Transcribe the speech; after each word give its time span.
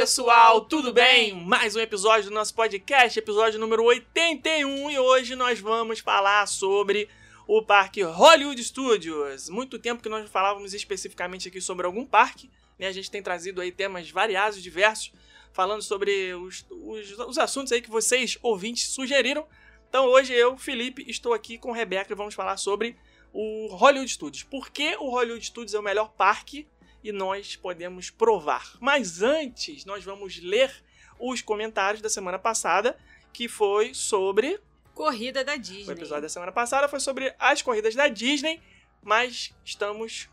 pessoal, 0.00 0.62
tudo 0.62 0.94
bem? 0.94 1.34
Mais 1.44 1.76
um 1.76 1.78
episódio 1.78 2.30
do 2.30 2.34
nosso 2.34 2.54
podcast, 2.54 3.18
episódio 3.18 3.60
número 3.60 3.84
81, 3.84 4.90
e 4.90 4.98
hoje 4.98 5.36
nós 5.36 5.60
vamos 5.60 5.98
falar 5.98 6.48
sobre 6.48 7.06
o 7.46 7.62
parque 7.62 8.00
Hollywood 8.00 8.64
Studios. 8.64 9.50
Muito 9.50 9.78
tempo 9.78 10.02
que 10.02 10.08
nós 10.08 10.26
falávamos 10.30 10.72
especificamente 10.72 11.48
aqui 11.48 11.60
sobre 11.60 11.84
algum 11.84 12.06
parque, 12.06 12.50
né? 12.78 12.86
A 12.86 12.92
gente 12.92 13.10
tem 13.10 13.22
trazido 13.22 13.60
aí 13.60 13.70
temas 13.70 14.10
variados 14.10 14.58
e 14.58 14.62
diversos, 14.62 15.12
falando 15.52 15.82
sobre 15.82 16.32
os, 16.32 16.64
os, 16.70 17.18
os 17.18 17.36
assuntos 17.36 17.70
aí 17.70 17.82
que 17.82 17.90
vocês, 17.90 18.38
ouvintes, 18.40 18.88
sugeriram. 18.88 19.46
Então 19.86 20.06
hoje 20.06 20.32
eu, 20.32 20.56
Felipe, 20.56 21.04
estou 21.10 21.34
aqui 21.34 21.58
com 21.58 21.72
Rebeca 21.72 22.10
e 22.10 22.16
vamos 22.16 22.34
falar 22.34 22.56
sobre 22.56 22.96
o 23.34 23.66
Hollywood 23.74 24.10
Studios. 24.10 24.44
Por 24.44 24.70
que 24.70 24.96
o 24.96 25.10
Hollywood 25.10 25.44
Studios 25.44 25.74
é 25.74 25.78
o 25.78 25.82
melhor 25.82 26.10
parque 26.16 26.66
e 27.02 27.12
nós 27.12 27.56
podemos 27.56 28.10
provar. 28.10 28.76
Mas 28.80 29.22
antes, 29.22 29.84
nós 29.84 30.04
vamos 30.04 30.38
ler 30.42 30.72
os 31.18 31.42
comentários 31.42 32.02
da 32.02 32.08
semana 32.08 32.38
passada, 32.38 32.98
que 33.32 33.48
foi 33.48 33.94
sobre. 33.94 34.60
Corrida 34.94 35.44
da 35.44 35.56
Disney. 35.56 35.88
O 35.88 35.92
episódio 35.92 36.22
da 36.22 36.28
semana 36.28 36.52
passada 36.52 36.88
foi 36.88 37.00
sobre 37.00 37.34
as 37.38 37.62
corridas 37.62 37.94
da 37.94 38.08
Disney, 38.08 38.60
mas 39.02 39.54
estamos. 39.64 40.28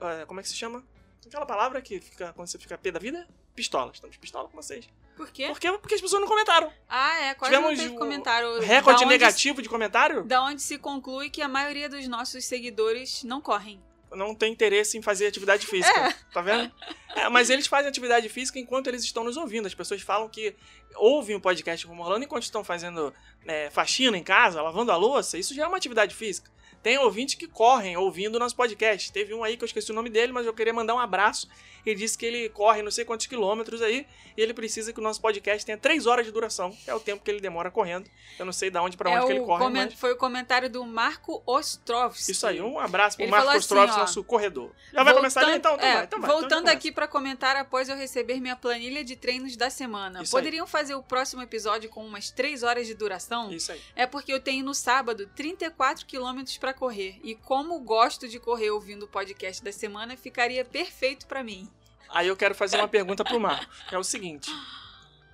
Eh, 0.00 0.24
Como 0.26 0.38
é 0.40 0.42
que 0.42 0.48
se 0.48 0.56
chama? 0.56 0.84
Aquela 1.26 1.46
palavra 1.46 1.82
que 1.82 2.00
fica 2.00 2.32
quando 2.32 2.46
você 2.46 2.58
fica 2.58 2.78
pé 2.78 2.92
da 2.92 3.00
vida? 3.00 3.26
Pistola. 3.54 3.90
Estamos 3.92 4.16
pistola 4.16 4.48
com 4.48 4.56
vocês. 4.56 4.88
Por 5.16 5.30
quê? 5.30 5.46
Por 5.48 5.58
quê? 5.58 5.72
Porque 5.72 5.94
as 5.94 6.00
pessoas 6.00 6.20
não 6.20 6.28
comentaram. 6.28 6.70
Ah, 6.88 7.18
é, 7.20 7.34
quase 7.34 7.54
Tivemos 7.54 7.76
não 7.78 7.84
teve 7.84 7.96
o 7.96 7.98
comentário. 7.98 8.60
Recorde 8.60 9.06
negativo 9.06 9.62
de 9.62 9.68
comentário? 9.68 10.22
Da 10.24 10.42
onde 10.42 10.60
se 10.60 10.78
conclui 10.78 11.30
que 11.30 11.40
a 11.40 11.48
maioria 11.48 11.88
dos 11.88 12.06
nossos 12.06 12.44
seguidores 12.44 13.24
não 13.24 13.40
correm. 13.40 13.82
Não 14.12 14.34
tem 14.34 14.52
interesse 14.52 14.96
em 14.96 15.02
fazer 15.02 15.26
atividade 15.26 15.66
física. 15.68 16.14
Tá 16.32 16.40
vendo? 16.40 16.72
É, 17.14 17.28
mas 17.28 17.50
eles 17.50 17.66
fazem 17.66 17.88
atividade 17.88 18.28
física 18.28 18.58
enquanto 18.58 18.88
eles 18.88 19.02
estão 19.02 19.24
nos 19.24 19.36
ouvindo. 19.36 19.66
As 19.66 19.74
pessoas 19.74 20.02
falam 20.02 20.28
que 20.28 20.54
ouvem 20.94 21.36
o 21.36 21.40
podcast 21.40 21.86
como 21.86 22.02
rolando 22.02 22.24
enquanto 22.24 22.44
estão 22.44 22.62
fazendo 22.62 23.12
é, 23.46 23.70
faxina 23.70 24.16
em 24.16 24.22
casa, 24.22 24.62
lavando 24.62 24.92
a 24.92 24.96
louça. 24.96 25.38
Isso 25.38 25.54
já 25.54 25.64
é 25.64 25.66
uma 25.66 25.76
atividade 25.76 26.14
física. 26.14 26.50
Tem 26.86 26.98
ouvintes 26.98 27.34
que 27.34 27.48
correm 27.48 27.96
ouvindo 27.96 28.36
o 28.36 28.38
nosso 28.38 28.54
podcast. 28.54 29.10
Teve 29.10 29.34
um 29.34 29.42
aí 29.42 29.56
que 29.56 29.64
eu 29.64 29.66
esqueci 29.66 29.90
o 29.90 29.94
nome 29.94 30.08
dele, 30.08 30.32
mas 30.32 30.46
eu 30.46 30.54
queria 30.54 30.72
mandar 30.72 30.94
um 30.94 31.00
abraço. 31.00 31.48
Ele 31.84 31.96
disse 31.96 32.16
que 32.16 32.24
ele 32.24 32.48
corre 32.48 32.82
não 32.82 32.90
sei 32.92 33.04
quantos 33.04 33.26
quilômetros 33.26 33.82
aí 33.82 34.06
e 34.36 34.42
ele 34.42 34.52
precisa 34.52 34.92
que 34.92 34.98
o 34.98 35.02
nosso 35.02 35.20
podcast 35.20 35.64
tenha 35.64 35.78
três 35.78 36.06
horas 36.06 36.26
de 36.26 36.32
duração. 36.32 36.70
que 36.70 36.90
É 36.90 36.94
o 36.94 37.00
tempo 37.00 37.24
que 37.24 37.30
ele 37.30 37.40
demora 37.40 37.70
correndo. 37.70 38.10
Eu 38.38 38.44
não 38.44 38.52
sei 38.52 38.70
de 38.70 38.78
onde 38.78 38.96
pra 38.96 39.10
É 39.10 39.16
onde 39.18 39.26
que 39.26 39.32
o 39.32 39.36
ele 39.36 39.44
corre, 39.44 39.68
mas... 39.68 39.94
Foi 39.94 40.12
o 40.12 40.16
comentário 40.16 40.68
do 40.68 40.84
Marco 40.84 41.42
Ostrovski. 41.46 42.32
Isso 42.32 42.46
aí, 42.46 42.60
um 42.60 42.78
abraço 42.78 43.16
pro 43.16 43.24
Ele 43.24 43.30
Marcos 43.30 43.46
falou 43.46 43.58
Ostrovski, 43.58 43.90
assim, 43.90 44.00
nosso 44.00 44.24
corredor. 44.24 44.72
Já 44.92 45.02
vai 45.02 45.14
começar 45.14 45.40
ali? 45.40 45.56
Então, 45.56 45.74
então 45.74 45.88
é, 45.88 45.94
vai, 45.94 46.04
então 46.04 46.20
vai. 46.20 46.28
Então 46.28 46.34
já 46.34 46.40
Voltando 46.40 46.62
começa. 46.64 46.76
aqui 46.76 46.92
para 46.92 47.08
comentar 47.08 47.56
após 47.56 47.88
eu 47.88 47.96
receber 47.96 48.40
minha 48.40 48.56
planilha 48.56 49.04
de 49.04 49.16
treinos 49.16 49.56
da 49.56 49.70
semana. 49.70 50.22
Isso 50.22 50.36
aí. 50.36 50.42
Poderiam 50.42 50.66
fazer 50.66 50.94
o 50.96 51.02
próximo 51.02 51.40
episódio 51.40 51.88
com 51.88 52.04
umas 52.04 52.30
3 52.30 52.62
horas 52.64 52.86
de 52.86 52.94
duração? 52.94 53.52
Isso 53.52 53.70
aí. 53.72 53.80
É 53.94 54.06
porque 54.06 54.32
eu 54.32 54.40
tenho 54.40 54.64
no 54.64 54.74
sábado 54.74 55.28
34 55.34 56.04
quilômetros 56.04 56.58
para 56.58 56.74
correr. 56.76 57.18
E 57.24 57.34
como 57.34 57.80
gosto 57.80 58.28
de 58.28 58.38
correr 58.38 58.70
ouvindo 58.70 59.04
o 59.04 59.08
podcast 59.08 59.64
da 59.64 59.72
semana, 59.72 60.16
ficaria 60.16 60.64
perfeito 60.64 61.26
para 61.26 61.42
mim. 61.42 61.68
Aí 62.08 62.28
eu 62.28 62.36
quero 62.36 62.54
fazer 62.54 62.76
uma 62.76 62.86
pergunta 62.86 63.24
pro 63.24 63.40
Marcos, 63.40 63.82
que 63.88 63.94
é 63.94 63.98
o 63.98 64.04
seguinte. 64.04 64.48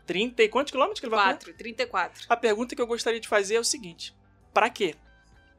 30 0.07 0.43
e 0.43 0.49
quantos 0.49 0.71
quilômetros 0.71 1.01
que 1.01 1.07
ele 1.07 1.15
vai 1.15 1.21
correr? 1.25 1.35
4, 1.37 1.55
34. 1.55 2.25
A 2.29 2.37
pergunta 2.37 2.75
que 2.75 2.81
eu 2.83 2.87
gostaria 2.87 3.21
de 3.21 3.29
fazer 3.29 3.57
é 3.57 3.61
o 3.61 3.65
seguinte. 3.65 4.15
Pra 4.55 4.69
quê? 4.71 4.95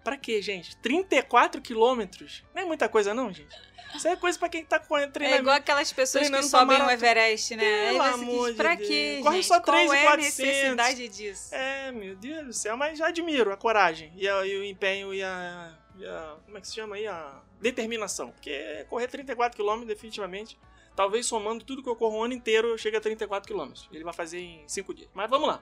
Pra 0.03 0.17
quê, 0.17 0.41
gente? 0.41 0.75
34 0.77 1.61
quilômetros? 1.61 2.43
Não 2.53 2.61
é 2.63 2.65
muita 2.65 2.89
coisa 2.89 3.13
não, 3.13 3.31
gente. 3.31 3.55
Isso 3.95 4.07
é 4.07 4.15
coisa 4.15 4.37
pra 4.39 4.49
quem 4.49 4.65
tá 4.65 4.79
correndo, 4.79 5.09
É 5.09 5.11
treinando. 5.11 5.41
igual 5.43 5.55
aquelas 5.55 5.93
pessoas 5.93 6.27
que 6.27 6.43
sobem 6.43 6.81
o. 6.81 6.89
Everest, 6.89 7.55
né? 7.55 7.63
Aí 7.63 7.85
Pelo 7.91 8.03
você 8.03 8.09
amor 8.09 8.45
diz, 8.47 8.51
de 8.51 8.53
pra 8.57 8.75
Deus. 8.75 8.87
quê, 8.87 9.19
Corre 9.21 9.35
gente? 9.35 9.45
só 9.47 9.61
Qual 9.61 9.77
3.400. 9.77 9.93
é 9.93 10.07
a 10.07 10.17
necessidade 10.17 11.07
disso? 11.09 11.55
É, 11.55 11.91
meu 11.91 12.15
Deus 12.15 12.45
do 12.47 12.53
céu, 12.53 12.75
mas 12.75 12.97
já 12.97 13.07
admiro 13.07 13.53
a 13.53 13.57
coragem 13.57 14.11
e, 14.17 14.27
a- 14.27 14.45
e 14.47 14.57
o 14.57 14.63
empenho 14.63 15.13
e 15.13 15.21
a, 15.23 15.77
e 15.97 16.05
a- 16.05 16.35
Como 16.45 16.57
é 16.57 16.61
que 16.61 16.67
se 16.67 16.75
chama 16.75 16.95
aí? 16.95 17.07
A 17.07 17.41
determinação. 17.61 18.31
Porque 18.31 18.85
correr 18.89 19.07
34 19.07 19.57
km, 19.57 19.85
definitivamente. 19.85 20.57
Talvez 20.95 21.25
somando 21.25 21.63
tudo 21.65 21.81
que 21.81 21.89
eu 21.89 21.95
corro 21.95 22.19
o 22.19 22.23
ano 22.23 22.33
inteiro, 22.33 22.67
eu 22.67 22.77
chegue 22.77 22.95
a 22.97 23.01
34 23.01 23.51
km. 23.51 23.71
Ele 23.91 24.03
vai 24.03 24.13
fazer 24.13 24.39
em 24.39 24.63
5 24.67 24.93
dias. 24.93 25.09
Mas 25.13 25.29
vamos 25.29 25.47
lá. 25.47 25.61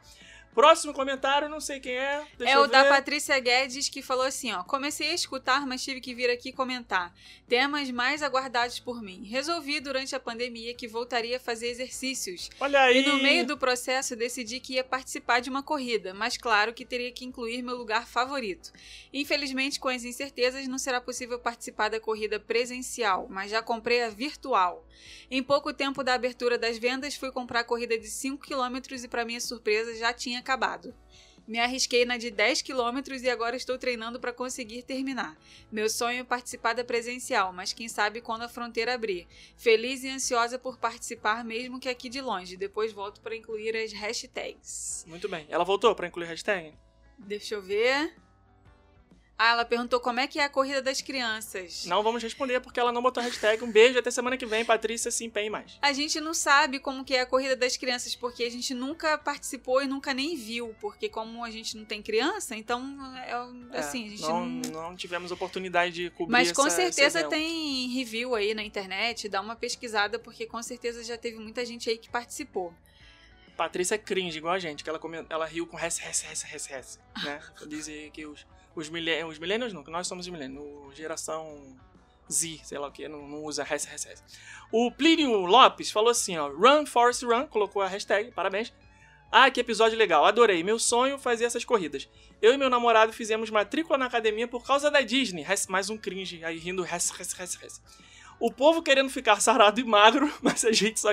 Próximo 0.53 0.93
comentário, 0.93 1.47
não 1.47 1.61
sei 1.61 1.79
quem 1.79 1.93
é. 1.93 2.25
É 2.39 2.59
o 2.59 2.67
da 2.67 2.83
ver. 2.83 2.89
Patrícia 2.89 3.39
Guedes 3.39 3.87
que 3.87 4.01
falou 4.01 4.25
assim, 4.25 4.51
ó. 4.51 4.63
Comecei 4.63 5.11
a 5.11 5.13
escutar, 5.13 5.65
mas 5.65 5.83
tive 5.83 6.01
que 6.01 6.13
vir 6.13 6.29
aqui 6.29 6.51
comentar. 6.51 7.13
Temas 7.47 7.89
mais 7.89 8.21
aguardados 8.21 8.79
por 8.79 9.01
mim. 9.01 9.23
Resolvi 9.23 9.79
durante 9.79 10.15
a 10.15 10.19
pandemia 10.19 10.73
que 10.73 10.87
voltaria 10.87 11.37
a 11.37 11.39
fazer 11.39 11.67
exercícios. 11.67 12.49
Olha 12.59 12.81
aí. 12.81 13.01
E 13.01 13.07
no 13.07 13.17
meio 13.17 13.45
do 13.45 13.57
processo 13.57 14.15
decidi 14.15 14.59
que 14.59 14.73
ia 14.73 14.83
participar 14.83 15.39
de 15.39 15.49
uma 15.49 15.63
corrida, 15.63 16.13
mas 16.13 16.37
claro 16.37 16.73
que 16.73 16.85
teria 16.85 17.11
que 17.11 17.23
incluir 17.23 17.61
meu 17.61 17.77
lugar 17.77 18.05
favorito. 18.05 18.71
Infelizmente, 19.13 19.79
com 19.79 19.87
as 19.87 20.03
incertezas, 20.03 20.67
não 20.67 20.77
será 20.77 20.99
possível 20.99 21.39
participar 21.39 21.89
da 21.89 21.99
corrida 21.99 22.39
presencial, 22.39 23.27
mas 23.29 23.49
já 23.51 23.61
comprei 23.61 24.03
a 24.03 24.09
virtual. 24.09 24.85
Em 25.29 25.41
pouco 25.41 25.73
tempo 25.73 26.03
da 26.03 26.13
abertura 26.13 26.57
das 26.57 26.77
vendas, 26.77 27.15
fui 27.15 27.31
comprar 27.31 27.61
a 27.61 27.63
corrida 27.63 27.97
de 27.97 28.07
5 28.07 28.45
km 28.45 28.77
e, 28.91 29.07
para 29.07 29.25
minha 29.25 29.39
surpresa, 29.39 29.95
já 29.95 30.13
tinha 30.13 30.40
acabado. 30.41 30.93
Me 31.47 31.59
arrisquei 31.59 32.05
na 32.05 32.17
de 32.17 32.29
10 32.29 32.61
km 32.61 32.99
e 33.21 33.29
agora 33.29 33.55
estou 33.55 33.77
treinando 33.77 34.19
para 34.19 34.31
conseguir 34.31 34.83
terminar. 34.83 35.37
Meu 35.71 35.89
sonho 35.89 36.19
é 36.19 36.23
participar 36.23 36.73
da 36.73 36.83
presencial, 36.83 37.51
mas 37.51 37.73
quem 37.73 37.87
sabe 37.89 38.21
quando 38.21 38.43
a 38.43 38.49
fronteira 38.49 38.93
abrir. 38.93 39.27
Feliz 39.57 40.03
e 40.03 40.09
ansiosa 40.09 40.59
por 40.59 40.77
participar, 40.77 41.43
mesmo 41.43 41.79
que 41.79 41.89
aqui 41.89 42.09
de 42.09 42.21
longe. 42.21 42.55
Depois 42.55 42.93
volto 42.93 43.21
para 43.21 43.35
incluir 43.35 43.75
as 43.75 43.91
hashtags. 43.91 45.03
Muito 45.07 45.27
bem. 45.27 45.45
Ela 45.49 45.65
voltou 45.65 45.95
pra 45.95 46.07
incluir 46.07 46.27
hashtag? 46.27 46.73
Deixa 47.17 47.55
eu 47.55 47.61
ver. 47.61 48.13
Ah, 49.43 49.53
ela 49.53 49.65
perguntou 49.65 49.99
como 49.99 50.19
é 50.19 50.27
que 50.27 50.37
é 50.39 50.43
a 50.43 50.49
corrida 50.49 50.83
das 50.83 51.01
crianças. 51.01 51.83
Não 51.85 52.03
vamos 52.03 52.21
responder 52.21 52.59
porque 52.59 52.79
ela 52.79 52.91
não 52.91 53.01
botou 53.01 53.23
hashtag. 53.23 53.63
Um 53.63 53.71
beijo 53.71 53.97
até 53.97 54.11
semana 54.11 54.37
que 54.37 54.45
vem. 54.45 54.63
Patrícia, 54.63 55.09
se 55.09 55.25
empenhe 55.25 55.49
mais. 55.49 55.79
A 55.81 55.91
gente 55.93 56.21
não 56.21 56.31
sabe 56.31 56.77
como 56.79 57.03
que 57.03 57.15
é 57.15 57.21
a 57.21 57.25
corrida 57.25 57.55
das 57.55 57.75
crianças, 57.75 58.15
porque 58.15 58.43
a 58.43 58.51
gente 58.51 58.71
nunca 58.75 59.17
participou 59.17 59.81
e 59.81 59.87
nunca 59.87 60.13
nem 60.13 60.35
viu, 60.35 60.75
porque 60.79 61.09
como 61.09 61.43
a 61.43 61.49
gente 61.49 61.75
não 61.75 61.85
tem 61.85 62.03
criança, 62.03 62.55
então 62.55 62.95
é, 63.17 63.79
assim, 63.79 64.05
a 64.05 64.09
gente 64.11 64.21
não, 64.21 64.45
não... 64.45 64.71
não 64.89 64.95
tivemos 64.95 65.31
oportunidade 65.31 65.91
de 65.91 66.09
cobrir 66.11 66.31
Mas 66.33 66.51
com 66.51 66.67
essa- 66.67 66.75
certeza 66.75 67.27
tem 67.27 67.87
review 67.95 68.35
aí 68.35 68.53
na 68.53 68.61
internet, 68.63 69.27
dá 69.27 69.41
uma 69.41 69.55
pesquisada, 69.55 70.19
porque 70.19 70.45
com 70.45 70.61
certeza 70.61 71.03
já 71.03 71.17
teve 71.17 71.39
muita 71.39 71.65
gente 71.65 71.89
aí 71.89 71.97
que 71.97 72.11
participou. 72.11 72.71
Patrícia 73.57 73.95
é 73.95 73.97
cringe, 73.97 74.37
igual 74.37 74.53
a 74.53 74.59
gente, 74.59 74.83
que 74.83 74.89
ela, 74.89 74.99
come- 74.99 75.25
ela 75.29 75.47
riu 75.47 75.65
com 75.65 75.75
res, 75.77 75.97
res, 75.97 76.21
res, 76.21 76.43
res, 76.43 76.65
res, 76.67 76.99
né? 77.23 77.41
Dizem 77.67 78.09
que 78.11 78.25
os, 78.25 78.45
os, 78.75 78.87
os 78.87 79.39
millennials 79.39 79.73
não, 79.73 79.83
que 79.83 79.91
nós 79.91 80.07
somos 80.07 80.25
os 80.25 80.31
millennials, 80.31 80.95
geração 80.95 81.77
Z, 82.31 82.61
sei 82.63 82.77
lá 82.77 82.87
o 82.87 82.91
que, 82.91 83.07
não, 83.07 83.27
não 83.27 83.43
usa 83.43 83.63
res, 83.63 83.85
res, 83.85 84.03
res. 84.05 84.23
O 84.71 84.91
Plínio 84.91 85.45
Lopes 85.45 85.91
falou 85.91 86.09
assim, 86.09 86.37
ó, 86.37 86.47
Run, 86.47 86.85
Forest 86.85 87.25
Run, 87.25 87.45
colocou 87.47 87.81
a 87.81 87.87
hashtag, 87.87 88.31
parabéns. 88.31 88.73
Ah, 89.31 89.49
que 89.49 89.61
episódio 89.61 89.97
legal, 89.97 90.25
adorei, 90.25 90.61
meu 90.61 90.77
sonho 90.77 91.17
fazer 91.17 91.45
essas 91.45 91.63
corridas. 91.63 92.09
Eu 92.41 92.53
e 92.53 92.57
meu 92.57 92.69
namorado 92.69 93.13
fizemos 93.13 93.49
matrícula 93.49 93.97
na 93.97 94.05
academia 94.05 94.47
por 94.47 94.65
causa 94.65 94.91
da 94.91 95.01
Disney, 95.01 95.45
mais 95.69 95.89
um 95.89 95.97
cringe, 95.97 96.43
aí 96.43 96.57
rindo 96.57 96.83
res, 96.83 97.09
res, 97.11 97.31
res, 97.33 97.55
res. 97.55 97.81
O 98.41 98.51
povo 98.51 98.81
querendo 98.81 99.09
ficar 99.09 99.39
sarado 99.39 99.79
e 99.79 99.83
magro, 99.83 100.33
mas 100.41 100.65
a 100.65 100.71
gente 100.71 100.99
só, 100.99 101.09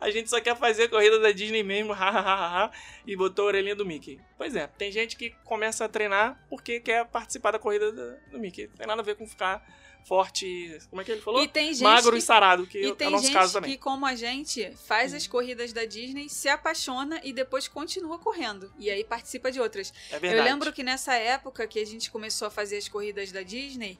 a 0.00 0.10
gente 0.10 0.30
só 0.30 0.40
quer 0.40 0.56
fazer 0.56 0.84
a 0.84 0.88
corrida 0.88 1.18
da 1.18 1.32
Disney 1.32 1.64
mesmo, 1.64 1.92
hahaha, 1.92 2.70
e 3.04 3.16
botou 3.16 3.46
a 3.46 3.48
orelhinha 3.48 3.74
do 3.74 3.84
Mickey. 3.84 4.20
Pois 4.36 4.54
é, 4.54 4.68
tem 4.68 4.92
gente 4.92 5.16
que 5.16 5.30
começa 5.44 5.84
a 5.84 5.88
treinar 5.88 6.40
porque 6.48 6.78
quer 6.78 7.04
participar 7.06 7.50
da 7.50 7.58
corrida 7.58 7.90
do, 7.90 8.16
do 8.30 8.38
Mickey. 8.38 8.68
Tem 8.68 8.86
nada 8.86 9.02
a 9.02 9.04
ver 9.04 9.16
com 9.16 9.26
ficar 9.26 9.60
forte, 10.04 10.78
como 10.88 11.02
é 11.02 11.04
que 11.04 11.12
ele 11.12 11.20
falou? 11.20 11.42
E 11.42 11.48
tem 11.48 11.74
gente 11.74 11.82
Magro 11.82 12.12
que... 12.12 12.18
e 12.18 12.22
sarado, 12.22 12.66
que 12.66 12.78
E 12.78 12.86
é 12.86 12.88
o 12.88 12.94
tem 12.94 13.10
nosso 13.10 13.24
gente 13.24 13.34
caso 13.34 13.52
também. 13.52 13.72
que, 13.72 13.76
como 13.76 14.06
a 14.06 14.14
gente, 14.14 14.72
faz 14.86 15.12
as 15.12 15.26
corridas 15.26 15.72
da 15.72 15.84
Disney, 15.84 16.28
se 16.30 16.48
apaixona 16.48 17.20
e 17.22 17.32
depois 17.32 17.68
continua 17.68 18.18
correndo. 18.18 18.72
E 18.78 18.88
aí 18.90 19.04
participa 19.04 19.52
de 19.52 19.60
outras. 19.60 19.92
É 20.10 20.18
verdade. 20.18 20.36
Eu 20.36 20.44
lembro 20.44 20.72
que 20.72 20.82
nessa 20.82 21.14
época 21.14 21.66
que 21.66 21.78
a 21.78 21.84
gente 21.84 22.10
começou 22.10 22.48
a 22.48 22.50
fazer 22.50 22.78
as 22.78 22.88
corridas 22.88 23.30
da 23.30 23.42
Disney, 23.42 23.98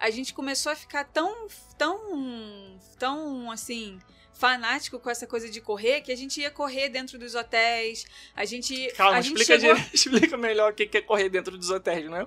a 0.00 0.10
gente 0.10 0.32
começou 0.32 0.72
a 0.72 0.76
ficar 0.76 1.04
tão, 1.04 1.46
tão, 1.76 2.80
tão 2.98 3.50
assim 3.50 3.98
fanático 4.32 4.98
com 4.98 5.10
essa 5.10 5.26
coisa 5.26 5.50
de 5.50 5.60
correr 5.60 6.00
que 6.00 6.10
a 6.10 6.16
gente 6.16 6.40
ia 6.40 6.50
correr 6.50 6.88
dentro 6.88 7.18
dos 7.18 7.34
hotéis. 7.34 8.06
A 8.34 8.46
gente 8.46 8.90
Calma, 8.96 9.18
a 9.18 9.20
gente 9.20 9.38
explica, 9.38 9.60
chegou... 9.60 9.76
explica 9.92 10.36
melhor 10.38 10.72
o 10.72 10.74
que 10.74 10.86
que 10.86 10.96
é 10.96 11.02
correr 11.02 11.28
dentro 11.28 11.58
dos 11.58 11.68
hotéis, 11.68 12.06
não 12.06 12.16
é? 12.16 12.26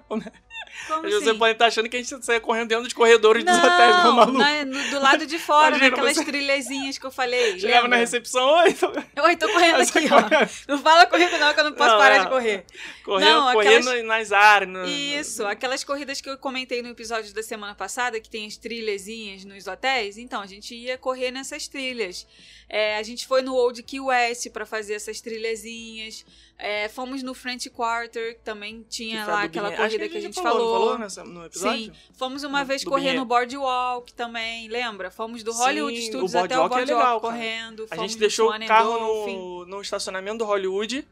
Como 0.88 1.04
Você 1.10 1.30
assim? 1.30 1.38
pode 1.38 1.54
estar 1.54 1.65
achando 1.68 1.89
que 1.89 1.98
a 1.98 2.01
gente 2.04 2.25
saia 2.25 2.39
correndo 2.39 2.69
dentro 2.69 2.83
dos 2.83 2.94
corredores 2.94 3.44
dos 3.44 3.56
Não, 3.57 3.63
hotéis, 3.65 3.98
igual 4.00 4.13
maluco. 4.13 4.38
na- 4.38 4.65
no- 4.65 4.89
do 4.89 5.00
lado 5.00 5.25
de 5.25 5.39
fora, 5.39 5.69
Imagina 5.69 5.89
naquelas 5.92 6.15
você- 6.18 6.25
trilhazinhas 6.25 6.98
que 6.98 7.06
eu 7.06 7.12
falei. 7.12 7.60
Chegava 7.60 7.75
na 7.80 7.83
lembra? 7.83 7.98
recepção, 8.00 8.48
oi, 8.60 8.74
tô 8.74 8.88
Oi, 9.24 9.36
tô 9.36 9.48
correndo 9.50 9.77
Mas 9.77 9.95
aqui, 9.95 10.07
você 10.07 10.13
ó. 10.13 10.21
correndo. 10.24 10.50
Não 10.68 10.77
fala 10.80 11.06
correndo 11.06 11.38
não, 11.38 11.54
que 11.54 11.60
eu 11.60 11.63
não 11.65 11.74
posso 11.74 11.89
Não, 11.92 11.98
parar 12.00 12.15
é. 12.15 12.19
de 12.19 12.27
correr. 12.30 12.65
correndo, 13.06 13.30
Não, 13.30 13.54
correndo 13.54 13.89
aquelas- 13.89 14.06
nas 14.06 14.31
áreas. 14.31 14.69
no- 14.71 14.86
Isso, 14.86 15.45
aquelas 15.45 15.83
corridas 15.83 16.19
que 16.21 16.30
eu 16.30 16.38
comentei 16.38 16.81
no 16.81 16.89
episódio 16.89 17.33
da 17.33 17.44
semana 17.44 17.75
passada, 17.75 18.19
que 18.19 18.30
tem 18.30 18.45
as 18.48 18.57
trilhazinhas 18.57 19.45
nos 19.45 19.68
hotéis. 19.68 20.18
Então, 20.18 20.42
a 20.42 20.48
gente 20.48 20.74
ia 20.75 20.98
correr 20.98 21.31
nessas 21.31 21.68
trilhas. 21.68 22.25
É, 22.69 22.98
a 22.98 23.04
gente 23.04 23.27
foi 23.27 23.42
no 23.42 23.54
Old 23.54 23.81
Key 23.83 24.00
West 24.00 24.50
pra 24.50 24.65
fazer 24.65 24.94
essas 24.95 25.21
trilhazinhas. 25.21 26.25
É, 26.65 26.88
fomos 26.88 27.21
no 27.21 27.33
French 27.33 27.69
Quarter, 27.69 28.36
que 28.38 28.42
também 28.42 28.83
que 28.83 28.89
tinha 28.89 29.24
a 29.25 29.27
lá 29.27 29.44
aquela 29.44 29.68
Binhe- 29.69 29.81
Acho 29.81 29.89
corrida 29.98 30.10
que 30.10 30.18
a 30.18 30.21
gente 30.21 30.36
falou, 30.36 30.51
falou. 30.60 30.80
falou 30.86 30.98
nessa- 30.98 31.24
no 31.25 31.45
episódio? 31.45 31.86
Sim, 31.86 31.92
fomos 32.13 32.44
uma 32.44 32.62
No- 32.62 32.65
vez 32.65 32.86
correr 32.86 33.13
no 33.15 33.25
Boardwalk 33.25 34.13
também, 34.13 34.69
lembra? 34.69 35.12
Fomos 35.12 35.44
do 35.44 35.51
Hollywood 35.51 35.98
Sim, 36.00 36.07
Studios 36.07 36.33
o 36.33 36.38
até 36.39 36.56
o 36.57 36.60
Boardwalk 36.69 36.81
é 36.92 36.95
legal, 36.95 37.19
correndo. 37.19 37.86
A 37.92 37.98
gente 37.98 38.18
deixou 38.18 38.50
o 38.50 38.65
carro 38.65 38.98
no, 38.98 39.65
no 39.65 39.81
estacionamento 39.81 40.38
do 40.38 40.45
Hollywood 40.45 41.06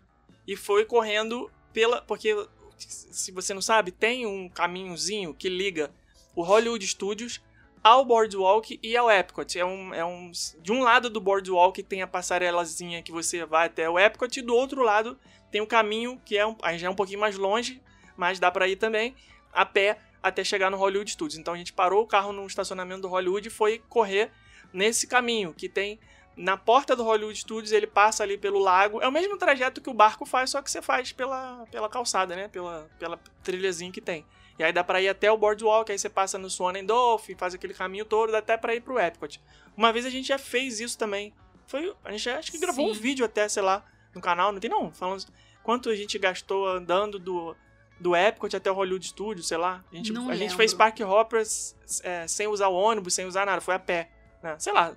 e 0.47 0.55
foi 0.55 0.85
correndo 0.85 1.51
pela. 1.73 2.01
Porque, 2.01 2.33
se 2.77 3.31
você 3.33 3.53
não 3.53 3.61
sabe, 3.61 3.91
tem 3.91 4.25
um 4.25 4.47
caminhozinho 4.47 5.33
que 5.33 5.49
liga 5.49 5.91
o 6.33 6.43
Hollywood 6.43 6.87
Studios 6.87 7.41
ao 7.83 8.05
Boardwalk 8.05 8.79
e 8.81 8.95
ao 8.95 9.11
Epcot. 9.11 9.59
É 9.59 9.65
um, 9.65 9.93
é 9.93 10.05
um, 10.05 10.31
de 10.61 10.71
um 10.71 10.81
lado 10.81 11.09
do 11.09 11.19
Boardwalk 11.19 11.83
tem 11.83 12.01
a 12.01 12.07
passarelazinha 12.07 13.01
que 13.03 13.11
você 13.11 13.43
vai 13.45 13.65
até 13.67 13.89
o 13.89 13.99
Epcot 13.99 14.39
e 14.39 14.41
do 14.41 14.55
outro 14.55 14.81
lado 14.81 15.19
tem 15.51 15.61
um 15.61 15.65
caminho 15.65 16.19
que 16.23 16.37
é 16.37 16.47
um, 16.47 16.55
já 16.77 16.87
é 16.87 16.89
um 16.89 16.95
pouquinho 16.95 17.19
mais 17.19 17.37
longe, 17.37 17.81
mas 18.15 18.39
dá 18.39 18.49
pra 18.49 18.67
ir 18.67 18.77
também 18.77 19.15
a 19.53 19.65
pé 19.65 19.99
até 20.23 20.43
chegar 20.43 20.71
no 20.71 20.77
Hollywood 20.77 21.11
Studios. 21.11 21.37
Então 21.37 21.53
a 21.53 21.57
gente 21.57 21.73
parou 21.73 22.03
o 22.03 22.07
carro 22.07 22.31
no 22.31 22.45
estacionamento 22.47 23.01
do 23.01 23.07
Hollywood 23.07 23.47
e 23.47 23.51
foi 23.51 23.79
correr 23.89 24.31
nesse 24.73 25.05
caminho 25.07 25.53
que 25.53 25.67
tem 25.67 25.99
na 26.35 26.55
porta 26.55 26.95
do 26.95 27.03
Hollywood 27.03 27.37
Studios, 27.37 27.71
ele 27.71 27.87
passa 27.87 28.23
ali 28.23 28.37
pelo 28.37 28.59
lago. 28.59 29.01
É 29.01 29.07
o 29.07 29.11
mesmo 29.11 29.37
trajeto 29.37 29.81
que 29.81 29.89
o 29.89 29.93
barco 29.93 30.25
faz, 30.25 30.49
só 30.51 30.61
que 30.61 30.71
você 30.71 30.81
faz 30.81 31.11
pela, 31.11 31.65
pela 31.69 31.89
calçada, 31.89 32.35
né? 32.35 32.47
Pela, 32.47 32.89
pela 32.97 33.19
trilhazinha 33.43 33.91
que 33.91 34.01
tem. 34.01 34.25
E 34.57 34.63
aí 34.63 34.71
dá 34.71 34.83
pra 34.83 35.01
ir 35.01 35.09
até 35.09 35.31
o 35.31 35.37
Boardwalk, 35.37 35.91
aí 35.91 35.97
você 35.97 36.09
passa 36.09 36.37
no 36.37 36.49
Swan 36.49 36.77
and 36.77 36.85
Dolphin, 36.85 37.35
faz 37.35 37.53
aquele 37.53 37.73
caminho 37.73 38.05
todo, 38.05 38.31
dá 38.31 38.37
até 38.37 38.57
pra 38.57 38.75
ir 38.75 38.81
pro 38.81 38.99
Epcot. 38.99 39.41
Uma 39.75 39.91
vez 39.91 40.05
a 40.05 40.09
gente 40.09 40.27
já 40.27 40.37
fez 40.37 40.79
isso 40.79 40.97
também. 40.97 41.33
Foi, 41.67 41.93
a 42.03 42.11
gente 42.11 42.23
já, 42.23 42.37
acho 42.37 42.51
que 42.51 42.59
gravou 42.59 42.89
um 42.89 42.93
Sim. 42.93 43.01
vídeo 43.01 43.25
até, 43.25 43.47
sei 43.47 43.63
lá, 43.63 43.85
no 44.13 44.21
canal, 44.21 44.51
não 44.51 44.59
tem 44.59 44.69
não, 44.69 44.91
falando 44.91 45.25
quanto 45.63 45.89
a 45.89 45.95
gente 45.95 46.17
gastou 46.17 46.67
andando 46.67 47.19
do, 47.19 47.55
do 47.99 48.15
Epcot 48.15 48.55
até 48.55 48.71
o 48.71 48.73
Hollywood 48.73 49.05
Studios, 49.05 49.47
sei 49.47 49.57
lá. 49.57 49.83
A 49.91 49.95
gente, 49.95 50.11
Não 50.11 50.29
a 50.29 50.35
gente 50.35 50.55
fez 50.55 50.73
Park 50.73 50.99
Hoppers 51.01 51.75
é, 52.03 52.27
sem 52.27 52.47
usar 52.47 52.67
o 52.67 52.73
ônibus, 52.73 53.13
sem 53.13 53.25
usar 53.25 53.45
nada, 53.45 53.61
foi 53.61 53.75
a 53.75 53.79
pé. 53.79 54.09
Né? 54.41 54.55
Sei 54.59 54.73
lá. 54.73 54.95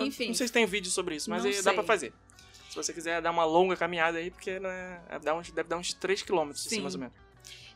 Enfim. 0.00 0.28
Não 0.28 0.34
sei 0.34 0.46
se 0.46 0.52
tem 0.52 0.66
vídeo 0.66 0.90
sobre 0.90 1.16
isso, 1.16 1.30
mas 1.30 1.44
aí 1.44 1.62
dá 1.62 1.72
pra 1.72 1.82
fazer. 1.82 2.12
Se 2.68 2.76
você 2.76 2.92
quiser 2.92 3.20
dar 3.20 3.32
uma 3.32 3.44
longa 3.44 3.76
caminhada 3.76 4.18
aí, 4.18 4.30
porque 4.30 4.60
né, 4.60 5.00
dá 5.22 5.34
uns, 5.34 5.50
deve 5.50 5.68
dar 5.68 5.76
uns 5.76 5.92
3km, 5.92 6.50
assim, 6.50 6.68
Sim. 6.68 6.80
mais 6.80 6.94
ou 6.94 7.00
menos. 7.00 7.14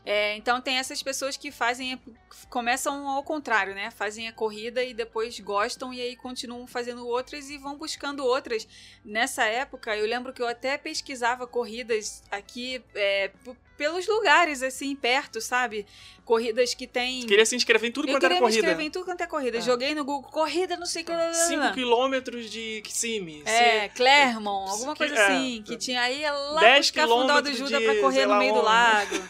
É, 0.05 0.35
então 0.35 0.61
tem 0.61 0.77
essas 0.77 1.01
pessoas 1.01 1.35
que 1.35 1.51
fazem, 1.51 1.99
começam 2.47 3.07
ao 3.09 3.23
contrário, 3.23 3.73
né? 3.73 3.89
Fazem 3.89 4.27
a 4.27 4.33
corrida 4.33 4.83
e 4.83 4.93
depois 4.93 5.39
gostam 5.39 5.91
e 5.91 5.99
aí 5.99 6.15
continuam 6.15 6.67
fazendo 6.67 7.07
outras 7.07 7.49
e 7.49 7.57
vão 7.57 7.75
buscando 7.75 8.23
outras. 8.23 8.67
Nessa 9.03 9.45
época, 9.45 9.97
eu 9.97 10.05
lembro 10.05 10.31
que 10.31 10.41
eu 10.41 10.47
até 10.47 10.77
pesquisava 10.77 11.47
corridas 11.47 12.23
aqui 12.29 12.83
é, 12.93 13.31
pelos 13.77 14.07
lugares 14.07 14.61
assim 14.63 14.95
perto, 14.95 15.39
sabe? 15.41 15.85
Corridas 16.23 16.73
que 16.73 16.87
tem. 16.87 17.25
Queria 17.27 17.45
se 17.45 17.55
inscrever 17.55 17.89
em 17.89 17.93
tudo 17.93 18.07
eu 18.07 18.13
quanto 18.15 18.23
era 18.25 18.33
queria 18.33 18.41
me 18.41 18.41
corrida. 18.47 18.59
inscrever 18.59 18.85
em 18.85 18.89
tudo 18.89 19.05
quanto 19.05 19.21
é 19.21 19.27
corrida. 19.27 19.57
É. 19.59 19.61
Joguei 19.61 19.93
no 19.93 20.03
Google 20.03 20.31
corrida, 20.31 20.75
não 20.75 20.85
sei 20.87 21.03
o 21.03 21.05
que. 21.05 21.33
5 21.33 21.73
quilômetros 21.73 22.49
de 22.49 22.81
Kissimmee. 22.83 23.43
É, 23.45 23.89
Clermont, 23.89 24.71
alguma 24.71 24.95
coisa 24.95 25.13
é. 25.13 25.25
assim, 25.27 25.63
que 25.63 25.77
tinha 25.77 26.01
aí 26.01 26.23
lá 26.23 26.61
10 26.61 26.79
buscar 26.79 27.07
Fundal 27.07 27.41
do 27.41 27.51
quilômetros 27.51 27.57
Juda 27.57 27.79
de 27.79 27.85
pra 27.85 28.01
correr 28.01 28.25
no 28.25 28.35
meio 28.39 28.53
do 28.53 28.61
lago. 28.61 29.23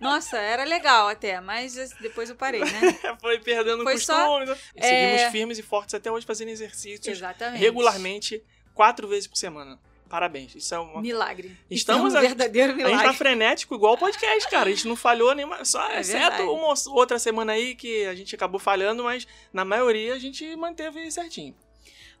Nossa, 0.00 0.38
era 0.38 0.64
legal 0.64 1.08
até, 1.08 1.40
mas 1.40 1.74
depois 2.00 2.30
eu 2.30 2.34
parei, 2.34 2.60
né? 2.60 2.98
Foi 3.20 3.38
perdendo 3.38 3.80
o 3.80 3.84
Foi 3.84 3.92
costume. 3.94 4.18
só- 4.18 4.38
né? 4.46 4.56
E 4.74 4.80
é, 4.80 4.88
Seguimos 5.18 5.32
firmes 5.32 5.58
e 5.58 5.62
fortes 5.62 5.94
até 5.94 6.10
hoje 6.10 6.24
fazendo 6.26 6.48
exercícios 6.48 7.06
Exatamente. 7.06 7.60
regularmente, 7.60 8.42
quatro 8.74 9.06
vezes 9.06 9.26
por 9.26 9.36
semana. 9.36 9.78
Parabéns. 10.10 10.54
Isso 10.56 10.74
é 10.74 10.78
uma. 10.78 11.00
Milagre. 11.00 11.56
Estamos 11.70 12.08
Isso 12.08 12.16
é 12.16 12.20
um 12.20 12.22
verdadeiro 12.22 12.72
A 12.72 12.76
gente 12.76 12.84
tá 12.84 12.88
milagre. 12.90 13.16
frenético 13.16 13.74
igual 13.76 13.94
o 13.94 13.98
podcast, 13.98 14.50
cara. 14.50 14.68
A 14.68 14.72
gente 14.72 14.88
não 14.88 14.96
falhou 14.96 15.34
nenhuma. 15.36 15.64
Só, 15.64 15.80
É 15.88 16.00
exceto 16.00 16.18
verdade. 16.36 16.42
uma 16.42 16.74
outra 16.88 17.16
semana 17.18 17.52
aí 17.52 17.76
que 17.76 18.04
a 18.06 18.14
gente 18.14 18.34
acabou 18.34 18.58
falhando, 18.58 19.04
mas 19.04 19.26
na 19.52 19.64
maioria 19.64 20.14
a 20.14 20.18
gente 20.18 20.44
manteve 20.56 21.08
certinho. 21.12 21.54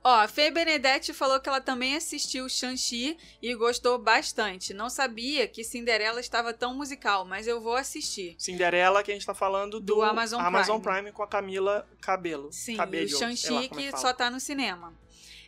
Ó, 0.02 0.08
a 0.20 0.26
Fê 0.28 0.50
Benedetti 0.50 1.12
falou 1.12 1.38
que 1.40 1.48
ela 1.48 1.60
também 1.60 1.94
assistiu 1.94 2.48
Shang-Chi 2.48 3.18
e 3.42 3.54
gostou 3.54 3.98
bastante. 3.98 4.72
Não 4.72 4.88
sabia 4.88 5.46
que 5.46 5.62
Cinderela 5.62 6.20
estava 6.20 6.54
tão 6.54 6.72
musical, 6.74 7.26
mas 7.26 7.46
eu 7.46 7.60
vou 7.60 7.74
assistir. 7.76 8.34
Cinderela, 8.38 9.02
que 9.02 9.10
a 9.10 9.14
gente 9.14 9.26
tá 9.26 9.34
falando 9.34 9.78
do, 9.78 9.96
Do 9.96 10.02
Amazon 10.02 10.80
Prime. 10.80 11.12
com 11.12 11.22
a 11.22 11.26
Camila 11.28 11.86
Cabelo. 12.00 12.48
Sim, 12.50 12.76
Cabello, 12.76 13.04
o 13.14 13.18
Shang-Chi 13.18 13.64
é 13.66 13.68
que 13.68 13.90
fala. 13.90 13.96
só 13.98 14.12
tá 14.14 14.30
no 14.30 14.40
cinema. 14.40 14.94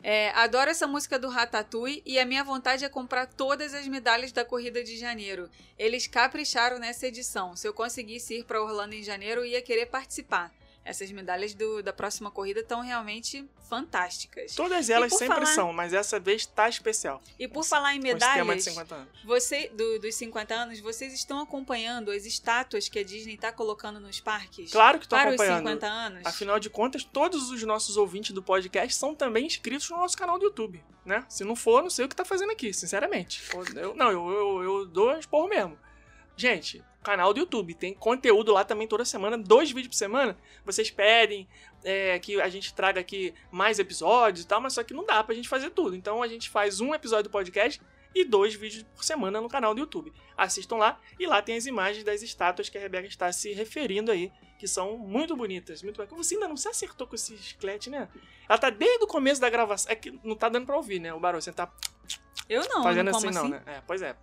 É, 0.05 0.31
adoro 0.31 0.69
essa 0.69 0.87
música 0.87 1.17
do 1.17 1.29
Ratatouille 1.29 2.03
e 2.05 2.19
a 2.19 2.27
minha 2.27 2.43
vontade 2.43 2.85
é 2.85 2.89
comprar 2.89 3.27
todas 3.27 3.73
as 3.73 3.87
medalhas 3.87 4.33
da 4.33 4.45
corrida 4.45 4.83
de 4.83 4.97
janeiro. 4.97 5.49
Eles 5.79 6.09
capricharam 6.09 6.79
nessa 6.79 7.07
edição. 7.07 7.55
Se 7.55 7.69
eu 7.69 7.73
conseguisse 7.73 8.39
ir 8.39 8.45
para 8.45 8.61
Orlando 8.61 8.95
em 8.95 9.03
janeiro, 9.03 9.45
ia 9.45 9.63
querer 9.63 9.87
participar. 9.87 10.53
Essas 10.85 11.11
medalhas 11.13 11.55
do- 11.55 11.81
da 11.83 11.93
próxima 11.93 12.31
corrida 12.31 12.59
estão 12.61 12.81
realmente 12.81 13.49
fantásticas. 13.69 14.55
Todas 14.55 14.91
elas 14.91 15.13
sempre 15.13 15.35
falar- 15.37 15.47
são, 15.47 15.73
mas 15.73 15.93
essa 15.93 16.19
vez 16.19 16.45
tá 16.45 16.69
especial. 16.69 17.23
E 17.39 17.47
por 17.47 17.65
falar 17.65 17.95
em 17.95 17.99
Com 17.99 18.03
tema 18.03 18.19
de 18.19 18.25
medalhas, 18.27 18.65
50 18.65 18.95
anos. 18.97 19.23
você 19.25 19.69
do- 19.69 19.99
dos 20.01 20.15
50 20.17 20.55
anos, 20.55 20.81
vocês 20.81 21.13
estão 21.15 21.41
acompanhando 21.41 22.11
as 22.11 22.27
estátuas 22.27 22.89
que 22.89 22.99
a 22.99 23.05
Disney 23.05 23.35
está 23.35 23.53
colocando 23.53 24.01
nos 24.01 24.21
parques? 24.21 24.73
Claro 24.73 24.99
que 24.99 25.07
para 25.09 25.29
acompanhando. 25.31 25.55
os 25.55 25.59
50 25.71 25.87
anos? 25.87 26.23
Afinal 26.27 26.59
de 26.59 26.69
contas, 26.69 27.05
todos 27.05 27.51
os 27.51 27.63
nossos 27.63 27.97
ouvintes 27.97 28.33
do 28.33 28.43
podcast 28.43 28.95
são 28.95 29.15
também 29.15 29.47
inscritos 29.47 29.89
no 29.89 29.99
nosso 29.99 30.17
canal 30.17 30.39
do 30.39 30.47
YouTube, 30.47 30.83
né? 31.05 31.25
Se 31.29 31.45
não 31.45 31.55
for, 31.55 31.83
não 31.83 31.91
sei 31.91 32.05
o 32.05 32.09
que 32.09 32.17
tá 32.17 32.25
fazendo 32.25 32.51
aqui, 32.51 32.73
sinceramente. 32.75 33.41
Eu- 33.77 33.95
não, 33.95 34.11
eu, 34.11 34.29
eu, 34.31 34.63
eu 34.63 34.87
dou 34.87 35.17
esporro 35.17 35.49
mesmo. 35.49 35.79
Gente, 36.37 36.83
canal 37.03 37.35
do 37.35 37.41
YouTube, 37.41 37.75
tem 37.75 37.95
conteúdo 37.95 38.53
lá 38.53 38.65
também 38.65 38.87
toda 38.87 39.05
semana, 39.05 39.37
dois 39.37 39.71
vídeos 39.71 39.89
por 39.89 39.97
semana. 39.97 40.37
Vocês 40.65 40.91
pedem 40.91 41.49
é, 41.85 42.19
que 42.19 42.41
a 42.41 42.49
gente 42.49 42.73
traga 42.73 43.01
aqui 43.01 43.35
mais 43.51 43.79
episódios 43.79 44.45
e 44.45 44.49
tal, 44.49 44.61
mas 44.61 44.75
só 44.75 44.83
que 44.83 44.95
não 44.95 45.05
dá 45.05 45.23
pra 45.23 45.35
gente 45.35 45.49
fazer 45.49 45.71
tudo. 45.71 45.97
Então 45.97 46.23
a 46.23 46.29
gente 46.29 46.49
faz 46.49 46.81
um 46.81 46.95
episódio 46.95 47.25
do 47.25 47.31
podcast 47.31 47.81
e 48.15 48.25
dois 48.25 48.55
vídeos 48.55 48.85
por 48.95 49.05
semana 49.05 49.41
no 49.41 49.49
canal 49.49 49.75
do 49.75 49.81
YouTube. 49.81 50.13
Assistam 50.37 50.77
lá 50.77 51.01
e 51.19 51.27
lá 51.27 51.43
tem 51.43 51.57
as 51.57 51.67
imagens 51.67 52.05
das 52.05 52.23
estátuas 52.23 52.69
que 52.69 52.79
a 52.79 52.81
Rebeca 52.81 53.07
está 53.07 53.33
se 53.33 53.53
referindo 53.53 54.11
aí, 54.13 54.31
que 54.59 54.69
são 54.69 54.97
muito 54.97 55.37
bonitas, 55.37 55.83
muito 55.83 55.97
bacanas. 55.97 56.27
Você 56.27 56.35
ainda 56.35 56.49
não 56.49 56.57
se 56.57 56.69
acertou 56.69 57.07
com 57.07 57.15
esse 57.15 57.37
chiclete, 57.39 57.91
né? 57.91 58.09
Ela 58.49 58.59
tá 58.59 58.71
desde 58.71 59.05
o 59.05 59.07
começo 59.07 59.41
da 59.41 59.49
gravação. 59.49 59.91
É 59.91 59.97
que 59.97 60.19
não 60.23 60.37
tá 60.37 60.49
dando 60.49 60.67
pra 60.67 60.77
ouvir, 60.77 61.01
né? 61.01 61.13
O 61.13 61.19
barulho. 61.19 61.43
Você 61.43 61.53
tá 61.53 61.73
Eu 62.49 62.63
não, 62.69 62.83
fazendo 62.83 63.11
não 63.11 63.19
assim, 63.19 63.31
não, 63.31 63.43
assim. 63.43 63.51
né? 63.51 63.63
É, 63.67 63.81
pois 63.87 64.03
é. 64.03 64.15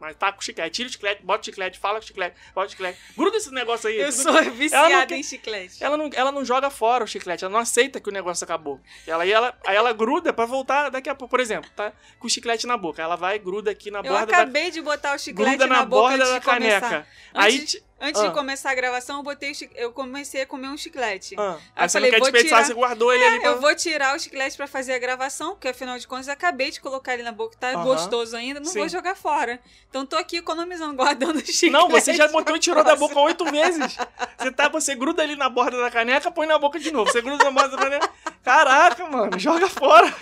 Mas 0.00 0.16
tá 0.16 0.32
com 0.32 0.40
chiclete. 0.40 0.70
Tira 0.70 0.88
o 0.88 0.92
chiclete, 0.92 1.22
bota 1.22 1.42
o 1.42 1.44
chiclete, 1.44 1.78
fala 1.78 1.98
com 1.98 2.04
o 2.04 2.06
chiclete, 2.06 2.34
bota 2.54 2.66
o 2.66 2.70
chiclete. 2.70 2.98
Gruda 3.14 3.36
esse 3.36 3.50
negócio 3.52 3.90
aí. 3.90 4.00
Eu 4.00 4.10
sou 4.10 4.32
viciada 4.52 5.04
quer- 5.06 5.18
em 5.18 5.22
chiclete. 5.22 5.84
Ela 5.84 5.98
não, 5.98 6.08
ela 6.14 6.32
não 6.32 6.42
joga 6.46 6.70
fora 6.70 7.04
o 7.04 7.06
chiclete, 7.06 7.44
ela 7.44 7.52
não 7.52 7.60
aceita 7.60 8.00
que 8.00 8.08
o 8.08 8.12
negócio 8.12 8.42
acabou. 8.42 8.80
Ela, 9.06 9.24
aí, 9.24 9.30
ela, 9.30 9.54
aí 9.66 9.76
ela 9.76 9.92
gruda 9.92 10.32
pra 10.32 10.46
voltar 10.46 10.88
daqui 10.88 11.10
a 11.10 11.14
pouco. 11.14 11.28
Por 11.30 11.40
exemplo, 11.40 11.70
tá 11.76 11.92
com 12.18 12.26
o 12.26 12.30
chiclete 12.30 12.66
na 12.66 12.78
boca. 12.78 13.02
Ela 13.02 13.16
vai, 13.16 13.38
gruda 13.38 13.70
aqui 13.70 13.90
na 13.90 13.98
Eu 13.98 14.04
borda 14.04 14.24
da. 14.24 14.32
acabei 14.38 14.70
de 14.70 14.80
botar 14.80 15.14
o 15.14 15.18
chiclete 15.18 15.50
Gruda 15.58 15.66
na, 15.66 15.80
na, 15.80 15.84
boca 15.84 16.16
da 16.16 16.24
começar. 16.24 16.40
caneca. 16.40 17.06
Aí. 17.34 17.58
Antes, 17.60 17.84
antes 18.00 18.20
Ah. 18.20 18.28
de 18.28 18.34
começar 18.34 18.70
a 18.70 18.74
gravação, 18.74 19.18
eu, 19.18 19.22
botei 19.22 19.52
eu 19.74 19.92
comecei 19.92 20.42
a 20.42 20.46
comer 20.46 20.68
um 20.68 20.76
chiclete. 20.76 21.34
Ah, 21.38 21.54
Aí 21.76 21.84
aí 21.84 21.88
você 21.88 21.92
falei, 21.94 22.10
não 22.10 22.18
quer 22.18 22.22
desperdiçar, 22.24 22.58
tirar- 22.58 22.66
você 22.68 22.74
guardou 22.74 23.12
ele 23.12 23.24
ali 23.24 23.40
pra. 23.40 23.48
Eu 23.50 23.60
vou 23.60 23.74
tirar 23.74 24.16
o 24.16 24.18
chiclete 24.18 24.56
pra 24.56 24.66
fazer 24.66 24.94
a 24.94 24.98
gravação, 24.98 25.50
porque 25.54 25.68
afinal 25.68 25.98
de 25.98 26.06
contas 26.06 26.26
eu 26.28 26.32
acabei 26.32 26.70
de 26.70 26.80
colocar 26.80 27.14
ele 27.14 27.22
na 27.22 27.32
boca, 27.32 27.56
tá 27.58 27.70
Aham. 27.72 27.84
gostoso 27.84 28.36
ainda, 28.36 28.60
não 28.60 28.66
Sim. 28.70 28.80
vou 28.80 28.88
jogar 28.88 29.14
fora. 29.16 29.58
Então 29.88 30.04
tô 30.06 30.16
aqui 30.16 30.36
economizando, 30.38 30.94
guardando 30.96 31.36
o 31.36 31.40
chiclete. 31.40 31.70
Não, 31.70 31.88
você 31.88 32.14
já 32.14 32.28
botou 32.28 32.54
e 32.56 32.58
tirou 32.58 32.84
da 32.84 32.96
boca 32.96 33.18
oito 33.20 33.44
vezes. 33.46 33.96
Você 34.38 34.50
tá, 34.52 34.68
você 34.68 34.94
gruda 34.94 35.22
ali 35.22 35.36
na 35.36 35.48
borda 35.48 35.80
da 35.80 35.90
caneca, 35.90 36.30
põe 36.30 36.46
na 36.46 36.58
boca 36.58 36.78
de 36.78 36.90
novo. 36.90 37.10
Você 37.10 37.20
gruda 37.22 37.44
na 37.44 37.50
borda 37.50 37.76
da 37.76 37.82
caneca. 37.82 38.10
Caraca, 38.42 39.06
mano, 39.08 39.38
joga 39.38 39.68
fora. 39.68 40.14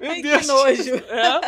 Meu 0.00 0.10
Ai, 0.12 0.16
que 0.16 0.22
Deus. 0.22 0.46
nojo. 0.46 0.94
É. 0.96 1.40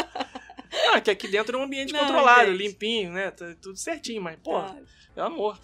Não, 0.87 0.95
é 0.95 1.01
que 1.01 1.11
aqui 1.11 1.29
dentro 1.29 1.57
é 1.57 1.61
um 1.61 1.65
ambiente 1.65 1.93
Não, 1.93 2.01
controlado, 2.01 2.47
gente. 2.51 2.57
limpinho, 2.59 3.13
né? 3.13 3.31
Tá 3.31 3.47
tudo 3.61 3.77
certinho, 3.77 4.23
mas, 4.23 4.39
pô, 4.43 4.61
Tá. 4.63 4.75
É 5.17 5.21
amor. 5.21 5.59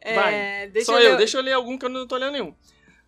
É, 0.00 0.14
Vai. 0.14 0.68
deixa 0.68 0.86
Só 0.92 1.00
eu, 1.00 1.12
eu, 1.12 1.16
deixa 1.16 1.38
eu 1.38 1.42
ler 1.42 1.52
algum 1.52 1.76
que 1.76 1.84
eu 1.84 1.88
não 1.88 2.06
tô 2.06 2.16
lendo 2.16 2.32
nenhum. 2.32 2.54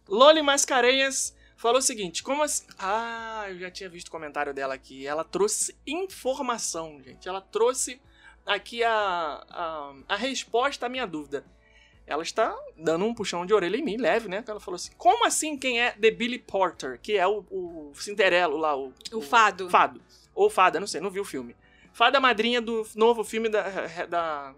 Loli 0.08 0.42
Mascarenhas 0.42 1.34
falou 1.56 1.78
o 1.78 1.82
seguinte: 1.82 2.22
como 2.22 2.42
assim. 2.42 2.66
Ah, 2.78 3.46
eu 3.48 3.58
já 3.58 3.70
tinha 3.70 3.88
visto 3.88 4.08
o 4.08 4.10
comentário 4.10 4.52
dela 4.52 4.74
aqui. 4.74 5.06
Ela 5.06 5.22
trouxe 5.24 5.76
informação, 5.86 7.00
gente. 7.02 7.28
Ela 7.28 7.40
trouxe 7.40 8.00
aqui 8.44 8.82
a, 8.82 9.44
a, 9.48 9.94
a 10.08 10.16
resposta 10.16 10.86
à 10.86 10.88
minha 10.88 11.06
dúvida. 11.06 11.44
ela 12.06 12.22
está 12.22 12.56
dando 12.76 13.04
um 13.04 13.14
puxão 13.14 13.46
de 13.46 13.54
orelha 13.54 13.76
em 13.76 13.84
mim, 13.84 13.96
leve, 13.96 14.28
né? 14.28 14.42
Ela 14.46 14.58
falou 14.58 14.76
assim: 14.76 14.90
como 14.98 15.24
assim 15.24 15.56
quem 15.56 15.80
é 15.80 15.92
The 15.92 16.10
Billy 16.10 16.38
Porter, 16.38 16.98
que 17.00 17.16
é 17.16 17.26
o, 17.26 17.44
o 17.50 17.92
Cinderelo 17.94 18.56
lá, 18.56 18.76
o, 18.76 18.92
O 19.12 19.20
fado. 19.20 19.70
Fado. 19.70 20.02
Ou 20.34 20.50
Fada, 20.50 20.80
não 20.80 20.86
sei, 20.86 21.00
não 21.00 21.10
vi 21.10 21.20
o 21.20 21.24
filme. 21.24 21.54
Fada 21.92 22.18
madrinha 22.18 22.60
do 22.60 22.86
novo 22.96 23.22
filme 23.22 23.48
da. 23.48 23.62
da 24.06 24.54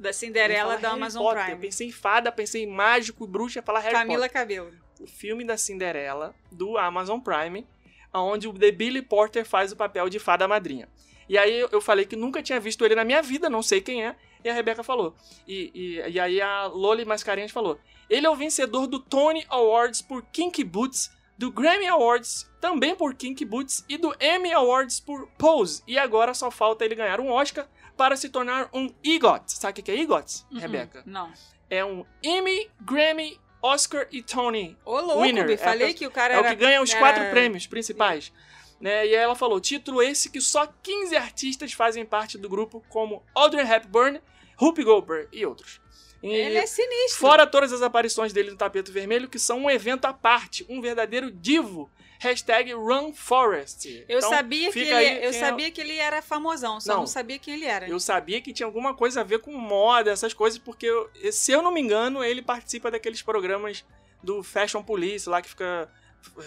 Da 0.00 0.14
Cinderela 0.14 0.74
eu 0.74 0.80
da 0.80 0.92
Amazon 0.92 1.22
Potter. 1.22 1.44
Prime. 1.44 1.60
Pensei 1.60 1.88
em 1.88 1.92
fada, 1.92 2.32
pensei 2.32 2.62
em 2.62 2.66
mágico, 2.66 3.26
bruxa, 3.26 3.60
falar 3.60 3.80
Harry 3.80 3.94
Camila 3.94 4.20
Potter. 4.20 4.32
Cabelo. 4.32 4.72
O 4.98 5.06
filme 5.06 5.44
da 5.44 5.58
Cinderela 5.58 6.34
do 6.50 6.78
Amazon 6.78 7.20
Prime, 7.20 7.66
onde 8.14 8.48
o 8.48 8.52
The 8.54 8.70
Billy 8.70 9.02
Porter 9.02 9.44
faz 9.44 9.72
o 9.72 9.76
papel 9.76 10.08
de 10.08 10.18
fada 10.18 10.48
madrinha. 10.48 10.88
E 11.28 11.36
aí 11.36 11.66
eu 11.70 11.80
falei 11.82 12.06
que 12.06 12.16
nunca 12.16 12.42
tinha 12.42 12.58
visto 12.58 12.84
ele 12.84 12.94
na 12.94 13.04
minha 13.04 13.20
vida, 13.20 13.50
não 13.50 13.62
sei 13.62 13.82
quem 13.82 14.04
é. 14.04 14.16
E 14.42 14.48
a 14.48 14.54
Rebeca 14.54 14.82
falou. 14.82 15.14
E, 15.46 15.70
e, 15.74 16.12
e 16.12 16.18
aí 16.18 16.40
a 16.40 16.66
Loli 16.66 17.04
Mascarenhas 17.04 17.50
falou. 17.50 17.78
Ele 18.08 18.26
é 18.26 18.30
o 18.30 18.34
vencedor 18.34 18.86
do 18.86 18.98
Tony 18.98 19.44
Awards 19.50 20.00
por 20.00 20.22
Kinky 20.32 20.64
Boots, 20.64 21.10
do 21.36 21.52
Grammy 21.52 21.86
Awards 21.86 22.50
também 22.58 22.94
por 22.94 23.14
Kinky 23.14 23.44
Boots 23.44 23.84
e 23.88 23.96
do 23.96 24.14
Emmy 24.20 24.52
Awards 24.52 24.98
por 24.98 25.28
Pose. 25.38 25.82
E 25.86 25.98
agora 25.98 26.34
só 26.34 26.50
falta 26.50 26.84
ele 26.84 26.94
ganhar 26.94 27.20
um 27.20 27.30
Oscar 27.30 27.68
para 28.00 28.16
se 28.16 28.30
tornar 28.30 28.70
um 28.72 28.88
EGOT. 29.04 29.52
Sabe 29.52 29.78
o 29.78 29.84
que 29.84 29.90
é 29.90 30.00
EGOT, 30.00 30.46
Uhum. 30.50 30.58
Rebeca? 30.58 31.02
Não. 31.04 31.30
É 31.68 31.84
um 31.84 32.06
Emmy, 32.22 32.70
Grammy, 32.80 33.38
Oscar 33.60 34.06
e 34.10 34.22
Tony. 34.22 34.74
Ô, 34.86 34.98
louco, 35.00 35.20
Winner. 35.20 35.46
Bi, 35.46 35.52
É 35.52 35.56
falei 35.58 35.90
a- 35.90 35.94
que 35.94 36.06
o 36.06 36.10
cara 36.10 36.32
É 36.32 36.36
o 36.38 36.40
era... 36.40 36.48
que 36.48 36.54
ganha 36.56 36.80
os 36.80 36.88
era- 36.90 36.98
quatro 36.98 37.30
prêmios 37.30 37.66
principais. 37.66 38.32
Né? 38.80 39.06
E 39.06 39.10
aí 39.10 39.14
ela 39.22 39.34
falou, 39.34 39.60
título 39.60 40.02
esse 40.02 40.30
que 40.30 40.40
só 40.40 40.66
15 40.82 41.14
artistas 41.14 41.74
fazem 41.74 42.06
parte 42.06 42.38
do 42.38 42.48
grupo, 42.48 42.82
como 42.88 43.22
Audrey 43.34 43.70
Hepburn, 43.70 44.18
Whoopi 44.58 44.82
Goldberg 44.82 45.28
e 45.30 45.44
outros. 45.44 45.78
E 46.22 46.28
Ele 46.32 46.56
é 46.56 46.64
sinistro. 46.66 47.18
Fora 47.18 47.46
todas 47.46 47.70
as 47.70 47.82
aparições 47.82 48.32
dele 48.32 48.50
no 48.50 48.56
tapete 48.56 48.90
vermelho, 48.90 49.28
que 49.28 49.38
são 49.38 49.58
um 49.64 49.70
evento 49.70 50.06
à 50.06 50.14
parte, 50.14 50.64
um 50.70 50.80
verdadeiro 50.80 51.30
divo. 51.30 51.90
Hashtag 52.20 52.72
RunForest. 52.74 54.04
Eu, 54.08 54.18
Então, 54.18 54.30
sabia 54.30 54.70
que 54.70 54.78
ele, 54.78 54.92
aí 54.92 55.24
eu 55.24 55.30
é- 55.30 55.32
sabia 55.32 55.70
que 55.70 55.80
ele 55.80 55.96
era 55.96 56.20
famosão, 56.20 56.78
só 56.80 56.92
Não. 56.92 57.00
não, 57.00 57.06
sabia 57.06 57.38
quem 57.38 57.54
ele 57.54 57.64
era. 57.64 57.88
Eu 57.88 57.98
sabia 57.98 58.40
que 58.42 58.52
tinha 58.52 58.66
alguma 58.66 58.94
coisa 58.94 59.22
a 59.22 59.24
ver 59.24 59.40
com 59.40 59.52
moda, 59.56 60.10
essas 60.10 60.34
coisas, 60.34 60.58
porque, 60.58 60.86
eu- 60.86 61.10
se 61.32 61.50
eu 61.50 61.62
não 61.62 61.72
me 61.72 61.80
engano, 61.80 62.22
ele 62.22 62.42
participa 62.42 62.90
daqueles 62.90 63.22
programas 63.22 63.84
do 64.22 64.42
Fashion 64.42 64.82
Police 64.82 65.28
lá 65.28 65.40
que 65.40 65.48
fica 65.48 65.90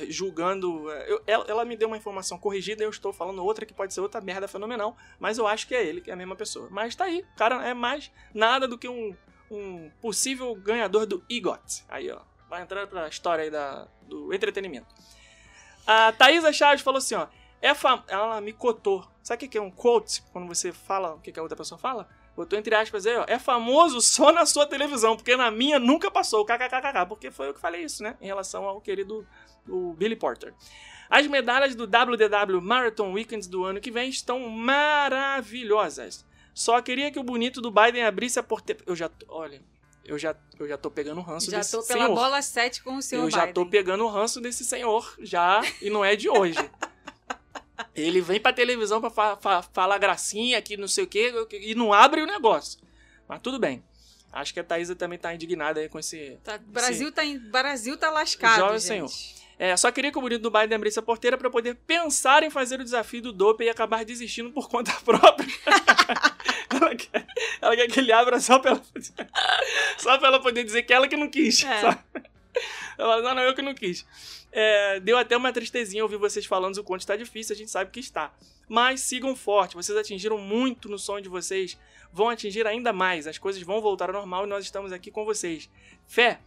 julgando. 0.07 0.89
eu- 1.07 1.23
ela, 1.25 1.45
ela 1.47 1.65
me 1.65 1.75
deu 1.75 1.87
uma 1.87 1.97
informação 1.97 2.37
corrigida, 2.37 2.83
eu 2.83 2.89
estou 2.91 3.11
falando 3.11 3.43
outra 3.43 3.65
que 3.65 3.73
pode 3.73 3.93
ser 3.93 4.01
outra 4.01 4.21
merda 4.21 4.47
fenomenal, 4.47 4.95
mas 5.19 5.37
eu 5.39 5.47
acho 5.47 5.67
que 5.67 5.73
é 5.73 5.83
ele, 5.83 5.99
que 6.01 6.11
é 6.11 6.13
a 6.13 6.15
mesma 6.17 6.35
pessoa. 6.35 6.67
Mas 6.69 6.95
tá 6.95 7.05
aí, 7.05 7.25
o 7.33 7.35
cara 7.35 7.67
é 7.67 7.73
mais 7.73 8.11
nada 8.33 8.67
do 8.67 8.77
que 8.77 8.87
um, 8.87 9.15
um 9.49 9.89
possível 10.01 10.53
ganhador 10.55 11.07
do 11.07 11.23
EGOT. 11.27 11.83
Aí, 11.89 12.11
ó, 12.11 12.19
vai 12.47 12.61
entrar 12.61 12.85
pra 12.85 13.07
história 13.07 13.43
aí 13.45 13.49
da, 13.49 13.87
do 14.07 14.31
entretenimento. 14.33 14.93
A 15.85 16.11
Thaisa 16.11 16.53
Chaves 16.53 16.81
falou 16.81 16.97
assim, 16.97 17.15
ó. 17.15 17.27
É 17.61 17.73
fam... 17.73 18.03
Ela 18.07 18.41
me 18.41 18.53
cotou. 18.53 19.05
Sabe 19.21 19.45
o 19.45 19.49
que 19.49 19.57
é 19.57 19.61
um 19.61 19.71
quote? 19.71 20.21
Quando 20.33 20.47
você 20.47 20.71
fala 20.71 21.13
o 21.13 21.19
que 21.19 21.37
a 21.37 21.41
outra 21.41 21.57
pessoa 21.57 21.79
fala? 21.79 22.07
Botou 22.35 22.57
entre 22.57 22.73
aspas 22.75 23.05
aí, 23.05 23.15
ó. 23.15 23.25
É 23.27 23.37
famoso 23.37 24.01
só 24.01 24.31
na 24.31 24.45
sua 24.45 24.65
televisão, 24.65 25.15
porque 25.15 25.35
na 25.37 25.51
minha 25.51 25.79
nunca 25.79 26.09
passou. 26.09 26.45
KKKKK. 26.45 27.05
Porque 27.07 27.31
foi 27.31 27.49
eu 27.49 27.53
que 27.53 27.59
falei 27.59 27.83
isso, 27.83 28.03
né? 28.03 28.17
Em 28.19 28.25
relação 28.25 28.65
ao 28.65 28.81
querido 28.81 29.25
o 29.67 29.93
Billy 29.93 30.15
Porter. 30.15 30.53
As 31.09 31.27
medalhas 31.27 31.75
do 31.75 31.83
WDW 31.83 32.61
Marathon 32.61 33.11
Weekends 33.13 33.47
do 33.47 33.63
ano 33.63 33.79
que 33.79 33.91
vem 33.91 34.09
estão 34.09 34.49
maravilhosas. 34.49 36.25
Só 36.53 36.81
queria 36.81 37.11
que 37.11 37.19
o 37.19 37.23
bonito 37.23 37.61
do 37.61 37.71
Biden 37.71 38.03
abrisse 38.03 38.39
a 38.39 38.43
porteira. 38.43 38.81
Eu 38.85 38.95
já. 38.95 39.09
Olha, 39.27 39.61
eu 40.05 40.17
já, 40.17 40.35
eu 40.59 40.67
já 40.67 40.77
tô 40.77 40.89
pegando 40.91 41.19
o 41.19 41.23
ranço 41.23 41.49
Já 41.51 41.57
desse 41.59 41.71
tô 41.71 41.83
pela 41.83 42.03
senhor. 42.05 42.15
bola 42.15 42.41
7 42.41 42.83
com 42.83 42.97
o 42.97 43.01
senhor 43.01 43.23
Eu 43.23 43.31
já 43.31 43.47
tô 43.47 43.63
Biden. 43.65 43.69
pegando 43.71 44.03
o 44.05 44.09
ranço 44.09 44.39
desse 44.41 44.63
senhor 44.65 45.15
já, 45.19 45.61
e 45.81 45.89
não 45.89 46.03
é 46.03 46.15
de 46.15 46.29
hoje. 46.29 46.57
Ele 47.95 48.21
vem 48.21 48.39
pra 48.39 48.53
televisão 48.53 48.99
pra 49.01 49.09
fa- 49.09 49.35
fa- 49.37 49.61
falar 49.61 49.97
gracinha 49.97 50.57
aqui, 50.57 50.77
não 50.77 50.87
sei 50.87 51.03
o 51.03 51.07
quê, 51.07 51.31
e 51.53 51.73
não 51.75 51.91
abre 51.93 52.21
o 52.21 52.25
negócio. 52.25 52.79
Mas 53.27 53.39
tudo 53.41 53.59
bem. 53.59 53.83
Acho 54.31 54.53
que 54.53 54.59
a 54.59 54.63
Thaisa 54.63 54.95
também 54.95 55.19
tá 55.19 55.33
indignada 55.33 55.79
aí 55.79 55.87
com 55.89 55.99
esse. 55.99 56.39
Tá, 56.43 56.57
Brasil, 56.57 57.11
tá 57.11 57.23
em, 57.23 57.37
Brasil 57.37 57.95
tá 57.97 58.09
lascado, 58.09 58.59
Jovem 58.59 58.79
gente. 58.79 58.87
senhor. 58.87 59.09
É, 59.63 59.77
só 59.77 59.89
queria 59.93 60.11
que 60.11 60.17
o 60.17 60.21
bonito 60.21 60.41
do 60.41 60.51
Biden 60.51 60.75
abrisse 60.75 60.99
a 60.99 61.01
porteira 61.01 61.37
pra 61.37 61.49
poder 61.49 61.75
pensar 61.87 62.43
em 62.43 62.49
fazer 62.49 62.81
o 62.81 62.83
desafio 62.83 63.21
do 63.21 63.31
dope 63.31 63.63
e 63.63 63.69
acabar 63.69 64.03
desistindo 64.03 64.51
por 64.51 64.67
conta 64.67 64.91
própria. 65.05 65.47
ela, 66.69 66.93
quer, 66.93 67.25
ela 67.61 67.73
quer 67.73 67.87
que 67.87 67.97
ele 68.01 68.11
abra 68.11 68.41
só 68.41 68.59
pra 68.59 68.71
ela, 68.71 68.83
só 69.97 70.17
pra 70.17 70.27
ela 70.27 70.41
poder 70.41 70.65
dizer 70.65 70.83
que 70.83 70.91
ela 70.91 71.07
que 71.07 71.15
não 71.15 71.29
quis. 71.29 71.63
É. 71.63 71.79
sabe? 71.79 72.03
Ela, 72.97 73.21
não, 73.21 73.35
não, 73.35 73.41
eu 73.41 73.55
que 73.55 73.61
não 73.61 73.73
quis. 73.73 74.05
É, 74.51 74.99
deu 74.99 75.17
até 75.17 75.37
uma 75.37 75.53
tristezinha 75.53 76.03
ouvir 76.03 76.17
vocês 76.17 76.45
falando 76.45 76.75
o 76.75 76.83
quanto 76.83 76.99
está 76.99 77.15
difícil, 77.15 77.55
a 77.55 77.57
gente 77.57 77.71
sabe 77.71 77.89
que 77.89 78.01
está. 78.01 78.33
Mas 78.67 78.99
sigam 78.99 79.33
forte, 79.33 79.75
vocês 79.75 79.97
atingiram 79.97 80.37
muito 80.37 80.89
no 80.89 80.99
sonho 80.99 81.23
de 81.23 81.29
vocês, 81.29 81.77
vão 82.11 82.27
atingir 82.27 82.67
ainda 82.67 82.91
mais, 82.91 83.27
as 83.27 83.37
coisas 83.37 83.61
vão 83.61 83.79
voltar 83.79 84.09
ao 84.09 84.13
normal 84.13 84.43
e 84.43 84.49
nós 84.49 84.65
estamos 84.65 84.91
aqui 84.91 85.09
com 85.09 85.23
vocês. 85.23 85.69
Fé, 86.05 86.41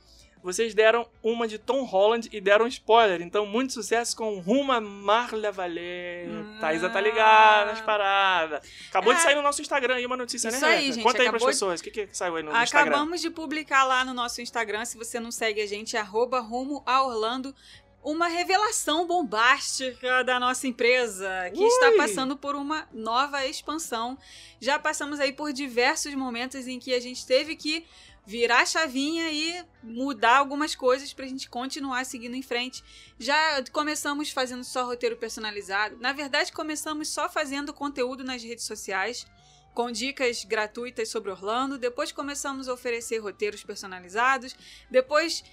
vocês 0.47 0.73
deram 0.75 1.07
uma 1.23 1.47
de 1.49 1.59
Tom 1.59 1.83
Holland 1.83 2.29
e 2.33 2.41
deram 2.41 2.67
spoiler, 2.69 3.21
então 3.21 3.45
muito 3.45 3.73
sucesso 3.73 4.17
com 4.17 4.39
Ruma 4.39 4.81
Marla 4.81 5.51
Valer. 5.53 6.29
Hum. 6.31 6.57
Thaisa 6.61 6.89
tá 6.89 7.01
ligada 7.01 7.73
nas 7.73 7.81
paradas. 7.81 8.61
Acabou 8.89 9.13
de 9.13 9.19
É. 9.21 9.23
sair 9.23 9.35
no 9.35 9.43
nosso 9.43 9.61
Instagram 9.61 9.97
aí 9.97 10.07
uma 10.07 10.17
notícia, 10.17 10.49
Isso 10.49 10.61
né, 10.61 10.67
aí, 10.69 10.75
Rebeca? 10.77 10.93
gente, 10.95 11.03
Conta 11.03 11.23
aí 11.23 11.29
pras 11.29 11.43
de- 11.43 11.49
pessoas, 11.49 11.81
o 11.81 11.83
que, 11.85 11.91
que 11.91 12.09
saiu 12.17 12.37
aí 12.37 12.43
no, 12.43 12.53
no 12.53 12.63
Instagram? 12.63 12.91
Acabamos 12.93 13.21
de 13.21 13.29
publicar 13.29 13.85
lá 13.85 14.05
no 14.05 14.15
nosso 14.15 14.41
Instagram, 14.41 14.85
se 14.85 14.97
você 14.97 15.19
não 15.21 15.31
segue 15.33 15.61
a 15.61 15.67
gente, 15.67 15.97
arroba 15.97 16.39
rumo 16.41 16.83
a 16.87 17.03
Orlando, 17.03 17.55
uma 18.05 18.29
revelação 18.29 19.05
bombástica 19.05 20.23
da 20.23 20.39
nossa 20.39 20.67
empresa, 20.69 21.29
que 21.53 21.59
Ui! 21.61 21.67
está 21.67 21.93
passando 21.97 22.37
por 22.37 22.55
uma 22.55 22.87
nova 22.93 23.45
expansão. 23.47 24.17
Já 24.61 24.79
passamos 24.79 25.19
aí 25.19 25.33
por 25.33 25.53
diversos 25.53 26.15
momentos 26.15 26.69
em 26.69 26.79
que 26.79 26.95
a 26.95 27.01
gente 27.01 27.27
teve 27.27 27.57
que 27.57 27.85
virar 28.27 28.63
a 28.63 28.67
chavinha 28.67 29.31
e 29.31 29.65
mudar 29.83 30.39
algumas 30.39 30.75
coisas 30.75 31.13
pra 31.13 31.27
gente 31.27 31.49
continuar 31.49 32.05
seguindo 32.05 32.35
em 32.35 32.43
frente. 32.43 32.83
Já 33.19 33.63
começamos 33.73 34.31
fazendo 34.31 34.65
só 34.65 34.85
roteiro 34.85 35.17
personalizado. 35.17 35.97
Na 36.01 36.13
verdade, 36.13 36.53
começamos 36.53 37.09
só 37.09 37.29
fazendo 37.29 37.73
conteúdo 37.73 38.25
nas 38.25 38.43
redes 38.43 38.65
sociais 38.65 39.27
com 39.73 39.93
dicas 39.93 40.43
gratuitas 40.43 41.09
sobre 41.09 41.31
Orlando. 41.31 41.79
Depois 41.79 42.11
começamos 42.11 42.69
a 42.69 42.73
oferecer 42.73 43.19
roteiros 43.19 43.63
personalizados. 43.63 44.57
Depois 44.91 45.45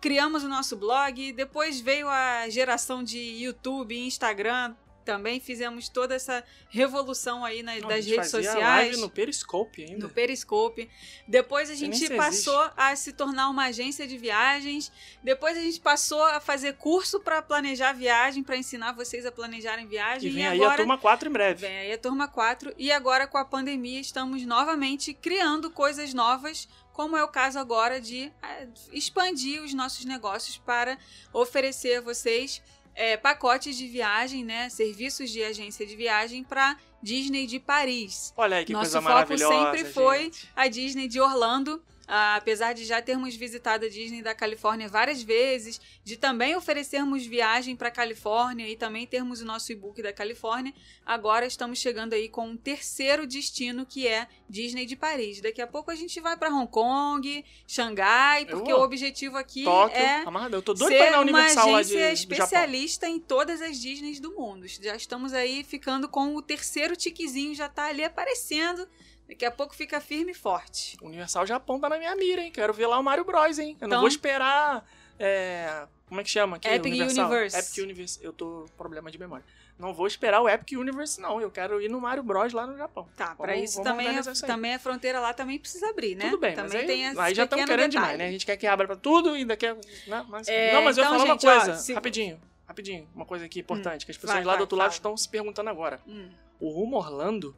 criamos 0.00 0.42
o 0.42 0.48
nosso 0.48 0.76
blog. 0.76 1.32
Depois 1.32 1.80
veio 1.80 2.08
a 2.08 2.48
geração 2.48 3.02
de 3.04 3.18
YouTube 3.18 3.98
Instagram. 3.98 4.74
Também 5.04 5.40
fizemos 5.40 5.88
toda 5.88 6.14
essa 6.14 6.44
revolução 6.68 7.44
aí 7.44 7.62
nas, 7.62 7.80
Não, 7.80 7.88
a 7.88 7.92
das 7.94 8.06
redes 8.06 8.30
sociais. 8.30 8.58
live 8.58 8.96
no 8.98 9.10
Periscope 9.10 9.84
ainda. 9.84 10.06
No 10.06 10.08
Periscope. 10.08 10.88
Depois 11.26 11.70
a 11.70 11.74
gente 11.74 12.08
passou 12.14 12.70
a 12.76 12.94
se 12.96 13.12
tornar 13.12 13.48
uma 13.48 13.66
agência 13.66 14.06
de 14.06 14.16
viagens. 14.16 14.92
Depois 15.22 15.56
a 15.56 15.60
gente 15.60 15.80
passou 15.80 16.22
a 16.24 16.40
fazer 16.40 16.74
curso 16.74 17.20
para 17.20 17.42
planejar 17.42 17.92
viagem, 17.92 18.42
para 18.42 18.56
ensinar 18.56 18.92
vocês 18.92 19.26
a 19.26 19.32
planejarem 19.32 19.86
viagem. 19.86 20.30
E 20.30 20.32
vem 20.32 20.44
e 20.44 20.46
aí 20.46 20.56
agora 20.56 20.74
a 20.74 20.76
turma 20.76 20.98
4 20.98 21.28
em 21.28 21.32
breve. 21.32 21.60
Vem 21.66 21.78
aí 21.78 21.92
a 21.92 21.98
turma 21.98 22.28
4 22.28 22.74
e 22.78 22.90
agora 22.92 23.26
com 23.26 23.38
a 23.38 23.44
pandemia 23.44 24.00
estamos 24.00 24.44
novamente 24.44 25.12
criando 25.12 25.70
coisas 25.70 26.14
novas, 26.14 26.68
como 26.92 27.16
é 27.16 27.24
o 27.24 27.28
caso 27.28 27.58
agora 27.58 28.00
de 28.00 28.30
eh, 28.42 28.68
expandir 28.92 29.62
os 29.62 29.72
nossos 29.72 30.04
negócios 30.04 30.58
para 30.58 30.98
oferecer 31.32 31.96
a 31.96 32.00
vocês 32.00 32.62
eh, 32.94 33.16
pacotes 33.16 33.76
de 33.76 33.86
viagem, 33.86 34.44
né, 34.44 34.68
serviços 34.68 35.30
de 35.30 35.42
agência 35.42 35.86
de 35.86 35.96
viagem 35.96 36.44
para 36.44 36.76
Disney 37.02 37.46
de 37.46 37.58
Paris. 37.58 38.32
Olha 38.36 38.58
aí 38.58 38.64
que 38.64 38.72
Nosso 38.72 38.92
coisa 38.92 39.02
foco 39.02 39.14
maravilhosa. 39.14 39.72
sempre 39.72 39.92
foi 39.92 40.24
gente. 40.24 40.48
a 40.54 40.68
Disney 40.68 41.08
de 41.08 41.20
Orlando. 41.20 41.82
Ah, 42.06 42.36
apesar 42.36 42.72
de 42.72 42.84
já 42.84 43.00
termos 43.00 43.34
visitado 43.34 43.86
a 43.86 43.88
Disney 43.88 44.22
da 44.22 44.34
Califórnia 44.34 44.88
várias 44.88 45.22
vezes, 45.22 45.80
de 46.04 46.16
também 46.16 46.56
oferecermos 46.56 47.24
viagem 47.24 47.76
para 47.76 47.88
a 47.88 47.92
Califórnia 47.92 48.68
e 48.68 48.76
também 48.76 49.06
termos 49.06 49.40
o 49.40 49.44
nosso 49.44 49.72
e-book 49.72 50.02
da 50.02 50.12
Califórnia, 50.12 50.74
agora 51.06 51.46
estamos 51.46 51.78
chegando 51.78 52.14
aí 52.14 52.28
com 52.28 52.48
um 52.48 52.56
terceiro 52.56 53.26
destino 53.26 53.86
que 53.86 54.06
é 54.06 54.26
Disney 54.48 54.84
de 54.84 54.96
Paris. 54.96 55.40
Daqui 55.40 55.62
a 55.62 55.66
pouco 55.66 55.90
a 55.90 55.94
gente 55.94 56.20
vai 56.20 56.36
para 56.36 56.50
Hong 56.50 56.70
Kong, 56.70 57.44
Xangai, 57.66 58.46
porque 58.46 58.72
o 58.72 58.82
objetivo 58.82 59.36
aqui 59.36 59.64
Tóquio, 59.64 59.96
é 59.96 60.22
amarrado. 60.22 60.56
Eu 60.56 60.62
tô 60.62 60.74
doido 60.74 60.88
pra 60.88 60.96
ir 60.96 61.04
ser 61.04 61.10
na 61.10 61.16
uma 61.16 61.22
Universal 61.22 61.66
de, 61.66 61.74
agência 61.74 61.98
Japão. 61.98 62.12
especialista 62.14 63.08
em 63.08 63.18
todas 63.18 63.62
as 63.62 63.80
Disneys 63.80 64.20
do 64.20 64.32
mundo. 64.34 64.66
Já 64.66 64.96
estamos 64.96 65.32
aí 65.32 65.64
ficando 65.64 66.08
com 66.08 66.34
o 66.36 66.42
terceiro 66.42 66.96
tiquezinho, 66.96 67.54
já 67.54 67.68
tá 67.68 67.86
ali 67.86 68.04
aparecendo. 68.04 68.86
Daqui 69.32 69.44
a 69.46 69.50
pouco 69.50 69.74
fica 69.74 69.98
firme 70.00 70.32
e 70.32 70.34
forte. 70.34 70.96
Universal 71.00 71.46
Japão 71.46 71.80
tá 71.80 71.88
na 71.88 71.96
minha 71.96 72.14
mira, 72.14 72.42
hein? 72.42 72.52
Quero 72.52 72.72
ver 72.74 72.86
lá 72.86 72.98
o 72.98 73.02
Mario 73.02 73.24
Bros, 73.24 73.58
hein? 73.58 73.76
Eu 73.80 73.88
não 73.88 73.88
Então- 73.88 74.00
vou 74.00 74.08
esperar 74.08 74.86
é, 75.18 75.86
Como 76.06 76.20
é 76.20 76.24
que 76.24 76.28
chama 76.30 76.56
aqui? 76.56 76.68
Epic 76.68 76.92
Universal? 76.92 77.30
Universe. 77.30 77.56
Epic 77.58 77.78
Universe. 77.84 78.18
Eu 78.22 78.32
tô 78.34 78.66
com 78.68 78.76
problema 78.76 79.10
de 79.10 79.18
memória. 79.18 79.44
Não 79.78 79.94
vou 79.94 80.06
esperar 80.06 80.42
o 80.42 80.48
Epic 80.48 80.72
Universe, 80.78 81.18
não. 81.20 81.40
Eu 81.40 81.50
quero 81.50 81.80
ir 81.80 81.88
no 81.88 81.98
Mario 82.00 82.22
Bros 82.22 82.52
lá 82.52 82.66
no 82.66 82.76
Japão. 82.76 83.08
Tá, 83.16 83.34
pra 83.34 83.54
Vamos- 83.54 83.70
isso 83.70 83.82
também, 83.82 84.06
a, 84.08 84.20
isso 84.20 84.28
aí. 84.30 84.36
também 84.50 84.74
a 84.74 84.78
fronteira 84.78 85.18
lá 85.18 85.32
também 85.32 85.58
precisa 85.58 85.88
abrir, 85.88 86.14
né? 86.14 86.26
Tudo 86.26 86.38
bem, 86.38 86.54
também 86.54 86.70
mas 86.72 86.80
aí, 86.82 86.86
tem 86.86 87.04
esse 87.06 87.18
aí 87.20 87.34
já 87.34 87.44
estamos 87.44 87.64
querendo 87.64 87.90
detalhe. 87.90 88.04
demais, 88.06 88.18
né? 88.18 88.26
A 88.28 88.30
gente 88.32 88.44
quer 88.44 88.56
que 88.58 88.66
abra 88.66 88.86
pra 88.86 88.96
tudo 88.96 89.34
e 89.34 89.38
ainda 89.40 89.56
quer... 89.56 89.74
Né? 90.06 90.26
Mas, 90.28 90.46
É, 90.48 90.74
não, 90.74 90.82
mas 90.82 90.98
eu 90.98 91.04
então, 91.04 91.16
vou 91.16 91.26
falar 91.26 91.34
gente, 91.34 91.46
uma 91.46 91.52
ó, 91.52 91.56
coisa, 91.64 91.78
se- 91.78 91.94
rapidinho. 91.94 92.40
Rapidinho, 92.68 93.08
uma 93.14 93.24
coisa 93.24 93.46
aqui 93.46 93.60
importante, 93.60 94.04
que 94.04 94.10
as 94.10 94.16
pessoas 94.18 94.34
Vai, 94.34 94.44
lá 94.44 94.52
vai, 94.52 94.58
do 94.58 94.60
outro 94.62 94.76
lado 94.76 94.88
fala. 94.90 94.96
estão 94.96 95.16
se 95.16 95.28
perguntando 95.28 95.70
agora. 95.70 96.00
Hum. 96.06 96.28
O 96.60 96.68
rumo 96.70 96.96
Orlando 96.96 97.56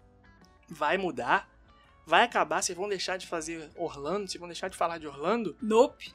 vai 0.69 0.97
mudar? 0.97 1.49
Vai 2.07 2.23
acabar? 2.23 2.63
Vocês 2.63 2.77
vão 2.77 2.89
deixar 2.89 3.17
de 3.17 3.27
fazer 3.27 3.71
Orlando? 3.77 4.29
Vocês 4.29 4.39
vão 4.39 4.49
deixar 4.49 4.69
de 4.69 4.77
falar 4.77 4.99
de 4.99 5.07
Orlando? 5.07 5.57
Nope. 5.61 6.13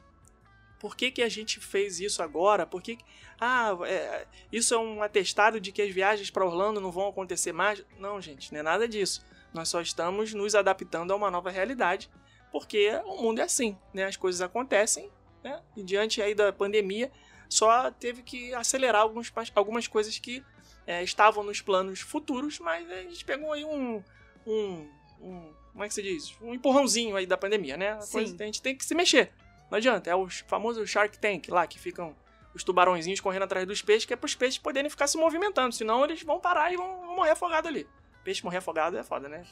Por 0.78 0.96
que, 0.96 1.10
que 1.10 1.22
a 1.22 1.28
gente 1.28 1.60
fez 1.60 2.00
isso 2.00 2.22
agora? 2.22 2.64
Por 2.66 2.80
que. 2.80 2.98
Ah, 3.38 3.76
é, 3.84 4.26
isso 4.50 4.72
é 4.72 4.78
um 4.78 5.02
atestado 5.02 5.60
de 5.60 5.72
que 5.72 5.82
as 5.82 5.90
viagens 5.92 6.30
para 6.30 6.44
Orlando 6.44 6.80
não 6.80 6.90
vão 6.90 7.08
acontecer 7.08 7.52
mais? 7.52 7.84
Não, 7.98 8.20
gente, 8.20 8.52
não 8.52 8.60
é 8.60 8.62
nada 8.62 8.88
disso. 8.88 9.22
Nós 9.52 9.68
só 9.68 9.80
estamos 9.80 10.32
nos 10.32 10.54
adaptando 10.54 11.12
a 11.12 11.16
uma 11.16 11.30
nova 11.30 11.50
realidade, 11.50 12.08
porque 12.52 12.88
o 13.04 13.20
mundo 13.22 13.40
é 13.40 13.44
assim, 13.44 13.76
né? 13.92 14.04
As 14.04 14.16
coisas 14.16 14.40
acontecem, 14.40 15.10
né? 15.42 15.60
E 15.76 15.82
diante 15.82 16.22
aí 16.22 16.34
da 16.34 16.52
pandemia, 16.52 17.10
só 17.48 17.90
teve 17.90 18.22
que 18.22 18.54
acelerar 18.54 19.02
alguns, 19.02 19.30
algumas 19.54 19.86
coisas 19.86 20.18
que 20.18 20.42
é, 20.86 21.02
estavam 21.02 21.42
nos 21.44 21.60
planos 21.60 22.00
futuros, 22.00 22.58
mas 22.58 22.88
a 22.90 23.02
gente 23.02 23.24
pegou 23.24 23.52
aí 23.52 23.64
um, 23.64 24.02
um, 24.46 24.88
um- 25.20 25.54
como 25.72 25.84
é 25.84 25.88
que 25.88 25.94
se 25.94 26.02
diz? 26.02 26.36
Um 26.40 26.54
empurrãozinho 26.54 27.16
aí 27.16 27.26
da 27.26 27.36
pandemia, 27.36 27.76
né? 27.76 27.92
A, 27.92 28.06
coisa, 28.06 28.34
a 28.38 28.44
gente 28.46 28.60
tem 28.60 28.76
que 28.76 28.84
se 28.84 28.94
mexer. 28.94 29.32
Não 29.70 29.78
adianta, 29.78 30.10
é 30.10 30.14
o 30.14 30.28
famoso 30.28 30.84
Shark 30.86 31.18
Tank 31.18 31.48
lá, 31.48 31.66
que 31.66 31.78
ficam 31.78 32.14
os 32.54 32.64
tubarõezinhos 32.64 33.20
correndo 33.20 33.44
atrás 33.44 33.66
dos 33.66 33.80
peixes, 33.80 34.04
que 34.04 34.12
é 34.12 34.16
para 34.16 34.26
os 34.26 34.34
peixes 34.34 34.58
poderem 34.58 34.90
ficar 34.90 35.06
se 35.06 35.16
movimentando, 35.16 35.74
senão 35.74 36.04
eles 36.04 36.22
vão 36.22 36.40
parar 36.40 36.72
e 36.72 36.76
vão, 36.76 37.14
morrer 37.14 37.30
afogados 37.30 37.68
ali. 37.68 37.86
Peixe 38.24 38.44
morrer 38.44 38.58
afogado 38.58 38.98
é 38.98 39.02
foda, 39.02 39.28
né? 39.28 39.44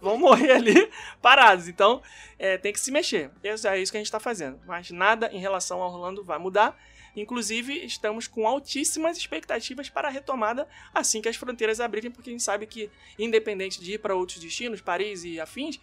Vão 0.00 0.18
morrer 0.18 0.52
ali 0.52 0.90
parados. 1.22 1.68
Então, 1.68 2.02
é, 2.38 2.58
tem 2.58 2.72
que 2.72 2.80
se 2.80 2.90
mexer. 2.90 3.30
Isso 3.42 3.66
é 3.66 3.78
isso 3.78 3.90
que 3.90 3.96
a 3.96 4.00
gente 4.00 4.08
está 4.08 4.20
fazendo. 4.20 4.60
Mas 4.66 4.90
nada 4.90 5.30
em 5.32 5.38
relação 5.38 5.82
a 5.82 5.86
Orlando 5.88 6.22
vai 6.22 6.38
mudar. 6.38 6.78
Inclusive, 7.16 7.84
estamos 7.84 8.26
com 8.28 8.46
altíssimas 8.46 9.16
expectativas 9.16 9.88
para 9.88 10.08
a 10.08 10.10
retomada 10.10 10.68
assim 10.94 11.20
que 11.20 11.28
as 11.28 11.36
fronteiras 11.36 11.80
abrirem, 11.80 12.10
porque 12.10 12.30
a 12.30 12.32
gente 12.32 12.42
sabe 12.42 12.66
que, 12.66 12.90
independente 13.18 13.80
de 13.80 13.94
ir 13.94 13.98
para 13.98 14.14
outros 14.14 14.38
destinos, 14.38 14.80
Paris 14.80 15.24
e 15.24 15.40
afins, 15.40 15.80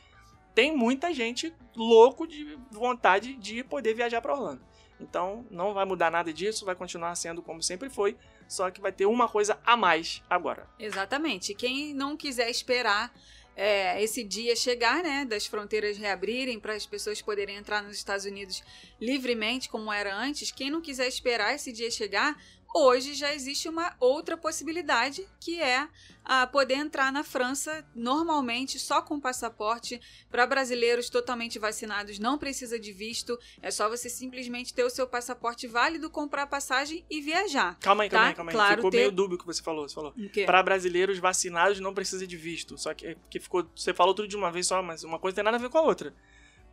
tem 0.55 0.75
muita 0.75 1.13
gente 1.13 1.53
louco 1.75 2.25
de 2.25 2.57
vontade 2.71 3.35
de 3.35 3.63
poder 3.63 3.93
viajar 3.93 4.21
para 4.21 4.33
Orlando. 4.33 4.61
Então, 4.99 5.45
não 5.51 5.73
vai 5.73 5.85
mudar 5.85 6.09
nada 6.09 6.33
disso, 6.33 6.65
vai 6.65 6.75
continuar 6.75 7.13
sendo 7.15 7.41
como 7.41 7.61
sempre 7.61 7.89
foi, 7.89 8.17
só 8.47 8.71
que 8.71 8.81
vai 8.81 8.91
ter 8.91 9.05
uma 9.05 9.27
coisa 9.27 9.59
a 9.63 9.77
mais 9.77 10.23
agora. 10.29 10.67
Exatamente. 10.79 11.53
Quem 11.53 11.93
não 11.93 12.17
quiser 12.17 12.49
esperar 12.49 13.13
é, 13.57 14.03
esse 14.03 14.23
dia 14.23 14.55
chegar, 14.55 15.01
né, 15.01 15.25
das 15.25 15.47
fronteiras 15.47 15.97
reabrirem 15.97 16.59
para 16.59 16.75
as 16.75 16.85
pessoas 16.85 17.23
poderem 17.23 17.55
entrar 17.55 17.81
nos 17.81 17.97
Estados 17.97 18.23
Unidos 18.23 18.61
livremente, 19.01 19.67
como 19.67 19.91
era 19.91 20.15
antes, 20.15 20.51
quem 20.51 20.69
não 20.69 20.79
quiser 20.79 21.07
esperar 21.07 21.55
esse 21.55 21.71
dia 21.73 21.89
chegar, 21.89 22.39
hoje 22.73 23.13
já 23.13 23.33
existe 23.33 23.67
uma 23.69 23.95
outra 23.99 24.37
possibilidade, 24.37 25.27
que 25.39 25.61
é 25.61 25.87
a 26.23 26.45
poder 26.45 26.73
entrar 26.75 27.11
na 27.11 27.23
França 27.23 27.85
normalmente 27.95 28.77
só 28.79 29.01
com 29.01 29.19
passaporte. 29.19 29.99
Para 30.29 30.45
brasileiros 30.45 31.09
totalmente 31.09 31.57
vacinados, 31.57 32.19
não 32.19 32.37
precisa 32.37 32.77
de 32.79 32.91
visto, 32.91 33.39
é 33.61 33.71
só 33.71 33.89
você 33.89 34.09
simplesmente 34.09 34.73
ter 34.73 34.83
o 34.83 34.89
seu 34.89 35.07
passaporte 35.07 35.67
válido, 35.67 36.09
comprar 36.09 36.45
passagem 36.47 37.05
e 37.09 37.21
viajar. 37.21 37.77
Calma 37.79 38.03
aí, 38.03 38.09
calma 38.09 38.23
Tá, 38.25 38.29
aí, 38.29 38.35
calma 38.35 38.51
aí. 38.51 38.55
claro, 38.55 38.75
Ficou 38.77 38.91
ter- 38.91 38.97
meio 38.97 39.11
dúbio 39.11 39.35
o 39.35 39.39
que 39.39 39.45
você 39.45 39.61
falou. 39.63 39.87
Você 39.87 39.95
falou. 39.95 40.13
Para 40.45 40.61
brasileiros 40.63 41.17
vacinados 41.17 41.79
não 41.79 41.93
precisa 41.93 42.27
de 42.27 42.35
visto. 42.37 42.77
Só 42.77 42.93
que, 42.93 43.17
que 43.29 43.39
ficou. 43.39 43.65
Você 43.75 43.93
falou 43.93 44.13
tudo 44.13 44.27
de 44.27 44.35
uma 44.35 44.51
vez 44.51 44.67
só, 44.67 44.81
mas 44.83 45.03
uma 45.03 45.17
coisa 45.19 45.35
tem 45.35 45.43
nada 45.43 45.57
a 45.57 45.59
ver 45.59 45.69
com 45.69 45.77
a 45.77 45.81
outra. 45.81 46.13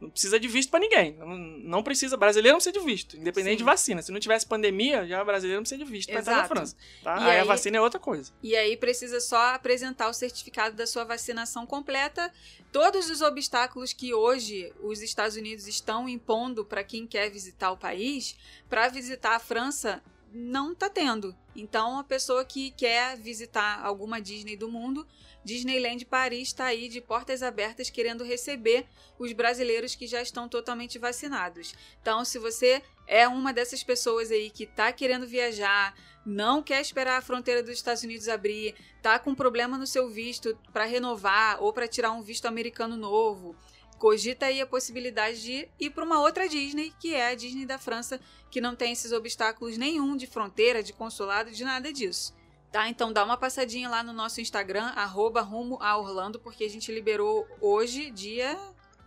Não 0.01 0.11
precisa 0.11 0.39
de 0.39 0.47
visto 0.49 0.71
pra 0.71 0.81
ninguém. 0.81 1.17
Não, 1.63 1.83
precisa. 1.83 2.17
Brasileiro 2.17 2.55
não 2.55 2.59
precisa 2.59 2.79
de 2.79 2.85
visto, 2.85 3.17
independente 3.17 3.53
Sim. 3.53 3.59
de 3.59 3.65
vacina. 3.65 4.03
Se 4.03 4.13
não 4.13 4.21
tivesse 4.21 4.45
pandemia, 4.47 5.07
já 5.07 5.25
brasileiro 5.25 5.61
não 5.61 5.63
precisa 5.63 5.83
de 5.83 5.91
visto 5.91 6.11
pra 6.11 6.21
entrar 6.21 6.37
na. 6.37 6.45
França. 6.49 6.77
Tá? 7.03 7.17
E 7.21 7.23
Aí, 7.31 7.39
a 7.39 7.43
aí- 7.43 7.47
vacina 7.49 7.77
é 7.79 7.81
outra 7.81 7.99
coisa. 8.01 8.31
E 8.43 8.55
aí 8.55 8.77
precisa 8.77 9.19
só 9.21 9.55
apresentar 9.55 10.09
o 10.09 10.13
certificado 10.13 10.77
da 10.77 10.87
sua 10.87 11.05
vacinação 11.05 11.65
completa. 11.65 12.31
Todos 12.71 13.09
os 13.09 13.23
obstáculos 13.23 13.93
que 13.93 14.13
hoje 14.13 14.73
os 14.83 15.01
Estados 15.01 15.37
Unidos 15.37 15.67
estão 15.69 16.09
impondo 16.09 16.65
para 16.65 16.85
quem 16.85 17.07
quer 17.07 17.31
visitar 17.31 17.71
o 17.71 17.77
país, 17.77 18.37
para 18.69 18.89
visitar 18.89 19.37
a 19.37 19.39
França, 19.39 20.03
não 20.33 20.73
está 20.73 20.91
tendo. 20.91 21.35
Então, 21.55 21.99
a 22.01 22.05
pessoa 22.05 22.45
que 22.45 22.73
quer 22.73 23.17
visitar 23.17 23.81
alguma 23.85 24.21
Disney 24.21 24.57
do 24.57 24.69
mundo, 24.69 25.07
Disneyland 25.45 26.05
Paris 26.07 26.49
está 26.49 26.65
aí 26.67 26.89
de 26.89 27.01
portas 27.01 27.43
abertas 27.43 27.91
querendo 27.91 28.25
receber 28.25 28.87
os 29.19 29.33
brasileiros 29.33 29.95
que 29.95 30.07
já 30.07 30.23
estão 30.23 30.49
totalmente 30.49 30.99
vacinados. 30.99 31.75
Então, 32.01 32.25
se 32.25 32.39
você 32.39 32.83
é 33.07 33.29
uma 33.29 33.53
dessas 33.53 33.83
pessoas 33.83 34.31
aí 34.31 34.51
que 34.51 34.65
está 34.65 34.93
querendo 34.93 35.27
viajar, 35.27 35.95
não 36.25 36.63
quer 36.63 36.81
esperar 36.81 37.19
a 37.19 37.23
fronteira 37.23 37.63
dos 37.63 37.75
Estados 37.75 38.03
Unidos 38.03 38.29
abrir, 38.29 38.75
tá 39.03 39.19
com 39.19 39.35
problema 39.35 39.77
no 39.77 39.87
seu 39.87 40.09
visto 40.09 40.59
para 40.73 40.85
renovar 40.85 41.63
ou 41.63 41.73
para 41.73 41.87
tirar 41.87 42.13
um 42.13 42.23
visto 42.23 42.47
americano 42.47 42.97
novo, 42.97 43.55
cogita 43.99 44.47
aí 44.47 44.61
a 44.61 44.67
possibilidade 44.67 45.43
de 45.43 45.69
ir 45.79 45.91
para 45.91 46.05
uma 46.05 46.21
outra 46.21 46.49
Disney, 46.49 46.93
que 46.99 47.15
é 47.15 47.29
a 47.29 47.35
Disney 47.35 47.67
da 47.67 47.79
França, 47.79 48.21
que 48.51 48.61
não 48.61 48.75
tem 48.75 48.93
esses 48.93 49.13
obstáculos 49.13 49.77
nenhum 49.77 50.17
de 50.17 50.27
fronteira, 50.27 50.83
de 50.83 50.93
consulado, 50.93 51.51
de 51.51 51.65
nada 51.65 51.93
disso. 51.93 52.34
Tá, 52.75 52.89
então 52.89 53.13
dá 53.13 53.25
uma 53.25 53.37
passadinha 53.37 53.89
lá 53.89 54.03
no 54.03 54.13
nosso 54.13 54.41
Instagram, 54.41 54.87
arroba 54.97 55.41
rumo 55.43 55.79
a 55.81 55.97
Orlando, 55.97 56.41
porque 56.41 56.65
a 56.65 56.69
gente 56.69 56.91
liberou 56.91 57.47
hoje, 57.61 58.11
dia 58.11 58.59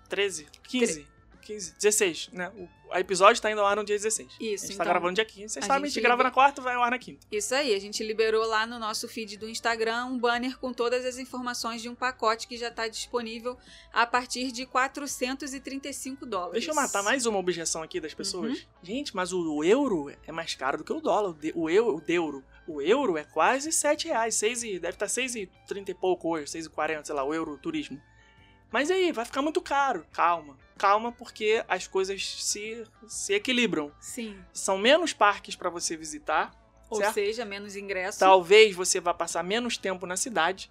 13, 0.08 0.48
15, 0.64 1.06
15, 1.42 1.74
16, 1.74 2.30
né? 2.32 2.50
O 2.90 2.96
episódio 2.98 3.42
tá 3.42 3.52
indo 3.52 3.60
ao 3.60 3.68
ar 3.68 3.76
no 3.76 3.84
dia 3.84 3.98
16. 3.98 4.30
Isso, 4.40 4.40
a 4.40 4.48
gente 4.68 4.76
então. 4.76 4.78
tá 4.78 4.84
gravando 4.86 5.16
dia 5.16 5.26
15. 5.26 5.54
Vocês 5.56 5.66
a 5.66 5.68
sabem, 5.68 5.84
a 5.84 5.86
gente 5.88 5.96
gente 5.96 6.02
grava 6.02 6.22
liber- 6.24 6.32
na 6.32 6.34
quarta 6.34 6.62
vai 6.62 6.76
ao 6.76 6.82
ar 6.84 6.92
na 6.92 6.98
quinta. 6.98 7.28
Isso 7.30 7.54
aí, 7.54 7.76
a 7.76 7.80
gente 7.82 8.02
liberou 8.06 8.46
lá 8.48 8.66
no 8.66 8.80
nosso 8.80 9.06
feed 9.10 9.36
do 9.36 9.50
Instagram 9.50 10.06
um 10.06 10.18
banner 10.18 10.58
com 10.58 10.72
todas 10.72 11.04
as 11.06 11.18
informações 11.18 11.82
de 11.82 11.90
um 11.90 11.96
pacote 11.96 12.48
que 12.48 12.56
já 12.56 12.70
está 12.70 12.88
disponível 12.88 13.58
a 13.92 14.08
partir 14.08 14.54
de 14.54 14.66
435 14.66 16.26
dólares. 16.26 16.54
Deixa 16.54 16.72
eu 16.72 16.76
matar 16.76 17.04
mais 17.04 17.26
uma 17.26 17.38
objeção 17.38 17.84
aqui 17.84 18.00
das 18.00 18.14
Uhum. 18.14 18.18
pessoas. 18.18 18.66
Gente, 18.82 19.14
mas 19.14 19.34
o 19.34 19.62
euro 19.62 20.10
é 20.26 20.32
mais 20.32 20.56
caro 20.56 20.78
do 20.78 20.86
que 20.86 20.94
o 20.94 21.02
dólar. 21.02 21.36
O, 21.54 21.70
euro, 21.70 21.98
o 21.98 22.12
euro. 22.12 22.44
O 22.68 22.82
euro 22.82 23.18
é 23.18 23.24
quase 23.24 23.72
7 23.72 24.08
reais. 24.08 24.36
6 24.36 24.64
e, 24.64 24.80
deve 24.80 24.96
estar 24.96 25.06
6,30 25.06 25.90
e 25.90 25.94
pouco 25.94 26.30
hoje, 26.30 26.46
6,40, 26.46 27.06
sei 27.06 27.16
lá, 27.16 27.24
o 27.24 27.34
euro 27.34 27.58
turismo. 27.58 28.02
Mas 28.70 28.92
aí, 28.92 29.12
vai 29.12 29.24
ficar 29.24 29.42
muito 29.42 29.62
caro. 29.62 30.06
Calma. 30.12 30.58
Calma, 30.78 31.12
porque 31.12 31.64
as 31.68 31.88
coisas 31.88 32.44
se, 32.44 32.84
se 33.08 33.34
equilibram. 33.34 33.92
Sim. 34.00 34.38
São 34.54 34.78
menos 34.78 35.14
parques 35.14 35.56
para 35.56 35.70
você 35.70 35.96
visitar. 35.96 36.52
Ou 36.90 36.98
certo? 37.00 37.14
seja, 37.14 37.46
menos 37.46 37.76
ingresso. 37.76 38.20
Talvez 38.20 38.76
você 38.76 39.00
vá 39.00 39.14
passar 39.14 39.44
menos 39.44 39.78
tempo 39.78 40.06
na 40.06 40.18
cidade 40.18 40.70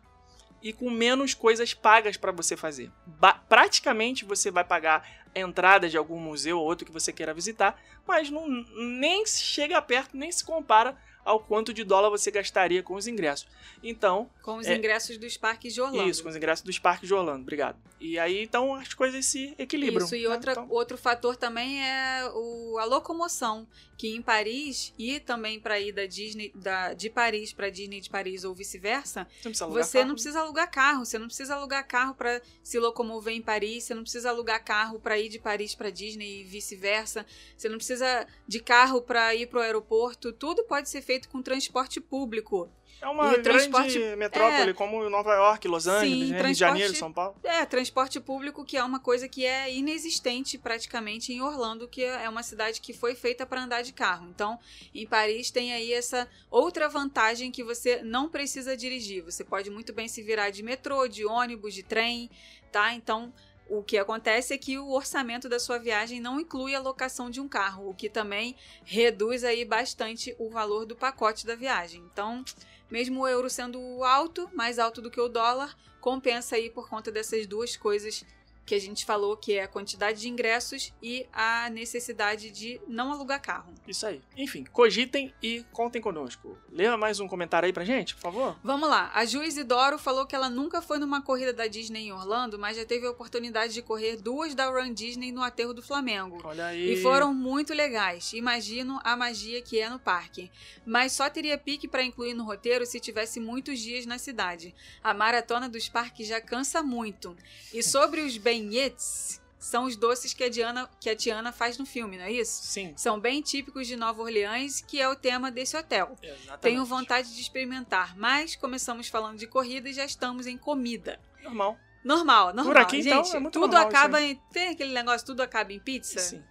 e 0.63 0.73
com 0.73 0.91
menos 0.91 1.35
coisas 1.35 1.75
pagas 1.75 2.17
para 2.17 2.33
você 2.33 2.57
fazer. 2.57 2.91
Ba- 3.07 3.43
praticamente 3.49 4.25
você 4.25 4.51
vai 4.51 4.65
pagar 4.65 5.07
a 5.35 5.39
entrada 5.39 5.89
de 5.89 5.97
algum 5.97 6.19
museu 6.19 6.59
ou 6.59 6.65
outro 6.65 6.87
que 6.87 6.93
você 6.93 7.13
queira 7.13 7.35
visitar, 7.35 7.81
mas 8.07 8.31
não, 8.31 8.47
nem 8.49 9.27
chega 9.27 9.81
perto, 9.83 10.17
nem 10.17 10.33
se 10.33 10.45
compara 10.45 10.97
ao 11.27 11.41
quanto 11.41 11.75
de 11.75 11.85
dólar 11.85 12.09
você 12.09 12.31
gastaria 12.31 12.83
com 12.83 12.95
os 12.95 13.07
ingressos. 13.07 13.47
Então, 13.83 14.31
Com 14.43 14.59
os 14.59 14.67
É. 14.67 14.77
ingressos 14.77 15.19
dos 15.19 15.37
parques 15.37 15.75
de 15.75 15.81
Orlando. 15.81 16.09
isso, 16.09 16.23
com 16.23 16.29
os 16.29 16.37
ingressos 16.37 16.65
dos 16.65 16.79
parques 16.79 17.09
de 17.09 17.13
Orlando, 17.15 17.43
obrigado. 17.43 17.77
E 18.01 18.19
aí, 18.19 18.43
então, 18.43 18.75
as 18.75 18.95
coisas 18.95 19.27
se 19.27 19.55
equilibram. 19.59 20.05
Isso, 20.05 20.15
e 20.15 20.23
né? 20.23 20.29
outra, 20.29 20.53
Então, 20.53 20.67
outro 20.71 20.97
fator 20.97 21.35
também 21.37 21.83
é 21.83 22.31
o, 22.33 22.79
a 22.79 22.85
locomoção, 22.85 23.67
que 23.97 24.09
em 24.15 24.21
Paris 24.23 24.93
e 24.99 25.19
também 25.19 25.59
para 25.59 25.81
ir 25.81 25.91
da 25.91 26.05
Disney, 26.07 26.53
da, 26.55 26.93
de 26.93 27.09
Paris 27.11 27.53
para 27.53 27.71
Disney 27.71 28.01
de 28.01 28.11
Paris 28.11 28.45
ou 28.45 28.55
vice-versa, 28.55 29.27
você 29.71 30.05
não 30.05 30.15
precisa 30.15 30.41
alugar 30.41 30.71
carro, 30.71 31.05
você 31.05 31.19
não 31.19 31.27
precisa 31.27 31.55
alugar 31.55 31.87
carro 31.89 32.15
para 32.15 32.41
se 32.63 32.79
locomover 32.79 33.35
em 33.35 33.41
Paris, 33.43 33.85
você 33.85 33.95
não 33.95 34.03
precisa 34.03 34.29
alugar 34.29 34.63
carro 34.63 35.01
para 35.01 35.19
ir 35.19 35.29
de 35.31 35.39
Paris 35.39 35.75
para 35.75 35.89
Disney 35.91 36.43
e 36.43 36.45
vice-versa, 36.45 37.25
você 37.57 37.69
não 37.71 37.79
precisa 37.79 38.27
de 38.47 38.61
carro 38.61 39.01
para 39.01 39.35
ir 39.35 39.47
para 39.47 39.61
o 39.61 39.63
aeroporto, 39.63 40.31
tudo 40.31 40.63
pode 40.65 40.89
ser 40.91 41.01
feito 41.01 41.16
com 41.25 41.41
transporte 41.41 42.01
público. 42.01 42.69
É 43.01 43.07
uma 43.09 43.27
e 43.27 43.43
grande 43.43 43.43
transporte- 43.43 44.17
metrópole 44.17 44.71
é. 44.71 44.73
como 44.73 45.09
Nova 45.11 45.35
York, 45.35 45.69
Los 45.69 45.87
Angeles, 45.87 46.29
Sim, 46.29 46.33
né? 46.33 46.39
Rio 46.41 46.53
de 46.53 46.55
Janeiro, 46.59 46.95
São 46.95 47.13
Paulo. 47.13 47.37
É, 47.45 47.65
transporte 47.67 48.19
público 48.19 48.65
que 48.65 48.77
é 48.77 48.83
uma 48.83 48.99
coisa 48.99 49.29
que 49.29 49.45
é 49.45 49.73
inexistente 49.73 50.57
praticamente 50.57 51.31
em 51.33 51.43
Orlando, 51.43 51.87
que 51.87 52.03
é 52.03 52.27
uma 52.29 52.43
cidade 52.43 52.81
que 52.81 52.95
foi 52.95 53.15
feita 53.15 53.45
para 53.45 53.63
andar 53.63 53.83
de 53.83 53.93
carro. 53.93 54.27
Então, 54.31 54.59
em 54.95 55.07
Paris 55.07 55.51
tem 55.51 55.75
aí 55.75 55.93
essa 55.93 56.27
outra 56.51 56.89
vantagem 56.89 57.51
que 57.51 57.63
você 57.63 58.03
não 58.03 58.31
precisa 58.31 58.75
dirigir. 58.75 59.23
Você 59.23 59.45
pode 59.45 59.69
muito 59.71 59.93
bem 59.93 60.09
se 60.09 60.23
virar 60.23 60.49
de 60.49 60.63
metrô, 60.63 61.07
de 61.07 61.27
ônibus, 61.27 61.75
de 61.75 61.83
trem, 61.83 62.31
tá? 62.73 62.95
Então, 62.95 63.31
O 63.69 63.83
que 63.83 63.99
acontece 63.99 64.55
é 64.55 64.59
que 64.59 64.79
o 64.79 64.91
orçamento 64.91 65.49
da 65.49 65.59
sua 65.59 65.79
viagem 65.79 66.21
não 66.21 66.39
inclui 66.39 66.75
a 66.75 66.81
locação 66.81 67.29
de 67.29 67.41
um 67.41 67.49
carro, 67.49 67.91
o 67.91 67.95
que 67.95 68.09
também 68.09 68.55
reduz 68.85 69.43
aí 69.43 69.65
bastante 69.65 70.37
o 70.39 70.49
valor 70.49 70.87
do 70.87 70.95
pacote 70.95 71.45
da 71.45 71.57
viagem. 71.57 72.01
Então, 72.13 72.45
mesmo 72.89 73.23
o 73.23 73.29
euro 73.29 73.51
sendo 73.51 74.05
alto, 74.05 74.49
mais 74.55 74.79
alto 74.79 75.03
do 75.03 75.11
que 75.11 75.21
o 75.21 75.29
dólar, 75.29 75.77
compensa 76.01 76.55
aí 76.55 76.71
por 76.71 76.89
conta 76.89 77.11
dessas 77.11 77.45
duas 77.47 77.77
coisas 77.77 78.25
que 78.67 78.75
a 78.75 78.81
gente 78.81 79.07
falou, 79.07 79.37
que 79.37 79.55
é 79.55 79.63
a 79.63 79.69
quantidade 79.69 80.21
de 80.21 80.29
ingressos 80.29 80.93
e 81.01 81.25
a 81.33 81.71
necessidade 81.71 82.51
de 82.51 82.81
não 82.89 83.13
alugar 83.13 83.41
carro. 83.41 83.73
Isso 83.87 84.05
aí. 84.05 84.21
Enfim, 84.37 84.65
cogitem 84.65 85.33
e 85.41 85.65
contem 85.73 86.03
conosco. 86.03 86.59
Lê 86.69 86.95
mais 86.97 87.21
um 87.21 87.29
comentário 87.29 87.67
aí 87.67 87.73
pra 87.73 87.85
gente, 87.85 88.15
por 88.17 88.23
favor. 88.23 88.57
Vamos 88.65 88.89
lá. 88.89 89.11
A 89.15 89.25
Ju 89.25 89.43
Isidoro 89.43 89.99
falou 89.99 90.27
que 90.27 90.35
ela 90.35 90.51
nunca 90.51 90.83
foi 90.83 90.99
numa 90.99 91.23
corrida 91.23 91.53
da 91.53 91.69
Disney 91.69 92.09
em 92.09 92.13
Orlando, 92.13 92.59
mas 92.59 92.77
já 92.77 92.85
teve 92.85 93.07
a 93.07 93.11
oportunidade 93.11 93.73
de 93.73 93.83
correr 93.83 94.17
duas 94.17 94.55
da 94.55 94.67
Run 94.69 94.93
Disney 94.93 95.31
no 95.31 95.43
aterro 95.43 95.73
do 95.73 95.83
Flamengo. 95.83 96.41
Olha 96.43 96.67
aí. 96.67 96.95
E 96.95 97.03
foram 97.03 97.33
muito 97.33 97.73
legais. 97.73 98.33
Imagino 98.33 99.01
a 99.05 99.17
magia 99.17 99.63
que 99.63 99.79
é 99.79 99.89
no 99.89 100.01
parque. 100.01 100.51
Mas 100.85 101.13
só 101.13 101.31
teria 101.31 101.57
pique 101.57 101.87
para 101.87 102.03
incluir 102.03 102.35
no 102.35 102.45
roteiro 102.45 102.85
se 102.85 102.99
tivesse 102.99 103.39
muitos 103.39 103.79
dias 103.79 104.07
na 104.07 104.19
cidade. 104.19 104.75
A 105.03 105.15
maratona 105.15 105.69
dos 105.69 105.89
parques 105.89 106.27
já 106.27 106.41
cansa 106.41 106.83
muito. 106.83 107.37
E 107.73 107.83
sobre 107.83 108.21
os 108.23 108.37
beignets, 108.61 109.41
são 109.59 109.85
os 109.85 109.97
doces 109.97 110.33
que 110.33 110.45
a, 110.45 110.49
Diana, 110.49 110.89
que 111.01 111.11
a 111.11 111.17
Tiana 111.17 111.53
faz 111.53 111.77
no 111.77 111.85
filme, 111.85 112.17
não 112.17 112.25
é 112.25 112.33
isso? 112.33 112.63
Sim. 112.63 112.95
São 112.97 113.19
bem 113.19 113.43
típicos 113.43 113.87
de 113.87 113.97
Nova 113.97 114.23
Orleans, 114.23 114.81
que 114.81 115.01
é 115.01 115.09
o 115.09 115.17
tema 115.17 115.51
desse 115.51 115.77
hotel. 115.77 116.17
Exatamente. 116.23 116.61
Tenho 116.61 116.85
vontade 116.85 117.35
de 117.35 117.41
experimentar, 117.41 118.17
mas 118.17 118.55
começamos 118.55 119.09
falando 119.09 119.39
de 119.39 119.47
corrida 119.47 119.89
e 119.89 119.93
já 119.93 120.05
estamos 120.05 120.47
em 120.47 120.57
comida. 120.57 121.19
Normal. 121.43 121.77
Normal, 122.05 122.55
normal. 122.55 122.65
Por 122.65 122.77
aqui, 122.77 123.03
Gente, 123.03 123.29
então, 123.29 123.37
é 123.37 123.41
muito 123.41 123.55
tudo 123.55 123.73
normal 123.73 123.89
acaba 123.89 124.23
em. 124.23 124.41
Tem 124.53 124.69
aquele 124.69 124.93
negócio, 124.93 125.27
tudo 125.27 125.43
acaba 125.43 125.73
em 125.73 125.81
pizza? 125.81 126.21
Sim. 126.21 126.45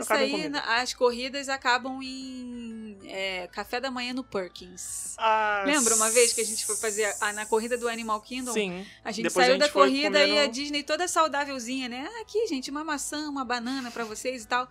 Isso 0.00 0.12
aí, 0.12 0.50
as 0.66 0.94
corridas 0.94 1.48
acabam 1.48 2.00
em 2.02 2.96
é, 3.04 3.46
café 3.48 3.80
da 3.80 3.90
manhã 3.90 4.12
no 4.14 4.24
Perkins. 4.24 5.14
Ah, 5.18 5.64
Lembra 5.66 5.94
uma 5.96 6.10
vez 6.10 6.32
que 6.32 6.40
a 6.40 6.44
gente 6.44 6.64
foi 6.64 6.76
fazer 6.76 7.14
a- 7.20 7.32
na 7.32 7.44
corrida 7.46 7.76
do 7.76 7.88
Animal 7.88 8.20
Kingdom? 8.20 8.52
Sim. 8.52 8.86
A 9.04 9.10
gente 9.12 9.24
Depois 9.28 9.44
a 9.44 9.48
saiu 9.48 9.54
gente 9.60 9.66
da 9.66 9.72
corrida 9.72 10.20
comer 10.20 10.28
e 10.34 10.38
a 10.38 10.46
Disney 10.46 10.82
toda 10.82 11.06
saudávelzinha, 11.08 11.88
né? 11.88 12.08
Ah, 12.10 12.20
aqui, 12.22 12.46
gente, 12.46 12.70
uma 12.70 12.84
maçã, 12.84 13.28
uma 13.28 13.44
banana 13.44 13.90
pra 13.90 14.04
vocês 14.04 14.44
e 14.44 14.46
tal. 14.46 14.68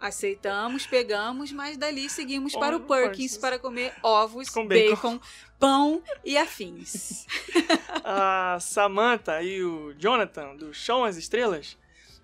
Aceitamos, 0.00 0.86
pegamos, 0.86 1.52
mas 1.52 1.76
dali 1.76 2.08
seguimos 2.08 2.54
para 2.54 2.74
o 2.74 2.80
Perkins 2.80 3.32
Perkins. 3.32 3.36
para 3.36 3.58
comer 3.58 3.92
ovos, 4.02 4.48
Com 4.48 4.66
bacon. 4.66 4.94
bacon. 5.18 5.20
pão 5.58 6.02
e 6.24 6.38
afins. 6.38 7.26
a 8.02 8.56
Samantha 8.60 9.42
e 9.42 9.62
o 9.62 9.92
Jonathan, 9.98 10.56
do 10.56 10.72
Show 10.72 11.04
as 11.04 11.16
Estrelas, 11.18 11.76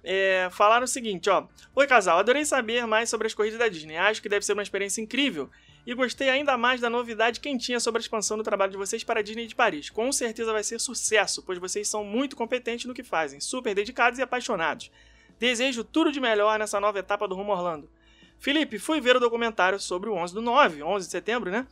é, 0.08 0.48
falaram 0.52 0.84
o 0.84 0.88
seguinte, 0.88 1.28
ó. 1.28 1.48
Oi, 1.74 1.84
casal, 1.84 2.18
adorei 2.18 2.44
saber 2.44 2.86
mais 2.86 3.10
sobre 3.10 3.26
as 3.26 3.34
corridas 3.34 3.58
da 3.58 3.66
Disney. 3.66 3.96
Acho 3.96 4.22
que 4.22 4.28
deve 4.28 4.46
ser 4.46 4.52
uma 4.52 4.62
experiência 4.62 5.02
incrível. 5.02 5.50
E 5.84 5.92
gostei 5.94 6.28
ainda 6.28 6.56
mais 6.56 6.80
da 6.80 6.88
novidade 6.88 7.40
quentinha 7.40 7.80
sobre 7.80 7.98
a 7.98 8.02
expansão 8.02 8.38
do 8.38 8.44
trabalho 8.44 8.70
de 8.70 8.78
vocês 8.78 9.02
para 9.02 9.18
a 9.18 9.22
Disney 9.22 9.48
de 9.48 9.56
Paris. 9.56 9.90
Com 9.90 10.12
certeza 10.12 10.52
vai 10.52 10.62
ser 10.62 10.78
sucesso, 10.80 11.42
pois 11.42 11.58
vocês 11.58 11.88
são 11.88 12.04
muito 12.04 12.36
competentes 12.36 12.86
no 12.86 12.94
que 12.94 13.02
fazem, 13.02 13.40
super 13.40 13.74
dedicados 13.74 14.20
e 14.20 14.22
apaixonados. 14.22 14.92
Desejo 15.40 15.82
tudo 15.82 16.12
de 16.12 16.20
melhor 16.20 16.56
nessa 16.56 16.78
nova 16.78 17.00
etapa 17.00 17.26
do 17.26 17.34
Rumo 17.34 17.50
Orlando. 17.50 17.90
Felipe, 18.38 18.78
fui 18.78 19.00
ver 19.00 19.16
o 19.16 19.20
documentário 19.20 19.80
sobre 19.80 20.08
o 20.08 20.14
11 20.14 20.34
do 20.34 20.40
9, 20.40 20.84
11 20.84 21.06
de 21.06 21.10
setembro, 21.10 21.50
né? 21.50 21.66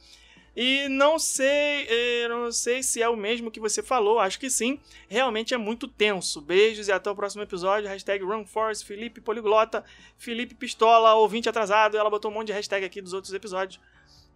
E 0.56 0.88
não 0.88 1.18
sei, 1.18 1.86
eh, 1.88 2.28
não 2.28 2.52
sei 2.52 2.80
se 2.82 3.02
é 3.02 3.08
o 3.08 3.16
mesmo 3.16 3.50
que 3.50 3.58
você 3.58 3.82
falou, 3.82 4.20
acho 4.20 4.38
que 4.38 4.48
sim. 4.48 4.78
Realmente 5.08 5.52
é 5.52 5.56
muito 5.56 5.88
tenso. 5.88 6.40
Beijos 6.40 6.86
e 6.86 6.92
até 6.92 7.10
o 7.10 7.16
próximo 7.16 7.42
episódio. 7.42 7.88
Hashtag 7.88 8.24
RunForce, 8.24 8.84
Felipe 8.84 9.20
Poliglota, 9.20 9.84
Felipe 10.16 10.54
Pistola, 10.54 11.14
ouvinte 11.14 11.48
atrasado. 11.48 11.96
Ela 11.96 12.08
botou 12.08 12.30
um 12.30 12.34
monte 12.34 12.48
de 12.48 12.52
hashtag 12.52 12.86
aqui 12.86 13.00
dos 13.00 13.12
outros 13.12 13.34
episódios. 13.34 13.80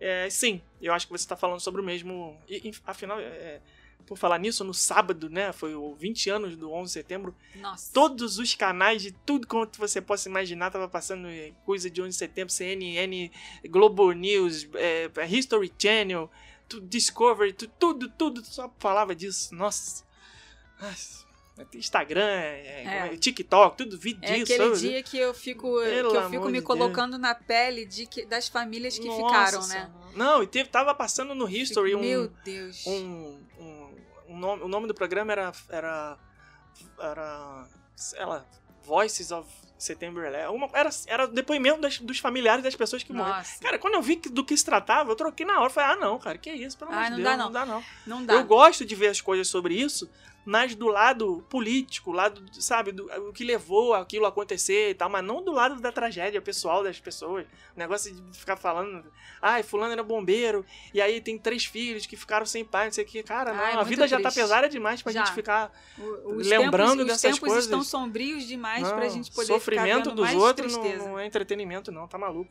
É, 0.01 0.29
sim, 0.31 0.61
eu 0.81 0.93
acho 0.93 1.07
que 1.07 1.13
você 1.13 1.25
está 1.25 1.37
falando 1.37 1.61
sobre 1.61 1.81
o 1.81 1.85
mesmo. 1.85 2.37
E, 2.49 2.73
afinal, 2.85 3.21
é, 3.21 3.61
por 4.09 4.17
falar 4.19 4.39
nisso, 4.39 4.65
no 4.65 4.73
sábado, 4.75 5.29
né? 5.29 5.53
Foi 5.53 5.75
o 5.75 5.95
20 5.95 6.31
anos 6.31 6.57
do 6.57 6.73
11 6.73 6.87
de 6.87 6.93
setembro. 6.93 7.35
Nossa. 7.57 7.93
Todos 7.93 8.39
os 8.39 8.55
canais 8.55 9.03
de 9.03 9.13
tudo 9.13 9.47
quanto 9.47 9.79
você 9.79 10.01
possa 10.01 10.29
imaginar 10.29 10.71
tava 10.71 10.89
passando 10.89 11.29
coisa 11.65 11.91
de 11.91 12.01
11 12.01 12.09
de 12.11 12.17
setembro, 12.17 12.53
CNN, 12.53 13.31
Globo 13.69 14.11
News, 14.13 14.67
eh, 14.75 15.11
History 15.29 15.73
Channel, 15.79 16.31
Discovery, 16.83 17.53
tu- 17.53 17.69
tudo, 17.79 18.09
tudo 18.11 18.45
só 18.45 18.73
falava 18.79 19.15
disso. 19.15 19.55
Nossa. 19.55 20.05
Nossa. 20.81 21.27
Instagram, 21.75 22.21
eh, 22.23 23.09
É. 23.13 23.17
TikTok, 23.17 23.77
tudo 23.77 23.99
vídeo 23.99 24.21
É 24.23 24.35
disso. 24.39 24.53
aquele 24.53 24.77
sabe? 24.77 24.79
dia 24.89 25.03
que 25.03 25.19
eu 25.19 25.35
fico, 25.35 25.63
Pelo 25.81 26.11
que 26.13 26.17
eu 26.17 26.31
fico 26.31 26.45
de 26.47 26.53
me 26.53 26.59
Deus. 26.59 26.65
colocando 26.65 27.19
na 27.19 27.35
pele 27.35 27.85
de 27.85 28.07
que- 28.07 28.25
das 28.25 28.47
famílias 28.49 28.97
que 28.97 29.07
Nossa 29.09 29.27
ficaram, 29.27 29.67
né? 29.67 29.91
Não, 30.15 30.41
e 30.41 30.47
teve, 30.47 30.69
tava 30.69 30.95
passando 30.95 31.35
no 31.35 31.49
History 31.51 31.97
um, 31.97 32.01
Meu 32.01 32.29
Deus. 32.45 32.87
um, 32.87 32.93
um, 32.93 33.41
um 33.59 33.78
nome, 34.39 34.63
o 34.63 34.69
nome 34.69 34.87
do 34.87 34.95
programa 34.95 35.33
era 35.33 35.53
era 35.69 36.17
era 37.01 37.67
sei 37.97 38.25
lá, 38.25 38.45
Voices 38.85 39.31
of 39.33 39.49
September 39.79 40.25
11. 40.33 40.55
Uma, 40.57 40.69
era 40.73 40.91
era 41.07 41.27
depoimento 41.29 41.81
das- 41.81 41.99
dos 41.99 42.19
familiares 42.19 42.63
das 42.65 42.75
pessoas 42.75 43.03
que 43.03 43.13
morreram. 43.13 43.43
Cara, 43.61 43.79
quando 43.79 43.95
eu 43.95 44.03
vi 44.03 44.17
que- 44.17 44.29
do 44.29 44.45
que 44.45 44.57
se 44.57 44.65
tratava, 44.65 45.11
eu 45.11 45.17
troquei 45.17 45.45
na 45.47 45.61
hora. 45.61 45.71
Falei, 45.71 45.91
ah, 45.91 45.97
não, 45.97 46.19
cara, 46.19 46.39
que 46.39 46.51
isso, 46.51 46.77
pelo 46.79 46.91
amor 46.91 47.01
Ah, 47.03 47.05
de 47.05 47.11
não 47.11 47.17
Deus, 47.19 47.29
dá, 47.29 47.37
não. 47.37 47.45
não 47.47 47.53
dá 47.53 47.67
não. 47.67 47.85
não 48.07 48.25
dá. 48.25 48.35
Eu 48.35 48.45
gosto 48.45 48.85
de 48.85 48.95
ver 48.95 49.09
as 49.09 49.21
coisas 49.21 49.47
sobre 49.49 49.75
isso, 49.75 50.11
mas 50.51 50.75
do 50.75 50.89
lado 50.89 51.45
político, 51.51 52.11
lado, 52.11 52.43
sabe, 52.53 52.91
do 52.91 53.05
o 53.29 53.33
que 53.35 53.45
levou 53.45 53.93
aquilo 53.93 54.25
a 54.25 54.31
acontecer 54.31 54.91
e 54.91 54.95
tal, 54.95 55.11
mas 55.11 55.23
não 55.23 55.43
do 55.45 55.53
lado 55.53 55.79
da 55.79 55.93
tragédia 55.93 56.41
pessoal 56.41 56.83
das 56.83 56.99
pessoas. 56.99 57.45
O 57.77 57.79
negócio 57.79 58.15
de 58.15 58.39
ficar 58.39 58.57
falando, 58.57 59.05
ai, 59.43 59.63
fulano 59.63 59.93
era 59.93 60.03
bombeiro, 60.03 60.65
e 60.95 61.03
aí 61.03 61.21
tem 61.21 61.37
três 61.37 61.67
filhos 61.67 62.07
que 62.07 62.17
ficaram 62.17 62.47
sem 62.47 62.65
pai, 62.65 62.87
não 62.87 62.93
sei 62.93 63.05
o 63.05 63.07
que. 63.07 63.23
Cara, 63.23 63.53
não, 63.53 63.81
a 63.81 63.83
vida 63.85 64.09
já 64.09 64.17
tá 64.17 64.23
triste. 64.31 64.41
pesada 64.41 64.69
demais 64.71 65.03
pra 65.03 65.13
Já. 65.13 65.25
gente 65.25 65.35
ficar 65.35 65.71
O- 65.99 66.37
os 66.37 66.47
lembrando 66.47 66.91
tempos, 66.93 67.07
dessas 67.07 67.17
os 67.17 67.21
tempos 67.23 67.39
coisas. 67.41 67.65
estão 67.65 67.83
sombrios 67.85 68.45
demais 68.47 68.85
não, 68.85 68.97
pra 68.97 69.09
gente 69.09 69.31
poder 69.31 69.47
sofrimento 69.49 69.87
ficar 69.87 69.97
vendo 70.05 70.15
dos 70.17 70.25
mais 70.25 70.37
outros 70.39 70.77
não, 70.77 70.83
não 71.09 71.19
é 71.19 71.27
entretenimento, 71.27 71.93
não, 71.93 72.09
tá 72.09 72.17
maluco. 72.17 72.51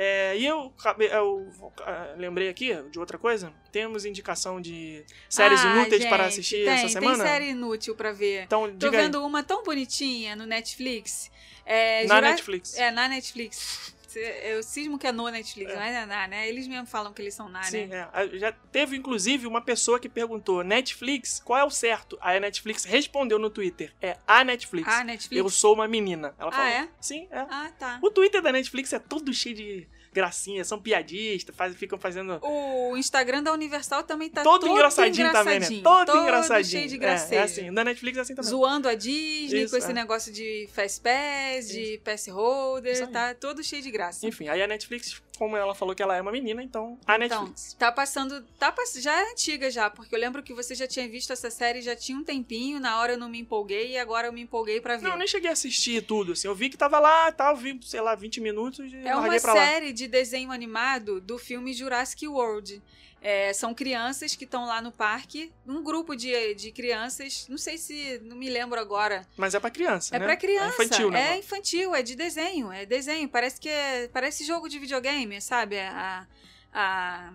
É, 0.00 0.36
e 0.38 0.46
eu, 0.46 0.72
eu 1.10 1.50
ah, 1.80 2.14
lembrei 2.16 2.48
aqui 2.48 2.72
de 2.88 3.00
outra 3.00 3.18
coisa. 3.18 3.52
Temos 3.72 4.04
indicação 4.04 4.60
de 4.60 5.04
séries 5.28 5.60
Ah, 5.64 5.74
inúteis 5.74 6.04
para 6.04 6.22
gente, 6.24 6.34
assistir 6.34 6.64
tem, 6.64 6.68
essa 6.68 6.88
semana? 6.88 7.24
Tem 7.24 7.26
série 7.32 7.48
inútil 7.50 7.96
pra 7.96 8.12
ver. 8.12 8.44
Então, 8.44 8.70
Tô 8.70 8.86
diga 8.86 8.96
aí. 8.98 9.04
vendo 9.06 9.26
uma 9.26 9.42
tão 9.42 9.64
bonitinha 9.64 10.36
no 10.36 10.46
Netflix. 10.46 11.32
É, 11.66 12.06
Na 12.06 12.14
Jura- 12.14 12.30
Netflix. 12.30 12.76
É, 12.78 12.90
na 12.92 13.08
Netflix. 13.08 13.92
Eu 14.16 14.62
cismo 14.62 14.98
que 14.98 15.06
é 15.06 15.12
no 15.12 15.28
Netflix, 15.28 15.72
É. 15.72 15.76
mas 15.76 15.94
é 15.94 16.06
na, 16.06 16.26
né? 16.28 16.48
Eles 16.48 16.66
mesmo 16.66 16.86
falam 16.86 17.12
que 17.12 17.20
eles 17.20 17.34
são 17.34 17.48
na, 17.48 17.62
Sim, 17.64 17.86
né? 17.86 18.08
é. 18.12 18.18
A- 18.20 18.26
Já 18.38 18.52
teve, 18.52 18.96
inclusive, 18.96 19.46
uma 19.46 19.60
pessoa 19.60 20.00
que 20.00 20.08
perguntou: 20.08 20.62
Netflix, 20.64 21.40
qual 21.44 21.58
é 21.58 21.64
o 21.64 21.70
certo? 21.70 22.16
Aí 22.20 22.36
a 22.36 22.40
Netflix 22.40 22.84
respondeu 22.84 23.38
no 23.38 23.50
Twitter: 23.50 23.92
é 24.00 24.16
a 24.26 24.42
Netflix. 24.44 24.88
Ah, 24.88 25.04
Netflix. 25.04 25.36
Eu 25.44 25.48
sou 25.50 25.74
uma 25.74 25.86
menina. 25.86 26.34
Ela 26.38 26.48
Ah, 26.48 26.52
falou. 26.52 26.68
é? 26.70 26.88
Sim, 27.00 27.28
é. 27.30 27.38
Ah, 27.38 27.70
tá. 27.78 27.98
O 28.02 28.10
Twitter 28.10 28.40
da 28.40 28.50
Netflix 28.52 28.92
é 28.92 28.98
todo 28.98 29.32
cheio 29.34 29.54
de 29.54 29.88
gracinha, 30.18 30.64
são 30.64 30.80
piadistas, 30.80 31.54
faz, 31.54 31.76
ficam 31.76 31.96
fazendo. 31.96 32.40
O 32.42 32.96
Instagram 32.96 33.40
da 33.40 33.52
Universal 33.52 34.02
também 34.02 34.28
tá 34.28 34.42
todo, 34.42 34.62
todo, 34.62 34.72
engraçadinho, 34.72 35.30
também, 35.30 35.60
né? 35.60 35.66
Todo, 35.82 36.16
engraçadinho. 36.18 36.80
cheio 36.80 36.88
de 36.88 36.96
É, 36.96 36.98
gracejo. 36.98 37.40
É, 37.40 37.44
assim, 37.44 37.72
da 37.72 37.84
Netflix 37.84 38.18
é 38.18 38.20
assim 38.22 38.34
também. 38.34 38.50
Zoando 38.50 38.88
a 38.88 38.94
Disney 38.94 39.62
Isso, 39.62 39.70
com 39.70 39.76
esse 39.78 39.90
é. 39.90 39.94
negócio 39.94 40.32
de 40.32 40.68
Fast 40.74 41.00
Pass, 41.00 41.68
de 41.68 42.00
Pass 42.04 42.26
Holder, 42.26 43.06
tá 43.08 43.32
todo 43.34 43.62
cheio 43.62 43.80
de 43.80 43.90
graça. 43.90 44.26
Enfim, 44.26 44.48
aí 44.48 44.60
a 44.60 44.66
Netflix, 44.66 45.22
como 45.38 45.56
ela 45.56 45.74
falou 45.74 45.94
que 45.94 46.02
ela 46.02 46.16
é 46.16 46.20
uma 46.20 46.32
menina, 46.32 46.62
então 46.62 46.98
a 47.06 47.16
Então, 47.16 47.42
Netflix. 47.44 47.74
tá 47.78 47.92
passando. 47.92 48.42
Tá. 48.58 48.74
Já 48.98 49.16
é 49.20 49.30
antiga 49.32 49.70
já, 49.70 49.88
porque 49.88 50.14
eu 50.14 50.18
lembro 50.18 50.42
que 50.42 50.52
você 50.52 50.74
já 50.74 50.86
tinha 50.86 51.08
visto 51.08 51.32
essa 51.32 51.50
série 51.50 51.80
já 51.80 51.94
tinha 51.94 52.18
um 52.18 52.24
tempinho, 52.24 52.80
na 52.80 52.98
hora 53.00 53.12
eu 53.12 53.18
não 53.18 53.28
me 53.28 53.38
empolguei 53.40 53.92
e 53.92 53.98
agora 53.98 54.26
eu 54.28 54.32
me 54.32 54.40
empolguei 54.40 54.80
pra 54.80 54.96
ver. 54.96 55.04
Não, 55.04 55.12
eu 55.12 55.18
nem 55.18 55.28
cheguei 55.28 55.48
a 55.50 55.52
assistir 55.52 56.02
tudo, 56.02 56.32
assim. 56.32 56.48
Eu 56.48 56.54
vi 56.54 56.68
que 56.68 56.76
tava 56.76 56.98
lá, 56.98 57.30
tal, 57.32 57.56
vi, 57.56 57.78
sei 57.84 58.00
lá, 58.00 58.14
20 58.14 58.40
minutos 58.40 58.92
e 58.92 58.96
É 58.96 59.14
uma 59.14 59.20
larguei 59.22 59.40
pra 59.40 59.54
lá. 59.54 59.64
série 59.66 59.92
de 59.92 60.08
desenho 60.08 60.50
animado 60.50 61.20
do 61.20 61.38
filme 61.38 61.72
Jurassic 61.72 62.26
World. 62.26 62.82
É, 63.20 63.52
são 63.52 63.74
crianças 63.74 64.36
que 64.36 64.44
estão 64.44 64.64
lá 64.64 64.80
no 64.80 64.92
parque, 64.92 65.52
um 65.66 65.82
grupo 65.82 66.14
de, 66.14 66.54
de 66.54 66.70
crianças, 66.70 67.46
não 67.48 67.58
sei 67.58 67.76
se, 67.76 68.20
não 68.22 68.36
me 68.36 68.48
lembro 68.48 68.78
agora. 68.78 69.26
Mas 69.36 69.54
é 69.54 69.60
pra 69.60 69.70
criança, 69.70 70.14
É 70.14 70.18
né? 70.20 70.24
pra 70.24 70.36
criança, 70.36 70.80
É 70.82 70.84
infantil, 70.84 71.10
né? 71.10 71.32
é 71.32 71.38
infantil, 71.38 71.94
é 71.96 72.02
de 72.02 72.14
desenho, 72.14 72.70
é 72.70 72.86
desenho. 72.86 73.28
Parece 73.28 73.60
que 73.60 73.68
é, 73.68 74.08
parece 74.08 74.44
jogo 74.44 74.68
de 74.68 74.78
videogame, 74.78 75.40
sabe? 75.40 75.80
A, 75.80 76.28
a, 76.72 77.32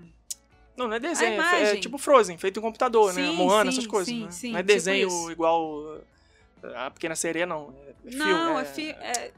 Não, 0.78 0.88
não 0.88 0.94
é 0.96 1.00
desenho, 1.00 1.42
é 1.42 1.74
é, 1.74 1.76
tipo 1.76 1.98
Frozen, 1.98 2.38
feito 2.38 2.60
em 2.60 2.64
computador, 2.64 3.14
né? 3.14 3.28
Sim, 3.28 3.36
Moana, 3.36 3.70
sim, 3.72 3.78
essas 3.78 3.88
coisas. 3.88 4.08
sim, 4.08 4.24
né? 4.24 4.32
sim, 4.32 4.52
não 4.52 4.60
é 4.60 4.62
tipo 4.62 4.74
desenho 4.74 5.08
isso. 5.08 5.32
igual 5.32 5.98
uh, 5.98 6.02
a 6.76 6.90
Pequena 6.92 7.16
Sereia, 7.16 7.46
não. 7.46 7.76
É 8.06 8.10
filme, 8.10 8.24
não, 8.26 8.58
é, 8.58 8.62
é, 8.62 8.66
fi, 8.66 8.90
é... 8.92 9.32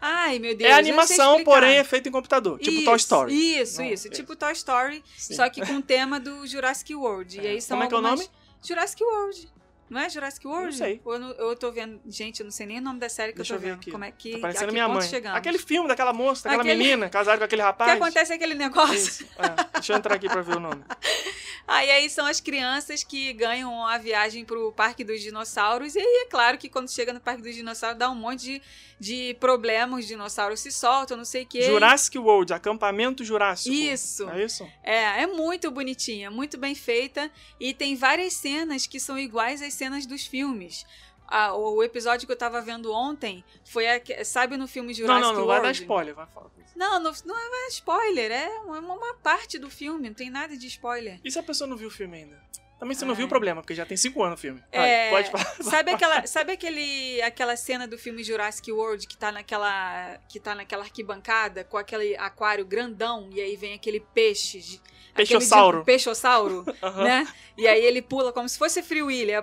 Ai, 0.00 0.38
meu 0.38 0.56
Deus. 0.56 0.70
é 0.70 0.72
eu 0.72 0.76
não 0.76 0.82
sei 0.84 0.90
animação, 0.92 1.44
porém 1.44 1.76
é 1.76 1.84
feito 1.84 2.08
em 2.08 2.12
computador. 2.12 2.58
Tipo 2.58 2.76
isso, 2.76 2.84
Toy 2.84 2.96
Story. 2.96 3.58
Isso, 3.60 3.80
Não, 3.82 3.88
isso. 3.88 4.06
é. 4.08 4.10
Tipo 4.10 4.34
Toy 4.36 4.52
Story, 4.52 5.04
Sim. 5.16 5.34
só 5.34 5.48
que 5.50 5.64
com 5.64 5.74
o 5.74 5.82
tema 5.82 6.18
do 6.18 6.46
Jurassic 6.46 6.94
World. 6.94 7.38
E 7.40 7.46
É. 7.46 7.50
aí 7.50 7.60
são 7.62 7.76
Como 7.76 7.84
é 7.84 7.88
que 7.88 7.94
é 7.94 7.98
o 7.98 8.00
nome? 8.00 8.28
Jurassic 8.62 9.02
World. 9.04 9.48
Não 9.90 10.00
é 10.00 10.08
Jurassic 10.08 10.46
World? 10.46 10.66
Não 10.66 10.72
sei. 10.72 11.00
Ou 11.04 11.14
eu, 11.14 11.18
não- 11.18 11.30
eu 11.32 11.56
tô 11.56 11.72
vendo. 11.72 12.00
Gente, 12.06 12.38
eu 12.40 12.44
não 12.44 12.52
sei 12.52 12.64
nem 12.64 12.78
o 12.78 12.80
nome 12.80 13.00
da 13.00 13.08
série 13.08 13.32
que 13.32 13.38
Deixa 13.38 13.54
eu 13.54 13.56
eu 13.56 13.60
tô 13.60 13.64
ver 13.64 13.70
vendo. 13.72 13.80
aqui. 13.80 13.90
Como 13.90 14.04
é 14.04 14.12
que. 14.12 14.30
Tá 14.32 14.36
a 14.38 14.40
parecendo 14.42 14.66
que 14.68 14.72
minha 14.72 14.88
mãe. 14.88 15.02
chegamos? 15.02 15.36
Aquele 15.36 15.58
filme 15.58 15.88
daquela 15.88 16.12
moça, 16.12 16.44
daquela 16.44 16.62
Aquele- 16.62 16.78
menina, 16.78 17.10
casada 17.10 17.38
com 17.38 17.44
aquele 17.44 17.60
Que 17.62 17.66
rapaz. 17.66 17.92
acontece 17.92 18.32
aquele 18.32 18.54
negócio. 18.54 18.94
Isso, 18.94 19.24
é. 19.36 19.64
Deixa 19.74 19.92
eu 19.92 19.96
entrar 19.96 20.14
aqui 20.14 20.28
pra 20.28 20.42
ver 20.42 20.56
o 20.56 20.60
nome. 20.60 20.82
Ah, 21.72 21.84
e 21.84 21.90
aí 21.90 22.10
são 22.10 22.26
as 22.26 22.40
crianças 22.40 23.04
que 23.04 23.32
ganham 23.32 23.86
a 23.86 23.96
viagem 23.96 24.44
pro 24.44 24.72
Parque 24.72 25.04
dos 25.04 25.20
Dinossauros. 25.20 25.94
E 25.94 26.00
aí 26.00 26.24
é 26.24 26.28
claro 26.28 26.58
que 26.58 26.68
quando 26.68 26.90
chega 26.90 27.12
no 27.12 27.20
Parque 27.20 27.42
dos 27.42 27.54
Dinossauros 27.54 27.96
dá 27.96 28.10
um 28.10 28.14
monte 28.16 28.40
de, 28.40 28.62
de 29.00 29.34
problemas. 29.40 30.00
Os 30.00 30.06
dinossauros 30.06 30.60
se 30.60 30.70
soltam, 30.70 31.16
não 31.16 31.24
sei 31.24 31.44
o 31.44 31.46
quê. 31.46 31.62
Jurassic 31.62 32.18
World, 32.18 32.52
acampamento 32.52 33.24
Jurássico. 33.24 33.74
Isso. 33.74 34.28
É 34.28 34.44
isso? 34.44 34.68
É, 34.82 35.22
é 35.22 35.26
muito 35.26 35.70
bonitinha, 35.70 36.30
muito 36.30 36.58
bem 36.58 36.74
feita. 36.74 37.30
E 37.58 37.72
tem 37.72 37.96
várias 37.96 38.34
cenas 38.34 38.86
que 38.86 39.00
são 39.00 39.18
iguais 39.18 39.62
às 39.62 39.72
cenas 39.72 40.04
dos 40.04 40.26
filmes. 40.26 40.84
Ah, 41.26 41.54
o 41.54 41.82
episódio 41.82 42.26
que 42.26 42.32
eu 42.32 42.36
tava 42.36 42.60
vendo 42.60 42.92
ontem 42.92 43.44
foi, 43.64 43.86
a, 43.88 44.00
sabe 44.24 44.56
no 44.56 44.66
filme 44.68 44.88
Não, 44.88 44.94
Jurassic 44.94 45.22
não, 45.22 45.32
não 45.32 45.46
vai 45.46 45.58
World? 45.60 45.78
dar 45.78 45.82
spoiler. 45.82 46.14
Vai 46.14 46.26
falar. 46.26 46.50
Não, 46.76 46.98
não, 46.98 47.12
não 47.26 47.36
é 47.36 47.68
spoiler, 47.68 48.32
é 48.32 48.48
uma, 48.60 48.78
uma 48.78 49.14
parte 49.16 49.58
do 49.58 49.68
filme, 49.68 50.08
não 50.08 50.14
tem 50.14 50.30
nada 50.30 50.56
de 50.56 50.66
spoiler. 50.66 51.20
E 51.22 51.30
se 51.30 51.38
a 51.38 51.42
pessoa 51.42 51.68
não 51.68 51.76
viu 51.76 51.88
o 51.88 51.90
filme 51.90 52.16
ainda? 52.16 52.42
Também 52.80 52.96
se 52.96 53.04
não 53.04 53.10
Ai. 53.12 53.18
viu, 53.18 53.28
problema, 53.28 53.60
porque 53.60 53.74
já 53.74 53.84
tem 53.84 53.96
cinco 53.96 54.22
anos 54.24 54.38
o 54.38 54.40
filme. 54.42 54.60
É, 54.72 55.10
pode 55.10 55.30
falar. 55.30 55.44
Sabe 55.62 55.90
aquela, 55.92 56.26
sabe 56.26 56.52
aquele, 56.54 57.20
aquela 57.22 57.54
cena 57.54 57.86
do 57.86 57.98
filme 57.98 58.24
Jurassic 58.24 58.72
World 58.72 59.06
que 59.06 59.16
tá 59.18 59.30
naquela 59.30 60.18
que 60.28 60.40
tá 60.40 60.54
naquela 60.54 60.82
arquibancada 60.82 61.62
com 61.62 61.76
aquele 61.76 62.16
aquário 62.16 62.64
grandão 62.64 63.28
e 63.32 63.40
aí 63.40 63.54
vem 63.54 63.74
aquele 63.74 64.00
peixe, 64.00 64.60
de- 64.60 64.80
aquele 65.12 65.26
Peixossauro. 65.28 65.84
peixossauro, 65.84 66.64
Aham, 66.82 67.04
né? 67.04 67.28
E 67.58 67.68
aí 67.68 67.84
ele 67.84 68.00
pula 68.00 68.32
como 68.32 68.48
se 68.48 68.56
fosse 68.56 68.82
Free 68.82 69.02
Willy, 69.02 69.32
é 69.32 69.42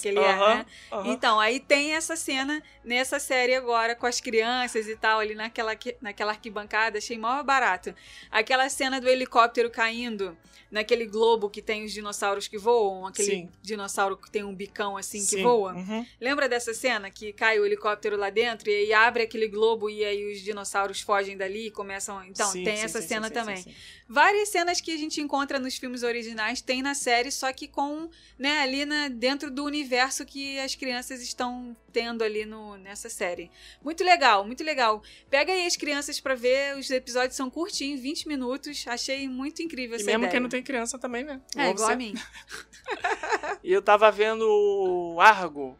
que 0.00 0.08
ele 0.08 0.20
é, 0.20 0.30
aham, 0.32 0.54
né? 0.54 0.66
aham. 0.92 1.12
Então, 1.12 1.40
aí 1.40 1.58
tem 1.58 1.94
essa 1.94 2.14
cena 2.14 2.62
nessa 2.84 3.18
série 3.18 3.54
agora 3.56 3.96
com 3.96 4.06
as 4.06 4.20
crianças 4.20 4.86
e 4.86 4.94
tal, 4.96 5.18
ali 5.18 5.34
naquela, 5.34 5.72
naquela 6.00 6.30
arquibancada, 6.32 6.98
achei 6.98 7.18
mó 7.18 7.42
barato. 7.42 7.92
Aquela 8.30 8.68
cena 8.68 9.00
do 9.00 9.08
helicóptero 9.08 9.68
caindo 9.70 10.36
naquele 10.70 11.06
globo 11.06 11.48
que 11.50 11.62
tem 11.62 11.84
os 11.84 11.92
dinossauros 11.92 12.27
que 12.36 12.58
voam, 12.58 13.06
aquele 13.06 13.30
Sim. 13.30 13.48
dinossauro 13.62 14.16
que 14.16 14.30
tem 14.30 14.44
um 14.44 14.54
bicão 14.54 14.96
assim 14.96 15.18
que 15.18 15.24
Sim, 15.24 15.42
voa. 15.42 15.72
uhum. 15.72 16.04
Lembra 16.20 16.48
dessa 16.48 16.74
cena 16.74 17.10
que 17.10 17.32
cai 17.32 17.58
o 17.58 17.64
helicóptero 17.64 18.16
lá 18.16 18.28
dentro 18.28 18.68
e 18.68 18.74
aí 18.74 18.92
abre 18.92 19.22
aquele 19.22 19.48
globo 19.48 19.88
e 19.88 20.04
aí 20.04 20.30
os 20.30 20.40
dinossauros 20.40 21.00
fogem 21.00 21.36
dali 21.36 21.68
e 21.68 21.70
começam. 21.70 22.22
Então, 22.24 22.50
Sim, 22.50 22.64
tem 22.64 22.76
sim, 22.76 22.82
essa 22.82 23.00
sim, 23.00 23.08
cena 23.08 23.30
também. 23.30 23.64
Várias 24.08 24.48
cenas 24.48 24.80
que 24.80 24.90
a 24.90 24.96
gente 24.96 25.20
encontra 25.20 25.58
nos 25.58 25.76
filmes 25.76 26.02
originais 26.02 26.62
tem 26.62 26.80
na 26.80 26.94
série, 26.94 27.30
só 27.30 27.52
que 27.52 27.68
com, 27.68 28.08
né, 28.38 28.60
ali 28.60 28.86
na, 28.86 29.08
dentro 29.08 29.50
do 29.50 29.64
universo 29.64 30.24
que 30.24 30.58
as 30.60 30.74
crianças 30.74 31.20
estão 31.20 31.76
tendo 31.92 32.24
ali 32.24 32.46
no, 32.46 32.78
nessa 32.78 33.10
série. 33.10 33.50
Muito 33.82 34.02
legal, 34.02 34.46
muito 34.46 34.64
legal. 34.64 35.02
Pega 35.28 35.52
aí 35.52 35.66
as 35.66 35.76
crianças 35.76 36.18
pra 36.20 36.34
ver, 36.34 36.76
os 36.78 36.90
episódios 36.90 37.36
são 37.36 37.50
curtinhos, 37.50 38.00
20 38.00 38.28
minutos. 38.28 38.84
Achei 38.88 39.28
muito 39.28 39.60
incrível 39.62 39.96
E 39.96 40.00
essa 40.00 40.06
mesmo 40.06 40.20
ideia. 40.20 40.30
quem 40.30 40.40
não 40.40 40.48
tem 40.48 40.62
criança 40.62 40.98
também, 40.98 41.24
né? 41.24 41.40
É, 41.54 41.70
Igual 41.70 41.74
igual 41.74 41.86
você. 41.88 41.92
a 41.92 41.96
mim. 41.96 42.14
E 43.62 43.72
eu 43.72 43.82
tava 43.82 44.10
vendo 44.10 44.42
o 44.48 45.20
Argo. 45.20 45.76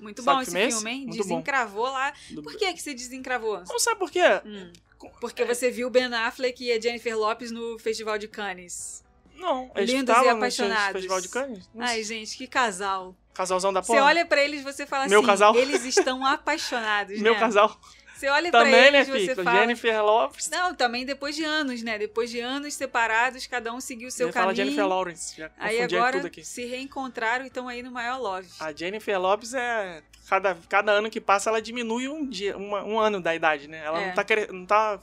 Muito 0.00 0.22
Sabe 0.22 0.36
bom 0.36 0.42
esse 0.42 0.50
filme 0.50 0.66
é 0.66 0.70
filme, 0.70 0.90
hein? 0.90 1.00
Muito 1.06 1.16
bom. 1.16 1.22
Desencravou 1.22 1.84
lá. 1.84 2.12
Do... 2.30 2.42
Por 2.42 2.56
que, 2.56 2.72
que 2.72 2.82
você 2.82 2.94
desencravou? 2.94 3.62
Não 3.68 3.78
sabe 3.78 3.98
por 3.98 4.10
quê? 4.10 4.22
Hum, 4.44 4.72
porque 5.20 5.44
você 5.44 5.70
viu 5.70 5.88
Ben 5.90 6.12
Affleck 6.12 6.62
e 6.64 6.72
a 6.72 6.80
Jennifer 6.80 7.16
Lopes 7.18 7.50
no 7.50 7.78
Festival 7.78 8.18
de 8.18 8.28
Cannes. 8.28 9.04
Não, 9.34 9.70
eles 9.76 9.90
Lindos 9.90 10.08
e 10.08 10.12
estavam 10.12 10.30
no 10.32 10.36
apaixonados. 10.38 10.92
Festival 10.92 11.20
de 11.20 11.28
Cannes? 11.28 11.70
Não 11.74 11.84
Ai, 11.84 12.02
gente, 12.02 12.36
que 12.36 12.46
casal. 12.46 13.14
Casalzão 13.34 13.70
da 13.72 13.82
Você 13.82 13.92
porra. 13.92 14.04
olha 14.06 14.24
pra 14.24 14.42
eles 14.42 14.62
e 14.62 14.64
você 14.64 14.86
fala 14.86 15.06
Meu 15.08 15.18
assim, 15.20 15.26
casal. 15.28 15.54
eles 15.56 15.84
estão 15.84 16.24
apaixonados, 16.24 17.20
Meu 17.20 17.34
né? 17.34 17.38
casal. 17.40 17.78
Você 18.16 18.28
olha 18.28 18.50
pra 18.50 18.60
Também, 18.64 18.90
né, 18.90 18.98
eles 19.00 19.08
você 19.08 19.28
Fico? 19.28 19.44
fala... 19.44 19.60
Jennifer 19.60 20.02
Lopes. 20.04 20.48
Não, 20.48 20.74
também 20.74 21.04
depois 21.04 21.36
de 21.36 21.44
anos, 21.44 21.82
né? 21.82 21.98
Depois 21.98 22.30
de 22.30 22.40
anos 22.40 22.72
separados, 22.74 23.46
cada 23.46 23.72
um 23.72 23.80
seguiu 23.80 24.08
o 24.08 24.10
seu 24.10 24.32
caminho. 24.32 24.56
Jennifer 24.56 24.86
Lawrence. 24.86 25.36
Já 25.36 25.50
Aí 25.58 25.82
agora 25.82 26.16
tudo 26.18 26.26
aqui. 26.28 26.42
se 26.44 26.64
reencontraram 26.64 27.44
e 27.44 27.48
estão 27.48 27.68
aí 27.68 27.82
no 27.82 27.90
maior 27.90 28.18
love. 28.18 28.48
A 28.58 28.72
Jennifer 28.72 29.20
Lopes 29.20 29.52
é. 29.54 30.02
Cada, 30.28 30.56
cada 30.68 30.92
ano 30.92 31.08
que 31.10 31.20
passa, 31.20 31.50
ela 31.50 31.60
diminui 31.62 32.08
um, 32.08 32.26
dia, 32.26 32.56
uma- 32.56 32.82
um 32.84 32.98
ano 32.98 33.20
da 33.20 33.34
idade, 33.34 33.68
né? 33.68 33.82
Ela 33.84 34.00
É. 34.02 34.06
não 34.08 34.14
tá 34.14 34.24
querendo. 34.24 34.52
Não 34.52 34.66
tá 34.66 34.98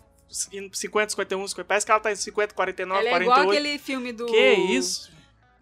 indo 0.52 0.76
50, 0.76 1.12
51, 1.12 1.48
50. 1.48 1.68
Parece 1.68 1.86
que 1.86 1.92
ela 1.92 2.02
tá 2.02 2.12
em 2.12 2.16
50, 2.16 2.54
49, 2.56 3.00
Ela 3.00 3.08
é 3.08 3.12
48. 3.12 3.40
igual 3.40 3.52
aquele 3.56 3.78
filme 3.78 4.12
do... 4.12 4.26
Que 4.26 4.54
isso? 4.54 5.12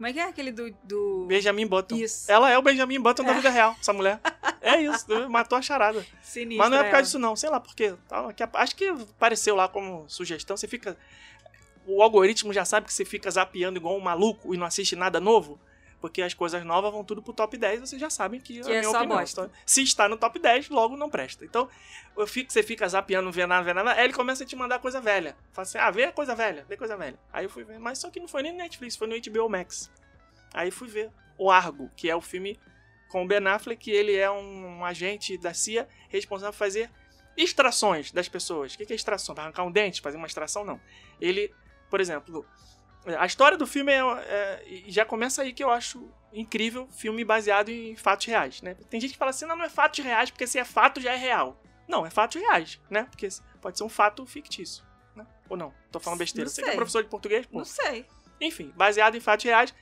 Como 0.01 0.07
é 0.07 0.13
que 0.13 0.19
é 0.19 0.23
aquele 0.23 0.51
do... 0.51 0.73
do... 0.83 1.25
Benjamin 1.27 1.67
Button. 1.67 1.95
Isso. 1.95 2.31
Ela 2.31 2.49
é 2.49 2.57
o 2.57 2.61
Benjamin 2.63 2.99
Button 2.99 3.23
da 3.23 3.33
vida 3.33 3.51
real, 3.51 3.75
essa 3.79 3.93
mulher. 3.93 4.19
É 4.59 4.81
isso, 4.81 5.05
matou 5.29 5.55
a 5.55 5.61
charada. 5.61 6.03
Sinistro 6.23 6.57
Mas 6.57 6.71
não 6.71 6.77
é 6.77 6.83
por 6.85 6.89
causa 6.89 6.95
ela. 6.95 7.03
disso, 7.03 7.19
não. 7.19 7.35
Sei 7.35 7.47
lá 7.51 7.59
por 7.59 7.75
quê. 7.75 7.93
Acho 8.53 8.75
que 8.75 8.85
apareceu 8.85 9.55
lá 9.55 9.67
como 9.67 10.09
sugestão. 10.09 10.57
Você 10.57 10.67
fica. 10.67 10.97
O 11.85 12.01
algoritmo 12.01 12.51
já 12.51 12.65
sabe 12.65 12.87
que 12.87 12.93
você 12.93 13.05
fica 13.05 13.29
zapeando 13.29 13.77
igual 13.77 13.95
um 13.95 13.99
maluco 13.99 14.55
e 14.55 14.57
não 14.57 14.65
assiste 14.65 14.95
nada 14.95 15.19
novo. 15.19 15.59
Porque 16.01 16.21
as 16.21 16.33
coisas 16.33 16.65
novas 16.65 16.91
vão 16.91 17.03
tudo 17.03 17.21
pro 17.21 17.31
top 17.31 17.55
10, 17.55 17.81
vocês 17.81 18.01
já 18.01 18.09
sabem 18.09 18.41
que, 18.41 18.59
Que 18.61 18.71
a 18.71 18.73
é 18.73 18.79
minha 18.79 18.89
opinião. 18.89 19.19
bosta. 19.19 19.43
Então, 19.43 19.53
se 19.65 19.83
está 19.83 20.09
no 20.09 20.17
top 20.17 20.39
10, 20.39 20.69
logo 20.69 20.97
não 20.97 21.09
presta. 21.09 21.45
Então, 21.45 21.69
eu 22.17 22.25
fico, 22.25 22.51
você 22.51 22.63
fica 22.63 22.87
zapeando, 22.89 23.31
vê 23.31 23.45
nada, 23.45 23.63
vê 23.63 23.71
nada. 23.71 23.91
Aí 23.93 24.03
ele 24.05 24.13
começa 24.13 24.43
a 24.43 24.47
te 24.47 24.55
mandar 24.55 24.79
coisa 24.79 24.99
velha. 24.99 25.37
Fala 25.53 25.63
assim, 25.63 25.77
ah, 25.77 25.91
vê 25.91 26.11
coisa 26.11 26.33
velha, 26.35 26.65
vê 26.67 26.75
coisa 26.75 26.97
velha. 26.97 27.19
Aí 27.31 27.45
eu 27.45 27.49
fui 27.49 27.63
ver, 27.63 27.79
mas 27.79 27.99
só 27.99 28.09
que 28.09 28.19
não 28.19 28.27
foi 28.27 28.41
nem 28.41 28.51
no 28.51 28.57
Netflix, 28.57 28.95
foi 28.95 29.07
no 29.07 29.15
HBO 29.15 29.47
Max. 29.47 29.91
Aí 30.53 30.71
fui 30.71 30.87
ver 30.87 31.11
o 31.37 31.51
Argo, 31.51 31.89
que 31.95 32.09
é 32.09 32.15
o 32.15 32.21
filme 32.21 32.59
com 33.09 33.23
o 33.23 33.27
Ben 33.27 33.45
Affleck, 33.47 33.83
que 33.83 33.91
ele 33.91 34.15
é 34.15 34.29
um 34.31 34.83
agente 34.83 35.37
da 35.37 35.53
CIA 35.53 35.87
responsável 36.09 36.51
por 36.51 36.57
fazer 36.59 36.89
extrações 37.37 38.11
das 38.11 38.27
pessoas. 38.27 38.73
O 38.73 38.77
que 38.77 38.91
é 38.91 38.95
extração? 38.95 39.35
Pra 39.35 39.43
arrancar 39.45 39.63
um 39.63 39.71
dente, 39.71 40.01
fazer 40.01 40.17
uma 40.17 40.27
extração? 40.27 40.65
Não. 40.65 40.79
Ele, 41.19 41.53
por 41.89 41.99
exemplo, 42.01 42.45
a 43.17 43.25
história 43.25 43.57
do 43.57 43.65
filme 43.67 43.91
é, 43.91 43.99
é- 43.99 44.83
já 44.87 45.03
começa 45.05 45.41
aí 45.41 45.53
que 45.53 45.63
eu 45.63 45.69
acho 45.69 46.07
incrível, 46.33 46.87
filme 46.91 47.25
baseado 47.25 47.69
em 47.69 47.95
fatos 47.95 48.25
reais, 48.27 48.61
né? 48.61 48.75
Tem 48.89 48.99
gente 49.01 49.11
que 49.13 49.17
fala 49.17 49.31
assim, 49.31 49.45
não, 49.45 49.55
não 49.55 49.65
é 49.65 49.69
fatos 49.69 50.03
reais, 50.03 50.29
porque 50.31 50.47
se 50.47 50.57
é 50.59 50.63
fato 50.63 51.01
já 51.01 51.13
é 51.13 51.17
real. 51.17 51.61
Não, 51.87 52.05
é 52.05 52.09
fatos 52.09 52.39
reais, 52.41 52.79
né? 52.89 53.03
Porque 53.09 53.27
pode 53.61 53.77
ser 53.77 53.83
um 53.83 53.89
fato 53.89 54.25
fictício, 54.25 54.83
né? 55.15 55.25
Ou 55.49 55.57
não? 55.57 55.73
Tô 55.91 55.99
falando 55.99 56.19
besteira. 56.19 56.45
Não 56.45 56.53
Você 56.53 56.61
que 56.61 56.67
é 56.67 56.71
sei. 56.71 56.77
professor 56.77 57.03
de 57.03 57.09
português, 57.09 57.45
pô. 57.45 57.57
Não 57.57 57.65
sei. 57.65 58.05
Enfim, 58.39 58.71
baseado 58.75 59.15
em 59.15 59.19
fatos 59.19 59.43
reais, 59.45 59.73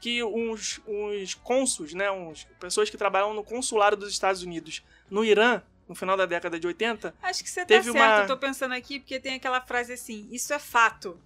que 0.00 0.22
uns, 0.24 0.80
uns 0.86 1.34
cônsuls, 1.34 1.92
né, 1.92 2.10
uns 2.10 2.44
pessoas 2.60 2.88
que 2.88 2.96
trabalham 2.96 3.34
no 3.34 3.42
consulado 3.44 3.96
dos 3.96 4.10
Estados 4.10 4.42
Unidos 4.42 4.82
no 5.10 5.24
Irã, 5.24 5.60
no 5.88 5.94
final 5.94 6.16
da 6.16 6.24
década 6.26 6.58
de 6.60 6.66
80, 6.66 7.14
Acho 7.22 7.42
que 7.42 7.50
você 7.50 7.60
tá 7.60 7.66
Teve 7.66 7.90
certo. 7.92 7.96
uma- 7.96 8.20
Eu 8.20 8.26
tô 8.28 8.36
pensando 8.36 8.72
aqui 8.74 9.00
porque 9.00 9.18
tem 9.20 9.34
aquela 9.34 9.60
frase 9.60 9.92
assim: 9.92 10.28
isso 10.30 10.52
é 10.54 10.58
fato. 10.58 11.20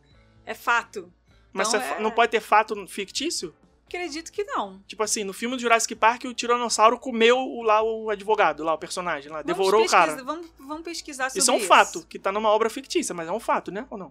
É 0.46 0.54
fato. 0.54 1.12
Mas 1.52 1.68
Então 1.68 1.80
é- 1.80 2.00
não 2.00 2.10
pode 2.10 2.30
ter 2.30 2.40
fato 2.40 2.86
fictício? 2.86 3.54
Acredito 3.86 4.32
que 4.32 4.42
não. 4.44 4.80
Tipo 4.86 5.02
assim, 5.02 5.22
no 5.22 5.34
filme 5.34 5.54
do 5.54 5.60
Jurassic 5.60 5.94
Park, 5.94 6.24
o 6.24 6.32
tiranossauro 6.32 6.98
comeu 6.98 7.36
o- 7.38 7.62
lá 7.62 7.82
o 7.82 8.08
advogado, 8.08 8.64
lá 8.64 8.72
o 8.72 8.78
personagem, 8.78 9.30
lá, 9.30 9.42
devorou 9.42 9.82
o 9.82 9.86
Vamos 9.86 9.90
cara. 9.90 10.24
Vamos, 10.24 10.46
vamos 10.58 10.82
pesquisar 10.82 11.24
sobre 11.28 11.40
Isso 11.40 11.50
é 11.50 11.54
um 11.54 11.60
fato, 11.60 12.06
que 12.08 12.18
tá 12.18 12.32
numa 12.32 12.48
obra 12.48 12.70
fictícia, 12.70 13.14
mas 13.14 13.28
é 13.28 13.32
um 13.32 13.40
fato, 13.40 13.70
né? 13.70 13.86
Ou 13.90 13.98
não? 13.98 14.10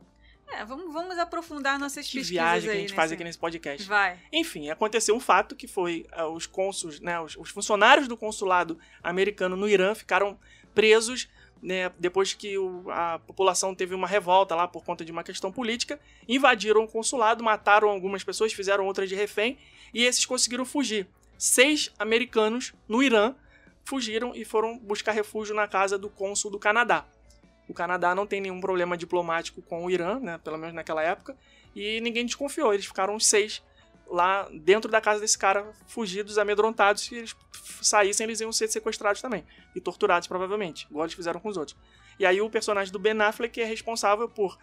É, 0.53 0.63
vamos, 0.65 0.93
vamos 0.93 1.17
aprofundar 1.17 1.79
nossas 1.79 2.05
Que 2.05 2.17
pesquisas 2.17 2.27
viagem 2.29 2.69
que 2.69 2.75
a 2.77 2.79
gente 2.79 2.93
faz 2.93 3.09
nesse- 3.09 3.13
aqui 3.15 3.23
nesse 3.23 3.39
podcast. 3.39 3.87
Vai. 3.87 4.19
Enfim, 4.31 4.69
aconteceu 4.69 5.15
um 5.15 5.19
fato 5.19 5.55
que 5.55 5.65
foi 5.67 6.05
ah, 6.11 6.27
os 6.27 6.45
cônsuls, 6.45 6.99
né, 6.99 7.19
os, 7.19 7.35
os 7.37 7.49
funcionários 7.49 8.07
do 8.07 8.15
consulado 8.17 8.77
americano 9.01 9.55
no 9.55 9.67
Irã 9.67 9.95
ficaram 9.95 10.37
presos 10.75 11.27
né, 11.61 11.91
depois 11.99 12.33
que 12.33 12.57
o- 12.57 12.89
a 12.89 13.19
população 13.19 13.75
teve 13.75 13.93
uma 13.93 14.07
revolta 14.07 14.55
lá 14.55 14.67
por 14.67 14.83
conta 14.83 15.05
de 15.05 15.11
uma 15.11 15.23
questão 15.23 15.51
política, 15.51 15.99
invadiram 16.27 16.83
o 16.83 16.87
consulado, 16.87 17.43
mataram 17.43 17.89
algumas 17.89 18.23
pessoas, 18.23 18.51
fizeram 18.53 18.85
outras 18.85 19.07
de 19.07 19.15
refém 19.15 19.57
e 19.93 20.03
esses 20.03 20.25
conseguiram 20.25 20.65
fugir. 20.65 21.07
Seis 21.37 21.91
americanos 21.99 22.73
no 22.87 23.03
Irã 23.03 23.35
fugiram 23.83 24.33
e 24.35 24.45
foram 24.45 24.77
buscar 24.77 25.11
refúgio 25.11 25.55
na 25.55 25.67
casa 25.67 25.97
do 25.97 26.09
cônsul 26.09 26.51
do 26.51 26.59
Canadá. 26.59 27.05
O 27.67 27.73
Canadá 27.73 28.13
não 28.13 28.27
tem 28.27 28.41
nenhum 28.41 28.59
problema 28.59 28.97
diplomático 28.97 29.61
com 29.61 29.85
o 29.85 29.89
Irã, 29.89 30.19
né, 30.19 30.39
pelo 30.43 30.57
menos 30.57 30.75
naquela 30.75 31.01
época, 31.03 31.37
e 31.75 32.01
ninguém 32.01 32.25
desconfiou. 32.25 32.73
Eles 32.73 32.85
ficaram 32.85 33.19
seis 33.19 33.61
lá 34.11 34.49
dentro 34.51 34.91
da 34.91 34.99
casa 34.99 35.21
desse 35.21 35.37
cara, 35.37 35.71
fugidos, 35.87 36.37
amedrontados. 36.37 37.03
Se 37.03 37.15
eles 37.15 37.35
saíssem, 37.81 38.25
eles 38.25 38.41
iam 38.41 38.51
ser 38.51 38.67
sequestrados 38.67 39.21
também. 39.21 39.45
E 39.73 39.79
torturados, 39.79 40.27
provavelmente, 40.27 40.85
igual 40.89 41.05
eles 41.05 41.15
fizeram 41.15 41.39
com 41.39 41.49
os 41.49 41.57
outros. 41.57 41.77
E 42.19 42.25
aí 42.25 42.41
o 42.41 42.49
personagem 42.49 42.91
do 42.91 42.99
Ben 42.99 43.19
Affleck 43.21 43.59
é 43.61 43.65
responsável 43.65 44.27
por 44.27 44.59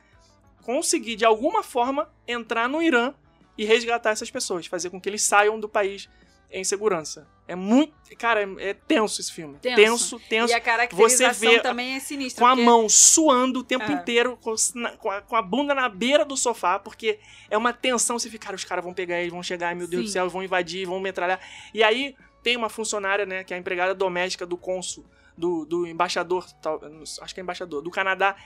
conseguir, 0.62 1.16
de 1.16 1.24
alguma 1.24 1.62
forma, 1.62 2.08
entrar 2.26 2.68
no 2.68 2.82
Irã 2.82 3.14
e 3.56 3.64
resgatar 3.64 4.10
essas 4.10 4.30
pessoas. 4.30 4.66
Fazer 4.66 4.90
com 4.90 5.00
que 5.00 5.08
eles 5.08 5.22
saiam 5.22 5.58
do 5.58 5.68
país 5.68 6.08
em 6.50 6.64
segurança. 6.64 7.26
É 7.46 7.54
muito. 7.54 7.92
Cara, 8.18 8.42
é, 8.42 8.70
é 8.70 8.74
tenso 8.74 9.20
esse 9.20 9.32
filme. 9.32 9.58
Tenso. 9.58 9.76
Tenso, 9.76 10.20
tenso. 10.28 10.52
E 10.52 10.54
a 10.54 10.60
caracterização 10.60 11.32
Você 11.34 11.46
vê 11.56 11.60
também 11.60 11.94
é 11.94 12.00
sinistra. 12.00 12.40
com 12.40 12.46
a 12.46 12.50
porque- 12.50 12.64
mão 12.64 12.88
suando 12.88 13.60
o 13.60 13.64
tempo 13.64 13.84
É. 13.90 13.92
inteiro, 13.92 14.38
com, 14.38 15.10
a, 15.10 15.20
com 15.22 15.36
a 15.36 15.42
bunda 15.42 15.74
na 15.74 15.88
beira 15.88 16.24
do 16.24 16.36
sofá, 16.36 16.78
porque 16.78 17.18
é 17.50 17.56
uma 17.56 17.72
tensão. 17.72 18.18
Você 18.18 18.28
fica, 18.30 18.44
cara, 18.46 18.56
os 18.56 18.64
caras 18.64 18.84
vão 18.84 18.92
pegar 18.92 19.18
ele, 19.20 19.30
vão 19.30 19.42
chegar, 19.42 19.74
meu 19.74 19.86
Deus 19.86 20.02
Sim. 20.02 20.06
do 20.08 20.12
céu, 20.12 20.28
vão 20.28 20.42
invadir, 20.42 20.86
vão 20.86 21.00
metralhar. 21.00 21.40
E 21.72 21.82
aí 21.82 22.14
tem 22.42 22.56
uma 22.56 22.68
funcionária, 22.68 23.24
né, 23.26 23.44
que 23.44 23.52
é 23.52 23.56
a 23.56 23.60
empregada 23.60 23.94
doméstica 23.94 24.44
do 24.46 24.56
cônsul, 24.56 25.04
do, 25.36 25.64
do 25.64 25.86
embaixador, 25.86 26.44
tal- 26.62 26.80
acho 27.22 27.34
que 27.34 27.40
é 27.40 27.42
embaixador, 27.42 27.80
do 27.82 27.90
Canadá. 27.90 28.36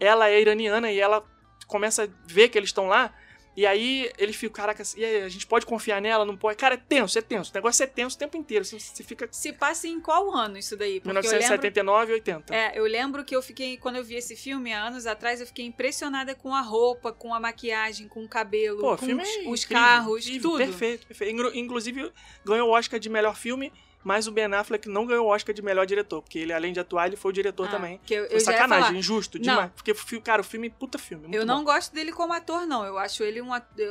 Ela 0.00 0.28
é 0.30 0.40
iraniana 0.40 0.90
e 0.90 0.98
ela 1.00 1.24
começa 1.66 2.04
a 2.04 2.08
ver 2.26 2.48
que 2.48 2.58
eles 2.58 2.70
estão 2.70 2.86
lá. 2.86 3.12
E 3.54 3.66
aí 3.66 4.10
ele 4.16 4.32
fica, 4.32 4.54
caraca, 4.54 4.82
e 4.96 5.04
aí, 5.04 5.22
a 5.22 5.28
gente 5.28 5.46
pode 5.46 5.66
confiar 5.66 6.00
nela? 6.00 6.24
Não 6.24 6.36
pode? 6.36 6.56
Cara, 6.56 6.74
é 6.74 6.78
tenso, 6.78 7.18
é 7.18 7.22
tenso. 7.22 7.50
O 7.50 7.54
negócio 7.54 7.82
é 7.82 7.86
tenso 7.86 8.16
o 8.16 8.18
tempo 8.18 8.36
inteiro. 8.36 8.64
Você, 8.64 8.78
você 8.78 9.02
fica 9.02 9.28
Se 9.30 9.52
passa 9.52 9.86
em 9.86 10.00
qual 10.00 10.34
ano 10.34 10.56
isso 10.56 10.76
daí? 10.76 11.00
Porque 11.00 11.10
eu 11.10 11.22
lembro 11.22 11.30
1979 11.30 12.12
e 12.12 12.14
80. 12.14 12.54
É, 12.54 12.78
eu 12.78 12.84
lembro 12.84 13.24
que 13.24 13.36
eu 13.36 13.42
fiquei, 13.42 13.76
quando 13.76 13.96
eu 13.96 14.04
vi 14.04 14.14
esse 14.14 14.34
filme 14.36 14.72
há 14.72 14.82
anos 14.82 15.06
atrás, 15.06 15.40
eu 15.40 15.46
fiquei 15.46 15.66
impressionada 15.66 16.34
com 16.34 16.54
a 16.54 16.62
roupa, 16.62 17.12
com 17.12 17.34
a 17.34 17.40
maquiagem, 17.40 18.08
com 18.08 18.24
o 18.24 18.28
cabelo, 18.28 18.80
Pô, 18.80 18.96
com 18.96 19.06
filme 19.06 19.22
os, 19.22 19.28
é 19.28 19.48
os 19.48 19.64
incrível, 19.64 19.68
carros, 19.68 20.26
incrível, 20.26 20.50
tudo. 20.50 20.58
Perfeito, 20.58 21.06
perfeito. 21.06 21.56
Inclusive, 21.56 22.12
ganhou 22.44 22.70
o 22.70 22.72
Oscar 22.72 22.98
de 22.98 23.10
melhor 23.10 23.36
filme, 23.36 23.70
mas 24.04 24.26
o 24.26 24.32
Ben 24.32 24.52
Affleck 24.54 24.88
não 24.88 25.06
ganhou 25.06 25.26
o 25.26 25.28
Oscar 25.28 25.54
de 25.54 25.62
melhor 25.62 25.86
diretor, 25.86 26.22
porque 26.22 26.38
ele, 26.38 26.52
além 26.52 26.72
de 26.72 26.80
atuar, 26.80 27.06
ele 27.06 27.16
foi 27.16 27.30
o 27.30 27.32
diretor 27.32 27.68
Ah, 27.68 27.70
também. 27.70 28.00
que 28.04 28.14
eu, 28.14 28.26
Foi 28.26 28.36
eu 28.36 28.40
sacanagem, 28.40 28.98
injusto, 28.98 29.38
Não. 29.38 29.42
demais. 29.42 29.70
Porque, 29.74 29.94
cara, 30.20 30.40
o 30.40 30.44
filme, 30.44 30.68
puta 30.70 30.98
filme. 30.98 31.24
muito 31.26 31.34
Eu 31.36 31.42
bom. 31.46 31.54
não 31.54 31.64
gosto 31.64 31.92
dele 31.94 32.12
como 32.12 32.32
ator, 32.32 32.66
não. 32.66 32.84
Eu 32.84 32.98
acho 32.98 33.22
ele 33.22 33.40
um 33.40 33.52
ator. 33.52 33.86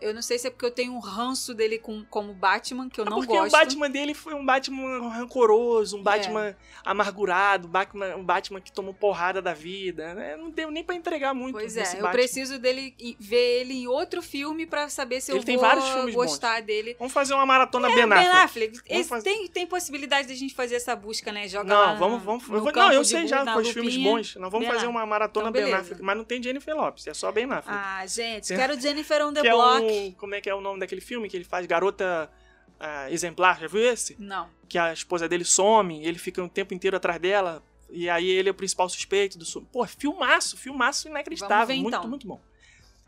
Eu 0.00 0.14
não 0.14 0.22
sei 0.22 0.38
se 0.38 0.46
é 0.46 0.50
porque 0.50 0.64
eu 0.64 0.70
tenho 0.70 0.92
um 0.92 0.98
ranço 0.98 1.52
dele 1.54 1.78
com, 1.78 2.04
como 2.08 2.32
Batman, 2.34 2.88
que 2.88 3.00
eu 3.00 3.04
É 3.04 3.10
não 3.10 3.18
porque 3.18 3.32
gosto. 3.36 3.48
o 3.54 3.58
Batman 3.58 3.90
dele 3.90 4.14
foi 4.14 4.34
um 4.34 4.44
Batman 4.44 5.08
rancoroso, 5.10 5.96
um 5.98 6.02
Batman 6.02 6.56
amargurado, 6.84 7.68
um 7.68 7.70
Batman, 7.70 8.16
um 8.16 8.24
Batman 8.24 8.60
que 8.60 8.72
tomou 8.72 8.94
porrada 8.94 9.42
da 9.42 9.52
vida. 9.52 10.14
né? 10.14 10.36
Não 10.36 10.50
deu 10.50 10.70
nem 10.70 10.82
pra 10.84 10.94
entregar 10.94 11.34
muito 11.34 11.54
Pois 11.54 11.76
é, 11.76 11.80
eu 11.80 11.86
Batman. 11.86 12.10
preciso 12.10 12.58
dele 12.58 12.94
ver 13.18 13.60
ele 13.60 13.74
em 13.74 13.86
outro 13.88 14.22
filme 14.22 14.66
pra 14.66 14.88
saber 14.88 15.20
se 15.20 15.30
Ele 15.32 15.40
eu 15.40 15.44
tem 15.44 15.56
vou 15.56 15.64
vários 15.66 15.88
filmes 15.88 16.14
gostar 16.14 16.62
dele. 16.62 16.94
Vamos 16.98 17.12
fazer 17.12 17.34
uma 17.34 17.44
maratona 17.46 17.90
É, 17.90 17.94
Ben 17.94 18.04
Affleck. 18.04 18.36
Affleck. 18.36 18.72
Vamos 18.88 19.00
Esse- 19.00 19.08
fazer- 19.08 19.24
tem, 19.24 19.46
tem 19.56 19.66
possibilidade 19.66 20.28
de 20.28 20.34
a 20.34 20.36
gente 20.36 20.54
fazer 20.54 20.74
essa 20.74 20.94
busca, 20.94 21.32
né? 21.32 21.48
Joga 21.48 21.64
Não, 21.66 21.80
lá 21.80 21.94
vamos, 21.94 22.22
vamos. 22.22 22.46
eu 22.46 22.60
vou- 22.60 22.70
não, 22.70 22.92
eu 22.92 23.02
sei 23.02 23.26
já, 23.26 23.42
com 23.42 23.58
os 23.58 23.70
filmes 23.70 23.96
bons. 23.96 24.36
Nós 24.36 24.52
vamos 24.52 24.66
Ben 24.66 24.74
fazer 24.74 24.86
uma 24.86 25.06
maratona 25.06 25.48
Então, 25.48 25.62
Ben. 25.64 25.72
Affleck. 25.72 26.02
Mas 26.02 26.14
não 26.14 26.24
tem 26.24 26.42
Jennifer 26.42 26.76
Lopes, 26.76 27.06
é 27.06 27.14
só 27.14 27.32
Ben 27.32 27.44
Affleck. 27.46 27.66
Ah, 27.66 28.06
gente, 28.06 28.52
É. 28.52 28.56
quero 28.56 28.78
Jennifer 28.78 29.26
on 29.26 29.32
the 29.32 29.40
Block. 29.40 29.82
é 29.82 30.08
o. 30.08 30.12
Como 30.12 30.34
é 30.34 30.42
que 30.42 30.50
é 30.50 30.54
o 30.54 30.60
nome 30.60 30.78
daquele 30.78 31.00
filme 31.00 31.26
que 31.30 31.38
ele 31.38 31.44
faz? 31.44 31.64
Garota 31.64 32.30
ah, 32.78 33.10
Exemplar, 33.10 33.58
já 33.58 33.66
viu 33.66 33.80
esse? 33.80 34.14
Não. 34.18 34.46
Que 34.68 34.76
a 34.76 34.92
esposa 34.92 35.26
dele 35.26 35.44
some, 35.46 36.04
ele 36.04 36.18
fica 36.18 36.44
o 36.44 36.48
tempo 36.50 36.74
inteiro 36.74 36.94
atrás 36.94 37.18
dela. 37.18 37.62
E 37.88 38.10
aí 38.10 38.28
ele 38.28 38.50
é 38.50 38.52
o 38.52 38.54
principal 38.54 38.86
suspeito 38.90 39.38
do 39.38 39.46
som. 39.46 39.64
Pô, 39.64 39.86
filmaço, 39.86 40.58
filmaço 40.58 41.08
inacreditável. 41.08 41.68
Ver, 41.74 41.80
muito, 41.80 41.96
então. 41.96 42.06
muito 42.10 42.26
bom. 42.26 42.38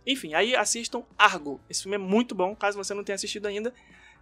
Enfim, 0.06 0.32
aí 0.32 0.56
assistam 0.56 1.02
Argo. 1.18 1.60
Esse 1.68 1.82
filme 1.82 1.96
é 1.96 1.98
muito 1.98 2.34
bom, 2.34 2.56
caso 2.56 2.82
você 2.82 2.94
não 2.94 3.04
tenha 3.04 3.16
assistido 3.16 3.44
ainda. 3.44 3.74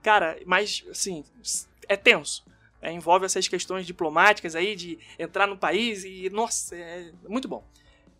Cara, 0.02 0.38
mas, 0.44 0.84
assim, 0.90 1.24
é 1.88 1.96
tenso. 1.96 2.44
É, 2.80 2.92
envolve 2.92 3.24
essas 3.24 3.48
questões 3.48 3.86
diplomáticas 3.86 4.54
aí, 4.54 4.76
de 4.76 4.98
entrar 5.18 5.46
no 5.46 5.56
país 5.56 6.04
e, 6.04 6.28
nossa, 6.30 6.76
é 6.76 7.10
muito 7.28 7.48
bom. 7.48 7.64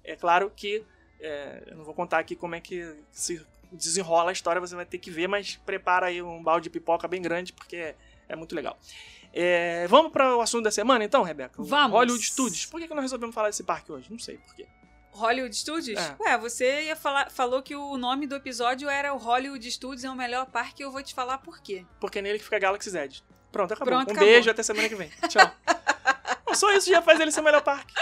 É 0.02 0.16
claro 0.16 0.50
que 0.54 0.82
é, 1.20 1.62
eu 1.66 1.76
não 1.76 1.84
vou 1.84 1.94
contar 1.94 2.18
aqui 2.18 2.34
como 2.34 2.54
é 2.54 2.60
que 2.60 2.96
se 3.10 3.44
desenrola 3.70 4.30
a 4.30 4.32
história, 4.32 4.60
você 4.60 4.74
vai 4.74 4.86
ter 4.86 4.98
que 4.98 5.10
ver, 5.10 5.28
mas 5.28 5.56
prepara 5.66 6.06
aí 6.06 6.22
um 6.22 6.42
balde 6.42 6.64
de 6.64 6.70
pipoca 6.70 7.06
bem 7.06 7.20
grande, 7.20 7.52
porque 7.52 7.76
é, 7.76 7.96
é 8.28 8.36
muito 8.36 8.54
legal. 8.54 8.78
É, 9.32 9.86
vamos 9.88 10.12
para 10.12 10.36
o 10.36 10.40
assunto 10.40 10.64
da 10.64 10.70
semana, 10.70 11.04
então, 11.04 11.22
Rebeca? 11.22 11.54
Vamos. 11.58 11.92
Hollywood 11.92 12.24
Studios. 12.24 12.64
Por 12.66 12.80
que, 12.80 12.88
que 12.88 12.94
nós 12.94 13.02
resolvemos 13.02 13.34
falar 13.34 13.48
desse 13.48 13.64
parque 13.64 13.92
hoje? 13.92 14.10
Não 14.10 14.18
sei 14.18 14.38
por 14.38 14.54
quê. 14.54 14.66
Hollywood 15.10 15.54
Studios? 15.54 15.98
É. 15.98 16.16
Ué, 16.20 16.38
você 16.38 16.84
ia 16.84 16.96
falar, 16.96 17.30
falou 17.30 17.62
que 17.62 17.74
o 17.74 17.96
nome 17.96 18.26
do 18.26 18.34
episódio 18.34 18.88
era 18.88 19.12
o 19.12 19.16
Hollywood 19.16 19.70
Studios 19.70 20.04
é 20.04 20.10
o 20.10 20.14
melhor 20.14 20.46
parque, 20.46 20.82
eu 20.82 20.90
vou 20.90 21.02
te 21.02 21.14
falar 21.14 21.38
por 21.38 21.60
quê. 21.60 21.84
Porque 22.00 22.18
é 22.18 22.22
nele 22.22 22.38
que 22.38 22.44
fica 22.44 22.58
Galaxy 22.58 22.90
Z. 22.90 23.22
Pronto, 23.56 23.72
acabou. 23.72 23.94
Pronto, 23.94 24.08
um 24.08 24.12
acabou. 24.12 24.28
beijo, 24.28 24.50
até 24.50 24.62
semana 24.62 24.88
que 24.88 24.94
vem. 24.94 25.10
Tchau. 25.28 25.50
Só 26.54 26.72
isso 26.72 26.88
já 26.90 27.02
faz 27.02 27.20
ele 27.20 27.30
ser 27.30 27.40
o 27.40 27.44
melhor 27.44 27.62
parque. 27.62 27.92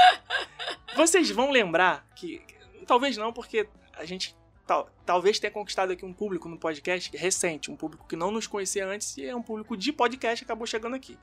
Vocês 0.97 1.31
vão 1.31 1.51
lembrar 1.51 2.07
que. 2.15 2.43
Talvez 2.87 3.17
não, 3.17 3.33
porque 3.33 3.67
a 3.95 4.05
gente 4.05 4.37
tal- 4.67 4.91
talvez 5.07 5.39
tenha 5.39 5.51
conquistado 5.51 5.93
aqui 5.93 6.05
um 6.05 6.13
público 6.13 6.49
no 6.49 6.59
podcast 6.59 7.17
recente, 7.17 7.71
um 7.71 7.77
público 7.77 8.07
que 8.07 8.17
não 8.17 8.31
nos 8.31 8.47
conhecia 8.47 8.87
antes 8.87 9.17
e 9.17 9.25
é 9.27 9.35
um 9.35 9.43
público 9.43 9.77
de 9.77 9.93
podcast 9.93 10.45
que 10.45 10.51
acabou 10.51 10.67
chegando 10.67 10.95
aqui. 10.95 11.19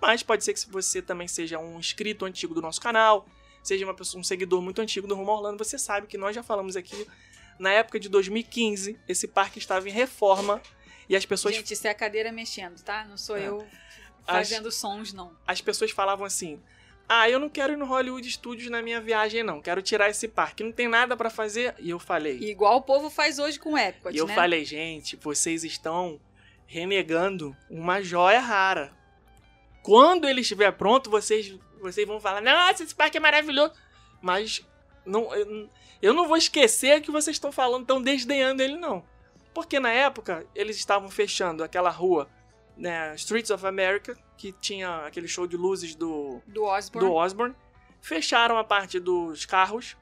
Mas 0.00 0.22
pode 0.22 0.44
ser 0.44 0.54
que 0.54 0.70
você 0.70 1.02
também 1.02 1.28
seja 1.28 1.58
um 1.58 1.78
inscrito 1.78 2.24
antigo 2.24 2.54
do 2.54 2.62
nosso 2.62 2.80
canal, 2.80 3.26
seja 3.62 3.84
uma 3.84 3.94
pessoa, 3.94 4.20
um 4.20 4.24
seguidor 4.24 4.62
muito 4.62 4.80
antigo 4.80 5.06
do 5.06 5.14
Rumo 5.14 5.32
Orlando, 5.32 5.62
você 5.62 5.78
sabe 5.78 6.06
que 6.06 6.16
nós 6.16 6.34
já 6.34 6.42
falamos 6.42 6.76
aqui 6.76 7.06
na 7.58 7.70
época 7.70 8.00
de 8.00 8.08
2015, 8.08 8.98
esse 9.06 9.28
parque 9.28 9.58
estava 9.58 9.86
em 9.88 9.92
reforma 9.92 10.62
e 11.10 11.16
as 11.16 11.26
pessoas 11.26 11.54
Gente, 11.54 11.74
isso 11.74 11.86
é 11.86 11.90
a 11.90 11.94
cadeira 11.94 12.32
mexendo, 12.32 12.80
tá? 12.82 13.04
Não 13.04 13.18
sou 13.18 13.36
É. 13.36 13.46
eu 13.48 13.66
fazendo 14.24 14.70
sons, 14.70 15.12
não. 15.12 15.36
as 15.46 15.60
pessoas 15.60 15.90
falavam 15.90 16.24
assim: 16.24 16.62
Ah, 17.08 17.28
eu 17.28 17.38
não 17.40 17.48
quero 17.50 17.72
ir 17.72 17.76
no 17.76 17.84
Hollywood 17.84 18.30
Studios 18.30 18.70
na 18.70 18.80
minha 18.80 19.00
viagem, 19.00 19.42
não. 19.42 19.60
Quero 19.60 19.82
tirar 19.82 20.08
esse 20.08 20.28
parque. 20.28 20.62
Não 20.62 20.70
tem 20.70 20.86
nada 20.88 21.16
pra 21.16 21.28
fazer. 21.28 21.74
E 21.80 21.90
eu 21.90 21.98
falei. 21.98 22.38
E, 22.38 22.50
Igual 22.50 22.76
o 22.76 22.82
povo 22.82 23.10
faz 23.10 23.38
hoje 23.40 23.58
com 23.58 23.72
o 23.72 23.78
Epcot, 23.78 24.16
eu 24.16 24.26
né? 24.26 24.34
falei, 24.34 24.64
gente, 24.64 25.16
vocês 25.16 25.64
estão 25.64 26.20
renegando 26.66 27.56
uma 27.68 28.00
joia 28.00 28.38
rara. 28.40 28.92
Quando 29.82 30.28
ele 30.28 30.42
estiver 30.42 30.70
pronto, 30.72 31.10
vocês, 31.10 31.58
vocês 31.80 32.06
vão 32.06 32.20
falar: 32.20 32.40
Nossa, 32.40 32.84
esse 32.84 32.94
parque 32.94 33.16
é 33.16 33.20
maravilhoso. 33.20 33.72
Mas 34.22 34.64
não, 35.04 35.34
eu, 35.34 35.68
eu 36.00 36.12
não 36.14 36.28
vou 36.28 36.36
esquecer 36.36 37.00
que 37.00 37.10
vocês 37.10 37.34
estão 37.34 37.50
falando, 37.50 37.82
estão 37.82 38.00
desdenhando 38.00 38.62
ele, 38.62 38.76
não. 38.76 39.04
Porque 39.54 39.80
na 39.80 39.90
época 39.90 40.46
eles 40.54 40.76
estavam 40.76 41.10
fechando 41.10 41.64
aquela 41.64 41.90
rua, 41.90 42.28
né, 42.76 43.14
Streets 43.16 43.50
of 43.50 43.66
America, 43.66 44.16
que 44.36 44.52
tinha 44.52 45.06
aquele 45.06 45.28
show 45.28 45.46
de 45.46 45.56
luzes 45.56 45.94
do, 45.94 46.40
Do 46.46 46.64
Osborne. 46.64 47.08
do 47.08 47.14
Osborne. 47.14 47.54
Fecharam 48.00 48.56
a 48.56 48.64
parte 48.64 48.98
dos 48.98 49.44
carros, 49.44 49.96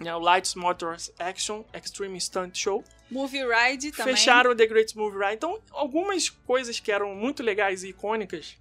né, 0.00 0.14
o 0.14 0.18
Lights 0.18 0.54
Motors 0.54 1.12
Action 1.18 1.64
Extreme 1.72 2.20
Stunt 2.20 2.56
Show. 2.56 2.82
Movie 3.10 3.44
Ride 3.46 3.92
também. 3.92 4.16
Fecharam 4.16 4.50
o 4.50 4.54
The 4.56 4.66
Great 4.66 4.96
Movie 4.96 5.18
Ride. 5.18 5.34
Então, 5.34 5.60
algumas 5.70 6.30
coisas 6.30 6.80
que 6.80 6.90
eram 6.90 7.14
muito 7.14 7.42
legais 7.42 7.84
e 7.84 7.90
icônicas, 7.90 8.56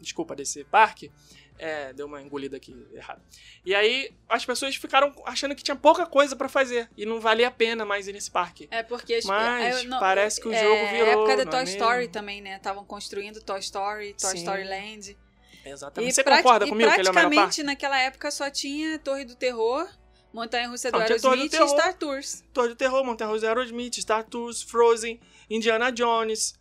desculpa, 0.00 0.34
desse 0.34 0.64
parque, 0.64 1.10
é, 1.58 1.92
deu 1.92 2.06
uma 2.06 2.22
engolida 2.22 2.56
aqui 2.56 2.74
errada. 2.92 3.20
E 3.64 3.74
aí, 3.74 4.14
as 4.28 4.44
pessoas 4.46 4.76
ficaram 4.76 5.12
achando 5.26 5.54
que 5.54 5.62
tinha 5.62 5.76
pouca 5.76 6.06
coisa 6.06 6.34
pra 6.36 6.48
fazer 6.48 6.88
e 6.96 7.04
não 7.04 7.20
valia 7.20 7.48
a 7.48 7.50
pena 7.50 7.84
mais 7.84 8.06
ir 8.08 8.12
nesse 8.12 8.30
parque. 8.30 8.68
É 8.70 8.82
porque 8.82 9.14
as- 9.14 9.24
Mas 9.24 9.82
eu 9.82 9.88
não- 9.88 9.98
parece 10.00 10.40
que 10.40 10.48
o 10.48 10.52
é, 10.52 10.62
jogo 10.62 10.86
virou, 10.90 11.06
É 11.06 11.12
época 11.12 11.36
da 11.44 11.50
Toy 11.50 11.60
é 11.60 11.64
Story 11.64 12.08
também, 12.08 12.40
né? 12.40 12.56
Estavam 12.56 12.84
construindo 12.84 13.42
Toy 13.42 13.58
Story, 13.60 14.14
Toy 14.14 14.30
Sim. 14.30 14.38
Story 14.38 14.64
Land. 14.64 15.16
Exatamente. 15.64 16.10
E 16.10 16.14
Você 16.14 16.24
concorda 16.24 16.64
e 16.66 16.68
comigo 16.68 16.90
que 16.92 17.00
ele 17.00 17.08
é 17.08 17.10
o 17.10 17.14
melhor 17.14 17.28
praticamente 17.30 17.56
parque? 17.56 17.62
naquela 17.62 17.98
época 18.00 18.30
só 18.30 18.48
tinha 18.50 18.98
Torre 18.98 19.24
do 19.24 19.34
Terror, 19.34 19.86
Montanha 20.32 20.68
Russa 20.68 20.90
do 20.90 20.96
do 20.98 21.02
Aerosmith 21.02 21.52
e. 21.54 21.68
Star 21.68 21.94
Tours. 21.94 22.44
Torre 22.52 22.68
do 22.68 22.76
Terror, 22.76 23.04
Montanha 23.04 23.30
Russa 23.30 23.48
Aerosmith, 23.48 23.94
Star 24.00 24.24
Tours, 24.24 24.62
Frozen, 24.62 25.20
Indiana 25.50 25.90
Jones, 25.90 26.57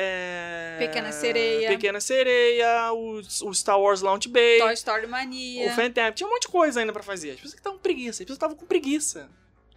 é, 0.00 0.76
Pequena 0.78 1.10
Sereia. 1.12 1.68
Pequena 1.68 2.00
Sereia, 2.00 2.92
o, 2.92 3.18
o 3.18 3.54
Star 3.54 3.80
Wars 3.80 4.00
Launch 4.00 4.28
Bay, 4.28 4.58
Toy 4.58 4.72
Story 4.74 5.06
Mania. 5.06 5.66
o 5.70 5.74
Phantom. 5.74 6.12
Tinha 6.12 6.26
um 6.26 6.30
monte 6.30 6.42
de 6.42 6.48
coisa 6.48 6.80
ainda 6.80 6.92
pra 6.92 7.02
fazer. 7.02 7.30
As 7.30 7.36
pessoas 7.36 7.54
que 7.54 7.60
estavam 7.60 7.78
com 7.78 7.82
preguiça, 7.82 8.10
as 8.10 8.18
pessoas 8.18 8.36
estavam 8.36 8.56
com 8.56 8.66
preguiça. 8.66 9.28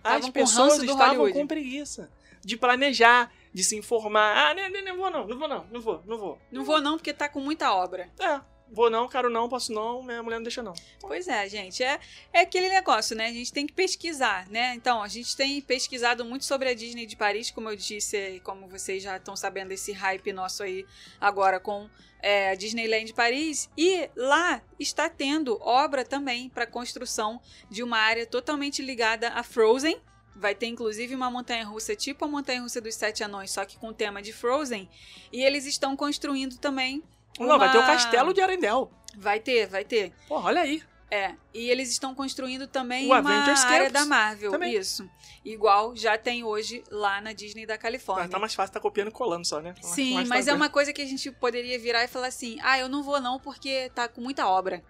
As 0.03 0.15
Estavam 0.15 0.21
com 0.27 0.31
pessoas 0.31 0.83
estavam 0.83 1.05
Hollywood. 1.17 1.33
com 1.33 1.47
preguiça 1.47 2.09
de 2.43 2.57
planejar, 2.57 3.31
de 3.53 3.63
se 3.63 3.75
informar. 3.75 4.35
Ah, 4.35 4.53
não, 4.55 4.69
não, 4.69 4.81
não 4.83 4.97
vou 4.97 5.11
não, 5.11 5.27
não 5.27 5.37
vou 5.37 5.47
não, 5.47 5.65
não 5.71 5.81
vou, 5.81 6.03
não 6.07 6.17
vou. 6.17 6.39
Não 6.51 6.63
vou 6.63 6.81
não, 6.81 6.97
porque 6.97 7.13
tá 7.13 7.27
com 7.29 7.39
muita 7.39 7.73
obra. 7.73 8.09
É, 8.19 8.41
vou 8.71 8.89
não, 8.89 9.07
quero 9.07 9.29
não, 9.29 9.49
posso 9.49 9.73
não, 9.73 10.01
minha 10.01 10.23
mulher 10.23 10.37
não 10.37 10.43
deixa 10.43 10.63
não. 10.63 10.73
Pois 10.99 11.27
é, 11.27 11.47
gente. 11.49 11.83
É, 11.83 11.99
é 12.31 12.39
aquele 12.39 12.69
negócio, 12.69 13.15
né? 13.15 13.27
A 13.27 13.33
gente 13.33 13.51
tem 13.51 13.67
que 13.67 13.73
pesquisar, 13.73 14.47
né? 14.49 14.73
Então, 14.75 15.03
a 15.03 15.07
gente 15.07 15.35
tem 15.35 15.61
pesquisado 15.61 16.23
muito 16.23 16.45
sobre 16.45 16.69
a 16.69 16.73
Disney 16.73 17.05
de 17.05 17.15
Paris, 17.15 17.51
como 17.51 17.69
eu 17.69 17.75
disse, 17.75 18.41
como 18.43 18.67
vocês 18.67 19.03
já 19.03 19.17
estão 19.17 19.35
sabendo, 19.35 19.71
esse 19.71 19.91
hype 19.91 20.31
nosso 20.31 20.63
aí 20.63 20.85
agora 21.19 21.59
com 21.59 21.89
é, 22.21 22.51
a 22.51 22.55
Disneyland 22.55 23.13
Paris. 23.13 23.69
E 23.77 24.09
lá 24.15 24.61
está 24.79 25.09
tendo 25.09 25.59
obra 25.61 26.05
também 26.05 26.49
para 26.49 26.65
construção 26.65 27.41
de 27.69 27.83
uma 27.83 27.97
área 27.97 28.25
totalmente 28.25 28.81
ligada 28.81 29.29
a 29.29 29.43
Frozen. 29.43 29.99
Vai 30.35 30.55
ter 30.55 30.67
inclusive 30.67 31.13
uma 31.13 31.29
montanha 31.29 31.65
russa 31.65 31.95
tipo 31.95 32.23
a 32.23 32.27
montanha 32.27 32.61
russa 32.61 32.79
dos 32.79 32.95
Sete 32.95 33.23
Anões, 33.23 33.51
só 33.51 33.65
que 33.65 33.77
com 33.77 33.91
tema 33.91 34.21
de 34.21 34.31
Frozen. 34.31 34.89
E 35.31 35.43
eles 35.43 35.65
estão 35.65 35.95
construindo 35.95 36.57
também. 36.57 37.03
Não, 37.39 37.57
vai 37.57 37.71
ter 37.71 37.77
o 37.77 37.81
uma- 37.81 37.87
castelo 37.87 38.33
de 38.33 38.41
Arendelle. 38.41 38.87
Vai 39.15 39.39
ter, 39.39 39.67
vai 39.67 39.83
ter. 39.83 40.13
Pô, 40.27 40.39
olha 40.39 40.61
aí. 40.61 40.81
É, 41.13 41.33
e 41.53 41.69
eles 41.69 41.89
estão 41.91 42.15
construindo 42.15 42.67
também 42.67 43.03
O 43.03 43.07
uma 43.07 43.17
Avengers 43.17 43.65
área 43.65 43.89
da 43.89 44.05
Marvel, 44.05 44.49
também. 44.51 44.73
isso. 44.73 45.09
Igual 45.43 45.93
já 45.93 46.17
tem 46.17 46.43
hoje 46.45 46.83
lá 46.89 47.19
na 47.19 47.33
Disney 47.33 47.65
da 47.65 47.77
Califórnia. 47.77 48.29
Tá 48.29 48.39
mais 48.39 48.53
fácil 48.53 48.73
tá 48.73 48.79
copiando 48.79 49.09
e 49.09 49.11
colando 49.11 49.45
só, 49.45 49.59
né? 49.59 49.73
Tá 49.73 49.85
Sim, 49.89 50.13
mais 50.13 50.29
mas 50.29 50.47
é 50.47 50.53
uma 50.53 50.69
coisa 50.69 50.93
que 50.93 51.01
a 51.01 51.05
gente 51.05 51.29
poderia 51.31 51.77
virar 51.77 52.03
e 52.05 52.07
falar 52.07 52.27
assim: 52.27 52.57
ah, 52.61 52.79
eu 52.79 52.87
não 52.87 53.03
vou 53.03 53.19
não 53.19 53.39
porque 53.39 53.91
tá 53.93 54.07
com 54.07 54.21
muita 54.21 54.47
obra. 54.47 54.81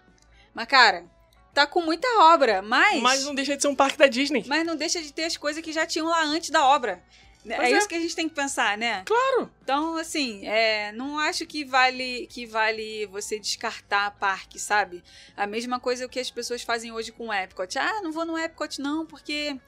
Mas, 0.54 0.66
cara, 0.68 1.06
tá 1.52 1.66
com 1.66 1.80
muita 1.80 2.06
obra, 2.20 2.62
mas. 2.62 3.02
Mas 3.02 3.24
não 3.24 3.34
deixa 3.34 3.56
de 3.56 3.62
ser 3.62 3.68
um 3.68 3.74
parque 3.74 3.98
da 3.98 4.06
Disney. 4.06 4.44
mas 4.46 4.64
não 4.64 4.76
deixa 4.76 5.02
de 5.02 5.12
ter 5.12 5.24
as 5.24 5.36
coisas 5.36 5.60
que 5.60 5.72
já 5.72 5.84
tinham 5.86 6.06
lá 6.06 6.22
antes 6.22 6.50
da 6.50 6.64
obra. 6.64 7.02
É, 7.44 7.56
Pois 7.56 7.72
é. 7.72 7.78
isso 7.78 7.88
que 7.88 7.94
a 7.96 8.00
gente 8.00 8.14
tem 8.14 8.28
que 8.28 8.34
pensar, 8.34 8.78
né? 8.78 9.02
Claro. 9.04 9.50
Então, 9.64 9.96
assim, 9.96 10.46
é, 10.46 10.92
não 10.92 11.18
acho 11.18 11.44
que 11.44 11.64
vale 11.64 12.26
que 12.28 12.46
vale 12.46 13.06
você 13.06 13.38
descartar 13.38 14.12
parque, 14.12 14.58
sabe? 14.60 15.02
A 15.36 15.46
mesma 15.46 15.80
coisa 15.80 16.08
que 16.08 16.20
as 16.20 16.30
pessoas 16.30 16.62
fazem 16.62 16.92
hoje 16.92 17.10
com 17.10 17.28
o 17.28 17.32
Epcot. 17.32 17.76
Ah, 17.78 18.00
não 18.02 18.12
vou 18.12 18.24
no 18.24 18.38
Epcot 18.38 18.80
não, 18.80 19.04
porque 19.04 19.58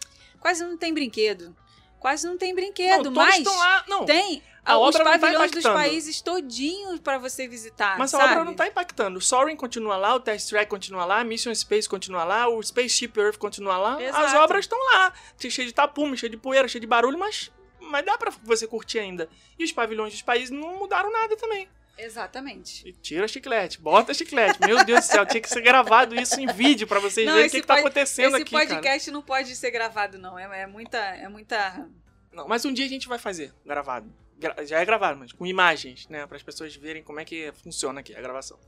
quase 0.41 0.62
não 0.64 0.77
tem 0.77 0.95
brinquedo. 0.95 1.57
Quase 1.99 2.27
não 2.27 2.37
tem 2.37 2.55
brinquedo, 2.55 3.05
não, 3.05 3.12
mas 3.12 3.39
estão 3.39 3.57
lá. 3.57 3.83
Não, 3.89 4.05
tem 4.05 4.43
A 4.62 4.79
os 4.79 4.95
tá 4.95 5.03
pavilhões 5.03 5.51
dos 5.51 5.61
impactando. 5.64 5.75
países 5.75 6.20
todinhos 6.20 7.01
pra 7.01 7.16
você 7.16 7.49
visitar, 7.49 7.97
mas 7.99 8.12
a 8.12 8.18
sabe? 8.18 8.33
obra 8.33 8.45
não 8.45 8.53
tá 8.55 8.68
impactando. 8.68 9.18
O 9.18 9.22
Soaring 9.22 9.57
continua 9.57 9.97
lá, 9.97 10.14
o 10.14 10.20
Test 10.20 10.51
Track 10.51 10.68
continua 10.68 11.07
lá, 11.07 11.20
a 11.20 11.25
Mission 11.25 11.55
Space 11.55 11.89
continua 11.89 12.22
lá, 12.25 12.47
o 12.47 12.62
Spaceship 12.62 13.12
Earth 13.16 13.39
continua 13.39 13.79
lá. 13.79 13.95
As 13.95 14.03
Exato. 14.03 14.37
obras 14.37 14.66
estão 14.66 14.79
lá. 14.93 15.14
Cheio 15.41 15.66
de 15.66 15.72
tapume, 15.72 16.14
cheio 16.16 16.29
de 16.31 16.37
poeira, 16.37 16.68
cheio 16.68 16.81
de 16.83 16.87
barulho, 16.87 17.18
mas, 17.18 17.51
mas 17.95 18.05
dá 18.05 18.18
pra 18.18 18.30
você 18.42 18.66
curtir 18.66 18.99
ainda. 18.99 19.28
E 19.59 19.64
os 19.64 19.70
pavilhões 19.72 20.12
dos 20.12 20.22
países 20.22 20.51
não 20.51 20.78
mudaram 20.78 21.12
nada 21.12 21.36
também. 21.36 21.68
Exatamente. 21.97 22.88
E 22.88 22.92
tira 22.92 23.28
chiclete, 23.28 23.80
bota 23.80 24.12
chiclete. 24.12 24.59
Meu 24.66 24.84
Deus 24.84 25.01
do 25.01 25.07
céu, 25.07 25.24
tinha 25.24 25.40
que 25.40 25.49
ser 25.49 25.61
gravado 25.61 26.14
isso 26.16 26.40
em 26.40 26.47
vídeo 26.49 26.86
pra 26.88 26.99
vocês 26.99 27.24
Não, 27.26 27.34
verem 27.34 27.49
o 27.49 27.51
que, 27.53 27.57
esse 27.59 27.66
tá 27.66 27.74
pod- 27.74 27.80
acontecendo 27.86 28.34
Esse 28.34 28.42
aqui, 28.42 28.51
cara. 28.53 28.66
podcast 28.66 29.11
não 29.12 29.22
pode 29.22 29.55
ser 29.55 29.70
gravado, 29.70 30.18
não. 30.18 30.36
É, 30.38 30.62
é 30.62 30.66
muita. 30.66 30.99
É 30.99 31.28
muita. 31.28 31.88
Não, 32.32 32.49
mas 32.49 32.64
um 32.64 32.72
dia 32.72 32.84
a 32.84 32.88
gente 32.88 33.07
vai 33.07 33.18
fazer 33.18 33.55
gravado. 33.64 34.12
Gra- 34.36 34.64
já 34.66 34.80
é 34.80 34.84
gravado, 34.84 35.18
mas 35.20 35.32
com 35.32 35.47
imagens, 35.47 36.09
né? 36.09 36.26
Para 36.26 36.36
as 36.36 36.42
pessoas 36.42 36.74
verem 36.74 37.03
como 37.03 37.20
é 37.20 37.24
que 37.24 37.53
funciona 37.62 38.01
aqui 38.01 38.12
a 38.14 38.20
gravação. 38.20 38.59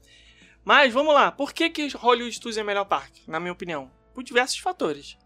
Mas 0.64 0.92
vamos 0.92 1.12
lá. 1.12 1.32
Por 1.32 1.52
que, 1.52 1.68
que 1.70 1.88
Hollywood 1.96 2.34
Studios 2.36 2.56
é 2.58 2.62
o 2.62 2.66
melhor 2.66 2.84
parque? 2.84 3.22
Na 3.26 3.40
minha 3.40 3.52
opinião. 3.52 3.90
Por 4.14 4.22
diversos 4.22 4.58
fatores. 4.58 5.18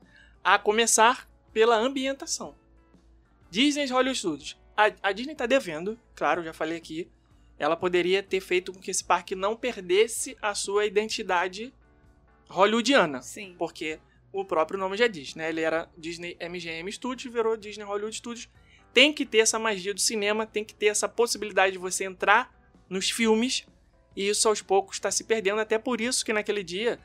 A 0.42 0.58
começar 0.58 1.28
pela 1.52 1.76
ambientação. 1.76 2.56
Disney 3.50 3.86
Hollywood 3.86 4.18
Studios. 4.18 4.56
A, 4.76 4.92
a 5.02 5.12
Disney 5.12 5.34
tá 5.34 5.46
devendo, 5.46 5.98
claro, 6.14 6.42
já 6.42 6.52
falei 6.52 6.78
aqui. 6.78 7.10
Ela 7.58 7.76
poderia 7.76 8.22
ter 8.22 8.40
feito 8.40 8.72
com 8.72 8.80
que 8.80 8.90
esse 8.90 9.04
parque 9.04 9.34
não 9.34 9.54
perdesse 9.54 10.36
a 10.40 10.54
sua 10.54 10.86
identidade 10.86 11.74
hollywoodiana. 12.48 13.20
Sim. 13.20 13.54
Porque 13.58 13.98
o 14.32 14.44
próprio 14.44 14.78
nome 14.78 14.96
já 14.96 15.06
diz, 15.06 15.34
né? 15.34 15.50
Ele 15.50 15.60
era 15.60 15.90
Disney 15.96 16.36
MGM 16.40 16.90
Studios 16.90 17.32
virou 17.32 17.56
Disney 17.56 17.84
Hollywood 17.84 18.16
Studios. 18.16 18.48
Tem 18.94 19.12
que 19.12 19.26
ter 19.26 19.38
essa 19.38 19.58
magia 19.58 19.92
do 19.92 20.00
cinema, 20.00 20.46
tem 20.46 20.64
que 20.64 20.74
ter 20.74 20.86
essa 20.86 21.08
possibilidade 21.08 21.72
de 21.72 21.78
você 21.78 22.04
entrar 22.04 22.52
nos 22.88 23.10
filmes. 23.10 23.66
E 24.16 24.28
isso 24.28 24.48
aos 24.48 24.62
poucos 24.62 24.96
está 24.96 25.10
se 25.10 25.24
perdendo. 25.24 25.60
Até 25.60 25.78
por 25.78 26.00
isso 26.00 26.24
que 26.24 26.32
naquele 26.32 26.62
dia 26.62 26.98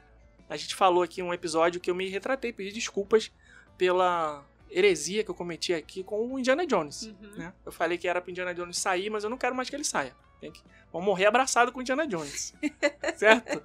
a 0.50 0.56
gente 0.56 0.74
falou 0.74 1.04
aqui 1.04 1.22
um 1.22 1.34
episódio 1.34 1.82
que 1.82 1.89
eu 1.89 1.96
me 1.96 2.08
retratei, 2.08 2.54
pedi 2.54 2.72
desculpas 2.72 3.32
pela 3.78 4.46
heresia 4.70 5.24
que 5.24 5.32
eu 5.32 5.36
cometi 5.36 5.74
aqui 5.74 6.03
com 6.03 6.34
o 6.34 6.39
Indiana 6.39 6.66
Jones. 6.66 7.03
Uhum. 7.03 7.38
né? 7.38 7.53
Eu 7.66 7.72
falei 7.72 7.97
que 7.97 8.07
era 8.07 8.22
pro 8.22 8.32
Indiana 8.32 8.53
Jones 8.53 8.78
sair, 8.78 9.09
mas 9.09 9.24
eu 9.24 9.30
não 9.30 9.38
quero 9.38 9.55
mais 9.55 9.70
que 9.70 9.76
ele 9.76 9.84
saia. 9.84 10.16
Tem 10.39 10.51
que... 10.51 10.61
Vamos 10.91 11.07
morrer 11.07 11.26
abraçado 11.26 11.72
com 11.72 11.80
o 11.80 11.82
Indiana 11.82 12.07
Jones. 12.07 12.53
certo? 13.18 13.61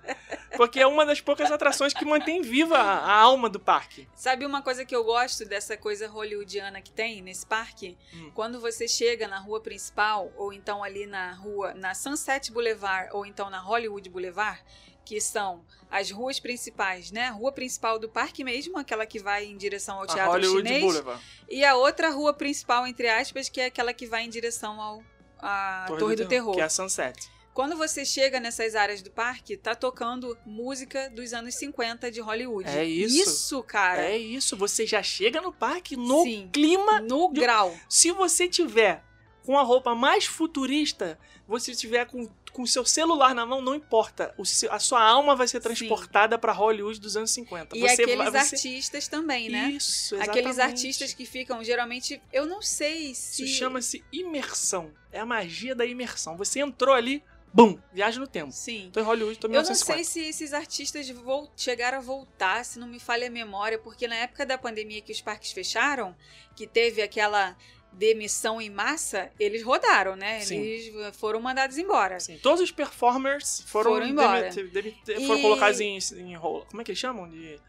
Porque 0.56 0.80
é 0.80 0.86
uma 0.86 1.06
das 1.06 1.20
poucas 1.20 1.50
atrações 1.50 1.92
que 1.92 2.04
mantém 2.04 2.42
viva 2.42 2.76
a, 2.76 2.98
a 2.98 3.20
alma 3.20 3.48
do 3.48 3.60
parque. 3.60 4.08
Sabe 4.16 4.44
uma 4.44 4.62
coisa 4.62 4.84
que 4.84 4.94
eu 4.94 5.04
gosto 5.04 5.44
dessa 5.44 5.76
coisa 5.76 6.08
hollywoodiana 6.08 6.80
que 6.80 6.90
tem 6.90 7.22
nesse 7.22 7.46
parque? 7.46 7.96
Hum. 8.12 8.32
Quando 8.34 8.60
você 8.60 8.88
chega 8.88 9.28
na 9.28 9.38
rua 9.38 9.60
principal, 9.60 10.32
ou 10.36 10.52
então 10.52 10.82
ali 10.82 11.06
na 11.06 11.32
rua, 11.34 11.72
na 11.74 11.94
Sunset 11.94 12.50
Boulevard, 12.50 13.10
ou 13.12 13.24
então 13.24 13.48
na 13.48 13.60
Hollywood 13.60 14.08
Boulevard, 14.08 14.60
que 15.04 15.20
são 15.20 15.64
as 15.90 16.10
ruas 16.10 16.38
principais, 16.38 17.10
né? 17.10 17.26
A 17.26 17.32
rua 17.32 17.52
principal 17.52 17.98
do 17.98 18.08
parque 18.08 18.44
mesmo, 18.44 18.78
aquela 18.78 19.04
que 19.04 19.18
vai 19.18 19.44
em 19.44 19.56
direção 19.56 19.96
ao 19.96 20.04
A 20.04 20.06
Teatro 20.06 20.32
Hollywood 20.32 20.68
Chinês. 20.68 20.84
Boulevard. 20.84 21.22
E 21.48 21.64
a 21.64 21.74
outra 21.74 22.10
rua 22.10 22.32
principal, 22.32 22.86
entre 22.86 23.08
aspas, 23.08 23.48
que 23.48 23.60
é 23.60 23.66
aquela 23.66 23.92
que 23.92 24.06
vai 24.06 24.24
em 24.24 24.28
direção 24.28 24.80
ao 24.80 25.02
à 25.42 25.86
Torre, 25.98 26.16
do, 26.16 26.28
Terror. 26.28 26.54
Que 26.54 26.60
é 26.60 26.64
a 26.64 26.68
Sunset. 26.68 27.30
Quando 27.52 27.76
você 27.76 28.04
chega 28.04 28.38
nessas 28.38 28.76
áreas 28.76 29.02
do 29.02 29.10
parque, 29.10 29.56
tá 29.56 29.74
tocando 29.74 30.38
música 30.46 31.10
dos 31.10 31.32
anos 31.32 31.56
50 31.56 32.10
de 32.10 32.20
Hollywood. 32.20 32.68
É 32.68 32.84
isso. 32.84 33.16
Isso, 33.16 33.62
cara. 33.64 34.02
É 34.02 34.16
isso, 34.16 34.56
você 34.56 34.86
já 34.86 35.02
chega 35.02 35.40
no 35.40 35.52
parque 35.52 35.96
no 35.96 36.22
Sim. 36.22 36.48
clima. 36.52 37.00
No 37.00 37.28
grau. 37.28 37.76
Se 37.88 38.12
você 38.12 38.48
tiver 38.48 39.02
com 39.44 39.58
a 39.58 39.62
roupa 39.62 39.94
mais 39.94 40.26
futurista, 40.26 41.18
você 41.46 41.74
tiver 41.74 42.06
com 42.06 42.28
com 42.52 42.62
o 42.62 42.66
seu 42.66 42.84
celular 42.84 43.34
na 43.34 43.46
mão, 43.46 43.60
não 43.62 43.74
importa. 43.74 44.34
O 44.36 44.44
seu- 44.44 44.70
a 44.72 44.78
sua 44.78 45.02
alma 45.02 45.34
vai 45.36 45.46
ser 45.48 45.60
transportada 45.60 46.38
pra 46.38 46.52
Hollywood 46.52 47.00
dos 47.00 47.16
anos 47.16 47.30
50. 47.30 47.76
E 47.76 47.80
você 47.80 48.02
aqueles 48.02 48.16
vai, 48.16 48.30
você... 48.30 48.54
artistas 48.56 49.08
também, 49.08 49.48
né? 49.48 49.70
Isso, 49.70 50.16
Aqueles 50.16 50.50
exatamente. 50.50 50.60
artistas 50.60 51.14
que 51.14 51.24
ficam, 51.24 51.62
geralmente, 51.62 52.20
eu 52.32 52.46
não 52.46 52.60
sei 52.62 53.14
se. 53.14 53.44
Isso 53.44 53.54
chama-se 53.58 54.04
imersão. 54.12 54.90
É 55.12 55.20
a 55.20 55.26
magia 55.26 55.74
da 55.74 55.84
imersão. 55.86 56.36
Você 56.36 56.60
entrou 56.60 56.94
ali, 56.94 57.22
bum, 57.52 57.78
viaja 57.92 58.20
no 58.20 58.26
tempo. 58.26 58.52
Sim. 58.52 58.90
Tô 58.92 59.00
em 59.00 59.02
Hollywood, 59.02 59.38
tô 59.38 59.46
em 59.48 59.50
Eu 59.50 59.62
não 59.62 59.68
1950. 59.70 60.04
sei 60.04 60.04
se 60.24 60.28
esses 60.28 60.52
artistas 60.52 61.08
vol- 61.10 61.50
chegaram 61.56 61.98
a 61.98 62.00
voltar, 62.00 62.64
se 62.64 62.78
não 62.78 62.86
me 62.86 63.00
falha 63.00 63.26
a 63.26 63.30
memória, 63.30 63.78
porque 63.78 64.06
na 64.06 64.14
época 64.16 64.46
da 64.46 64.56
pandemia 64.56 65.00
que 65.00 65.12
os 65.12 65.20
parques 65.20 65.52
fecharam, 65.52 66.14
que 66.54 66.66
teve 66.66 67.02
aquela 67.02 67.56
demissão 67.92 68.60
em 68.60 68.70
massa, 68.70 69.30
eles 69.38 69.62
rodaram, 69.62 70.16
né? 70.16 70.40
Sim. 70.40 70.58
Eles 70.60 71.16
foram 71.16 71.40
mandados 71.40 71.76
embora. 71.78 72.16
Assim, 72.16 72.38
todos 72.38 72.60
os 72.60 72.70
performers 72.70 73.62
foram, 73.66 73.90
Foram 73.92 74.06
embora. 74.06 74.48
E- 74.48 75.26
foram 75.26 75.42
colocados 75.42 75.80
em, 75.80 75.98
em 76.16 76.34
rolo. 76.36 76.66
Como 76.70 76.80
é 76.80 76.84
que 76.84 76.90
eles 76.90 76.98
chamam? 76.98 77.28
De... 77.28 77.60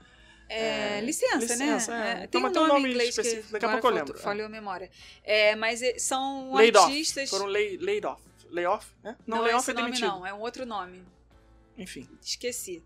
É, 0.47 0.97
É, 0.97 1.01
licença, 1.01 1.37
licença, 1.37 1.91
né? 1.97 2.13
é. 2.19 2.21
É, 2.21 2.23
Então, 2.25 2.51
tem 2.51 2.61
um 2.61 2.65
um 2.65 2.67
nome, 2.67 2.89
inglês 2.89 3.09
específico, 3.09 3.47
que 3.47 3.51
daqui 3.53 3.65
a 3.65 3.67
agora 3.69 3.81
pouco 3.81 3.97
eu 3.97 3.99
lembro. 4.05 4.19
falhou 4.19 4.45
a 4.45 4.49
memória. 4.49 4.89
É, 5.23 5.55
mas 5.55 5.81
é, 5.81 5.97
são 5.97 6.53
Laid 6.53 6.77
off. 6.77 6.87
artistas... 6.91 7.29
Foram 7.29 7.45
lay, 7.45 7.77
laid 7.77 8.05
off. 8.05 8.21
Layoff, 8.49 8.85
né? 9.01 9.15
Não, 9.25 9.37
Não, 9.37 9.45
é 9.45 9.47
layoff 9.47 9.69
é 9.69 9.73
nome 9.73 9.85
demitido. 9.85 10.07
não, 10.09 10.25
é 10.27 10.33
um 10.33 10.39
outro 10.41 10.65
nome. 10.65 11.01
Enfim. 11.81 12.07
Esqueci. 12.21 12.83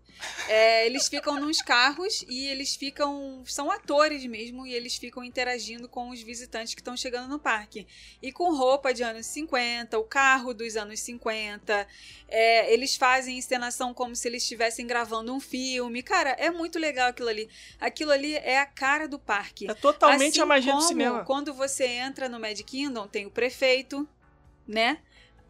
É, 0.48 0.86
eles 0.86 1.08
ficam 1.08 1.38
nos 1.38 1.60
carros 1.60 2.24
e 2.28 2.46
eles 2.46 2.74
ficam. 2.74 3.42
São 3.44 3.70
atores 3.70 4.24
mesmo 4.24 4.66
e 4.66 4.74
eles 4.74 4.96
ficam 4.96 5.22
interagindo 5.22 5.88
com 5.88 6.08
os 6.10 6.22
visitantes 6.22 6.74
que 6.74 6.80
estão 6.80 6.96
chegando 6.96 7.28
no 7.28 7.38
parque. 7.38 7.86
E 8.22 8.32
com 8.32 8.54
roupa 8.54 8.94
de 8.94 9.02
anos 9.02 9.26
50, 9.26 9.98
o 9.98 10.04
carro 10.04 10.54
dos 10.54 10.76
anos 10.76 11.00
50. 11.00 11.86
é, 12.28 12.72
eles 12.72 12.96
fazem 12.96 13.38
encenação 13.38 13.92
como 13.92 14.16
se 14.16 14.26
eles 14.26 14.42
estivessem 14.42 14.86
gravando 14.86 15.32
um 15.32 15.40
filme. 15.40 16.02
Cara, 16.02 16.30
é 16.30 16.50
muito 16.50 16.78
legal 16.78 17.10
aquilo 17.10 17.28
ali. 17.28 17.48
Aquilo 17.78 18.12
ali 18.12 18.34
é 18.34 18.58
a 18.58 18.66
cara 18.66 19.06
do 19.06 19.18
parque. 19.18 19.70
É 19.70 19.74
totalmente 19.74 20.32
Assim 20.32 20.40
a 20.40 20.46
magia 20.46 20.72
do 20.72 20.80
cinema. 20.80 21.24
Quando 21.24 21.52
você 21.52 21.84
entra 21.84 22.28
no 22.28 22.40
Mad 22.40 22.58
Kingdom, 22.62 23.06
tem 23.06 23.26
o 23.26 23.30
prefeito, 23.30 24.08
né? 24.66 24.98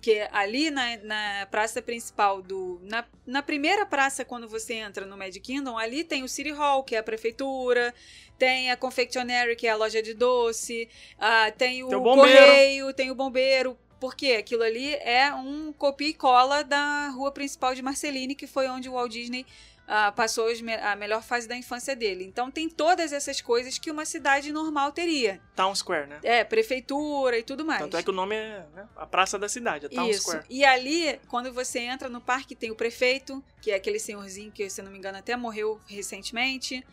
Que 0.00 0.28
ali 0.30 0.70
na, 0.70 0.96
na 0.98 1.46
praça 1.50 1.82
principal 1.82 2.42
do. 2.42 2.80
Na, 2.82 3.04
na 3.26 3.42
primeira 3.42 3.84
praça, 3.84 4.24
quando 4.24 4.48
você 4.48 4.74
entra 4.74 5.06
no 5.06 5.16
Mad 5.16 5.36
Kingdom, 5.36 5.76
ali 5.76 6.04
tem 6.04 6.22
o 6.22 6.28
City 6.28 6.52
Hall, 6.52 6.84
que 6.84 6.94
é 6.94 6.98
a 6.98 7.02
prefeitura, 7.02 7.92
tem 8.38 8.70
a 8.70 8.76
Confectionery, 8.76 9.56
que 9.56 9.66
é 9.66 9.70
a 9.70 9.76
loja 9.76 10.02
de 10.02 10.14
doce, 10.14 10.88
ah, 11.18 11.50
tem 11.50 11.82
o, 11.82 11.88
Tem 11.88 11.98
o 11.98 12.02
correio, 12.02 12.94
tem 12.94 13.10
o 13.10 13.14
bombeiro. 13.14 13.76
Porque 13.98 14.32
aquilo 14.32 14.62
ali 14.62 14.94
é 14.96 15.32
um 15.32 15.72
copia 15.72 16.08
e 16.08 16.14
cola 16.14 16.62
da 16.62 17.08
rua 17.08 17.32
principal 17.32 17.74
de 17.74 17.80
Marceline, 17.80 18.34
que 18.34 18.46
foi 18.46 18.68
onde 18.68 18.90
o 18.90 18.92
Walt 18.92 19.10
Disney 19.10 19.46
ah, 19.86 20.10
passou 20.12 20.46
me- 20.62 20.74
a 20.74 20.96
melhor 20.96 21.22
fase 21.22 21.46
da 21.46 21.56
infância 21.56 21.94
dele. 21.94 22.24
Então 22.24 22.50
tem 22.50 22.68
todas 22.68 23.12
essas 23.12 23.40
coisas 23.40 23.78
que 23.78 23.90
uma 23.90 24.04
cidade 24.04 24.52
normal 24.52 24.92
teria. 24.92 25.40
Town 25.54 25.74
Square, 25.74 26.08
né? 26.08 26.18
É, 26.22 26.44
prefeitura 26.44 27.38
e 27.38 27.42
tudo 27.42 27.64
mais. 27.64 27.80
Tanto 27.80 27.96
é 27.96 28.02
que 28.02 28.10
o 28.10 28.12
nome 28.12 28.34
é 28.34 28.66
né, 28.74 28.88
a 28.96 29.06
Praça 29.06 29.38
da 29.38 29.48
Cidade, 29.48 29.86
é 29.86 29.88
Town 29.88 30.08
Isso. 30.10 30.22
Square. 30.22 30.44
E 30.50 30.64
ali, 30.64 31.18
quando 31.28 31.52
você 31.52 31.80
entra 31.80 32.08
no 32.08 32.20
parque, 32.20 32.54
tem 32.54 32.70
o 32.70 32.74
prefeito, 32.76 33.42
que 33.60 33.70
é 33.70 33.74
aquele 33.74 33.98
senhorzinho 33.98 34.50
que, 34.52 34.68
se 34.68 34.82
não 34.82 34.90
me 34.90 34.98
engano, 34.98 35.18
até 35.18 35.36
morreu 35.36 35.80
recentemente. 35.86 36.84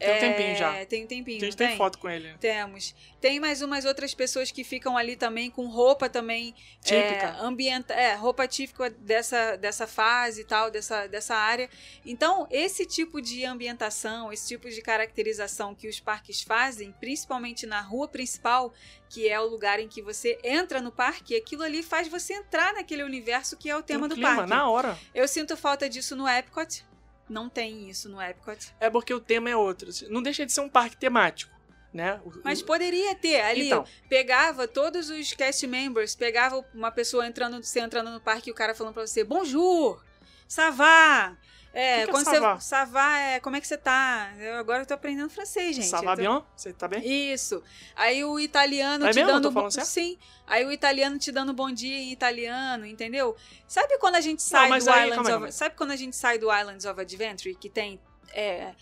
Tem 0.00 0.08
um 0.08 0.12
É, 0.12 0.18
tempinho 0.18 0.56
já. 0.56 0.86
Tem 0.86 1.04
um 1.04 1.06
tempinho, 1.06 1.36
A 1.36 1.44
gente 1.44 1.56
tem 1.56 1.68
tem? 1.68 1.76
foto 1.76 1.98
com 1.98 2.08
ele. 2.08 2.34
Temos. 2.40 2.94
Tem 3.20 3.38
mais 3.38 3.60
umas 3.60 3.84
outras 3.84 4.14
pessoas 4.14 4.50
que 4.50 4.64
ficam 4.64 4.96
ali 4.96 5.14
também 5.14 5.50
com 5.50 5.66
roupa 5.68 6.08
também 6.08 6.54
Típica. 6.82 7.26
É, 7.26 7.36
ambienta, 7.42 7.92
é, 7.92 8.14
roupa 8.14 8.48
típica 8.48 8.88
dessa, 8.90 9.56
dessa 9.56 9.86
fase 9.86 10.40
e 10.40 10.44
tal, 10.44 10.70
dessa, 10.70 11.06
dessa 11.06 11.34
área. 11.36 11.68
Então, 12.04 12.48
esse 12.50 12.86
tipo 12.86 13.20
de 13.20 13.44
ambientação, 13.44 14.32
esse 14.32 14.48
tipo 14.48 14.70
de 14.70 14.80
caracterização 14.80 15.74
que 15.74 15.86
os 15.86 16.00
parques 16.00 16.40
fazem, 16.40 16.92
principalmente 16.98 17.66
na 17.66 17.80
rua 17.82 18.08
principal, 18.08 18.72
que 19.10 19.28
é 19.28 19.38
o 19.38 19.46
lugar 19.46 19.78
em 19.80 19.88
que 19.88 20.00
você 20.00 20.38
entra 20.42 20.80
no 20.80 20.90
parque, 20.90 21.36
aquilo 21.36 21.62
ali 21.62 21.82
faz 21.82 22.08
você 22.08 22.32
entrar 22.34 22.72
naquele 22.72 23.02
universo 23.02 23.56
que 23.56 23.68
é 23.68 23.76
o 23.76 23.82
tema 23.82 24.00
Tem 24.02 24.08
do 24.08 24.14
clima, 24.14 24.34
parque. 24.36 24.50
na 24.50 24.70
hora. 24.70 24.98
Eu 25.14 25.28
sinto 25.28 25.56
falta 25.56 25.88
disso 25.90 26.16
no 26.16 26.26
Epcot. 26.26 26.84
Não 27.30 27.48
tem 27.48 27.88
isso 27.88 28.08
no 28.08 28.20
Epcot. 28.20 28.74
É 28.80 28.90
porque 28.90 29.14
o 29.14 29.20
tema 29.20 29.48
é 29.48 29.56
outro. 29.56 29.88
Não 30.08 30.22
deixa 30.22 30.44
de 30.44 30.52
ser 30.52 30.60
um 30.60 30.68
parque 30.68 30.96
temático, 30.96 31.52
né? 31.94 32.20
O- 32.24 32.32
Mas 32.44 32.60
poderia 32.60 33.14
ter 33.14 33.40
ali. 33.40 33.66
Então. 33.68 33.84
Pegava 34.08 34.66
todos 34.68 35.08
os 35.10 35.32
cast 35.32 35.66
members, 35.66 36.14
pegava 36.14 36.64
uma 36.74 36.90
pessoa 36.90 37.26
entrando, 37.26 37.62
você 37.62 37.80
entrando 37.80 38.10
no 38.10 38.20
parque 38.20 38.50
e 38.50 38.52
o 38.52 38.54
cara 38.54 38.74
falando 38.74 38.94
pra 38.94 39.06
você, 39.06 39.22
bonjour, 39.24 40.04
savá. 40.46 41.36
É, 41.72 41.98
Que 42.04 42.10
é 42.10 42.12
quando 42.12 42.24
va? 42.40 42.56
você. 42.56 42.66
Savá 42.68 43.18
é. 43.18 43.38
Como 43.40 43.54
é 43.54 43.60
que 43.60 43.66
você 43.68 43.78
tá? 43.78 44.32
Eu 44.40 44.56
agora 44.56 44.82
eu 44.82 44.86
tô 44.86 44.94
aprendendo 44.94 45.30
francês, 45.30 45.76
gente. 45.76 45.92
Eu 45.92 46.02
va 46.02 46.16
tô- 46.16 46.22
bien? 46.22 46.42
Você 46.56 46.72
tá 46.72 46.88
bem? 46.88 47.32
Isso. 47.32 47.62
Aí 47.94 48.24
o 48.24 48.40
italiano 48.40 49.06
É 49.06 49.10
te 49.10 49.14
mesmo? 49.16 49.30
Eu 49.30 49.34
dando 49.34 49.48
tô 49.48 49.52
falando 49.52 49.70
certo? 49.70 49.86
Sim. 49.86 50.18
Aí 50.46 50.64
o 50.64 50.72
italiano 50.72 51.16
te 51.18 51.30
dando 51.30 51.52
bom 51.52 51.70
dia 51.70 51.96
em 51.96 52.10
italiano, 52.10 52.84
entendeu? 52.84 53.36
Sabe 53.68 53.98
quando 53.98 54.16
a 54.16 54.20
gente 54.20 54.42
sai 54.42 54.68
mas 54.68 54.84
do 54.84 54.90
aí, 54.90 55.10
Islands 55.10 55.30
of... 55.30 55.52
Sabe 55.52 55.76
quando 55.76 55.92
a 55.92 55.96
gente 55.96 56.16
sai 56.16 56.38
do 56.38 56.52
Islands 56.52 56.84
of 56.84 57.00
Adventure 57.00 57.54
que 57.54 57.70
tem 57.70 58.00
é, 58.32 58.74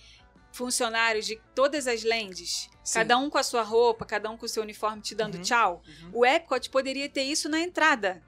funcionários 0.51 1.27
de 1.27 1.39
todas 1.55 1.87
as 1.87 2.03
lands, 2.05 2.71
Sim. 2.83 3.01
cada 3.01 3.19
um 3.19 3.29
com 3.29 3.37
a 3.39 3.43
sua 3.43 3.63
roupa, 3.63 4.05
cada 4.07 4.31
um 4.31 4.37
com 4.37 4.47
o 4.47 4.49
seu 4.49 4.63
uniforme 4.63 5.03
te 5.03 5.15
dando 5.15 5.37
Uhum. 5.37 5.43
tchau? 5.43 5.83
Uhum. 6.05 6.11
O 6.15 6.27
Epcot 6.27 6.71
poderia 6.71 7.09
ter 7.09 7.23
isso 7.25 7.49
na 7.51 7.61
entrada. 7.61 8.23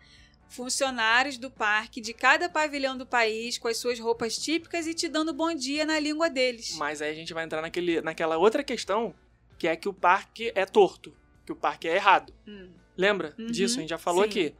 Funcionários 0.50 1.38
do 1.38 1.50
parque 1.50 2.00
de 2.00 2.12
cada 2.12 2.48
pavilhão 2.48 2.98
do 2.98 3.06
país 3.06 3.56
com 3.56 3.68
as 3.68 3.76
suas 3.76 3.98
roupas 3.98 4.36
típicas 4.36 4.86
e 4.86 4.92
te 4.92 5.08
dando 5.08 5.32
bom 5.32 5.54
dia 5.54 5.86
na 5.86 5.98
língua 5.98 6.28
deles. 6.28 6.74
Mas 6.76 7.00
aí 7.00 7.10
a 7.10 7.14
gente 7.14 7.32
vai 7.32 7.44
entrar 7.44 7.62
naquele, 7.62 8.00
naquela 8.00 8.36
outra 8.36 8.62
questão, 8.64 9.14
que 9.58 9.68
é 9.68 9.76
que 9.76 9.88
o 9.88 9.94
parque 9.94 10.50
é 10.54 10.66
torto, 10.66 11.16
que 11.46 11.52
o 11.52 11.56
parque 11.56 11.88
é 11.88 11.94
errado. 11.94 12.34
Hum. 12.46 12.68
Lembra 12.96 13.34
Uhum, 13.38 13.46
disso? 13.46 13.78
A 13.78 13.80
gente 13.80 13.90
já 13.90 13.98
falou 13.98 14.24
sim. 14.24 14.28
aqui. 14.28 14.54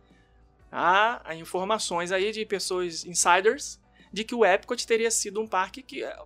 Há, 0.71 1.21
há 1.29 1.35
informações 1.35 2.13
aí 2.13 2.31
de 2.31 2.47
pessoas 2.47 3.05
insiders 3.05 3.81
de 4.13 4.23
que 4.25 4.35
o 4.35 4.45
Epcot 4.45 4.87
teria 4.87 5.11
sido 5.11 5.41
um 5.41 5.47
parque 5.47 5.83
que, 5.83 6.05
é, 6.05 6.17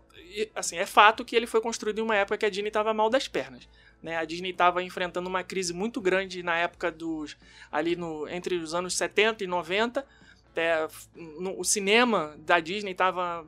assim, 0.54 0.76
é 0.76 0.86
fato 0.86 1.24
que 1.24 1.34
ele 1.34 1.46
foi 1.46 1.60
construído 1.60 1.98
em 1.98 2.02
uma 2.02 2.14
época 2.16 2.36
que 2.38 2.46
a 2.46 2.50
Disney 2.50 2.68
estava 2.68 2.92
mal 2.92 3.08
das 3.08 3.28
pernas. 3.28 3.68
Né? 4.04 4.18
A 4.18 4.24
Disney 4.26 4.50
estava 4.50 4.82
enfrentando 4.82 5.30
uma 5.30 5.42
crise 5.42 5.72
muito 5.72 5.98
grande 5.98 6.42
na 6.42 6.54
época 6.58 6.92
dos. 6.92 7.38
ali 7.72 7.96
no, 7.96 8.28
entre 8.28 8.56
os 8.56 8.74
anos 8.74 8.94
70 8.98 9.42
e 9.42 9.46
90. 9.46 10.06
É, 10.54 10.86
no- 11.16 11.58
o 11.58 11.64
cinema 11.64 12.36
da 12.38 12.60
Disney 12.60 12.92
estava. 12.92 13.44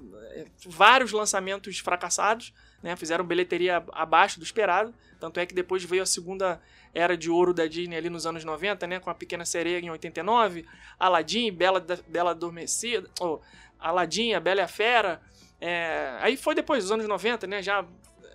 vários 0.66 1.12
lançamentos 1.12 1.78
fracassados, 1.78 2.54
né? 2.82 2.96
fizeram 2.96 3.22
bilheteria 3.24 3.84
abaixo 3.92 4.38
do 4.40 4.44
esperado. 4.44 4.94
Tanto 5.20 5.38
é 5.38 5.44
que 5.44 5.54
depois 5.54 5.84
veio 5.84 6.02
a 6.02 6.06
segunda 6.06 6.58
era 6.94 7.16
de 7.18 7.30
ouro 7.30 7.52
da 7.52 7.66
Disney 7.66 7.94
ali 7.96 8.08
nos 8.08 8.26
anos 8.26 8.42
90, 8.42 8.86
né? 8.86 8.98
Com 8.98 9.10
a 9.10 9.14
Pequena 9.14 9.44
Sereia 9.44 9.78
em 9.78 9.90
89, 9.90 10.66
Aladdin, 10.98 11.52
Bela, 11.52 11.84
Bela 12.08 12.30
Adormecida, 12.30 13.10
ou 13.20 13.42
Aladdin, 13.78 14.32
a 14.32 14.40
Bela 14.40 14.60
e 14.60 14.64
a 14.64 14.68
Fera. 14.68 15.20
é, 15.60 16.16
aí 16.22 16.34
foi 16.36 16.54
depois 16.54 16.82
dos 16.84 16.90
anos 16.92 17.06
90, 17.06 17.46
né? 17.46 17.62
Já 17.62 17.84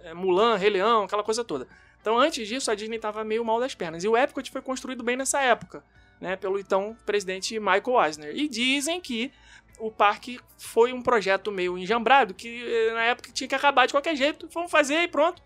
é, 0.03 0.13
Mulan, 0.13 0.55
Rei 0.55 0.69
Leão, 0.69 1.03
aquela 1.05 1.23
coisa 1.23 1.43
toda. 1.43 1.67
Então 2.01 2.17
antes 2.17 2.47
disso 2.47 2.71
a 2.71 2.75
Disney 2.75 2.97
estava 2.97 3.23
meio 3.23 3.45
mal 3.45 3.59
das 3.59 3.75
pernas. 3.75 4.03
E 4.03 4.07
o 4.07 4.17
Epcot 4.17 4.49
foi 4.49 4.61
construído 4.61 5.03
bem 5.03 5.15
nessa 5.15 5.39
época, 5.41 5.83
né? 6.19 6.35
Pelo 6.35 6.59
então 6.59 6.97
presidente 7.05 7.59
Michael 7.59 8.03
Eisner. 8.05 8.35
E 8.35 8.47
dizem 8.49 8.99
que 8.99 9.31
o 9.79 9.91
parque 9.91 10.39
foi 10.57 10.93
um 10.93 11.01
projeto 11.01 11.51
meio 11.51 11.77
enjambrado, 11.77 12.33
que 12.33 12.63
eh, 12.63 12.93
na 12.93 13.03
época 13.03 13.31
tinha 13.31 13.47
que 13.47 13.55
acabar 13.55 13.85
de 13.85 13.93
qualquer 13.93 14.15
jeito, 14.15 14.47
vamos 14.53 14.71
fazer 14.71 15.03
e 15.03 15.07
pronto. 15.07 15.41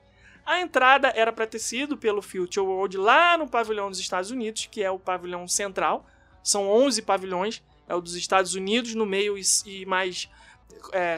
A 0.45 0.59
entrada 0.59 1.11
era 1.15 1.33
para 1.33 1.47
ter 1.47 1.59
sido 1.59 1.97
pelo 1.97 2.21
Future 2.21 2.65
World 2.65 2.97
lá 2.97 3.37
no 3.37 3.47
pavilhão 3.47 3.89
dos 3.89 3.99
Estados 3.99 4.29
Unidos, 4.31 4.67
que 4.69 4.83
é 4.83 4.91
o 4.91 4.99
pavilhão 4.99 5.47
central. 5.47 6.05
São 6.43 6.69
11 6.69 7.01
pavilhões, 7.01 7.63
é 7.87 7.95
o 7.95 8.01
dos 8.01 8.15
Estados 8.15 8.53
Unidos 8.53 8.93
no 8.93 9.05
meio 9.05 9.37
e, 9.37 9.41
e 9.65 9.85
mais 9.85 10.29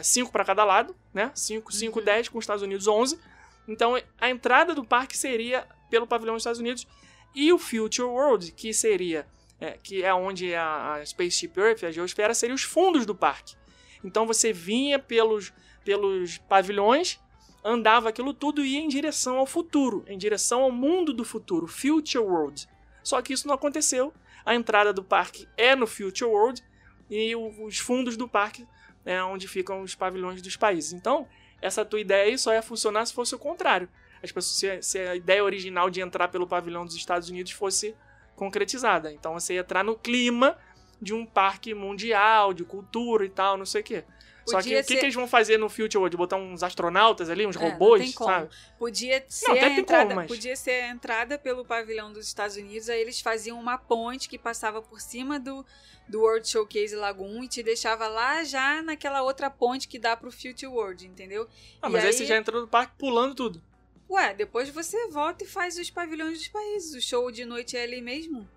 5 0.01 0.31
para 0.31 0.45
cada 0.45 0.63
lado, 0.63 0.95
né? 1.13 1.31
5, 1.33 1.73
5, 1.73 1.99
Uhum. 1.99 2.05
10 2.05 2.29
com 2.29 2.37
os 2.37 2.43
Estados 2.43 2.63
Unidos 2.63 2.87
11. 2.87 3.19
Então 3.67 3.95
a 4.19 4.29
entrada 4.29 4.73
do 4.73 4.83
parque 4.83 5.17
seria 5.17 5.67
pelo 5.89 6.07
pavilhão 6.07 6.35
dos 6.35 6.41
Estados 6.41 6.59
Unidos 6.59 6.87
e 7.35 7.51
o 7.51 7.57
Future 7.57 8.07
World, 8.07 8.51
que 8.51 8.73
seria 8.73 9.27
é, 9.59 9.77
que 9.81 10.03
é 10.03 10.13
onde 10.13 10.53
a, 10.53 10.93
a 10.93 11.05
Spaceship 11.05 11.51
Earth, 11.57 11.83
a 11.83 11.91
geosfera, 11.91 12.33
seriam 12.33 12.55
os 12.55 12.63
fundos 12.63 13.05
do 13.05 13.15
parque. 13.15 13.55
Então 14.03 14.25
você 14.25 14.53
vinha 14.53 14.99
pelos, 14.99 15.51
pelos 15.83 16.37
pavilhões, 16.37 17.19
andava 17.63 18.09
aquilo 18.09 18.33
tudo 18.33 18.63
e 18.63 18.73
ia 18.73 18.79
em 18.79 18.87
direção 18.87 19.37
ao 19.37 19.45
futuro, 19.45 20.03
em 20.07 20.17
direção 20.17 20.61
ao 20.61 20.71
mundo 20.71 21.13
do 21.13 21.25
futuro, 21.25 21.67
Future 21.67 22.23
World. 22.23 22.67
Só 23.03 23.21
que 23.21 23.33
isso 23.33 23.47
não 23.47 23.55
aconteceu. 23.55 24.13
A 24.45 24.55
entrada 24.55 24.93
do 24.93 25.03
parque 25.03 25.47
é 25.57 25.75
no 25.75 25.87
Future 25.87 26.29
World 26.29 26.63
e 27.09 27.35
os 27.35 27.79
fundos 27.79 28.15
do 28.15 28.27
parque 28.27 28.67
é 29.05 29.21
onde 29.23 29.47
ficam 29.47 29.81
os 29.81 29.95
pavilhões 29.95 30.41
dos 30.41 30.55
países. 30.55 30.93
Então, 30.93 31.27
essa 31.61 31.83
tua 31.83 31.99
ideia 31.99 32.25
aí 32.25 32.37
só 32.37 32.53
ia 32.53 32.61
funcionar 32.61 33.05
se 33.05 33.13
fosse 33.13 33.35
o 33.35 33.39
contrário. 33.39 33.89
As 34.23 34.31
pessoas, 34.31 34.57
se, 34.57 34.81
se 34.81 34.99
a 34.99 35.15
ideia 35.15 35.43
original 35.43 35.89
de 35.89 36.01
entrar 36.01 36.27
pelo 36.27 36.47
pavilhão 36.47 36.85
dos 36.85 36.95
Estados 36.95 37.29
Unidos 37.29 37.51
fosse 37.51 37.95
concretizada. 38.35 39.11
Então 39.11 39.33
você 39.33 39.55
ia 39.55 39.61
entrar 39.61 39.83
no 39.83 39.95
clima 39.95 40.57
de 41.01 41.13
um 41.13 41.25
parque 41.25 41.73
mundial, 41.73 42.53
de 42.53 42.63
cultura 42.63 43.25
e 43.25 43.29
tal, 43.29 43.57
não 43.57 43.65
sei 43.65 43.81
o 43.81 43.83
quê. 43.83 44.03
Só 44.51 44.61
que 44.61 44.73
o 44.75 44.77
que, 44.77 44.83
ser- 44.83 44.93
que 44.99 45.05
eles 45.05 45.15
vão 45.15 45.27
fazer 45.27 45.57
no 45.57 45.69
Future 45.69 45.97
World? 45.97 46.15
Botar 46.17 46.37
uns 46.37 46.63
astronautas 46.63 47.29
ali, 47.29 47.45
uns 47.45 47.55
É, 47.55 47.59
não 47.59 47.69
robôs, 47.71 48.01
tem 48.01 48.11
como. 48.13 48.29
sabe? 48.29 48.49
Podia 48.79 49.25
ser, 49.27 49.51
até 49.51 49.65
a 49.65 49.69
entrada, 49.79 50.03
como, 50.05 50.15
mas- 50.15 50.27
podia 50.27 50.55
ser 50.55 50.71
a 50.83 50.89
entrada 50.89 51.37
pelo 51.37 51.65
pavilhão 51.65 52.11
dos 52.13 52.25
Estados 52.27 52.55
Unidos, 52.55 52.89
aí 52.89 52.99
eles 53.01 53.19
faziam 53.21 53.59
uma 53.59 53.77
ponte 53.77 54.29
que 54.29 54.37
passava 54.37 54.81
por 54.81 55.01
cima 55.01 55.39
do, 55.39 55.65
do 56.07 56.21
World 56.21 56.47
Showcase 56.47 56.95
Lagoon 56.95 57.43
e 57.43 57.47
te 57.47 57.61
deixava 57.61 58.07
lá 58.07 58.43
já 58.43 58.81
naquela 58.81 59.21
outra 59.21 59.49
ponte 59.49 59.87
que 59.87 59.99
dá 59.99 60.15
pro 60.15 60.31
Future 60.31 60.67
World, 60.67 61.05
entendeu? 61.05 61.47
Ah, 61.81 61.89
E 61.89 61.91
mas 61.91 62.01
aí 62.03 62.07
aí- 62.07 62.13
você 62.13 62.25
já 62.25 62.37
entrou 62.37 62.61
no 62.61 62.67
parque 62.67 62.93
pulando 62.97 63.35
tudo. 63.35 63.61
Ué, 64.09 64.33
depois 64.33 64.69
você 64.69 65.07
volta 65.09 65.43
e 65.43 65.47
faz 65.47 65.77
os 65.77 65.89
pavilhões 65.91 66.37
dos 66.37 66.47
países. 66.47 66.93
O 66.93 67.01
show 67.05 67.29
de 67.29 67.43
noite 67.43 67.75
é 67.75 67.83
ali 67.83 68.01
mesmo. 68.01 68.47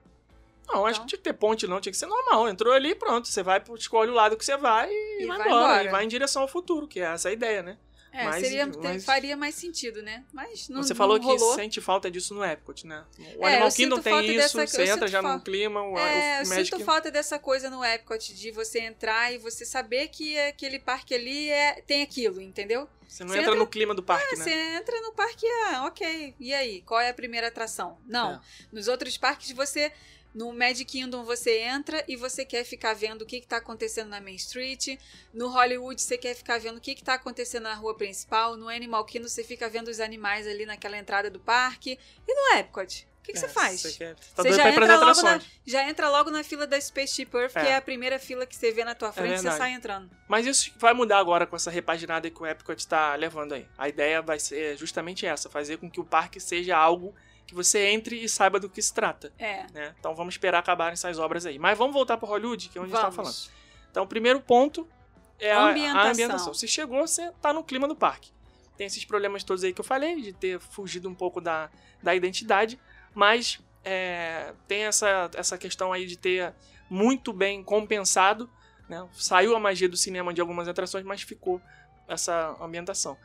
Não, 0.73 0.87
acho 0.87 0.97
Então. 0.97 1.03
que 1.05 1.09
tinha 1.11 1.18
que 1.18 1.25
ter 1.25 1.33
ponte 1.33 1.66
não, 1.66 1.81
tinha 1.81 1.93
que 1.93 1.99
ser 1.99 2.07
normal. 2.07 2.49
Entrou 2.49 2.73
ali 2.73 2.95
pronto. 2.95 3.27
Você 3.29 3.43
vai, 3.43 3.62
escolhe 3.77 4.11
o 4.11 4.14
lado 4.14 4.37
que 4.37 4.45
você 4.45 4.57
vai 4.57 4.89
e, 4.91 5.23
E 5.23 5.27
vai, 5.27 5.39
vai 5.39 5.47
embora. 5.49 5.64
embora. 5.64 5.85
E 5.85 5.89
vai 5.89 6.05
em 6.05 6.09
direção 6.09 6.43
ao 6.43 6.49
futuro, 6.49 6.87
que 6.89 7.01
é 7.01 7.05
essa 7.12 7.29
a 7.29 7.33
ideia, 7.33 7.62
né? 7.62 7.79
É, 8.12 8.25
Mas- 8.25 8.41
seria, 8.45 8.66
mas- 8.66 9.05
faria 9.05 9.37
mais 9.37 9.55
sentido, 9.55 10.03
né? 10.03 10.25
Mas 10.33 10.68
não 10.68 10.83
você 10.83 10.93
não 10.93 10.97
falou 10.97 11.16
que 11.21 11.25
rolou. 11.27 11.55
sente 11.55 11.81
falta 11.81 12.11
disso 12.11 12.35
no 12.35 12.45
Epcot, 12.45 12.85
né? 12.85 13.05
O 13.37 13.47
É, 13.47 13.51
Animal 13.53 13.71
Kingdom 13.73 14.01
tem 14.01 14.27
isso, 14.27 14.57
dessa- 14.57 14.66
você 14.66 14.83
eu 14.83 14.87
entra 14.87 15.07
já 15.07 15.23
no 15.23 15.29
falta- 15.29 15.45
clima, 15.45 15.81
o, 15.81 15.97
É, 15.97 16.41
o 16.41 16.43
eu 16.43 16.49
Magic... 16.49 16.71
sinto 16.77 16.85
falta 16.85 17.09
dessa 17.09 17.39
coisa 17.39 17.71
no 17.71 17.85
Epcot, 17.85 18.35
de 18.35 18.51
você 18.51 18.81
entrar 18.81 19.33
e 19.33 19.39
você 19.39 19.64
saber 19.64 20.09
que 20.09 20.37
aquele 20.41 20.81
parque 20.81 21.14
ali 21.14 21.51
é, 21.51 21.81
tem 21.83 22.03
aquilo, 22.03 22.41
entendeu? 22.41 22.89
Você 23.07 23.23
não 23.23 23.31
você 23.31 23.39
entra 23.39 23.51
entra- 23.53 23.61
no 23.61 23.66
clima 23.68 23.95
do 23.95 24.03
parque, 24.03 24.35
Ah, 24.35 24.39
né? 24.39 24.45
Você 24.45 24.51
entra 24.51 25.01
no 25.03 25.12
parque, 25.12 25.47
ah, 25.68 25.85
ok. 25.87 26.35
E 26.41 26.53
aí, 26.53 26.83
qual 26.83 27.01
é 27.01 27.11
a 27.11 27.14
primeira 27.14 27.47
atração? 27.47 27.97
Não. 28.05 28.33
É. 28.33 28.41
Nos 28.73 28.89
outros 28.89 29.16
parques 29.18 29.53
você. 29.53 29.93
No 30.35 30.53
Magic 30.53 30.85
Kingdom 30.85 31.24
você 31.24 31.59
entra 31.61 32.05
e 32.07 32.14
você 32.16 32.45
quer 32.45 32.64
ficar 32.64 32.95
vendo 32.95 33.22
o 33.22 33.26
que 33.26 33.37
está 33.37 33.57
acontecendo 33.57 34.09
na 34.09 34.20
Main 34.20 34.37
Street. 34.37 34.97
No 35.35 35.49
Hollywood 35.49 36.01
você 36.01 36.16
quer 36.16 36.35
ficar 36.35 36.59
vendo 36.61 36.76
o 36.76 36.81
que 36.81 36.93
está 36.93 37.14
acontecendo 37.14 37.64
na 37.64 37.74
rua 37.74 37.97
principal. 37.97 38.57
No 38.57 38.68
Animal 38.68 39.05
Kingdom 39.05 39.28
você 39.28 39.43
fica 39.43 39.68
vendo 39.68 39.89
os 39.89 39.99
animais 40.01 40.47
ali 40.47 40.64
naquela 40.64 40.97
entrada 40.97 41.28
do 41.31 41.41
parque. 41.41 41.99
E 42.28 42.35
no 42.35 42.59
Epcot? 42.59 43.09
O 43.20 43.22
que, 43.22 43.33
que 43.33 43.39
É, 43.39 43.41
você 43.43 43.49
faz? 43.49 43.81
Você, 43.83 43.93
quer... 43.93 44.14
tá 44.14 44.43
Você 44.43 44.53
já 44.55 44.70
entra, 44.70 44.97
logo 44.99 45.22
na, 45.22 45.41
já 45.66 45.89
entra 45.89 46.09
logo 46.09 46.31
na 46.31 46.43
fila 46.43 46.66
da 46.66 46.81
Spaceship 46.81 47.28
Earth, 47.35 47.55
É. 47.55 47.61
que 47.61 47.66
é 47.68 47.76
a 47.76 47.83
primeira 47.83 48.18
fila 48.18 48.47
que 48.47 48.57
você 48.57 48.72
vê 48.72 48.83
na 48.83 48.95
tua 48.95 49.12
frente, 49.12 49.28
você 49.37 49.43
verdade. 49.43 49.59
sai 49.59 49.72
entrando. 49.72 50.11
Mas 50.26 50.47
isso 50.47 50.72
vai 50.78 50.95
mudar 50.95 51.18
agora 51.18 51.47
com 51.47 51.55
essa 51.55 51.70
repaginada 51.70 52.31
que 52.31 52.43
o 52.43 52.47
Epcot 52.47 52.78
está 52.78 53.14
levando 53.16 53.53
aí. 53.53 53.66
A 53.76 53.89
ideia 53.91 54.22
vai 54.22 54.39
ser 54.41 54.74
justamente 54.78 55.26
essa, 55.26 55.51
fazer 55.51 55.76
com 55.76 55.91
que 55.91 56.01
o 56.01 56.05
parque 56.05 56.41
seja 56.41 56.76
algo 56.78 57.14
que 57.51 57.55
você 57.55 57.88
entre 57.88 58.22
e 58.22 58.28
saiba 58.28 58.61
do 58.61 58.70
que 58.70 58.80
se 58.80 58.94
trata. 58.94 59.32
É. 59.36 59.66
Né? 59.72 59.92
Então 59.98 60.14
vamos 60.14 60.34
esperar 60.34 60.61
acabarem 60.61 60.92
essas 60.92 61.18
obras 61.18 61.44
aí. 61.44 61.59
Mas 61.59 61.76
vamos 61.76 61.92
voltar 61.92 62.16
para 62.16 62.28
Hollywood, 62.28 62.68
que 62.68 62.78
é 62.78 62.80
onde 62.80 62.92
a 62.92 62.94
gente 62.94 62.98
estava 62.98 63.14
falando. 63.14 63.32
Vamos. 63.32 63.51
Então 63.90 64.05
o 64.05 64.07
primeiro 64.07 64.40
ponto 64.40 64.88
é 65.36 65.51
a 65.51 65.70
Ambientação. 65.70 66.01
a 66.01 66.11
ambientação. 66.11 66.55
Se 66.55 66.68
chegou, 66.68 67.05
você 67.05 67.32
tá 67.42 67.53
no 67.53 67.64
clima 67.64 67.88
do 67.88 67.96
parque. 67.96 68.30
Tem 68.76 68.86
esses 68.86 69.05
problemas 69.05 69.42
todos 69.42 69.64
aí 69.64 69.72
que 69.72 69.80
eu 69.80 69.84
falei, 69.84 70.22
de 70.22 70.32
ter 70.32 70.61
fugido 70.61 71.09
um 71.09 71.14
pouco 71.14 71.40
da, 71.40 71.68
da 72.01 72.14
identidade, 72.14 72.78
mas 73.12 73.59
é, 73.84 74.55
tem 74.68 74.84
essa, 74.84 75.28
essa 75.34 75.59
questão 75.59 75.92
aí 75.92 76.07
de 76.07 76.16
ter 76.16 76.55
muito 76.88 77.32
bem 77.32 77.64
compensado. 77.64 78.48
Né? 78.88 79.05
Saiu 79.12 79.57
a 79.57 79.59
magia 79.59 79.88
do 79.88 79.96
cinema 79.96 80.32
de 80.32 80.40
algumas 80.40 80.68
atrações, 80.68 81.05
mas 81.05 81.22
ficou 81.22 81.61
essa 82.07 82.57
ambientação. 82.61 83.18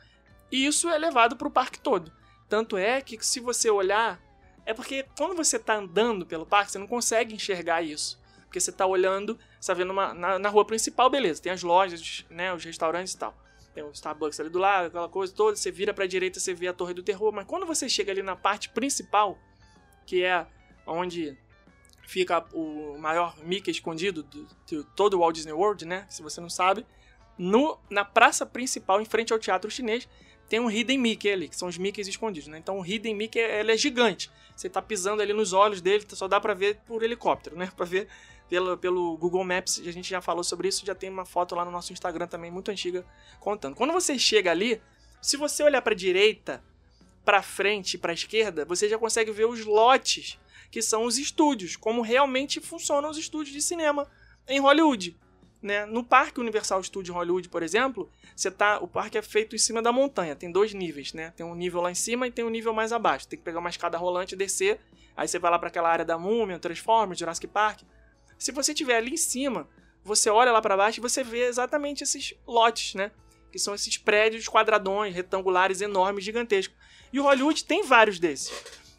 E 0.50 0.66
isso 0.66 0.90
é 0.90 0.98
levado 0.98 1.36
para 1.36 1.46
o 1.46 1.50
parque 1.50 1.78
todo. 1.78 2.12
Tanto 2.48 2.76
é 2.76 3.00
que 3.00 3.24
se 3.24 3.40
você 3.40 3.70
olhar, 3.70 4.20
é 4.64 4.72
porque 4.72 5.04
quando 5.16 5.34
você 5.34 5.56
está 5.56 5.76
andando 5.76 6.24
pelo 6.26 6.46
parque, 6.46 6.72
você 6.72 6.78
não 6.78 6.86
consegue 6.86 7.34
enxergar 7.34 7.82
isso. 7.82 8.20
Porque 8.44 8.60
você 8.60 8.70
está 8.70 8.86
olhando, 8.86 9.38
você 9.60 9.68
tá 9.72 9.74
vendo 9.74 9.90
uma, 9.90 10.14
na, 10.14 10.38
na 10.38 10.48
rua 10.48 10.64
principal, 10.64 11.10
beleza, 11.10 11.42
tem 11.42 11.52
as 11.52 11.62
lojas, 11.62 12.24
né, 12.30 12.52
os 12.52 12.64
restaurantes 12.64 13.12
e 13.14 13.18
tal. 13.18 13.36
Tem 13.74 13.82
o 13.84 13.90
Starbucks 13.90 14.40
ali 14.40 14.48
do 14.48 14.58
lado, 14.58 14.86
aquela 14.86 15.08
coisa 15.08 15.34
toda, 15.34 15.56
você 15.56 15.70
vira 15.70 15.92
pra 15.92 16.06
direita, 16.06 16.40
você 16.40 16.54
vê 16.54 16.68
a 16.68 16.72
Torre 16.72 16.94
do 16.94 17.02
Terror, 17.02 17.32
mas 17.32 17.44
quando 17.46 17.66
você 17.66 17.88
chega 17.88 18.12
ali 18.12 18.22
na 18.22 18.34
parte 18.36 18.70
principal, 18.70 19.36
que 20.06 20.22
é 20.24 20.46
onde 20.86 21.36
fica 22.06 22.46
o 22.54 22.96
maior 22.98 23.36
Mickey 23.42 23.72
escondido 23.72 24.22
do- 24.22 24.48
de 24.64 24.84
todo 24.94 25.14
o 25.14 25.18
Walt 25.20 25.34
Disney 25.34 25.52
World, 25.52 25.84
né, 25.84 26.06
se 26.08 26.22
você 26.22 26.40
não 26.40 26.48
sabe, 26.48 26.86
no, 27.36 27.78
na 27.90 28.04
praça 28.04 28.46
principal, 28.46 29.00
em 29.00 29.04
frente 29.04 29.32
ao 29.32 29.38
teatro 29.38 29.70
chinês, 29.70 30.08
tem 30.48 30.60
um 30.60 30.70
Hidden 30.70 30.98
Mickey 30.98 31.30
ali, 31.30 31.48
que 31.48 31.56
são 31.56 31.68
os 31.68 31.76
Mickeys 31.76 32.06
escondidos, 32.06 32.48
né? 32.48 32.58
Então 32.58 32.78
o 32.78 32.86
Hidden 32.86 33.14
Mickey, 33.14 33.38
ele 33.38 33.72
é 33.72 33.76
gigante. 33.76 34.30
Você 34.54 34.68
tá 34.68 34.80
pisando 34.80 35.20
ali 35.20 35.32
nos 35.32 35.52
olhos 35.52 35.80
dele, 35.80 36.04
só 36.08 36.26
dá 36.26 36.40
pra 36.40 36.54
ver 36.54 36.78
por 36.86 37.02
helicóptero, 37.02 37.56
né? 37.56 37.70
Pra 37.76 37.84
ver 37.84 38.08
pelo, 38.48 38.76
pelo 38.78 39.16
Google 39.16 39.44
Maps, 39.44 39.80
a 39.80 39.90
gente 39.90 40.08
já 40.08 40.20
falou 40.20 40.44
sobre 40.44 40.68
isso, 40.68 40.86
já 40.86 40.94
tem 40.94 41.10
uma 41.10 41.24
foto 41.24 41.54
lá 41.54 41.64
no 41.64 41.70
nosso 41.70 41.92
Instagram 41.92 42.26
também, 42.26 42.50
muito 42.50 42.70
antiga, 42.70 43.04
contando. 43.40 43.74
Quando 43.74 43.92
você 43.92 44.18
chega 44.18 44.50
ali, 44.50 44.80
se 45.20 45.36
você 45.36 45.62
olhar 45.62 45.82
pra 45.82 45.94
direita, 45.94 46.62
pra 47.24 47.42
frente 47.42 47.98
pra 47.98 48.12
esquerda, 48.12 48.64
você 48.64 48.88
já 48.88 48.96
consegue 48.96 49.32
ver 49.32 49.46
os 49.46 49.64
lotes, 49.64 50.38
que 50.70 50.80
são 50.80 51.04
os 51.04 51.18
estúdios, 51.18 51.74
como 51.74 52.02
realmente 52.02 52.60
funcionam 52.60 53.10
os 53.10 53.18
estúdios 53.18 53.52
de 53.52 53.60
cinema 53.60 54.08
em 54.48 54.60
Hollywood. 54.60 55.16
Né? 55.62 55.86
No 55.86 56.04
Parque 56.04 56.40
Universal 56.40 56.82
Studio 56.82 57.14
Hollywood, 57.14 57.48
por 57.48 57.62
exemplo, 57.62 58.10
você 58.34 58.50
tá, 58.50 58.78
o 58.78 58.86
parque 58.86 59.18
é 59.18 59.22
feito 59.22 59.56
em 59.56 59.58
cima 59.58 59.80
da 59.80 59.90
montanha, 59.90 60.36
tem 60.36 60.50
dois 60.52 60.72
níveis, 60.74 61.12
né? 61.12 61.32
Tem 61.36 61.44
um 61.44 61.54
nível 61.54 61.80
lá 61.80 61.90
em 61.90 61.94
cima 61.94 62.26
e 62.26 62.30
tem 62.30 62.44
um 62.44 62.50
nível 62.50 62.72
mais 62.72 62.92
abaixo. 62.92 63.26
Tem 63.26 63.38
que 63.38 63.44
pegar 63.44 63.58
uma 63.58 63.70
escada 63.70 63.96
rolante 63.96 64.34
e 64.34 64.38
descer, 64.38 64.80
aí 65.16 65.26
você 65.26 65.38
vai 65.38 65.50
lá 65.50 65.58
para 65.58 65.68
aquela 65.68 65.88
área 65.88 66.04
da 66.04 66.18
Múmia, 66.18 66.58
Transformers, 66.58 67.18
Jurassic 67.18 67.46
Park. 67.46 67.80
Se 68.38 68.52
você 68.52 68.72
estiver 68.72 68.96
ali 68.96 69.14
em 69.14 69.16
cima, 69.16 69.68
você 70.04 70.30
olha 70.30 70.52
lá 70.52 70.60
para 70.60 70.76
baixo 70.76 71.00
e 71.00 71.02
você 71.02 71.24
vê 71.24 71.46
exatamente 71.46 72.04
esses 72.04 72.34
lotes, 72.46 72.94
né? 72.94 73.10
Que 73.50 73.58
são 73.58 73.74
esses 73.74 73.96
prédios 73.96 74.46
quadradões, 74.46 75.14
retangulares, 75.14 75.80
enormes, 75.80 76.24
gigantescos. 76.24 76.76
E 77.12 77.18
o 77.18 77.24
Hollywood 77.24 77.64
tem 77.64 77.82
vários 77.82 78.18
desses. 78.18 78.52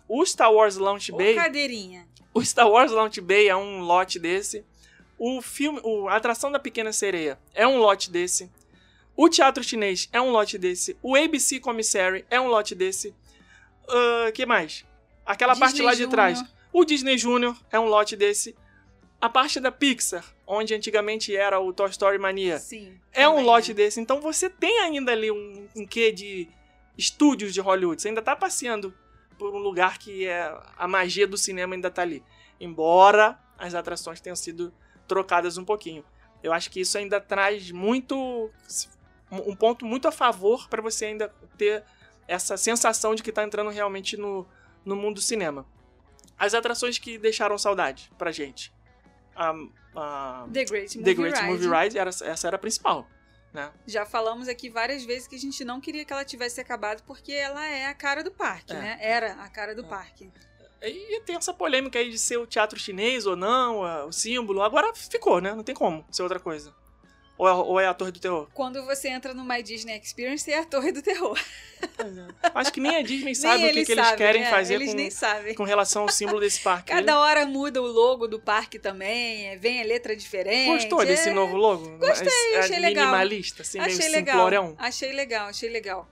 O 0.08 0.26
Star 0.26 0.52
Wars 0.52 0.76
Launch 0.76 1.12
Ô, 1.12 1.18
Bay. 1.18 1.36
cadeirinha. 1.36 2.08
O 2.34 2.44
Star 2.44 2.70
Wars 2.70 2.92
Launch 2.92 3.22
Bay 3.22 3.48
é 3.48 3.56
um 3.56 3.82
lote 3.82 4.20
desse. 4.20 4.66
O 5.18 5.42
filme, 5.42 5.80
o, 5.84 6.08
a 6.08 6.16
atração 6.16 6.52
da 6.52 6.60
Pequena 6.60 6.94
Sereia 6.94 7.40
é 7.54 7.68
um 7.68 7.78
lote 7.78 8.12
desse. 8.12 8.52
O 9.16 9.28
Teatro 9.28 9.64
Chinês 9.64 10.08
é 10.14 10.22
um 10.22 10.30
lote 10.30 10.58
desse. 10.58 10.96
O 11.02 11.16
ABC 11.16 11.60
Commissary 11.60 12.24
é 12.30 12.40
um 12.40 12.48
lote 12.48 12.76
desse. 12.76 13.16
O 13.88 14.32
que 14.32 14.46
mais? 14.46 14.86
Aquela 15.26 15.54
Disney 15.54 15.66
parte 15.66 15.82
lá 15.82 15.92
de 15.92 15.98
Junior. 16.04 16.12
trás. 16.12 16.44
O 16.72 16.86
Disney 16.86 17.18
Junior 17.18 17.58
é 17.72 17.80
um 17.80 17.86
lote 17.86 18.16
desse. 18.16 18.56
A 19.20 19.28
parte 19.28 19.60
da 19.60 19.72
Pixar, 19.72 20.24
onde 20.46 20.76
antigamente 20.76 21.36
era 21.36 21.60
o 21.60 21.74
Toy 21.74 21.90
Story 21.90 22.20
Mania, 22.20 22.60
Sim. 22.60 23.00
é 23.12 23.28
um 23.28 23.42
lote 23.42 23.70
né? 23.70 23.78
desse. 23.78 24.00
Então 24.00 24.22
você 24.22 24.48
tem 24.48 24.82
ainda 24.82 25.12
ali 25.12 25.32
um, 25.32 25.68
um 25.76 25.88
quê 25.88 26.12
de 26.12 26.48
estúdios 26.96 27.52
de 27.54 27.60
Hollywood. 27.60 28.00
Você 28.00 28.10
ainda 28.10 28.22
tá 28.22 28.36
passeando 28.36 28.94
por 29.40 29.54
um 29.54 29.58
lugar 29.58 29.98
que 29.98 30.28
é 30.28 30.56
a 30.78 30.88
magia 30.88 31.26
do 31.26 31.38
cinema 31.38 31.74
ainda 31.74 31.90
tá 31.90 32.04
ali. 32.04 32.24
Embora 32.60 33.40
as 33.58 33.74
atrações 33.74 34.22
tenham 34.22 34.36
sido 34.36 34.72
trocadas 35.08 35.58
um 35.58 35.66
pouquinho. 35.66 36.04
Eu 36.44 36.54
acho 36.54 36.70
que 36.70 36.80
isso 36.82 36.98
ainda 36.98 37.20
traz 37.20 37.72
muito 37.72 38.52
um 39.32 39.56
ponto 39.56 39.86
muito 39.86 40.08
a 40.08 40.12
favor 40.12 40.70
para 40.70 40.82
você 40.82 41.06
ainda 41.06 41.34
ter 41.58 41.84
essa 42.28 42.56
sensação 42.58 43.16
de 43.16 43.24
que 43.24 43.32
tá 43.32 43.44
entrando 43.44 43.70
realmente 43.70 44.16
no, 44.16 44.48
no 44.86 44.96
mundo 44.96 45.16
do 45.16 45.22
cinema. 45.22 45.66
As 46.38 46.54
atrações 46.54 46.98
que 46.98 47.18
deixaram 47.18 47.58
saudade 47.58 48.12
pra 48.18 48.32
gente. 48.32 48.74
A, 49.36 49.54
a 49.96 50.48
The 50.52 50.66
Great 50.66 50.98
Movie 50.98 51.04
The 51.04 51.22
Great 51.22 51.40
Ride. 51.40 51.52
Movie 51.52 51.84
Ride, 51.84 51.98
era, 51.98 52.10
essa 52.10 52.48
era 52.48 52.56
a 52.56 52.60
principal. 52.60 53.08
Né? 53.54 53.72
Já 53.88 54.06
falamos 54.06 54.48
aqui 54.48 54.70
várias 54.70 55.04
vezes 55.04 55.28
que 55.28 55.36
a 55.36 55.40
gente 55.40 55.64
não 55.66 55.82
queria 55.82 56.06
que 56.06 56.14
ela 56.14 56.24
tivesse 56.26 56.62
acabado 56.62 57.02
porque 57.04 57.32
ela 57.32 57.66
é 57.66 57.88
a 57.88 57.94
cara 57.94 58.24
do 58.24 58.32
parque, 58.32 58.74
É. 58.74 58.80
né? 58.80 58.98
Era 59.00 59.34
a 59.42 59.50
cara 59.50 59.74
do 59.74 59.84
parque. 59.84 60.30
E 60.82 61.22
tem 61.22 61.36
essa 61.36 61.54
polêmica 61.54 61.98
aí 62.00 62.10
de 62.10 62.18
ser 62.20 62.38
o 62.38 62.46
teatro 62.46 62.80
chinês 62.80 63.26
ou 63.26 63.36
não, 63.36 64.08
o 64.08 64.12
símbolo. 64.12 64.62
Agora 64.62 64.94
ficou, 64.94 65.42
né? 65.42 65.54
Não 65.54 65.64
tem 65.64 65.76
como 65.76 66.06
ser 66.12 66.24
outra 66.24 66.40
coisa. 66.40 66.74
Ou 67.38 67.48
é, 67.48 67.54
ou 67.54 67.80
é 67.80 67.86
a 67.86 67.94
Torre 67.94 68.12
do 68.12 68.20
Terror? 68.20 68.48
Quando 68.52 68.84
você 68.84 69.10
entra 69.10 69.32
no 69.32 69.44
My 69.46 69.62
Disney 69.62 69.96
Experience, 70.00 70.52
é 70.52 70.58
a 70.58 70.66
Torre 70.66 70.92
do 70.92 71.04
Terror. 71.04 71.40
Acho 72.56 72.74
que 72.74 72.80
nem 72.80 72.96
a 72.96 73.04
Disney 73.04 73.36
sabe 73.36 73.62
nem 73.62 73.70
o 73.70 73.74
que, 73.76 73.86
que 73.86 73.92
eles 73.92 74.12
querem 74.14 74.42
né? 74.42 74.50
fazer 74.50 74.74
Eles 74.82 75.20
com, 75.50 75.56
com 75.58 75.64
relação 75.64 76.02
ao 76.02 76.10
símbolo 76.10 76.40
desse 76.40 76.62
parque. 76.66 76.92
Cada 76.92 77.20
hora 77.20 77.46
muda 77.46 77.80
o 77.80 77.86
logo 77.86 78.28
do 78.28 78.40
parque 78.40 78.80
também, 78.80 79.50
é, 79.50 79.56
vem 79.56 79.80
a 79.80 79.86
letra 79.86 80.16
diferente. 80.16 80.72
Gostou 80.72 81.06
desse 81.06 81.30
é- 81.30 81.34
novo 81.34 81.56
logo? 81.56 81.88
Gostei, 82.00 82.56
É 82.56 82.60
achei 82.60 82.80
legal. 82.80 83.06
Minimalista, 83.06 83.62
assim, 83.62 83.80
meio 83.80 83.92
Achei 83.92 84.10
legal. 84.10 84.36
simplorão. 84.36 84.76
Achei 84.80 85.12
legal, 85.12 85.48
achei 85.50 85.70
legal. 85.70 86.10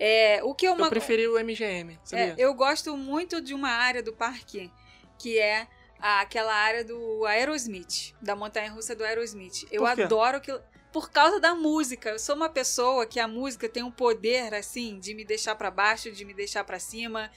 É, 0.00 0.40
o 0.44 0.54
que 0.54 0.68
uma 0.68 0.86
Eu 0.86 0.90
preferi 0.90 1.26
o 1.26 1.34
MGM, 1.42 1.98
sabia? 2.04 2.26
É, 2.26 2.34
eu 2.38 2.54
gosto 2.54 2.96
muito 2.96 3.40
de 3.40 3.52
uma 3.52 3.70
área 3.70 4.02
do 4.02 4.12
parque 4.12 4.70
que 5.18 5.38
é 5.38 5.66
aquela 6.00 6.54
área 6.54 6.84
do 6.84 7.26
Aerosmith, 7.26 8.14
da 8.22 8.36
montanha 8.36 8.70
russa 8.70 8.94
do 8.94 9.02
Aerosmith. 9.02 9.66
Eu 9.72 9.84
adoro 9.84 10.36
aquilo. 10.36 10.60
Por 10.92 11.10
causa 11.10 11.38
da 11.40 11.54
música. 11.54 12.10
Eu 12.10 12.18
sou 12.18 12.36
uma 12.36 12.48
pessoa 12.48 13.04
que 13.04 13.18
a 13.20 13.26
música 13.28 13.68
tem 13.68 13.82
um 13.82 13.90
poder, 13.90 14.54
assim, 14.54 14.98
de 15.00 15.12
me 15.14 15.24
deixar 15.24 15.54
pra 15.56 15.70
baixo, 15.70 16.10
de 16.12 16.24
me 16.24 16.32
deixar 16.32 16.62
pra 16.64 16.78
cima. 16.78 17.30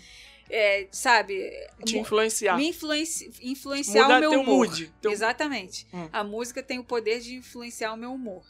É, 0.50 0.88
sabe? 0.92 1.50
Te 1.86 1.98
influenciar. 1.98 2.58
Me 2.58 2.68
influenci- 2.70 3.32
influenciar 3.42 4.04
Muda 4.04 4.18
o 4.18 4.20
meu 4.20 4.30
teu 4.32 4.42
humor. 4.42 4.68
mood. 4.68 4.94
Teu... 5.02 5.12
Exatamente. 5.12 5.88
Hum. 5.94 6.10
A 6.14 6.24
música 6.24 6.62
tem 6.62 6.78
o 6.78 6.84
poder 6.84 7.20
de 7.20 7.36
influenciar 7.36 7.94
o 7.94 7.98
meu 7.98 8.14
humor. 8.14 8.44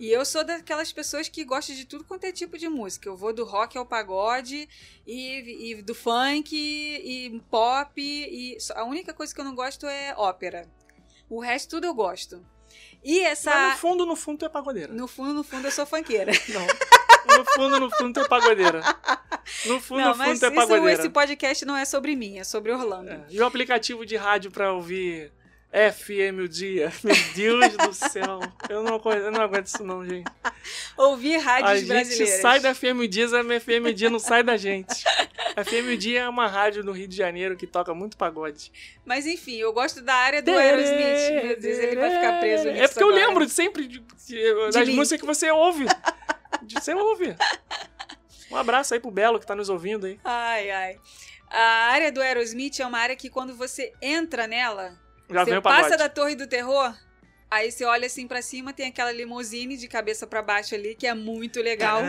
E 0.00 0.10
eu 0.10 0.24
sou 0.24 0.42
daquelas 0.42 0.90
pessoas 0.90 1.28
que 1.28 1.44
gostam 1.44 1.76
de 1.76 1.84
tudo 1.84 2.04
quanto 2.04 2.24
é 2.24 2.32
tipo 2.32 2.56
de 2.56 2.70
música. 2.70 3.06
Eu 3.06 3.14
vou 3.14 3.34
do 3.34 3.44
rock 3.44 3.76
ao 3.76 3.84
pagode, 3.84 4.66
e, 5.06 5.72
e 5.72 5.82
do 5.82 5.94
funk, 5.94 6.56
e 6.56 7.38
pop, 7.50 7.92
e 8.00 8.56
a 8.74 8.84
única 8.84 9.12
coisa 9.12 9.34
que 9.34 9.38
eu 9.38 9.44
não 9.44 9.54
gosto 9.54 9.86
é 9.86 10.14
ópera. 10.16 10.66
O 11.28 11.38
resto 11.38 11.68
tudo 11.76 11.86
eu 11.86 11.92
gosto. 11.92 12.42
E 13.04 13.20
essa. 13.20 13.50
Mas 13.50 13.72
no 13.74 13.78
fundo, 13.78 14.06
no 14.06 14.16
fundo, 14.16 14.38
tu 14.38 14.44
é 14.46 14.48
pagodeira. 14.48 14.90
No 14.90 15.06
fundo, 15.06 15.34
no 15.34 15.44
fundo, 15.44 15.66
eu 15.66 15.70
sou 15.70 15.84
funkeira. 15.84 16.32
Não. 16.48 16.66
No 17.36 17.44
fundo, 17.44 17.78
no 17.78 17.90
fundo, 17.90 18.14
tu 18.14 18.20
é 18.24 18.28
pagodeira. 18.28 18.80
No 19.66 19.80
fundo, 19.80 20.00
não, 20.00 20.08
no 20.08 20.14
fundo, 20.14 20.38
tu 20.38 20.46
é 20.46 20.48
isso, 20.48 20.54
pagodeira. 20.54 20.92
esse 20.92 21.10
podcast 21.10 21.64
não 21.66 21.76
é 21.76 21.84
sobre 21.84 22.16
mim, 22.16 22.38
é 22.38 22.44
sobre 22.44 22.72
Orlando. 22.72 23.10
É, 23.10 23.26
E 23.28 23.38
o 23.38 23.44
aplicativo 23.44 24.06
de 24.06 24.16
rádio 24.16 24.50
pra 24.50 24.72
ouvir 24.72 25.30
FM 25.72 26.40
o 26.44 26.48
dia. 26.48 26.92
Meu 27.04 27.14
Deus 27.34 27.76
do 27.76 27.92
céu. 27.94 28.40
Eu 28.68 28.82
não, 28.82 29.00
eu 29.12 29.30
não 29.30 29.40
aguento 29.40 29.66
isso 29.66 29.84
não, 29.84 30.04
gente. 30.04 30.30
Ouvir 30.96 31.36
A 31.36 31.40
rádios 31.40 31.80
gente 31.80 31.88
brasileiras. 31.88 32.40
sai 32.40 32.60
da 32.60 32.74
FM 32.74 32.98
o 33.00 33.08
dia, 33.08 33.26
a 33.26 33.60
FM 33.60 33.86
o 33.88 33.94
dia 33.94 34.10
não 34.10 34.18
sai 34.18 34.42
da 34.42 34.56
gente. 34.56 35.04
A 35.56 35.64
FM 35.64 35.92
o 35.92 35.96
dia 35.96 36.22
é 36.22 36.28
uma 36.28 36.48
rádio 36.48 36.82
no 36.82 36.90
Rio 36.92 37.06
de 37.06 37.16
Janeiro 37.16 37.56
que 37.56 37.66
toca 37.66 37.94
muito 37.94 38.16
pagode. 38.16 38.72
Mas 39.04 39.26
enfim, 39.26 39.56
eu 39.56 39.72
gosto 39.72 40.00
da 40.02 40.14
área 40.14 40.42
do 40.42 40.50
Aerosmith. 40.50 41.44
Meu 41.44 41.60
Deus, 41.60 41.78
ele 41.78 41.96
vai 41.96 42.10
ficar 42.10 42.40
preso 42.40 42.68
nisso 42.70 42.82
É 42.84 42.88
porque 42.88 43.02
eu 43.04 43.08
agora. 43.10 43.26
lembro 43.26 43.48
sempre 43.48 43.86
de- 43.86 44.00
de- 44.00 44.70
das 44.72 44.88
músicas 44.88 45.20
que 45.20 45.26
você 45.26 45.50
ouve. 45.50 45.86
De- 46.62 46.74
Você 46.74 46.92
ouve. 46.94 47.34
Um 48.50 48.56
abraço 48.56 48.92
aí 48.92 48.98
pro 49.00 49.10
Belo 49.10 49.38
que 49.38 49.46
tá 49.46 49.54
nos 49.54 49.68
ouvindo 49.68 50.06
aí. 50.06 50.18
Ai, 50.24 50.70
ai. 50.70 50.96
A 51.48 51.90
área 51.92 52.10
do 52.12 52.20
Aerosmith 52.20 52.80
é 52.80 52.86
uma 52.86 52.98
área 52.98 53.14
que 53.16 53.30
quando 53.30 53.54
você 53.56 53.92
entra 54.02 54.46
nela, 54.46 54.98
Já 55.32 55.44
você 55.44 55.60
passa 55.60 55.96
da 55.96 56.08
Torre 56.08 56.34
do 56.34 56.46
Terror, 56.46 56.94
aí 57.50 57.70
você 57.70 57.84
olha 57.84 58.06
assim 58.06 58.26
pra 58.26 58.40
cima, 58.42 58.72
tem 58.72 58.86
aquela 58.88 59.10
limusine 59.12 59.76
de 59.76 59.88
cabeça 59.88 60.26
pra 60.26 60.40
baixo 60.42 60.74
ali, 60.74 60.94
que 60.94 61.06
é 61.06 61.14
muito 61.14 61.60
legal. 61.60 62.00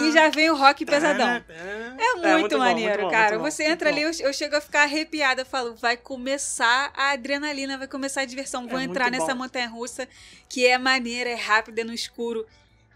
E 0.00 0.12
já 0.12 0.28
vem 0.28 0.50
o 0.50 0.56
rock 0.56 0.84
pesadão. 0.84 1.28
É 1.28 2.36
muito, 2.36 2.52
bom, 2.56 2.58
maneiro, 2.58 2.92
muito 2.92 3.04
bom, 3.04 3.10
cara. 3.10 3.30
muito 3.30 3.44
bom, 3.44 3.50
você 3.50 3.62
muito 3.64 3.72
entra 3.74 3.90
bom. 3.90 3.96
ali, 3.96 4.02
eu, 4.20 4.26
eu 4.28 4.32
chego 4.32 4.56
a 4.56 4.60
ficar 4.60 4.82
arrepiada. 4.82 5.44
Falo, 5.44 5.74
vai 5.74 5.96
começar 5.96 6.92
a 6.96 7.10
adrenalina, 7.12 7.76
vai 7.78 7.88
começar 7.88 8.22
a 8.22 8.24
diversão. 8.24 8.66
Vou 8.68 8.78
É 8.78 8.84
entrar 8.84 9.04
muito 9.10 9.20
nessa 9.20 9.34
bom. 9.34 9.42
montanha 9.42 9.68
russa, 9.68 10.08
que 10.48 10.66
é 10.66 10.78
maneira, 10.78 11.30
é 11.30 11.34
rápida, 11.34 11.80
é 11.80 11.84
no 11.84 11.92
escuro. 11.92 12.46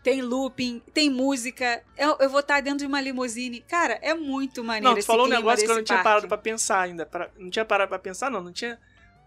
Tem 0.03 0.23
looping, 0.23 0.81
tem 0.95 1.11
música. 1.11 1.83
Eu, 1.99 2.17
eu 2.21 2.31
vou 2.31 2.39
estar 2.39 2.61
dentro 2.63 2.79
de 2.79 2.87
uma 2.87 3.01
limusine. 3.01 3.61
Cara, 3.69 3.99
é 4.03 4.15
muito 4.15 4.63
maneiro 4.63 4.95
Não, 4.95 5.01
tu 5.01 5.05
falou 5.05 5.27
um 5.27 5.29
negócio 5.29 5.65
que 5.67 5.71
eu 5.73 5.75
não 5.75 5.83
tinha 5.83 5.97
parque. 5.97 6.09
parado 6.09 6.29
pra 6.29 6.39
pensar 6.39 6.81
ainda. 6.83 7.05
pra- 7.05 7.29
não 7.37 7.51
tinha 7.51 7.65
parado 7.65 7.89
pra 7.89 7.99
pensar, 7.99 8.31
não. 8.31 8.41
Não 8.41 8.53
tinha 8.53 8.79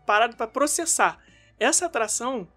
parado 0.09 0.35
pra 0.35 0.47
processar. 0.47 1.19
Essa 1.59 1.85
atração 1.85 2.47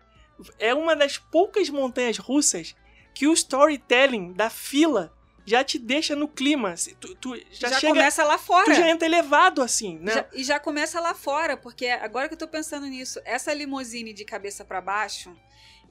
é 0.59 0.73
uma 0.73 0.97
das 0.97 1.19
poucas 1.19 1.69
montanhas 1.69 2.17
russas 2.17 2.75
que 3.13 3.27
o 3.27 3.33
storytelling 3.35 4.33
da 4.33 4.49
fila 4.49 5.13
já 5.45 5.63
te 5.63 5.79
deixa 5.79 6.17
no 6.17 6.27
clima. 6.29 6.75
Tu, 6.99 7.15
tu 7.17 7.37
já, 7.51 7.69
Já, 7.69 7.79
chega, 7.81 7.93
começa 7.93 8.25
lá 8.25 8.39
fora. 8.39 8.65
tu 8.65 8.73
já 8.75 8.89
entra 8.89 9.07
elevado 9.07 9.61
assim, 9.61 9.99
né? 9.99 10.13
Já- 10.15 10.27
e 10.33 10.43
já 10.43 10.59
começa 10.59 10.99
lá 10.99 11.13
fora, 11.15 11.55
porque 11.59 11.89
agora 11.89 12.27
que 12.27 12.33
eu 12.33 12.39
tô 12.39 12.49
pensando 12.49 12.87
nisso, 12.87 13.21
essa 13.23 13.53
limusine 13.53 14.15
de 14.15 14.25
cabeça 14.25 14.65
pra 14.65 14.81
baixo 14.81 15.37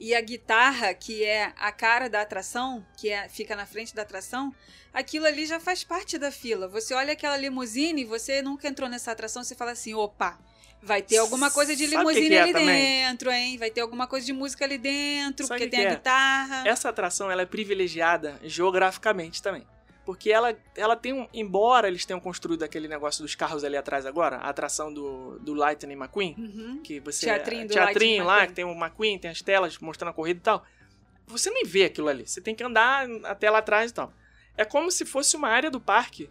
e 0.00 0.16
a 0.16 0.20
guitarra, 0.20 0.92
que 0.94 1.22
é 1.24 1.52
a 1.56 1.70
cara 1.70 2.08
da 2.10 2.22
atração, 2.22 2.84
que 2.96 3.08
é, 3.08 3.28
fica 3.28 3.54
na 3.54 3.66
frente 3.66 3.94
da 3.94 4.02
atração, 4.02 4.52
aquilo 4.92 5.26
ali 5.26 5.46
já 5.46 5.60
faz 5.60 5.84
parte 5.84 6.18
da 6.18 6.32
fila. 6.32 6.66
Você 6.66 6.92
olha 6.92 7.12
aquela 7.12 7.36
limusine, 7.36 8.04
você 8.04 8.42
nunca 8.42 8.66
entrou 8.66 8.88
nessa 8.88 9.12
atração, 9.12 9.44
você 9.44 9.54
fala 9.54 9.70
assim, 9.72 9.94
opa, 9.94 10.40
vai 10.82 11.00
ter 11.02 11.18
alguma 11.18 11.50
coisa 11.50 11.74
de 11.76 11.84
o 11.84 11.88
que 11.88 11.96
limusine 11.96 12.28
que 12.28 12.34
é 12.34 12.42
ali 12.42 12.52
também? 12.52 12.82
dentro, 13.06 13.30
hein? 13.30 13.56
Vai 13.58 13.70
ter 13.70 13.80
alguma 13.80 14.06
coisa 14.06 14.26
de 14.26 14.32
música 14.32 14.64
ali 14.64 14.78
dentro, 14.78 15.46
Sabe 15.46 15.60
porque 15.60 15.70
que 15.70 15.76
tem 15.76 15.86
a 15.86 15.90
é? 15.90 15.94
guitarra. 15.94 16.68
Essa 16.68 16.88
atração 16.88 17.30
ela 17.30 17.42
é 17.42 17.46
privilegiada 17.46 18.38
geograficamente 18.42 19.40
também. 19.42 19.66
Porque 20.04 20.32
ela, 20.32 20.56
ela 20.76 20.96
tem 20.96 21.12
um. 21.12 21.28
Embora 21.32 21.86
eles 21.86 22.04
tenham 22.04 22.18
construído 22.18 22.64
aquele 22.64 22.88
negócio 22.88 23.22
dos 23.22 23.36
carros 23.36 23.62
ali 23.62 23.76
atrás 23.76 24.04
agora, 24.04 24.36
a 24.38 24.48
atração 24.48 24.92
do, 24.92 25.38
do 25.38 25.54
Lightning 25.54 25.94
McQueen, 25.94 26.34
Uhum. 26.36 26.80
que 26.82 26.98
você 26.98 27.26
Teatrinho 27.26 27.68
do 27.68 27.72
teatrinho 27.72 28.24
lá, 28.24 28.38
McQueen. 28.38 28.48
que 28.48 28.54
tem 28.54 28.64
o 28.64 28.72
McQueen, 28.72 29.18
tem 29.20 29.30
as 29.30 29.40
telas 29.42 29.78
mostrando 29.78 30.10
a 30.10 30.12
corrida 30.12 30.40
e 30.40 30.42
tal. 30.42 30.66
você 31.24 31.50
nem 31.50 31.64
vê 31.64 31.84
aquilo 31.84 32.08
ali. 32.08 32.26
Você 32.26 32.40
tem 32.40 32.52
que 32.52 32.64
andar 32.64 33.06
até 33.24 33.48
lá 33.48 33.58
atrás 33.58 33.92
e 33.92 33.94
tal. 33.94 34.12
É 34.56 34.64
como 34.64 34.90
se 34.90 35.06
fosse 35.06 35.36
uma 35.36 35.48
área 35.48 35.70
do 35.70 35.80
parque 35.80 36.28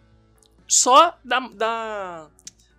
só 0.68 1.18
da, 1.24 1.40
da, 1.40 2.28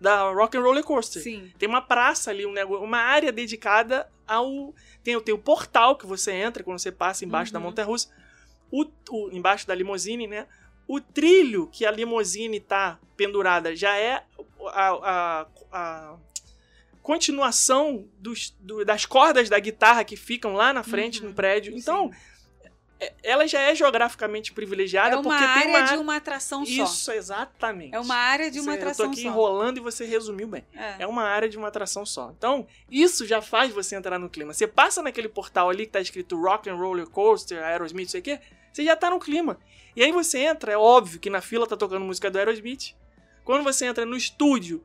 da 0.04 0.30
Rock 0.34 0.58
and 0.58 0.62
Roller 0.62 0.84
Coaster. 0.84 1.22
Sim. 1.24 1.50
Tem 1.58 1.68
uma 1.70 1.82
praça 1.82 2.30
ali, 2.30 2.46
um 2.46 2.52
negócio, 2.52 2.84
uma 2.84 2.98
área 3.00 3.32
dedicada 3.32 4.06
ao. 4.28 4.76
Tem, 5.02 5.18
tem 5.22 5.34
o 5.34 5.38
portal 5.38 5.96
que 5.96 6.06
você 6.06 6.32
entra 6.34 6.62
quando 6.62 6.78
você 6.78 6.92
passa 6.92 7.24
embaixo 7.24 7.54
da 7.54 7.60
Uhum. 7.60 7.66
montanha 7.66 7.88
russa. 7.88 8.10
O, 8.70 8.86
o- 9.10 9.30
embaixo 9.32 9.66
da 9.66 9.74
limousine, 9.74 10.28
né? 10.28 10.46
O 10.88 11.00
trilho 11.00 11.68
que 11.72 11.86
a 11.86 11.92
limousine 11.92 12.60
tá 12.60 13.00
pendurada 13.16 13.74
já 13.76 13.96
é 13.96 14.24
a, 14.68 14.90
a- 14.92 15.48
a 15.72 16.16
continuação 17.02 18.06
dos, 18.20 18.56
do- 18.60 18.84
das 18.86 19.06
cordas 19.06 19.50
da 19.50 19.60
guitarra 19.60 20.04
que 20.04 20.16
ficam 20.16 20.54
lá 20.54 20.74
na 20.74 20.84
frente 20.84 21.22
Uhum. 21.22 21.30
no 21.30 21.34
prédio. 21.34 21.76
Então, 21.78 22.12
Sim. 22.12 22.18
Ela 23.24 23.48
já 23.48 23.60
é 23.60 23.74
geograficamente 23.76 24.54
privilegiada 24.54 25.16
é 25.16 25.18
uma 25.18 25.24
porque 25.24 25.44
área 25.44 25.62
tem 25.64 25.70
uma 25.76 25.82
de 25.82 25.98
uma 25.98 26.16
atração 26.16 26.66
só. 26.66 26.84
Isso, 26.84 27.12
exatamente. 27.12 27.96
É 27.96 28.00
uma 28.00 28.16
área 28.16 28.50
de 28.52 28.60
uma 28.60 28.72
Você- 28.74 28.78
atração 28.78 29.06
Eu 29.06 29.10
tô 29.10 29.14
aqui 29.14 29.22
só. 29.24 29.28
enrolando 29.30 29.78
e 29.78 29.82
você 29.82 30.06
resumiu 30.06 30.48
bem. 30.48 30.64
É. 30.76 30.96
É 31.00 31.08
uma 31.08 31.24
área 31.24 31.50
de 31.50 31.58
uma 31.58 31.68
atração 31.68 32.06
só. 32.06 32.32
Então, 32.38 32.68
isso 32.90 33.26
já 33.26 33.42
faz 33.42 33.72
você 33.74 33.96
entrar 33.96 34.20
no 34.20 34.30
clima. 34.30 34.54
Você 34.54 34.68
passa 34.68 35.02
naquele 35.02 35.28
portal 35.30 35.70
ali 35.70 35.86
que 35.86 35.92
tá 35.92 36.00
escrito 36.02 36.40
Rock 36.42 36.70
and 36.70 36.76
Roller 36.76 37.08
Coaster, 37.08 37.64
Aerosmith, 37.64 38.06
não 38.06 38.12
sei 38.12 38.20
o 38.20 38.24
quê, 38.24 38.40
você 38.72 38.84
já 38.84 38.96
tá 38.96 39.10
no 39.10 39.20
clima. 39.20 39.58
E 39.96 40.04
aí 40.04 40.12
você 40.12 40.40
entra, 40.40 40.72
é 40.72 40.78
óbvio 40.78 41.20
que 41.20 41.30
na 41.30 41.42
fila 41.42 41.68
tá 41.68 41.78
tocando 41.78 42.04
música 42.06 42.30
do 42.32 42.38
Aerosmith. 42.38 42.96
Quando 43.44 43.64
você 43.64 43.86
entra 43.86 44.06
no 44.06 44.16
estúdio, 44.16 44.84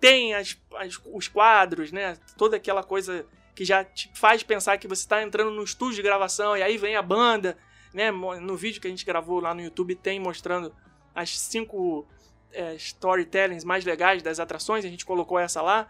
tem 0.00 0.34
as, 0.34 0.56
as- 0.76 1.00
os 1.12 1.28
quadros, 1.28 1.90
né? 1.92 2.16
Toda 2.36 2.56
aquela 2.56 2.82
coisa 2.82 3.26
que 3.58 3.64
já 3.64 3.82
te 3.82 4.08
faz 4.14 4.40
pensar 4.44 4.78
que 4.78 4.86
você 4.86 5.08
tá 5.08 5.20
entrando 5.20 5.50
no 5.50 5.64
estúdio 5.64 5.96
de 5.96 6.02
gravação 6.02 6.56
e 6.56 6.62
aí 6.62 6.78
vem 6.78 6.94
a 6.94 7.02
banda, 7.02 7.58
né? 7.92 8.08
No 8.12 8.56
vídeo 8.56 8.80
que 8.80 8.86
a 8.86 8.90
gente 8.90 9.04
gravou 9.04 9.40
lá 9.40 9.52
no 9.52 9.60
YouTube 9.60 9.96
tem 9.96 10.20
mostrando 10.20 10.72
as 11.12 11.36
cinco 11.36 12.06
é, 12.52 12.76
storytellings 12.76 13.64
mais 13.64 13.84
legais 13.84 14.22
das 14.22 14.38
atrações, 14.38 14.84
a 14.84 14.88
gente 14.88 15.04
colocou 15.04 15.40
essa 15.40 15.60
lá. 15.60 15.88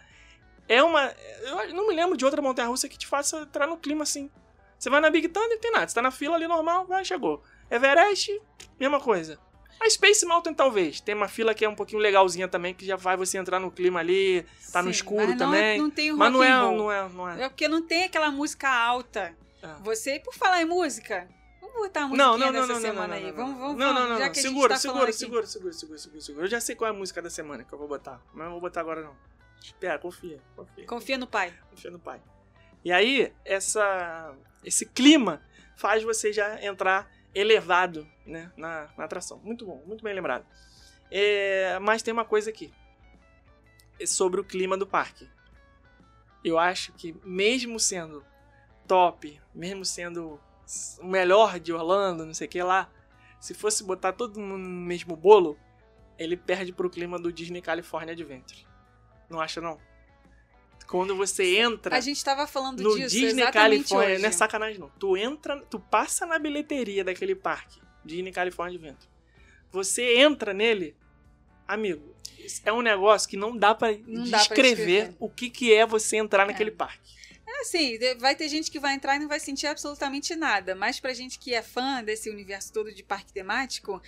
É 0.66 0.82
uma. 0.82 1.14
Eu 1.42 1.74
não 1.74 1.88
me 1.88 1.94
lembro 1.94 2.16
de 2.16 2.24
outra 2.24 2.40
montanha 2.40 2.68
russa 2.68 2.88
que 2.88 2.96
te 2.96 3.06
faça 3.06 3.40
entrar 3.40 3.66
no 3.66 3.76
clima 3.76 4.02
assim. 4.02 4.30
Você 4.78 4.88
vai 4.88 5.02
na 5.02 5.10
Big 5.10 5.28
Thunder, 5.28 5.50
não 5.50 5.60
tem 5.60 5.70
nada. 5.70 5.86
Você 5.86 5.94
tá 5.94 6.00
na 6.00 6.10
fila 6.10 6.36
ali 6.36 6.48
normal, 6.48 6.86
vai, 6.86 7.04
chegou. 7.04 7.42
Everest, 7.70 8.40
mesma 8.80 8.98
coisa. 8.98 9.38
A 9.80 9.88
Space 9.90 10.26
Mountain, 10.26 10.54
talvez. 10.54 11.00
Tem 11.00 11.14
uma 11.14 11.28
fila 11.28 11.54
que 11.54 11.64
é 11.64 11.68
um 11.68 11.74
pouquinho 11.74 12.00
legalzinha 12.00 12.48
também, 12.48 12.74
que 12.74 12.84
já 12.84 12.96
vai 12.96 13.16
você 13.16 13.38
entrar 13.38 13.60
no 13.60 13.70
clima 13.70 14.00
ali, 14.00 14.44
tá 14.72 14.82
no 14.82 14.88
Sim, 14.88 14.96
escuro 14.96 15.28
mas 15.28 15.36
não 15.38 15.54
é- 15.54 15.58
também. 15.60 15.78
Não 15.80 15.90
tem 15.90 16.12
o 16.12 16.16
Mas 16.16 16.32
não 16.32 16.42
é, 16.42 16.48
não 16.50 16.92
é, 16.92 17.08
não 17.08 17.28
é. 17.28 17.42
É 17.44 17.48
porque 17.48 17.68
não 17.68 17.80
tem 17.82 18.04
aquela 18.04 18.30
música 18.30 18.68
alta. 18.68 19.34
É. 19.62 19.68
Você, 19.82 20.18
por 20.20 20.34
falar 20.34 20.60
em 20.62 20.64
música, 20.64 21.28
vamos 21.60 21.76
botar 21.76 22.00
a 22.00 22.08
musiquinha 22.08 22.26
Não, 22.26 22.38
não, 22.38 22.46
não, 22.46 22.52
dessa 22.60 22.72
não, 22.74 22.80
semana 22.80 23.14
aí. 23.14 23.26
não, 23.26 23.34
vamos, 23.34 23.58
vamos, 23.58 23.76
não, 23.76 23.94
não, 23.94 24.08
não, 24.08 24.18
já 24.18 24.24
não. 24.26 24.32
que 24.32 24.38
a 24.38 24.42
gente 24.42 24.42
Segura, 24.42 24.74
tá 24.74 24.80
segura, 24.80 25.12
segura, 25.12 25.46
segura, 25.46 25.72
segura, 25.72 25.98
segura, 25.98 26.20
segura. 26.20 26.44
Eu 26.46 26.50
já 26.50 26.60
sei 26.60 26.74
qual 26.74 26.88
é 26.88 26.94
a 26.94 26.96
música 26.96 27.22
da 27.22 27.30
semana 27.30 27.62
que 27.64 27.72
eu 27.72 27.78
vou 27.78 27.86
botar, 27.88 28.20
mas 28.34 28.44
não 28.44 28.52
vou 28.52 28.60
botar 28.60 28.80
agora 28.80 29.02
não. 29.02 29.16
Espera, 29.62 29.98
confia, 29.98 30.40
confia. 30.56 30.86
Confia 30.86 31.18
no 31.18 31.26
pai. 31.26 31.52
Confia 31.70 31.90
no 31.90 31.98
pai. 31.98 32.20
E 32.84 32.92
aí, 32.92 33.32
essa, 33.44 34.32
esse 34.64 34.86
clima 34.86 35.42
faz 35.76 36.02
você 36.02 36.32
já 36.32 36.64
entrar 36.64 37.10
elevado 37.38 38.08
né, 38.26 38.50
na, 38.56 38.88
na 38.96 39.04
atração. 39.04 39.38
Muito 39.38 39.64
bom, 39.64 39.82
muito 39.86 40.02
bem 40.02 40.14
lembrado. 40.14 40.44
É, 41.10 41.78
mas 41.78 42.02
tem 42.02 42.12
uma 42.12 42.24
coisa 42.24 42.50
aqui. 42.50 42.72
É 44.00 44.06
sobre 44.06 44.40
o 44.40 44.44
clima 44.44 44.76
do 44.76 44.86
parque. 44.86 45.28
Eu 46.44 46.58
acho 46.58 46.92
que 46.92 47.14
mesmo 47.24 47.78
sendo 47.78 48.24
top, 48.86 49.40
mesmo 49.54 49.84
sendo 49.84 50.40
o 51.00 51.06
melhor 51.06 51.58
de 51.58 51.72
Orlando, 51.72 52.26
não 52.26 52.34
sei 52.34 52.46
o 52.46 52.50
que 52.50 52.62
lá, 52.62 52.90
se 53.40 53.54
fosse 53.54 53.84
botar 53.84 54.12
todo 54.12 54.40
mundo 54.40 54.62
no 54.62 54.86
mesmo 54.86 55.16
bolo, 55.16 55.58
ele 56.18 56.36
perde 56.36 56.72
pro 56.72 56.90
clima 56.90 57.18
do 57.18 57.32
Disney 57.32 57.62
California 57.62 58.12
Adventure. 58.12 58.66
Não 59.30 59.40
acha 59.40 59.60
não? 59.60 59.78
Quando 60.88 61.14
você 61.14 61.58
entra 61.58 61.94
A 61.94 62.00
gente 62.00 62.24
tava 62.24 62.46
falando 62.46 62.82
no 62.82 62.96
disso 62.96 63.14
Disney 63.14 63.50
California, 63.52 64.14
hoje. 64.14 64.22
não 64.22 64.28
é 64.28 64.32
sacanagem 64.32 64.80
não. 64.80 64.88
Tu 64.98 65.16
entra, 65.18 65.60
tu 65.68 65.78
passa 65.78 66.24
na 66.24 66.38
bilheteria 66.38 67.04
daquele 67.04 67.34
parque, 67.34 67.78
Disney 68.04 68.32
California 68.32 68.78
Adventure. 68.78 69.10
Você 69.70 70.16
entra 70.16 70.54
nele, 70.54 70.96
amigo, 71.66 72.16
é 72.64 72.72
um 72.72 72.80
negócio 72.80 73.28
que 73.28 73.36
não 73.36 73.54
dá 73.54 73.74
pra 73.74 73.92
descrever 73.92 74.30
descrever. 74.30 75.14
o 75.20 75.28
que, 75.28 75.50
que 75.50 75.74
é 75.74 75.84
você 75.84 76.16
entrar 76.16 76.46
naquele 76.46 76.70
parque. 76.70 77.18
É 77.46 77.60
assim, 77.60 77.98
vai 78.18 78.34
ter 78.34 78.48
gente 78.48 78.70
que 78.70 78.78
vai 78.78 78.94
entrar 78.94 79.16
e 79.16 79.18
não 79.18 79.28
vai 79.28 79.40
sentir 79.40 79.66
absolutamente 79.66 80.34
nada. 80.36 80.74
Mas 80.74 81.00
pra 81.00 81.12
gente 81.12 81.38
que 81.38 81.54
é 81.54 81.62
fã 81.62 82.02
desse 82.02 82.30
universo 82.30 82.72
todo 82.72 82.92
de 82.92 83.02
parque 83.02 83.32
temático. 83.32 84.02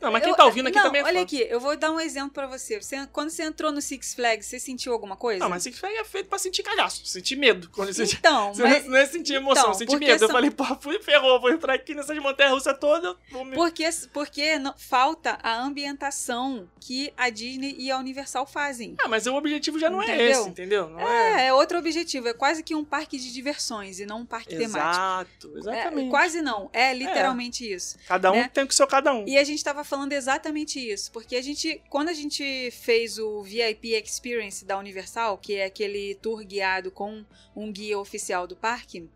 Não, 0.00 0.10
mas 0.10 0.22
quem 0.22 0.30
eu- 0.30 0.36
tá 0.36 0.46
ouvindo 0.46 0.66
aqui 0.68 0.76
não, 0.78 0.84
também 0.84 1.02
é 1.02 1.04
Olha 1.04 1.18
fã. 1.18 1.22
aqui, 1.24 1.46
eu 1.50 1.60
vou 1.60 1.76
dar 1.76 1.90
um 1.92 2.00
exemplo 2.00 2.30
pra 2.30 2.46
você. 2.46 2.80
você. 2.80 3.06
Quando 3.12 3.28
você 3.28 3.42
entrou 3.42 3.70
no 3.70 3.82
Six 3.82 4.14
Flags, 4.14 4.46
você 4.46 4.58
sentiu 4.58 4.94
alguma 4.94 5.14
coisa? 5.14 5.40
Não, 5.40 5.50
mas 5.50 5.62
Six 5.62 5.78
Flags 5.78 5.98
é 6.00 6.04
feito 6.04 6.28
pra 6.28 6.38
sentir 6.38 6.62
cagaço, 6.62 7.04
sentir 7.04 7.36
medo. 7.36 7.68
Quando 7.70 7.92
você, 7.92 8.04
Então, 8.04 8.52
você 8.54 8.62
mas. 8.62 8.86
não 8.86 8.96
é 8.96 9.04
sentir 9.04 9.34
emoção, 9.34 9.64
então, 9.64 9.74
sentir 9.74 9.98
medo. 9.98 10.12
Eu 10.12 10.18
são- 10.20 10.30
falei, 10.30 10.50
pô, 10.50 10.64
fui 10.80 10.98
ferrou, 11.02 11.38
vou 11.38 11.50
entrar 11.50 11.74
aqui 11.74 11.94
nessas 11.94 12.16
montanhas 12.18 12.52
russas 12.52 12.78
todas. 12.80 13.14
Me... 13.30 13.54
Porque, 13.54 13.86
porque 14.12 14.58
não- 14.58 14.74
falta 14.78 15.38
a 15.42 15.60
ambientação 16.00 16.68
que 16.80 17.12
a 17.16 17.28
Disney 17.28 17.74
e 17.78 17.90
a 17.90 17.98
Universal 17.98 18.46
fazem. 18.46 18.96
Ah, 19.02 19.08
mas 19.08 19.26
o 19.26 19.34
objetivo 19.34 19.78
já 19.78 19.90
não 19.90 20.00
é 20.00 20.06
Entendeu? 20.06 20.30
esse, 20.30 20.48
entendeu? 20.48 20.88
Não 20.88 21.00
é. 21.00 21.42
É, 21.42 21.46
é 21.48 21.52
outro 21.52 21.78
objetivo. 21.78 22.28
É 22.28 22.32
quase 22.32 22.62
que 22.62 22.74
um 22.74 22.84
parque 22.84 23.18
de 23.18 23.32
diversões 23.32 24.00
e 24.00 24.06
não 24.06 24.20
um 24.20 24.26
parque 24.26 24.56
temático. 24.56 24.78
Exato, 24.78 25.58
exatamente. 25.58 26.06
É, 26.06 26.10
quase 26.10 26.40
não. 26.40 26.70
É 26.72 26.94
literalmente 26.94 27.70
isso. 27.70 27.98
Cada 28.08 28.30
um 28.32 28.36
né? 28.36 28.50
tem 28.52 28.64
o 28.64 28.66
que 28.66 28.74
seu 28.74 28.86
cada 28.86 29.12
um. 29.12 29.26
E 29.26 29.36
a 29.36 29.44
gente 29.44 29.59
tava 29.64 29.84
falando 29.84 30.12
exatamente 30.12 30.78
isso, 30.78 31.10
porque 31.12 31.36
a 31.36 31.42
gente, 31.42 31.80
quando 31.88 32.08
a 32.08 32.12
gente 32.12 32.70
fez 32.70 33.18
o 33.18 33.42
VIP 33.42 33.94
Experience 33.94 34.64
da 34.64 34.78
Universal, 34.78 35.38
que 35.38 35.54
é 35.54 35.64
aquele 35.64 36.14
tour 36.16 36.44
guiado 36.44 36.90
com 36.90 37.24
um 37.54 37.72
guia 37.72 37.98
oficial 37.98 38.46
do 38.46 38.56
parque, 38.56 39.08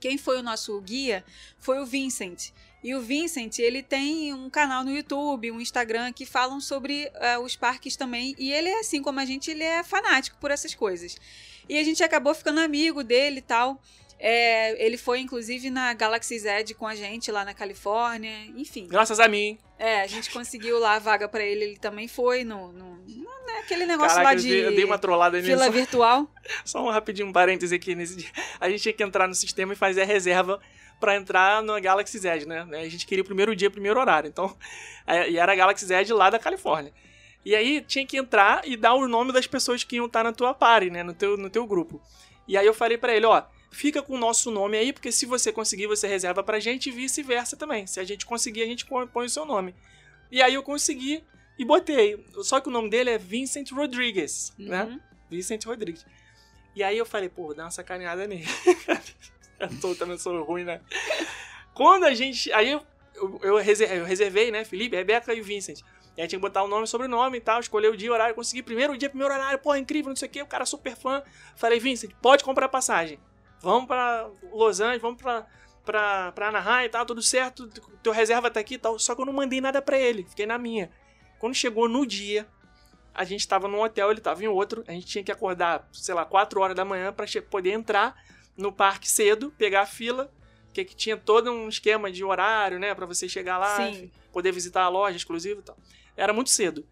quem 0.00 0.18
foi 0.18 0.38
o 0.38 0.42
nosso 0.42 0.80
guia 0.80 1.24
foi 1.58 1.80
o 1.80 1.86
Vincent. 1.86 2.50
E 2.84 2.94
o 2.94 3.00
Vincent, 3.00 3.58
ele 3.58 3.82
tem 3.82 4.32
um 4.32 4.48
canal 4.48 4.84
no 4.84 4.94
YouTube, 4.94 5.50
um 5.50 5.60
Instagram 5.60 6.12
que 6.12 6.24
falam 6.24 6.60
sobre 6.60 7.10
eh, 7.14 7.38
os 7.38 7.56
parques 7.56 7.96
também. 7.96 8.34
E 8.38 8.52
ele 8.52 8.68
é 8.68 8.80
assim 8.80 9.02
como 9.02 9.18
a 9.18 9.24
gente, 9.24 9.50
ele 9.50 9.64
é 9.64 9.82
fanático 9.82 10.36
por 10.38 10.52
essas 10.52 10.74
coisas. 10.74 11.16
E 11.68 11.76
a 11.76 11.82
gente 11.82 12.04
acabou 12.04 12.32
ficando 12.34 12.60
amigo 12.60 13.02
dele 13.02 13.38
e 13.38 13.42
tal. 13.42 13.82
É, 14.18 14.84
ele 14.84 14.96
foi, 14.96 15.20
inclusive, 15.20 15.68
na 15.70 15.92
Galaxy's 15.92 16.44
Edge 16.44 16.74
com 16.74 16.86
a 16.86 16.94
gente 16.94 17.30
lá 17.30 17.44
na 17.44 17.52
Califórnia. 17.52 18.46
Enfim. 18.56 18.86
Graças 18.88 19.20
a 19.20 19.28
mim. 19.28 19.58
É, 19.78 20.00
a 20.00 20.06
gente 20.06 20.30
conseguiu 20.30 20.78
lá 20.78 20.94
a 20.94 20.98
vaga 20.98 21.28
pra 21.28 21.44
ele, 21.44 21.64
ele 21.64 21.76
também 21.78 22.08
foi 22.08 22.42
no, 22.44 22.72
no, 22.72 22.96
no- 22.96 23.26
naquele 23.46 23.84
negócio 23.84 24.16
Caraca, 24.16 24.34
lá 24.34 24.34
de 24.34 24.50
eu 24.56 24.74
dei 24.74 24.84
uma 24.84 24.98
trollada 24.98 25.36
nisso. 25.36 25.50
fila 25.50 25.68
virtual. 25.70 26.30
Só 26.64 26.82
um 26.82 26.90
rapidinho 26.90 27.28
um 27.28 27.32
parêntese 27.32 27.74
aqui 27.74 27.94
nesse 27.94 28.16
dia. 28.16 28.30
A 28.58 28.70
gente 28.70 28.80
tinha 28.82 28.92
que 28.94 29.02
entrar 29.02 29.28
no 29.28 29.34
sistema 29.34 29.74
e 29.74 29.76
fazer 29.76 30.02
a 30.02 30.06
reserva 30.06 30.58
pra 30.98 31.14
entrar 31.14 31.62
no 31.62 31.78
Galaxy 31.78 32.18
Z, 32.18 32.46
né? 32.46 32.66
A 32.72 32.88
gente 32.88 33.06
queria 33.06 33.22
o 33.22 33.26
primeiro 33.26 33.54
dia, 33.54 33.70
primeiro 33.70 34.00
horário. 34.00 34.28
Então, 34.28 34.56
é, 35.06 35.28
e 35.28 35.36
era 35.38 35.52
a 35.52 35.56
Galaxy 35.56 35.84
Z 35.84 36.10
lá 36.14 36.30
da 36.30 36.38
Califórnia. 36.38 36.90
E 37.44 37.54
aí 37.54 37.82
tinha 37.82 38.04
que 38.06 38.16
entrar 38.16 38.66
e 38.66 38.78
dar 38.78 38.94
o 38.94 39.06
nome 39.06 39.30
das 39.30 39.46
pessoas 39.46 39.84
que 39.84 39.96
iam 39.96 40.06
estar 40.06 40.24
na 40.24 40.32
tua 40.32 40.54
party, 40.54 40.88
né? 40.88 41.02
No 41.02 41.12
teu, 41.12 41.36
no 41.36 41.50
teu 41.50 41.66
grupo. 41.66 42.00
E 42.48 42.56
aí 42.56 42.66
eu 42.66 42.72
falei 42.74 42.96
pra 42.96 43.14
ele, 43.14 43.26
ó, 43.26 43.42
fica 43.70 44.02
com 44.02 44.14
o 44.14 44.18
nosso 44.18 44.50
nome 44.50 44.76
aí, 44.76 44.92
porque 44.92 45.12
se 45.12 45.26
você 45.26 45.52
conseguir, 45.52 45.86
você 45.86 46.06
reserva 46.06 46.42
pra 46.42 46.58
gente 46.60 46.88
e 46.88 46.92
vice-versa 46.92 47.56
também. 47.56 47.86
Se 47.86 48.00
a 48.00 48.04
gente 48.04 48.24
conseguir, 48.26 48.62
a 48.62 48.66
gente 48.66 48.86
põe 48.86 49.26
o 49.26 49.30
seu 49.30 49.44
nome. 49.44 49.74
E 50.30 50.42
aí 50.42 50.54
eu 50.54 50.62
consegui 50.62 51.22
e 51.58 51.64
botei. 51.64 52.24
Só 52.42 52.60
que 52.60 52.68
o 52.68 52.72
nome 52.72 52.90
dele 52.90 53.10
é 53.10 53.18
Vincent 53.18 53.70
Rodrigues, 53.72 54.52
né? 54.58 54.84
Uhum. 54.84 55.00
Vincent 55.30 55.64
Rodrigues. 55.64 56.04
E 56.74 56.82
aí 56.82 56.98
eu 56.98 57.06
falei, 57.06 57.28
pô, 57.28 57.54
dá 57.54 57.64
uma 57.64 57.70
sacaneada 57.70 58.26
nele. 58.26 58.44
eu 59.58 59.80
tô, 59.80 59.94
também 59.94 60.18
sou 60.18 60.42
ruim, 60.42 60.64
né? 60.64 60.80
Quando 61.74 62.04
a 62.04 62.14
gente. 62.14 62.52
Aí 62.52 62.70
eu, 62.70 62.82
eu, 63.14 63.40
eu 63.42 63.56
reser- 63.56 63.92
eu 63.92 64.04
reservei, 64.04 64.50
né? 64.50 64.64
Felipe, 64.64 64.96
Rebeca 64.96 65.32
e 65.32 65.40
Vincent. 65.40 65.80
E 66.16 66.22
aí 66.22 66.28
tinha 66.28 66.38
que 66.38 66.42
botar 66.42 66.62
o 66.62 66.68
nome 66.68 66.84
e 66.84 66.86
sobrenome 66.86 67.36
e 67.36 67.40
tal, 67.40 67.60
escolher 67.60 67.88
o 67.90 67.96
dia, 67.96 68.10
horário, 68.10 68.34
consegui 68.34 68.62
primeiro 68.62 68.96
dia, 68.96 69.08
primeiro 69.10 69.34
horário, 69.34 69.58
porra, 69.58 69.78
incrível, 69.78 70.08
não 70.08 70.16
sei 70.16 70.26
o 70.28 70.30
que, 70.30 70.40
o 70.40 70.46
cara 70.46 70.64
super 70.64 70.96
fã. 70.96 71.22
Falei, 71.56 71.78
Vincent, 71.78 72.10
pode 72.22 72.42
comprar 72.42 72.68
passagem. 72.70 73.18
Vamos 73.60 73.86
pra 73.86 74.28
Los 74.52 74.80
Angeles, 74.80 75.02
vamos 75.02 75.20
pra, 75.20 75.46
pra, 75.84 76.32
pra 76.32 76.48
Anaheim 76.48 76.86
e 76.86 76.88
tal, 76.88 77.04
tudo 77.06 77.22
certo, 77.22 77.68
teu 78.02 78.12
reserva 78.12 78.50
tá 78.50 78.60
aqui 78.60 78.74
e 78.74 78.78
tal. 78.78 78.98
Só 78.98 79.14
que 79.14 79.20
eu 79.20 79.26
não 79.26 79.32
mandei 79.32 79.60
nada 79.60 79.80
pra 79.82 79.98
ele, 79.98 80.24
fiquei 80.24 80.46
na 80.46 80.58
minha. 80.58 80.90
Quando 81.38 81.54
chegou 81.54 81.88
no 81.88 82.06
dia, 82.06 82.46
a 83.14 83.24
gente 83.24 83.46
tava 83.48 83.66
num 83.68 83.80
hotel, 83.80 84.10
ele 84.10 84.20
tava 84.20 84.44
em 84.44 84.48
outro, 84.48 84.84
a 84.86 84.92
gente 84.92 85.06
tinha 85.06 85.24
que 85.24 85.32
acordar, 85.32 85.88
sei 85.92 86.14
lá, 86.14 86.24
4 86.24 86.60
horas 86.60 86.76
da 86.76 86.84
manhã 86.84 87.12
pra 87.12 87.26
che- 87.26 87.40
poder 87.40 87.70
entrar 87.72 88.14
no 88.56 88.72
parque 88.72 89.08
cedo, 89.08 89.52
pegar 89.58 89.82
a 89.82 89.86
fila, 89.86 90.30
porque 90.66 90.84
que 90.84 90.94
tinha 90.94 91.16
todo 91.16 91.50
um 91.50 91.68
esquema 91.68 92.10
de 92.10 92.22
horário, 92.24 92.78
né, 92.78 92.94
Pra 92.94 93.06
você 93.06 93.28
chegar 93.28 93.58
lá, 93.58 93.76
Sim. 93.76 94.10
poder 94.32 94.52
visitar 94.52 94.82
a 94.82 94.88
loja 94.88 95.16
exclusiva 95.16 95.60
e 95.60 95.62
tal. 95.62 95.76
Era 96.16 96.32
muito 96.32 96.50
cedo. 96.50 96.86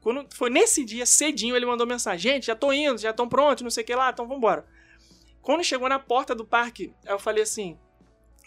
Quando 0.00 0.26
foi 0.34 0.48
nesse 0.48 0.82
dia, 0.84 1.04
cedinho, 1.04 1.54
ele 1.56 1.66
mandou 1.66 1.86
mensagem: 1.86 2.18
gente, 2.32 2.46
já 2.46 2.54
tô 2.56 2.72
indo, 2.72 2.98
já 2.98 3.10
estão 3.10 3.28
prontos, 3.28 3.62
não 3.62 3.70
sei 3.70 3.82
o 3.82 3.86
que 3.86 3.94
lá, 3.94 4.10
então 4.10 4.26
vambora. 4.26 4.66
Quando 5.42 5.64
chegou 5.64 5.88
na 5.88 5.98
porta 5.98 6.34
do 6.34 6.44
parque, 6.44 6.92
eu 7.06 7.18
falei 7.18 7.42
assim: 7.42 7.78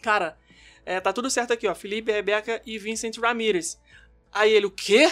cara, 0.01 0.37
é, 0.85 0.99
tá 0.99 1.13
tudo 1.13 1.29
certo 1.29 1.53
aqui, 1.53 1.67
ó. 1.67 1.75
Felipe, 1.75 2.11
Rebeca 2.11 2.61
e 2.65 2.77
Vincent 2.77 3.17
Ramirez. 3.17 3.79
Aí 4.31 4.51
ele, 4.51 4.65
o 4.65 4.71
quê? 4.71 5.11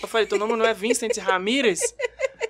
Eu 0.00 0.08
falei, 0.08 0.26
teu 0.26 0.38
nome 0.38 0.56
não 0.56 0.64
é 0.64 0.74
Vincent 0.74 1.16
Ramirez? 1.18 1.94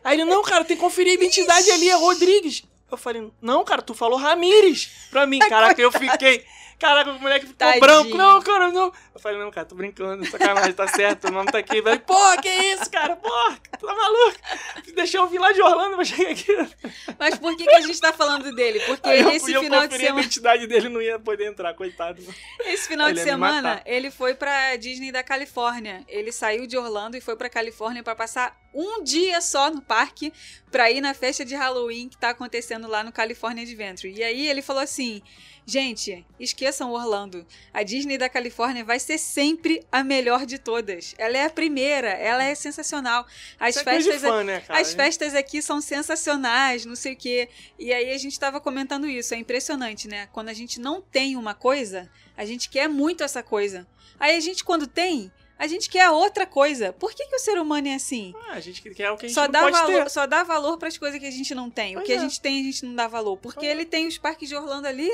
Aí 0.04 0.16
ele, 0.16 0.24
não, 0.24 0.42
cara, 0.42 0.64
tem 0.64 0.76
que 0.76 0.82
conferir 0.82 1.12
a 1.12 1.14
identidade 1.14 1.70
ali, 1.70 1.88
é 1.88 1.94
Rodrigues. 1.94 2.64
Eu 2.94 2.98
falei, 2.98 3.32
não, 3.40 3.64
cara, 3.64 3.82
tu 3.82 3.94
falou 3.94 4.18
Ramires 4.18 5.08
pra 5.10 5.26
mim. 5.26 5.38
Caraca, 5.38 5.80
eu 5.80 5.90
fiquei. 5.92 6.44
Caraca, 6.78 7.12
o 7.12 7.20
moleque 7.20 7.46
ficou 7.46 7.58
Tadinho. 7.58 7.80
branco. 7.80 8.16
Não, 8.16 8.42
cara, 8.42 8.68
não. 8.72 8.92
Eu 9.14 9.20
falei, 9.20 9.38
não, 9.38 9.52
cara, 9.52 9.64
tô 9.64 9.76
brincando, 9.76 10.26
sacanagem, 10.28 10.72
tá 10.72 10.88
certo, 10.88 11.28
o 11.28 11.30
nome 11.30 11.52
tá 11.52 11.58
aqui. 11.58 11.80
Velho, 11.80 12.00
pô, 12.00 12.16
que 12.42 12.48
isso, 12.48 12.90
cara? 12.90 13.14
Pô, 13.14 13.28
tá 13.30 13.94
maluco? 13.94 14.36
Deixa 14.92 15.18
eu 15.18 15.28
vir 15.28 15.38
lá 15.38 15.52
de 15.52 15.62
Orlando 15.62 15.94
pra 15.94 16.04
chegar 16.04 16.32
aqui. 16.32 16.52
Mas 17.16 17.38
por 17.38 17.56
que, 17.56 17.64
que 17.64 17.74
a 17.74 17.80
gente 17.82 18.00
tá 18.00 18.12
falando 18.12 18.52
dele? 18.52 18.80
Porque 18.80 19.08
Aí 19.08 19.20
esse 19.36 19.52
eu 19.52 19.62
final 19.62 19.82
de 19.82 19.86
conferi 19.90 20.02
a 20.02 20.06
semana. 20.08 20.20
identidade 20.22 20.66
dele 20.66 20.88
não 20.88 21.00
ia 21.00 21.20
poder 21.20 21.46
entrar, 21.46 21.72
coitado. 21.74 22.20
Esse 22.64 22.88
final 22.88 23.08
Ele 23.08 23.16
de 23.16 23.22
semana, 23.22 23.80
ele 23.86 24.10
foi 24.10 24.34
pra 24.34 24.74
Disney 24.74 25.12
da 25.12 25.22
Califórnia. 25.22 26.02
Ele 26.08 26.32
saiu 26.32 26.66
de 26.66 26.76
Orlando 26.76 27.16
e 27.16 27.20
foi 27.20 27.36
pra 27.36 27.48
Califórnia 27.48 28.02
pra 28.02 28.16
passar 28.16 28.60
um 28.74 29.02
dia 29.02 29.40
só 29.40 29.70
no 29.70 29.82
parque 29.82 30.32
pra 30.70 30.90
ir 30.90 31.00
na 31.00 31.14
festa 31.14 31.44
de 31.44 31.54
Halloween 31.54 32.08
que 32.08 32.16
tá 32.16 32.30
acontecendo 32.30 32.88
lá 32.88 33.02
no 33.04 33.12
California 33.12 33.62
Adventure. 33.62 34.12
E 34.12 34.22
aí 34.22 34.48
ele 34.48 34.62
falou 34.62 34.82
assim: 34.82 35.22
Gente, 35.64 36.26
esqueçam 36.40 36.90
Orlando. 36.90 37.46
A 37.72 37.84
Disney 37.84 38.18
da 38.18 38.28
Califórnia 38.28 38.84
vai 38.84 38.98
ser 38.98 39.16
sempre 39.16 39.80
a 39.92 40.02
melhor 40.02 40.44
de 40.44 40.58
todas. 40.58 41.14
Ela 41.16 41.38
é 41.38 41.44
a 41.44 41.50
primeira, 41.50 42.08
ela 42.08 42.42
é 42.42 42.54
sensacional. 42.54 43.24
As 43.60 43.76
Isso 43.76 43.88
é 43.88 43.92
festas 43.92 44.22
fã, 44.22 44.42
né, 44.42 44.62
as 44.68 44.92
festas 44.92 45.34
aqui 45.34 45.62
são 45.62 45.80
sensacionais, 45.80 46.84
não 46.84 46.96
sei 46.96 47.12
o 47.12 47.16
quê. 47.16 47.48
E 47.78 47.92
aí 47.92 48.12
a 48.12 48.18
gente 48.18 48.38
tava 48.40 48.60
comentando 48.60 49.06
isso, 49.06 49.34
é 49.34 49.36
impressionante, 49.36 50.08
né? 50.08 50.28
Quando 50.32 50.48
a 50.48 50.52
gente 50.52 50.80
não 50.80 51.00
tem 51.00 51.36
uma 51.36 51.54
coisa, 51.54 52.10
a 52.36 52.44
gente 52.44 52.68
quer 52.68 52.88
muito 52.88 53.22
essa 53.22 53.42
coisa. 53.42 53.86
Aí 54.18 54.36
a 54.36 54.40
gente, 54.40 54.64
quando 54.64 54.86
tem, 54.86 55.30
a 55.62 55.66
gente 55.68 55.88
quer 55.88 56.02
a 56.06 56.10
outra 56.10 56.44
coisa. 56.44 56.92
Por 56.92 57.12
que, 57.14 57.24
que 57.24 57.36
o 57.36 57.38
ser 57.38 57.56
humano 57.56 57.86
é 57.86 57.94
assim? 57.94 58.34
Ah, 58.48 58.54
a 58.54 58.60
gente 58.60 58.82
quer 58.82 59.12
o 59.12 59.16
que 59.16 59.26
a 59.26 59.28
gente 59.28 59.34
Só 59.36 59.42
não 59.44 59.50
dá, 59.52 59.60
pode 59.60 59.76
valor, 59.76 60.02
ter. 60.02 60.10
só 60.10 60.26
dá 60.26 60.42
valor 60.42 60.76
para 60.76 60.88
as 60.88 60.98
coisas 60.98 61.20
que 61.20 61.26
a 61.26 61.30
gente 61.30 61.54
não 61.54 61.70
tem. 61.70 61.92
o 61.94 62.00
Pois 62.00 62.06
que 62.06 62.12
a 62.14 62.16
é. 62.16 62.18
gente 62.18 62.40
tem, 62.40 62.60
a 62.60 62.64
gente 62.64 62.84
não 62.84 62.96
dá 62.96 63.06
valor. 63.06 63.36
Porque 63.36 63.64
é. 63.64 63.70
ele 63.70 63.84
tem 63.84 64.08
os 64.08 64.18
parques 64.18 64.48
de 64.48 64.56
Orlando 64.56 64.88
ali, 64.88 65.08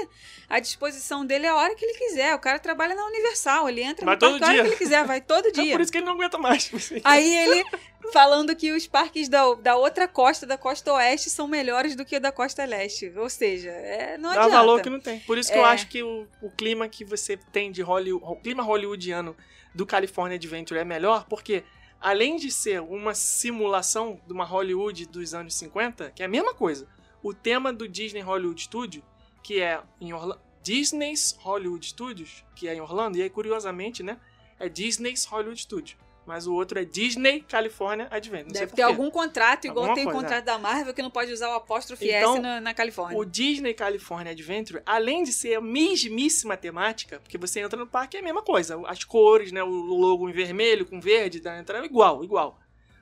à 0.49 0.59
disposição 0.59 1.26
dele 1.26 1.46
a 1.46 1.55
hora 1.55 1.74
que 1.74 1.84
ele 1.84 1.99
quiser. 1.99 2.34
O 2.34 2.38
cara 2.38 2.59
trabalha 2.59 2.94
na 2.94 3.05
Universal, 3.05 3.68
ele 3.68 3.82
entra 3.82 4.07
Vai 4.07 4.14
no 4.14 4.20
parque 4.20 4.42
a 4.42 4.49
hora 4.49 4.62
que 4.62 4.68
ele 4.68 4.76
quiser, 4.76 5.05
vai 5.05 5.20
todo 5.20 5.49
É 5.49 5.51
dia. 5.51 5.72
por 5.72 5.82
isso 5.82 5.92
que 5.92 5.99
ele 5.99 6.07
não 6.07 6.14
aguenta 6.14 6.38
mais. 6.38 6.70
Aí 7.05 7.36
ele 7.36 7.64
falando 8.11 8.57
que 8.57 8.72
os 8.72 8.86
parques 8.86 9.28
da, 9.28 9.53
da 9.57 9.76
outra 9.76 10.09
costa, 10.09 10.46
da 10.46 10.57
costa 10.57 10.90
oeste, 10.94 11.28
são 11.28 11.46
melhores 11.46 11.94
do 11.94 12.07
que 12.07 12.16
o 12.16 12.20
da 12.20 12.32
costa 12.32 12.64
leste. 12.64 13.12
Ou 13.16 13.28
seja, 13.28 13.68
é, 13.68 14.16
não 14.16 14.30
Dá 14.30 14.36
adianta. 14.44 14.57
valor 14.57 14.80
que 14.80 14.88
não 14.88 14.99
tem. 15.01 15.20
Por 15.20 15.36
isso 15.36 15.53
que 15.53 15.59
eu 15.59 15.66
É. 15.66 15.68
acho 15.68 15.88
que 15.88 16.03
o, 16.03 16.26
o 16.40 16.51
clima 16.51 16.88
que 16.88 17.05
você 17.05 17.36
tem 17.53 17.70
de 17.70 17.82
Hollywood, 17.82 18.24
o 18.24 18.36
clima 18.36 18.62
hollywoodiano 18.62 19.36
do 19.74 19.86
California 19.86 20.36
Adventure 20.36 20.80
é 20.80 20.84
melhor, 20.84 21.26
porque 21.28 21.64
além 22.00 22.36
de 22.36 22.50
ser 22.50 22.80
uma 22.80 23.14
simulação 23.14 24.20
de 24.26 24.32
uma 24.32 24.44
Hollywood 24.44 25.06
dos 25.06 25.34
anos 25.34 25.54
50, 25.54 26.10
que 26.12 26.22
é 26.22 26.26
a 26.26 26.28
mesma 26.28 26.54
coisa, 26.54 26.88
o 27.22 27.34
tema 27.34 27.72
do 27.72 27.88
Disney 27.88 28.20
Hollywood 28.20 28.60
Studio, 28.62 29.02
que 29.42 29.60
é 29.60 29.82
em 30.00 30.12
Orlando, 30.12 30.40
Disney's 30.62 31.36
Hollywood 31.40 31.86
Studios, 31.86 32.44
que 32.54 32.68
é 32.68 32.74
em 32.74 32.80
Orlando, 32.80 33.16
e 33.16 33.22
aí 33.22 33.30
curiosamente, 33.30 34.02
né, 34.02 34.20
é 34.58 34.68
Disney's 34.68 35.24
Hollywood 35.24 35.60
Studio, 35.60 35.96
mas 36.29 36.47
o 36.47 36.53
outro 36.53 36.79
é 36.79 36.85
Disney 36.85 37.41
California 37.41 38.07
Adventure. 38.11 38.53
Deve 38.53 38.72
ter 38.72 38.83
algum 38.83 39.11
contrato, 39.11 39.66
igual 39.66 39.87
Alguma 39.87 39.95
tem 39.95 40.05
o 40.05 40.11
coisa, 40.11 40.20
contrato 40.20 40.45
da 40.45 40.59
Marvel, 40.59 40.93
que 40.93 41.01
não 41.01 41.11
pode 41.11 41.33
usar 41.33 41.49
o 41.49 41.55
apóstrofe 41.55 42.07
Então, 42.07 42.35
S 42.35 42.43
na, 42.43 42.61
na 42.61 42.74
Califórnia. 42.74 43.18
O 43.18 43.24
Disney 43.24 43.72
California 43.72 44.33
Adventure, 44.33 44.83
além 44.85 45.22
de 45.22 45.33
ser 45.33 45.55
a 45.55 45.61
mesmíssima 45.62 46.55
temática, 46.55 47.18
porque 47.20 47.39
você 47.39 47.61
entra 47.61 47.79
no 47.79 47.87
parque 47.87 48.18
é 48.18 48.20
a 48.20 48.22
mesma 48.22 48.43
coisa, 48.43 48.79
as 48.87 49.03
cores, 49.05 49.53
né, 49.53 49.62
o 49.62 49.68
logo 49.68 50.29
em 50.29 50.33
vermelho 50.33 50.85
com 50.85 51.01
verde, 51.01 51.41
tá 51.41 51.59
entrando 51.59 51.87
igual, 51.87 52.22
igual. 52.22 52.61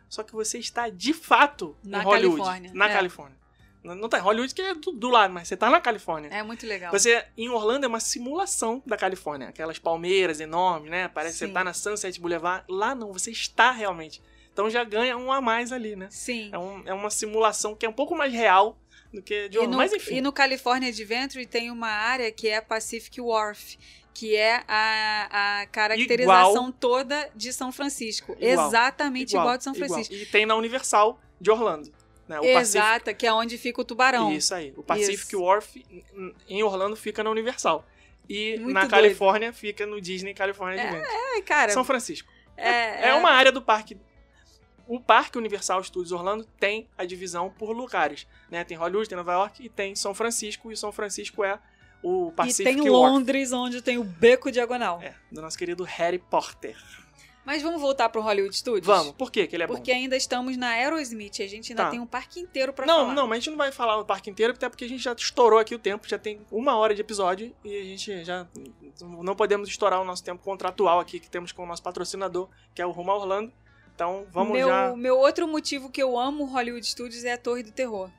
Só 0.09 0.22
que 0.22 0.33
você 0.33 0.59
está 0.59 0.89
de 0.89 1.12
fato 1.12 1.77
Na 1.83 2.03
em 2.03 2.05
Hollywood, 2.05 2.37
Califórnia, 2.37 2.70
na 2.72 2.89
é. 2.89 2.93
Califórnia. 2.93 3.45
Não, 3.95 4.09
tá 4.09 4.18
em 4.18 4.22
Hollywood 4.22 4.55
que 4.55 4.62
é 4.62 4.74
do, 4.74 4.93
do 4.93 5.09
lado, 5.09 5.32
mas 5.32 5.49
você 5.49 5.57
tá 5.57 5.70
na 5.70 5.80
Califórnia. 5.80 6.28
É 6.32 6.43
muito 6.43 6.66
legal. 6.66 6.91
Você 6.91 7.24
em 7.37 7.49
Orlando 7.49 7.84
é 7.84 7.89
uma 7.89 8.01
simulação 8.01 8.82
da 8.87 8.97
Califórnia, 8.97 9.49
aquelas 9.49 9.78
palmeiras 9.78 10.41
enormes, 10.41 10.91
né? 10.91 11.09
Parece 11.09 11.34
que 11.34 11.39
Sim. 11.41 11.47
você 11.47 11.53
tá 11.53 11.64
na 11.64 11.72
Sunset 11.72 12.20
Boulevard. 12.20 12.64
Lá 12.68 12.95
não, 12.95 13.12
você 13.12 13.30
está 13.30 13.70
realmente. 13.70 14.20
Então 14.53 14.68
já 14.70 14.82
ganha 14.84 15.16
um 15.16 15.30
a 15.30 15.41
mais 15.41 15.70
ali, 15.72 15.95
né? 15.97 16.09
Sim. 16.11 16.49
É, 16.53 16.59
um- 16.59 16.82
é 16.87 16.95
uma 16.95 17.11
simulação 17.11 17.74
que 17.74 17.84
é 17.84 17.89
um 17.89 17.93
pouco 17.93 18.16
mais 18.16 18.32
real 18.32 18.78
do 19.12 19.20
que 19.22 19.49
de 19.49 19.59
Orlando. 19.59 19.72
no, 19.72 19.78
Mas 19.78 19.93
enfim. 19.93 20.16
e 20.16 20.20
no 20.20 20.32
California 20.32 20.89
Adventure 20.89 21.45
tem 21.47 21.70
uma 21.70 21.89
área 21.89 22.30
que 22.32 22.49
é 22.49 22.61
Pacific 22.61 23.20
Wharf, 23.20 23.76
que 24.14 24.34
é 24.34 24.62
a, 24.66 25.61
a 25.62 25.66
caracterização 25.66 26.72
toda 26.72 27.28
de 27.37 27.53
São 27.53 27.70
Francisco. 27.70 28.32
Igual. 28.41 28.68
Exatamente 28.68 29.37
igual, 29.37 29.59
de 29.59 29.64
São 29.64 29.74
igual. 29.74 29.89
Francisco. 29.91 30.14
E 30.14 30.24
tem 30.26 30.47
na 30.47 30.57
Universal 30.57 31.20
de 31.41 31.51
Orlando. 31.51 31.93
Né? 32.29 32.39
O 32.41 32.43
Pacific, 32.43 32.59
Exata, 32.79 33.14
que 33.14 33.27
é 33.27 33.33
onde 33.33 33.57
fica 33.57 33.81
o 33.81 33.85
tubarão. 33.85 34.33
Isso 34.33 34.55
aí. 34.55 34.72
O 34.77 34.83
Pacific 34.83 35.29
Isso. 35.35 35.41
Wharf 35.43 35.77
em- 36.49 36.62
Orlando 36.62 36.97
fica 36.97 37.22
na 37.22 37.31
Universal. 37.31 37.87
E 38.29 38.59
Muito 38.59 38.74
na 38.74 38.81
doido. 38.81 38.91
Califórnia 38.91 39.53
fica 39.53 39.87
no 39.87 40.01
Disney 40.01 40.35
California 40.35 40.81
É, 40.81 40.89
Adventure. 40.89 41.12
Ai, 41.35 41.43
cara, 41.43 41.70
São 41.72 41.85
Francisco. 41.85 42.29
é, 42.57 43.11
É 43.11 43.14
uma 43.14 43.31
área 43.31 43.53
do 43.53 43.62
parque. 43.62 43.97
O 44.89 45.01
Parque 45.01 45.39
Universal 45.39 45.83
Studios 45.85 46.11
Orlando 46.12 46.45
tem 46.59 46.89
a 46.99 47.05
divisão 47.05 47.51
por 47.51 47.70
lugares. 47.70 48.27
Né? 48.51 48.62
Tem 48.64 48.77
Hollywood, 48.77 49.09
tem 49.09 49.16
Nova 49.16 49.33
York 49.33 49.64
e 49.64 49.68
tem 49.68 49.95
São 49.95 50.12
Francisco. 50.14 50.70
E 50.72 50.77
São 50.77 50.91
Francisco 50.93 51.45
é 51.45 51.59
o 52.03 52.29
E 52.29 52.33
Pacific 52.33 52.64
tem 52.64 52.77
Wharf. 52.91 52.93
Londres, 53.12 53.53
onde 53.53 53.81
tem 53.83 53.99
o 53.99 54.05
beco 54.05 54.51
diagonal. 54.51 55.01
É, 55.03 55.14
do 55.31 55.41
nosso 55.43 55.57
querido 55.59 55.83
Harry 55.85 56.18
Potter. 56.18 56.77
Mas 57.47 57.62
vamos 57.62 57.80
voltar 57.80 58.09
pro 58.09 58.20
Hollywood 58.20 58.55
Studios? 58.57 58.84
Vamos. 58.84 59.12
Por 59.12 59.30
quê 59.30 59.47
que 59.47 59.55
ele 59.55 59.62
é 59.62 59.66
Porque 59.68 59.92
bom? 59.92 59.99
ainda 59.99 60.16
estamos 60.16 60.57
na 60.57 60.70
Aerosmith, 60.70 61.40
a 61.40 61.47
gente 61.47 61.72
ainda 61.72 61.84
Tá. 61.84 61.90
tem 61.90 62.01
um 62.01 62.07
parque 62.07 62.40
inteiro 62.40 62.72
pra 62.72 62.84
Não, 62.84 63.03
falar. 63.03 63.14
não, 63.14 63.28
mas 63.28 63.36
a 63.36 63.40
gente 63.40 63.51
não 63.51 63.57
vai 63.57 63.70
falar 63.70 63.97
o 63.99 64.05
parque 64.05 64.28
inteiro, 64.28 64.53
até 64.53 64.68
porque 64.68 64.84
a 64.84 64.88
gente 64.88 65.01
já 65.03 65.12
estourou 65.12 65.61
aqui 65.61 65.72
o 65.72 65.78
tempo, 65.78 66.09
já 66.09 66.18
tem 66.18 66.44
uma 66.51 66.76
hora 66.76 66.92
de 66.92 67.01
episódio 67.01 67.55
e 67.64 67.78
a 67.80 67.84
gente 67.84 68.24
já 68.24 68.49
não 69.01 69.36
podemos 69.36 69.68
estourar 69.68 70.01
o 70.03 70.05
nosso 70.05 70.24
tempo 70.24 70.42
contratual 70.42 70.99
aqui 70.99 71.20
que 71.20 71.30
temos 71.30 71.53
com 71.53 71.62
o 71.62 71.66
nosso 71.66 71.84
patrocinador, 71.84 72.49
que 72.74 72.82
é 72.82 72.86
o 72.86 72.90
Rumo 72.90 73.12
a 73.12 73.16
Orlando. 73.16 73.53
Então 73.94 74.26
vamos 74.32 74.53
meu, 74.53 74.68
já. 74.68 74.97
meu 74.97 75.16
outro 75.16 75.47
motivo 75.47 75.88
que 75.88 76.03
eu 76.03 76.18
amo 76.18 76.47
Hollywood 76.47 76.84
Studios 76.84 77.24
é 77.24 77.34
a 77.34 77.38
Torre 77.38 77.62
do 77.62 77.70
Terror. 77.70 78.11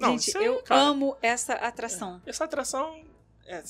Não, 0.00 0.18
gente, 0.18 0.36
aí, 0.38 0.46
eu 0.46 0.62
cara, 0.62 0.80
amo 0.80 1.14
essa 1.20 1.52
atração. 1.52 2.20
Essa 2.26 2.44
atração, 2.44 3.04
é, 3.46 3.62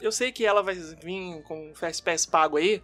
eu 0.00 0.12
sei 0.12 0.30
que 0.30 0.44
ela 0.44 0.62
vai 0.62 0.74
vir 0.74 1.42
com 1.42 1.70
o 1.70 1.74
Fast 1.74 2.02
Pass 2.02 2.26
pago 2.26 2.56
aí 2.58 2.82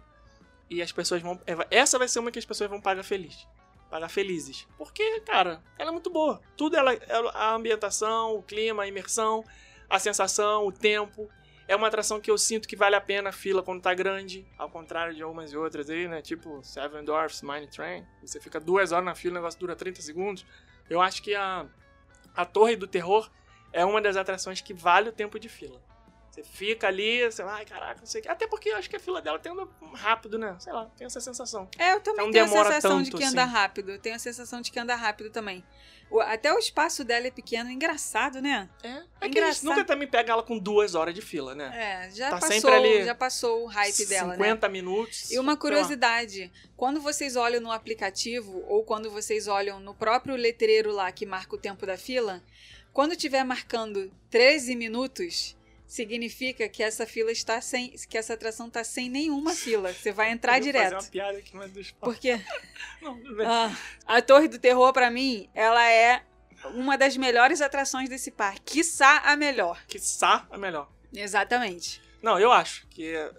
e 0.69 0.81
as 0.81 0.91
pessoas 0.91 1.21
vão. 1.21 1.39
Essa 1.71 1.97
vai 1.97 2.07
ser 2.07 2.19
uma 2.19 2.31
que 2.31 2.39
as 2.39 2.45
pessoas 2.45 2.69
vão 2.69 2.79
pagar 2.81 3.03
feliz. 3.03 3.47
Pagar 3.89 4.07
felizes. 4.09 4.67
Porque, 4.77 5.21
cara, 5.21 5.63
ela 5.77 5.89
é 5.89 5.91
muito 5.91 6.09
boa. 6.11 6.39
Tudo 6.55 6.77
ela, 6.77 6.93
ela- 6.93 7.31
a 7.31 7.53
ambientação, 7.55 8.35
o 8.35 8.43
clima, 8.43 8.83
a 8.83 8.87
imersão, 8.87 9.43
a 9.89 9.97
sensação, 9.97 10.65
o 10.67 10.71
tempo. 10.71 11.27
É 11.67 11.75
uma 11.75 11.87
atração 11.87 12.19
que 12.19 12.29
eu 12.31 12.37
sinto 12.37 12.67
que 12.67 12.75
vale 12.75 12.95
a 12.95 13.01
pena 13.01 13.29
a 13.29 13.31
fila 13.31 13.61
quando 13.61 13.81
tá 13.81 13.93
grande, 13.93 14.45
ao 14.57 14.69
contrário 14.69 15.13
de 15.13 15.21
algumas 15.21 15.51
e 15.51 15.57
outras 15.57 15.87
aí, 15.89 16.07
né? 16.07 16.19
Tipo 16.21 16.63
Seven 16.63 17.03
Dwarfs 17.03 17.41
Mine 17.43 17.67
Train. 17.67 18.03
Você 18.23 18.39
fica 18.39 18.59
duas 18.59 18.91
horas 18.91 19.05
na 19.05 19.13
fila, 19.15 19.33
o 19.33 19.35
negócio 19.35 19.59
dura 19.59 19.75
30 19.75 20.01
segundos. 20.01 20.45
Eu 20.89 20.99
acho 21.01 21.21
que 21.21 21.35
a, 21.35 21.67
a 22.35 22.43
Torre 22.45 22.75
do 22.75 22.87
Terror 22.87 23.29
é 23.71 23.85
uma 23.85 24.01
das 24.01 24.17
atrações 24.17 24.61
que 24.61 24.73
vale 24.73 25.09
o 25.09 25.13
tempo 25.13 25.39
de 25.39 25.47
fila. 25.47 25.79
Você 26.39 26.43
fica 26.43 26.87
ali, 26.87 27.23
você 27.25 27.43
vai, 27.43 27.59
ai 27.59 27.65
caraca, 27.65 27.99
não 27.99 28.05
sei 28.07 28.21
o 28.21 28.23
que. 28.23 28.29
Até 28.29 28.47
porque 28.47 28.69
eu 28.69 28.77
acho 28.77 28.89
que 28.89 28.95
a 28.95 28.99
fila 28.99 29.21
dela 29.21 29.39
tem 29.39 29.51
um 29.51 29.67
rápido, 29.93 30.37
né? 30.37 30.55
Sei 30.59 30.71
lá, 30.71 30.85
tem 30.97 31.05
essa 31.05 31.19
sensação. 31.19 31.67
É, 31.77 31.93
eu 31.93 31.99
também 31.99 32.25
Não 32.25 32.31
tenho 32.31 32.45
a 32.45 32.47
sensação 32.47 33.01
de 33.01 33.09
tanto 33.11 33.17
que 33.19 33.23
anda 33.25 33.43
assim. 33.43 33.51
rápido. 33.53 33.91
Eu 33.91 33.99
tenho 33.99 34.15
a 34.15 34.19
sensação 34.19 34.61
de 34.61 34.71
que 34.71 34.79
anda 34.79 34.95
rápido 34.95 35.29
também. 35.29 35.63
O- 36.11 36.19
até 36.21 36.51
o 36.51 36.57
espaço 36.57 37.03
dela 37.03 37.27
é 37.27 37.31
pequeno, 37.31 37.69
engraçado, 37.69 38.41
né? 38.41 38.67
É. 38.81 39.03
É 39.21 39.27
Engraçado. 39.27 39.65
nunca 39.65 39.85
também 39.85 40.07
pega 40.07 40.31
ela 40.33 40.41
com 40.41 40.57
duas 40.57 40.95
horas 40.95 41.13
de 41.13 41.21
fila, 41.21 41.53
né? 41.53 41.71
É, 42.07 42.11
já 42.11 42.31
Tá 42.31 42.39
passou, 42.39 42.71
ali 42.71 43.03
já 43.05 43.13
passou 43.13 43.63
o 43.63 43.67
hype 43.67 44.05
dela, 44.07 44.29
né? 44.29 44.35
50 44.45 44.67
minutos. 44.69 45.29
E 45.31 45.37
uma 45.37 45.43
sei 45.43 45.53
lá. 45.53 45.57
curiosidade, 45.57 46.51
quando 46.75 46.99
vocês 46.99 47.35
olham 47.35 47.61
no 47.61 47.71
aplicativo 47.71 48.63
ou 48.67 48.83
quando 48.83 49.11
vocês 49.11 49.47
olham 49.47 49.79
no 49.79 49.93
próprio 49.93 50.35
letreiro 50.35 50.91
lá 50.91 51.11
que 51.11 51.25
marca 51.27 51.55
o 51.55 51.59
tempo 51.59 51.85
da 51.85 51.95
fila, 51.97 52.41
quando 52.91 53.15
tiver 53.15 53.43
marcando 53.43 54.11
13 54.31 54.75
minutos, 54.75 55.55
significa 55.89 56.69
que 56.69 56.83
essa 56.83 57.03
fila 57.07 57.31
está 57.31 57.59
sem, 57.59 57.89
que 58.07 58.15
essa 58.15 58.35
atração 58.35 58.67
está 58.67 58.83
sem 58.83 59.09
nenhuma 59.09 59.55
fila. 59.55 59.91
Você 59.91 60.11
vai 60.11 60.29
entrar 60.29 60.59
Eu 60.59 60.63
direto. 60.63 60.93
fazer 60.93 61.05
uma 61.05 61.11
piada 61.11 61.37
aqui, 61.39 61.55
mas 61.55 61.71
deixa 61.71 61.91
eu 61.91 61.95
falar. 61.99 62.13
Porque 62.13 62.39
Não, 63.01 63.19
ah, 63.43 63.75
a 64.05 64.21
Torre 64.21 64.47
do 64.47 64.59
Terror 64.59 64.93
pra 64.93 65.09
mim, 65.09 65.49
ela 65.55 65.83
é 65.91 66.23
uma 66.75 66.95
das 66.95 67.17
melhores 67.17 67.59
atrações 67.59 68.07
desse 68.07 68.29
parque, 68.29 68.61
quiçá 68.73 69.17
a 69.25 69.35
melhor. 69.35 69.83
Quiçá 69.87 70.47
a 70.51 70.57
melhor. 70.59 70.91
Exatamente. 71.11 71.99
Não, 72.21 72.37
eu 72.39 72.51
acho 72.51 72.85
que 72.87 73.15
é, 73.15 73.31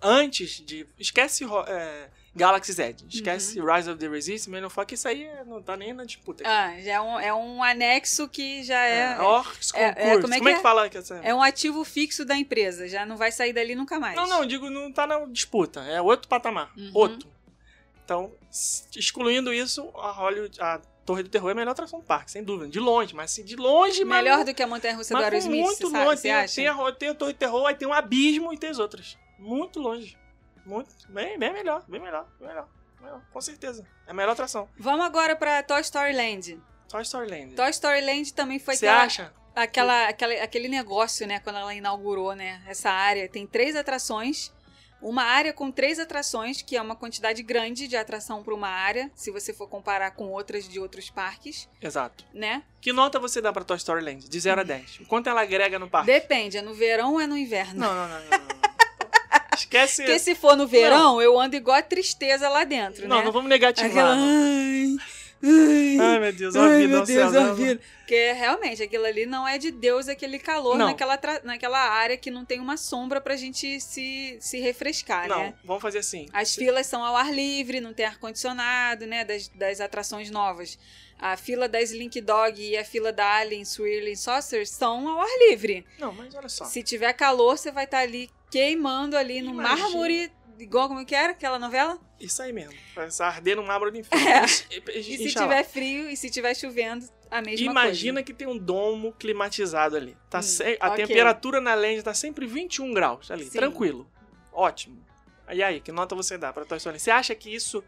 antes 0.00 0.60
de. 0.60 0.86
Esquece 0.96 1.44
é, 1.66 2.10
Galaxy 2.36 2.72
Z. 2.72 2.96
Esquece 3.08 3.60
Rise 3.60 3.88
of 3.88 3.98
the 3.98 4.08
Resistance, 4.08 4.48
Millennium 4.50 4.70
Falcon, 4.70 4.94
isso 4.94 5.06
aí 5.06 5.28
não 5.46 5.62
tá 5.62 5.76
nem 5.76 5.92
na 5.92 6.04
disputa. 6.04 6.42
aqui. 6.42 6.50
Ah, 6.52 6.80
já 6.80 6.92
é 6.94 7.00
um, 7.00 7.20
é 7.20 7.32
um 7.34 7.62
anexo 7.62 8.28
que 8.28 8.64
já 8.64 8.84
é. 8.84 9.14
É, 9.14 9.20
Orcs 9.20 9.72
é- 9.74 9.84
é- 9.84 9.92
como 9.92 10.10
é 10.10 10.20
como 10.20 10.34
é 10.34 10.38
que 10.38 10.44
que 10.44 10.48
é? 10.50 10.62
fala? 10.62 10.88
Que 10.88 10.98
essa... 10.98 11.14
É 11.22 11.32
um 11.32 11.42
ativo 11.42 11.84
fixo 11.84 12.24
da 12.24 12.36
empresa, 12.36 12.88
já 12.88 13.06
não 13.06 13.16
vai 13.16 13.30
sair 13.30 13.52
dali 13.52 13.74
nunca 13.74 14.00
mais. 14.00 14.16
Não, 14.16 14.26
não, 14.26 14.44
digo, 14.44 14.68
não 14.68 14.90
tá 14.92 15.06
na 15.06 15.24
disputa. 15.26 15.80
É 15.84 16.02
outro 16.02 16.28
patamar. 16.28 16.72
Uhum. 16.76 16.90
Outro. 16.92 17.28
Então, 18.04 18.32
excluindo 18.94 19.52
isso, 19.52 19.88
a 19.96 20.10
Hollywood, 20.10 20.60
a 20.60 20.80
Torre 21.06 21.22
do 21.22 21.28
Terror 21.28 21.50
é 21.50 21.52
a 21.52 21.54
melhor 21.54 21.70
atração 21.70 22.00
do 22.00 22.04
parque, 22.04 22.30
sem 22.30 22.42
dúvida. 22.42 22.68
De 22.68 22.80
longe, 22.80 23.14
mas 23.14 23.30
assim, 23.30 23.44
de 23.44 23.56
longe, 23.56 24.04
mas 24.04 24.24
Melhor 24.24 24.44
do 24.44 24.54
que 24.54 24.62
a 24.62 24.66
Montanha 24.66 24.96
Russa 24.96 25.14
do 25.14 25.20
Mas 25.20 25.24
Aerosmith, 25.24 25.62
muito 25.62 25.90
sabe, 25.90 26.04
longe. 26.04 26.22
Tem, 26.22 26.32
tem, 26.48 26.66
a, 26.66 26.92
tem 26.92 27.08
a 27.10 27.14
Torre 27.14 27.32
do 27.32 27.38
Terror, 27.38 27.66
aí 27.66 27.74
tem 27.74 27.86
um 27.86 27.92
abismo 27.92 28.52
e 28.52 28.58
tem 28.58 28.70
as 28.70 28.78
outras. 28.78 29.16
Muito 29.38 29.78
longe. 29.80 30.16
Muito. 30.64 30.90
Bem, 31.08 31.38
bem 31.38 31.52
melhor, 31.52 31.84
bem 31.88 32.00
melhor, 32.00 32.26
bem 32.38 32.48
melhor. 32.48 32.68
melhor, 33.00 33.20
Com 33.32 33.40
certeza. 33.40 33.86
É 34.06 34.10
a 34.10 34.14
melhor 34.14 34.32
atração. 34.32 34.68
Vamos 34.78 35.04
agora 35.04 35.36
pra 35.36 35.62
Toy 35.62 35.80
Story 35.80 36.12
Land. 36.14 36.60
Toy 36.88 37.02
Story 37.02 37.28
Land. 37.30 37.54
Toy 37.54 37.70
Story 37.70 38.00
Land 38.00 38.32
também 38.34 38.58
foi 38.58 38.76
Você 38.76 38.86
aquela, 38.86 39.04
acha? 39.04 39.32
aquela, 39.54 40.08
aquela- 40.08 40.42
aquele 40.42 40.68
negócio, 40.68 41.26
né, 41.26 41.40
quando 41.40 41.56
ela 41.58 41.74
inaugurou, 41.74 42.34
né, 42.34 42.62
essa 42.66 42.90
área. 42.90 43.28
Tem 43.28 43.46
três 43.46 43.76
atrações. 43.76 44.52
Uma 45.02 45.22
área 45.24 45.52
com 45.52 45.70
três 45.70 45.98
atrações, 45.98 46.62
que 46.62 46.78
é 46.78 46.80
uma 46.80 46.96
quantidade 46.96 47.42
grande 47.42 47.86
de 47.86 47.94
atração 47.94 48.42
para 48.42 48.54
uma 48.54 48.68
área, 48.68 49.10
se 49.14 49.30
você 49.30 49.52
for 49.52 49.68
comparar 49.68 50.12
com 50.12 50.28
outras 50.30 50.66
de 50.66 50.80
outros 50.80 51.10
parques, 51.10 51.68
Exato. 51.82 52.24
né? 52.32 52.62
Que 52.80 52.90
nota 52.90 53.18
você 53.20 53.42
dá 53.42 53.52
pra 53.52 53.64
Toy 53.64 53.76
Story 53.76 54.02
Land? 54.02 54.26
De 54.26 54.40
0 54.40 54.62
a 54.62 54.64
10. 54.64 55.00
O 55.00 55.06
quanto 55.06 55.28
ela 55.28 55.42
agrega 55.42 55.78
no 55.78 55.90
parque? 55.90 56.06
Depende, 56.10 56.56
é 56.56 56.62
no 56.62 56.72
verão 56.72 57.12
ou 57.14 57.20
é 57.20 57.26
no 57.26 57.36
inverno? 57.36 57.80
Não, 57.80 57.94
não, 57.94 58.08
não, 58.08 58.18
não. 58.18 58.30
não. 58.30 58.64
Esquece. 59.54 60.02
Porque 60.02 60.18
se 60.18 60.34
for 60.34 60.56
no 60.56 60.66
verão, 60.66 61.20
eu 61.22 61.38
ando 61.38 61.56
igual 61.56 61.76
a 61.78 61.82
tristeza 61.82 62.48
lá 62.48 62.64
dentro, 62.64 63.08
Não, 63.08 63.18
né? 63.18 63.24
não 63.24 63.32
vamos 63.32 63.48
negativar. 63.48 63.90
Aquela... 63.90 64.14
não. 64.16 64.96
Ai, 65.46 65.98
ai, 65.98 65.98
Ai, 66.00 66.18
meu 66.20 66.32
Deus, 66.32 66.54
ó 66.56 66.60
a 66.62 66.68
vida, 66.70 66.88
meu 66.88 67.04
Deus, 67.04 67.34
a 67.34 67.40
não. 67.40 67.54
vida. 67.54 67.80
Porque 67.98 68.32
realmente 68.32 68.82
aquilo 68.82 69.04
ali 69.04 69.26
não 69.26 69.46
é 69.46 69.56
de 69.58 69.70
Deus, 69.70 70.08
aquele 70.08 70.38
calor 70.38 70.76
Não. 70.76 70.86
naquela, 70.86 71.18
naquela 71.42 71.78
área 71.78 72.16
que 72.16 72.30
não 72.30 72.44
tem 72.44 72.60
uma 72.60 72.76
sombra 72.76 73.18
pra 73.20 73.34
gente 73.36 73.80
se, 73.80 74.36
se 74.40 74.58
refrescar, 74.60 75.26
Não, 75.28 75.38
né? 75.38 75.54
vamos 75.64 75.82
fazer 75.82 75.98
assim. 75.98 76.26
As 76.32 76.54
filas 76.54 76.86
são 76.86 77.02
ao 77.04 77.16
ar 77.16 77.32
livre, 77.32 77.80
não 77.80 77.94
tem 77.94 78.04
ar-condicionado, 78.06 79.06
né? 79.06 79.24
Das, 79.24 79.48
das 79.48 79.80
atrações 79.80 80.30
novas. 80.30 80.78
A 81.18 81.36
fila 81.36 81.66
da 81.68 81.80
Slink 81.80 82.20
Dog 82.20 82.60
e 82.62 82.76
a 82.76 82.84
fila 82.84 83.10
da 83.12 83.36
Alien 83.38 83.64
Swirling 83.64 84.16
Saucer 84.16 84.66
são 84.66 85.08
ao 85.08 85.20
ar 85.20 85.38
livre. 85.48 85.86
Não, 85.98 86.12
mas 86.12 86.34
olha 86.34 86.48
só. 86.48 86.64
Se 86.66 86.82
tiver 86.82 87.12
calor, 87.14 87.56
você 87.56 87.70
vai 87.70 87.84
estar 87.84 88.00
ali 88.00 88.28
queimando 88.58 89.16
ali 89.16 89.42
no 89.42 89.50
Imagina. 89.50 89.88
mármore, 89.88 90.30
igual 90.60 90.86
como 90.86 91.04
que 91.04 91.12
era 91.12 91.32
aquela 91.32 91.58
novela? 91.58 91.98
Isso 92.20 92.40
aí 92.40 92.52
mesmo. 92.52 92.72
Vai 92.94 93.08
arder 93.18 93.56
no 93.56 93.64
mármore 93.64 93.90
do 93.90 93.98
inferno. 93.98 94.24
É. 94.28 94.44
E, 94.96 95.00
E 95.00 95.16
se 95.18 95.34
tiver 95.34 95.64
frio 95.64 96.08
e 96.08 96.16
se 96.16 96.30
tiver 96.30 96.54
chovendo, 96.54 97.04
a 97.28 97.42
mesma 97.42 97.66
Imagina 97.68 98.22
que 98.22 98.32
tem 98.32 98.46
um 98.46 98.56
domo 98.56 99.12
climatizado 99.18 99.96
ali. 99.96 100.16
Tá 100.30 100.38
Hum, 100.38 100.42
se- 100.42 100.78
A 100.80 100.90
ok. 100.90 101.04
temperatura 101.04 101.60
na 101.60 101.74
land 101.74 102.00
tá 102.04 102.14
sempre 102.14 102.46
21 102.46 102.94
graus 102.94 103.28
ali. 103.32 103.44
Sim. 103.46 103.58
Tranquilo. 103.58 104.08
Ótimo. 104.52 105.04
E 105.50 105.60
aí, 105.60 105.80
que 105.80 105.90
nota 105.90 106.14
você 106.14 106.38
dá 106.38 106.52
pra 106.52 106.64
Toy 106.64 106.78
Story? 106.78 107.00
Você 107.00 107.10
acha 107.10 107.34
que 107.34 107.52
isso 107.52 107.82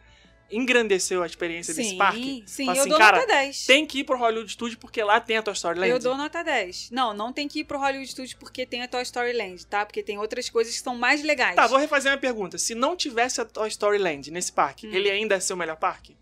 engrandeceu 0.50 1.22
a 1.22 1.26
experiência 1.26 1.74
coisa. 1.74 1.82
desse 1.82 1.90
Sim, 1.92 1.98
parque? 1.98 2.44
sim, 2.46 2.66
Fala 2.66 2.76
eu 2.76 2.80
assim, 2.82 2.88
dou 2.90 2.98
cara, 2.98 3.16
nota 3.18 3.28
10. 3.28 3.66
Tem 3.66 3.86
que 3.86 3.98
ir 4.00 4.04
pro 4.04 4.16
Hollywood 4.18 4.50
Studios 4.52 4.78
porque 4.78 5.02
lá 5.02 5.20
tem 5.20 5.36
a 5.36 5.42
Toy 5.42 5.52
Story 5.54 5.78
Land. 5.80 5.90
Eu 5.92 5.98
dou 5.98 6.16
nota 6.16 6.42
10. 6.42 6.90
Não, 6.90 7.12
não 7.14 7.32
tem 7.32 7.48
que 7.48 7.60
ir 7.60 7.64
pro 7.64 7.78
Hollywood 7.78 8.08
Studios 8.10 8.34
porque 8.34 8.64
tem 8.66 8.82
a 8.82 8.88
Toy 8.88 9.02
Story 9.02 9.32
Land, 9.32 9.66
tá? 9.66 9.84
Porque 9.84 10.02
tem 10.02 10.18
outras 10.18 10.48
coisas 10.48 10.74
que 10.76 10.80
são 10.82 10.94
mais 10.96 11.22
legais. 11.22 11.56
Tá, 11.56 11.66
vou 11.66 11.78
refazer 11.78 12.10
uma 12.12 12.18
pergunta. 12.18 12.58
Se 12.58 12.74
não 12.74 12.96
tivesse 12.96 13.40
a 13.40 13.44
Toy 13.44 13.68
Story 13.68 13.98
Land 13.98 14.30
nesse 14.30 14.52
parque, 14.52 14.86
Hum. 14.86 14.92
ele 14.92 15.10
ainda 15.10 15.34
é 15.34 15.40
seu 15.40 15.56
melhor 15.56 15.76
parque? 15.76 16.16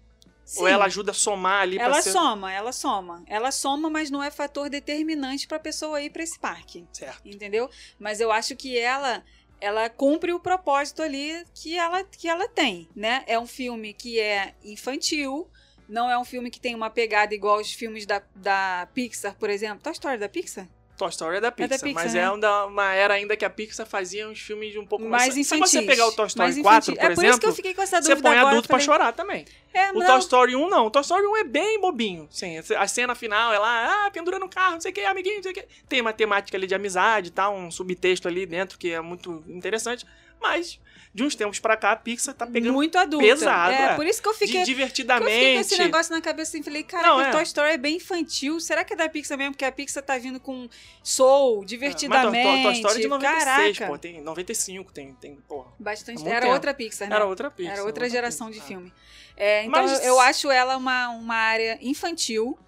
Sim. 0.44 0.60
Ou 0.60 0.68
ela 0.68 0.84
ajuda 0.84 1.10
a 1.12 1.14
somar 1.14 1.62
ali 1.62 1.78
Ela 1.78 2.02
ser... 2.02 2.12
soma, 2.12 2.52
ela 2.52 2.70
soma. 2.70 3.24
Ela 3.26 3.50
soma, 3.50 3.88
mas 3.88 4.10
não 4.10 4.22
é 4.22 4.30
fator 4.30 4.68
determinante 4.68 5.46
pra 5.46 5.58
pessoa 5.58 6.00
ir 6.02 6.10
pra 6.10 6.22
esse 6.22 6.38
parque. 6.38 6.86
Certo. 6.92 7.26
Entendeu? 7.26 7.70
Mas 7.98 8.20
eu 8.20 8.30
acho 8.30 8.54
que 8.54 8.78
ela 8.78 9.24
ela 9.60 9.88
cumpre 9.88 10.32
o 10.32 10.40
propósito 10.40 11.02
ali 11.02 11.44
que 11.54 11.76
ela, 11.76 12.04
que 12.04 12.28
ela 12.28 12.48
tem, 12.48 12.88
né? 12.94 13.24
É 13.26 13.38
um 13.38 13.46
filme 13.46 13.92
que 13.92 14.20
é 14.20 14.54
infantil, 14.64 15.48
não 15.88 16.10
é 16.10 16.18
um 16.18 16.24
filme 16.24 16.50
que 16.50 16.60
tem 16.60 16.74
uma 16.74 16.90
pegada 16.90 17.34
igual 17.34 17.60
os 17.60 17.72
filmes 17.72 18.06
da, 18.06 18.22
da 18.34 18.88
Pixar, 18.94 19.36
por 19.38 19.50
exemplo. 19.50 19.82
Toy 19.82 19.92
Story 19.92 20.18
da 20.18 20.28
Pixar? 20.28 20.68
Toy 20.96 21.08
Story 21.08 21.36
é 21.36 21.40
da 21.40 21.50
Pixar, 21.50 21.80
Pixar, 21.80 21.92
mas 21.94 22.14
né? 22.14 22.20
é 22.20 22.30
uma, 22.30 22.64
uma 22.66 22.92
era 22.94 23.14
ainda 23.14 23.36
que 23.36 23.44
a 23.44 23.50
Pixar 23.50 23.84
fazia 23.86 24.28
uns 24.28 24.40
filmes 24.40 24.72
de 24.72 24.78
um 24.78 24.86
pouco 24.86 25.04
mais... 25.04 25.34
Mais 25.34 25.34
Se 25.34 25.40
infantis. 25.56 25.70
você 25.72 25.82
pegar 25.82 26.06
o 26.06 26.12
Toy 26.12 26.26
Story 26.26 26.52
Mais 26.52 26.62
4, 26.62 26.92
infantil. 26.92 26.94
por 26.94 27.00
É 27.00 27.06
por 27.06 27.12
isso 27.12 27.20
que 27.20 27.26
exemplo, 27.26 27.48
eu 27.48 27.54
fiquei 27.54 27.74
com 27.74 27.82
essa 27.82 28.00
você 28.02 28.08
dúvida 28.10 28.28
põe 28.28 28.38
agora. 28.38 28.50
adulto 28.52 28.68
pra 28.68 28.78
falei, 28.78 28.86
chorar 28.86 29.12
também. 29.12 29.44
É, 29.72 29.90
O 29.90 29.94
não, 29.98 30.06
Toy 30.06 30.18
Story 30.20 30.54
1 30.56 30.68
não. 30.70 30.86
O 30.86 30.90
Toy 30.90 31.02
Story 31.02 31.26
1 31.26 31.36
é 31.38 31.44
bem 31.44 31.80
bobinho. 31.80 32.28
Sim, 32.30 32.58
a 32.78 32.86
cena 32.86 33.14
final 33.14 33.52
é 33.52 33.58
lá, 33.58 34.06
ah, 34.06 34.10
pendura 34.10 34.38
no 34.38 34.48
carro, 34.48 34.74
não 34.74 34.80
sei 34.80 34.92
o 34.92 34.94
que, 34.94 35.00
amiguinho, 35.00 35.36
não 35.36 35.42
sei 35.42 35.52
o 35.52 35.54
que. 35.54 35.66
Tem 35.88 36.00
uma 36.00 36.12
temática 36.12 36.56
ali 36.56 36.66
de 36.66 36.74
amizade, 36.74 37.30
tá? 37.32 37.50
Um 37.50 37.70
subtexto 37.70 38.28
ali 38.28 38.46
dentro 38.46 38.78
que 38.78 38.92
é 38.92 39.00
muito 39.00 39.42
interessante. 39.48 40.06
Mas, 40.40 40.78
de 41.14 41.22
uns 41.22 41.36
tempos 41.36 41.60
pra 41.60 41.76
cá, 41.76 41.92
a 41.92 41.96
Pixar 41.96 42.34
tá 42.34 42.44
pegando 42.44 42.72
muito 42.72 42.98
adulta. 42.98 43.24
pesado, 43.24 43.72
É, 43.72 43.92
é. 43.92 43.94
por 43.94 44.04
isso 44.04 44.20
que 44.20 44.26
eu 44.28 44.32
de 44.32 44.38
fiquei... 44.40 44.52
que 44.54 44.58
Eu 44.58 44.66
fiquei 44.66 44.74
com 44.84 44.90
divertidamente. 44.90 45.60
esse 45.60 45.78
negócio 45.78 46.12
na 46.12 46.20
cabeça 46.20 46.50
assim, 46.50 46.62
falei, 46.64 46.82
cara, 46.82 47.06
Não, 47.06 47.16
que 47.18 47.22
é. 47.22 47.30
Toy 47.30 47.42
Story 47.44 47.70
é 47.70 47.76
bem 47.78 47.96
infantil. 47.98 48.58
Será 48.58 48.82
que 48.82 48.94
é 48.94 48.96
da 48.96 49.08
Pixar 49.08 49.38
mesmo? 49.38 49.52
Porque 49.52 49.64
a 49.64 49.70
Pixar 49.70 50.02
tá 50.02 50.18
vindo 50.18 50.40
com 50.40 50.68
Soul, 51.04 51.54
É, 51.54 51.58
Mas 51.60 51.66
divertidamente. 51.68 52.62
Toy, 52.64 52.72
Story 52.74 53.00
de 53.02 53.06
96, 53.08 53.78
Caraca. 53.78 53.92
pô. 53.92 53.98
Tem 53.98 54.20
95, 54.20 54.92
tem, 54.92 55.14
tem 55.14 55.36
porra. 55.48 55.70
Bastante. 55.78 56.16
Muito 56.18 56.28
Era 56.32 56.40
tempo. 56.40 56.52
outra 56.54 56.74
Pixar, 56.74 57.08
né? 57.08 57.14
Era 57.14 57.26
outra 57.26 57.48
Pixar. 57.50 57.72
Era 57.74 57.84
outra 57.84 58.10
geração 58.10 58.48
de 58.48 58.54
Pixar. 58.54 58.68
filme. 58.68 58.92
É, 59.36 59.60
então 59.64 59.82
Mas- 59.82 60.00
eu, 60.00 60.06
eu 60.14 60.20
acho 60.20 60.50
ela 60.50 60.76
uma, 60.76 61.10
uma 61.10 61.36
área 61.36 61.78
infantil. 61.80 62.58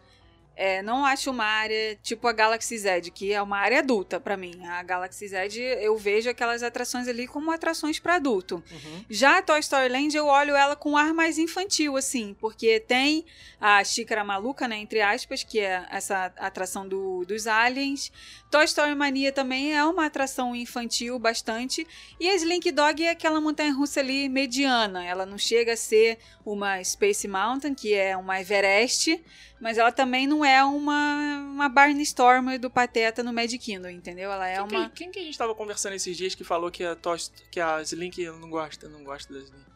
É, 0.57 0.83
não 0.83 1.05
acho 1.05 1.31
uma 1.31 1.45
área 1.45 1.99
tipo 2.03 2.27
a 2.27 2.33
Galaxy 2.33 2.79
Z, 2.79 3.03
que 3.13 3.33
é 3.33 3.43
uma 3.43 3.59
área 3.59 3.81
adulta 3.81 4.19
pra 4.19 4.37
mim. 4.37 4.55
A 4.67 4.83
Galaxy 4.83 5.29
Z 5.29 5.37
eu 5.81 5.97
vejo 5.99 6.31
aquelas 6.31 6.63
atrações 6.63 7.07
ali 7.07 7.27
como 7.27 7.51
atrações 7.51 7.99
pra 7.99 8.15
adulto. 8.15 8.63
Uhum. 8.73 9.05
Já 9.11 9.39
a 9.39 9.43
Toy 9.43 9.61
Story 9.61 9.89
Land 9.89 10.17
eu 10.17 10.27
olho 10.27 10.57
ela 10.57 10.75
com 10.75 10.93
um 10.93 10.97
ar 10.97 11.13
mais 11.13 11.39
infantil, 11.39 11.97
assim, 11.97 12.35
porque 12.41 12.81
tem 12.81 13.27
a 13.61 13.85
xícara 13.85 14.25
maluca, 14.25 14.67
né, 14.67 14.77
entre 14.79 15.03
aspas, 15.03 15.43
que 15.45 15.61
é 15.61 15.87
essa 15.91 16.33
atração 16.39 16.89
do, 16.89 17.25
dos 17.27 17.47
aliens. 17.47 18.11
Toy 18.57 18.65
Story 18.65 18.95
Mania 18.95 19.31
também 19.33 19.77
é 19.77 19.85
uma 19.85 20.07
atração 20.07 20.57
infantil 20.57 21.19
bastante. 21.19 21.87
E 22.19 22.27
a 22.27 22.35
Slink 22.37 22.73
Dog 22.73 23.05
é 23.05 23.11
aquela 23.11 23.39
montanha-russa 23.39 24.01
ali 24.01 24.31
mediana. 24.31 25.05
Ela 25.05 25.27
não 25.27 25.37
chega 25.37 25.75
a 25.75 25.77
ser 25.77 26.19
uma 26.43 26.83
Space 26.83 27.29
Mountain, 27.29 27.75
que 27.75 27.93
é 27.93 28.17
uma 28.17 28.41
Everest, 28.41 29.23
mas 29.61 29.77
ela 29.77 29.93
também 29.93 30.27
não 30.27 30.43
é 30.43 30.65
uma, 30.65 31.37
uma 31.53 31.69
Barnstormer 31.69 32.59
do 32.59 32.71
Pateta 32.71 33.23
no 33.23 33.31
Magic 33.31 33.59
Kingdom, 33.59 33.91
entendeu? 33.91 34.33
Ela 34.33 34.49
é 34.49 34.55
quem, 34.67 34.79
uma... 34.79 34.89
que, 34.89 34.97
quem 34.97 35.11
que 35.11 35.19
a 35.19 35.23
gente 35.23 35.37
tava 35.37 35.55
conversando 35.55 35.93
esses 35.93 36.17
dias 36.17 36.35
que 36.35 36.43
falou 36.43 36.71
que 36.71 36.83
a, 36.83 36.97
Toy, 36.97 37.19
que 37.51 37.61
a 37.61 37.83
Slink 37.83 38.25
não 38.25 38.49
gosta, 38.49 38.89
não 38.89 39.05
gosta 39.05 39.35
da 39.35 39.41
Slink? 39.41 39.67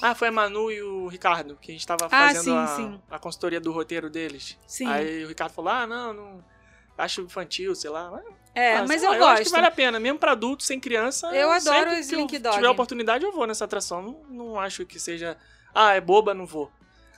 Ah, 0.00 0.14
foi 0.14 0.28
a 0.28 0.32
Manu 0.32 0.72
e 0.72 0.80
o 0.80 1.06
Ricardo, 1.08 1.58
que 1.60 1.70
a 1.70 1.74
gente 1.74 1.86
tava 1.86 2.06
Ah, 2.06 2.28
fazendo 2.28 2.44
sim, 2.44 2.56
a, 2.56 2.66
sim. 2.68 3.00
a 3.10 3.18
consultoria 3.18 3.60
do 3.60 3.72
roteiro 3.72 4.08
deles. 4.08 4.56
Sim. 4.66 4.86
Aí 4.86 5.22
o 5.22 5.28
Ricardo 5.28 5.52
falou: 5.52 5.70
ah, 5.70 5.86
não, 5.86 6.14
não. 6.14 6.57
Acho 6.98 7.22
infantil, 7.22 7.74
sei 7.74 7.90
lá. 7.90 8.20
É, 8.54 8.78
ah, 8.78 8.84
mas 8.88 9.04
eu 9.04 9.12
lá, 9.12 9.18
gosto. 9.18 9.32
acho 9.34 9.44
que 9.44 9.50
vale 9.50 9.66
a 9.66 9.70
pena, 9.70 10.00
mesmo 10.00 10.18
pra 10.18 10.32
adulto, 10.32 10.64
sem 10.64 10.80
criança. 10.80 11.28
Eu 11.28 11.50
adoro 11.50 11.62
sempre 11.62 11.92
o 11.92 11.94
que 11.94 12.00
Slink 12.00 12.34
eu 12.34 12.40
Dog. 12.40 12.56
tiver 12.56 12.68
oportunidade, 12.68 13.24
eu 13.24 13.30
vou 13.30 13.46
nessa 13.46 13.64
atração. 13.64 14.02
Não, 14.02 14.34
não 14.34 14.60
acho 14.60 14.84
que 14.84 14.98
seja. 14.98 15.36
Ah, 15.72 15.94
é 15.94 16.00
boba, 16.00 16.34
não 16.34 16.44
vou. 16.44 16.70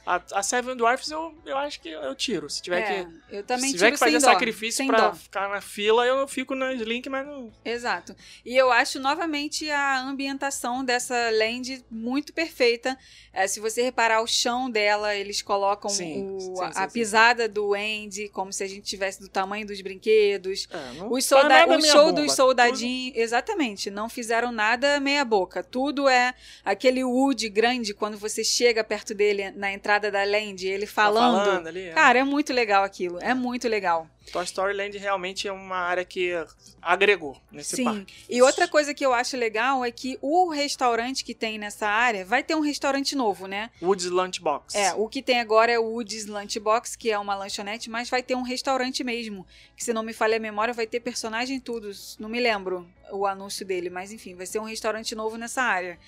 A, 0.06 0.20
a 0.32 0.42
Seven 0.42 0.76
Dwarfs 0.76 1.10
eu, 1.10 1.34
eu 1.44 1.56
acho 1.58 1.80
que 1.80 1.88
eu 1.88 2.14
tiro. 2.14 2.48
Se 2.48 2.62
tiver 2.62 2.80
É, 2.80 3.04
que. 3.04 3.36
eu 3.36 3.42
também 3.44 3.66
se 3.70 3.74
tiver 3.76 3.90
que 3.92 3.96
fazer 3.98 4.18
dó, 4.18 4.26
sacrifício 4.32 4.86
pra 4.86 5.10
dó. 5.10 5.14
ficar 5.14 5.48
na 5.48 5.60
fila, 5.60 6.06
eu 6.06 6.26
fico 6.26 6.54
na 6.54 6.72
Slink, 6.72 7.08
mas 7.08 7.26
não. 7.26 7.52
Exato. 7.64 8.16
E 8.44 8.56
eu 8.56 8.72
acho 8.72 8.98
novamente 8.98 9.70
a 9.70 10.00
ambientação 10.00 10.82
dessa 10.84 11.14
land 11.30 11.84
muito 11.90 12.32
perfeita. 12.32 12.98
É, 13.32 13.46
se 13.46 13.60
você 13.60 13.82
reparar 13.82 14.22
o 14.22 14.26
chão 14.26 14.68
dela, 14.70 15.14
eles 15.14 15.42
colocam 15.42 15.88
Sim, 15.90 16.30
o- 16.34 16.40
sim, 16.40 16.54
a, 16.64 16.72
sim, 16.72 16.80
a 16.80 16.88
pisada 16.88 17.48
do 17.48 17.74
Andy 17.74 18.28
como 18.30 18.52
se 18.52 18.64
a 18.64 18.66
gente 18.66 18.82
tivesse 18.82 19.20
do 19.20 19.28
tamanho 19.28 19.66
dos 19.66 19.80
brinquedos. 19.82 20.66
É, 20.70 20.92
não 20.98 21.12
Os 21.12 21.24
solda 21.26 21.66
o 21.68 21.80
show 21.82 22.06
bomba. 22.06 22.22
dos 22.22 22.32
soldadinhos, 22.32 23.16
exatamente, 23.16 23.90
não 23.90 24.08
fizeram 24.08 24.50
nada 24.50 24.98
meia 24.98 25.24
boca. 25.24 25.62
Tudo 25.62 26.08
é 26.08 26.34
aquele 26.64 27.04
Woody 27.04 27.48
grande 27.50 27.92
quando 27.94 28.16
você 28.16 28.42
chega 28.42 28.82
perto 28.82 29.14
dele 29.14 29.50
na 29.52 29.70
entrada 29.72 29.89
da 29.98 30.22
land, 30.24 30.66
ele 30.66 30.86
Tá 30.86 30.92
falando. 30.92 31.44
falando 31.44 31.66
ali, 31.66 31.88
é. 31.88 31.92
Cara, 31.92 32.18
é 32.18 32.24
muito 32.24 32.52
legal 32.52 32.84
aquilo, 32.84 33.18
é 33.20 33.34
muito 33.34 33.66
legal. 33.68 34.06
Toy 34.32 34.44
Story 34.44 34.74
Land 34.74 34.96
realmente 34.98 35.48
é 35.48 35.52
uma 35.52 35.76
área 35.76 36.04
que 36.04 36.32
agregou 36.80 37.36
nesse 37.50 37.76
Sim. 37.76 37.84
parque. 37.84 38.14
E 38.28 38.40
outra 38.42 38.68
coisa 38.68 38.94
que 38.94 39.04
eu 39.04 39.12
acho 39.12 39.36
legal 39.36 39.84
é 39.84 39.90
que 39.90 40.18
o 40.22 40.50
restaurante 40.50 41.24
que 41.24 41.34
tem 41.34 41.58
nessa 41.58 41.88
área 41.88 42.24
vai 42.24 42.42
ter 42.42 42.54
um 42.54 42.60
restaurante 42.60 43.16
novo, 43.16 43.46
né? 43.46 43.70
Woods 43.82 44.06
Lunchbox. 44.06 44.74
É, 44.74 44.94
o 44.94 45.08
que 45.08 45.20
tem 45.22 45.40
agora 45.40 45.72
é 45.72 45.78
o 45.78 45.84
Woods 45.84 46.26
Lunchbox, 46.26 46.94
que 46.94 47.10
é 47.10 47.18
uma 47.18 47.34
lanchonete, 47.34 47.90
mas 47.90 48.08
vai 48.08 48.22
ter 48.22 48.36
um 48.36 48.42
restaurante 48.42 49.02
mesmo. 49.02 49.44
Que 49.76 49.82
se 49.82 49.92
não 49.92 50.02
me 50.02 50.12
falha 50.12 50.36
a 50.36 50.40
memória, 50.40 50.72
vai 50.72 50.86
ter 50.86 51.00
personagem 51.00 51.58
tudo. 51.58 51.90
Não 52.18 52.28
me 52.28 52.38
lembro. 52.40 52.86
o 53.12 53.26
anúncio 53.26 53.66
dele, 53.66 53.90
mas 53.90 54.12
enfim, 54.12 54.36
vai 54.36 54.46
ser 54.46 54.60
um 54.60 54.64
restaurante 54.64 55.16
novo 55.16 55.36
nessa 55.36 55.62
área. 55.62 55.98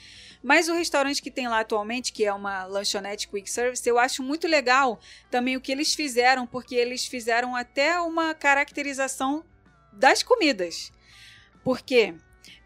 Mas 0.42 0.68
o 0.68 0.74
restaurante 0.74 1.22
que 1.22 1.30
tem 1.30 1.46
lá 1.46 1.60
atualmente, 1.60 2.12
que 2.12 2.24
é 2.24 2.32
uma 2.32 2.64
lanchonete 2.64 3.28
quick 3.28 3.48
service, 3.48 3.88
eu 3.88 3.98
acho 3.98 4.22
muito 4.22 4.48
legal 4.48 4.98
também 5.30 5.56
o 5.56 5.60
que 5.60 5.70
eles 5.70 5.94
fizeram, 5.94 6.46
porque 6.46 6.74
eles 6.74 7.06
fizeram 7.06 7.54
até 7.54 8.00
uma 8.00 8.34
caracterização 8.34 9.44
das 9.92 10.22
comidas. 10.22 10.92
Por 11.62 11.80
quê? 11.80 12.14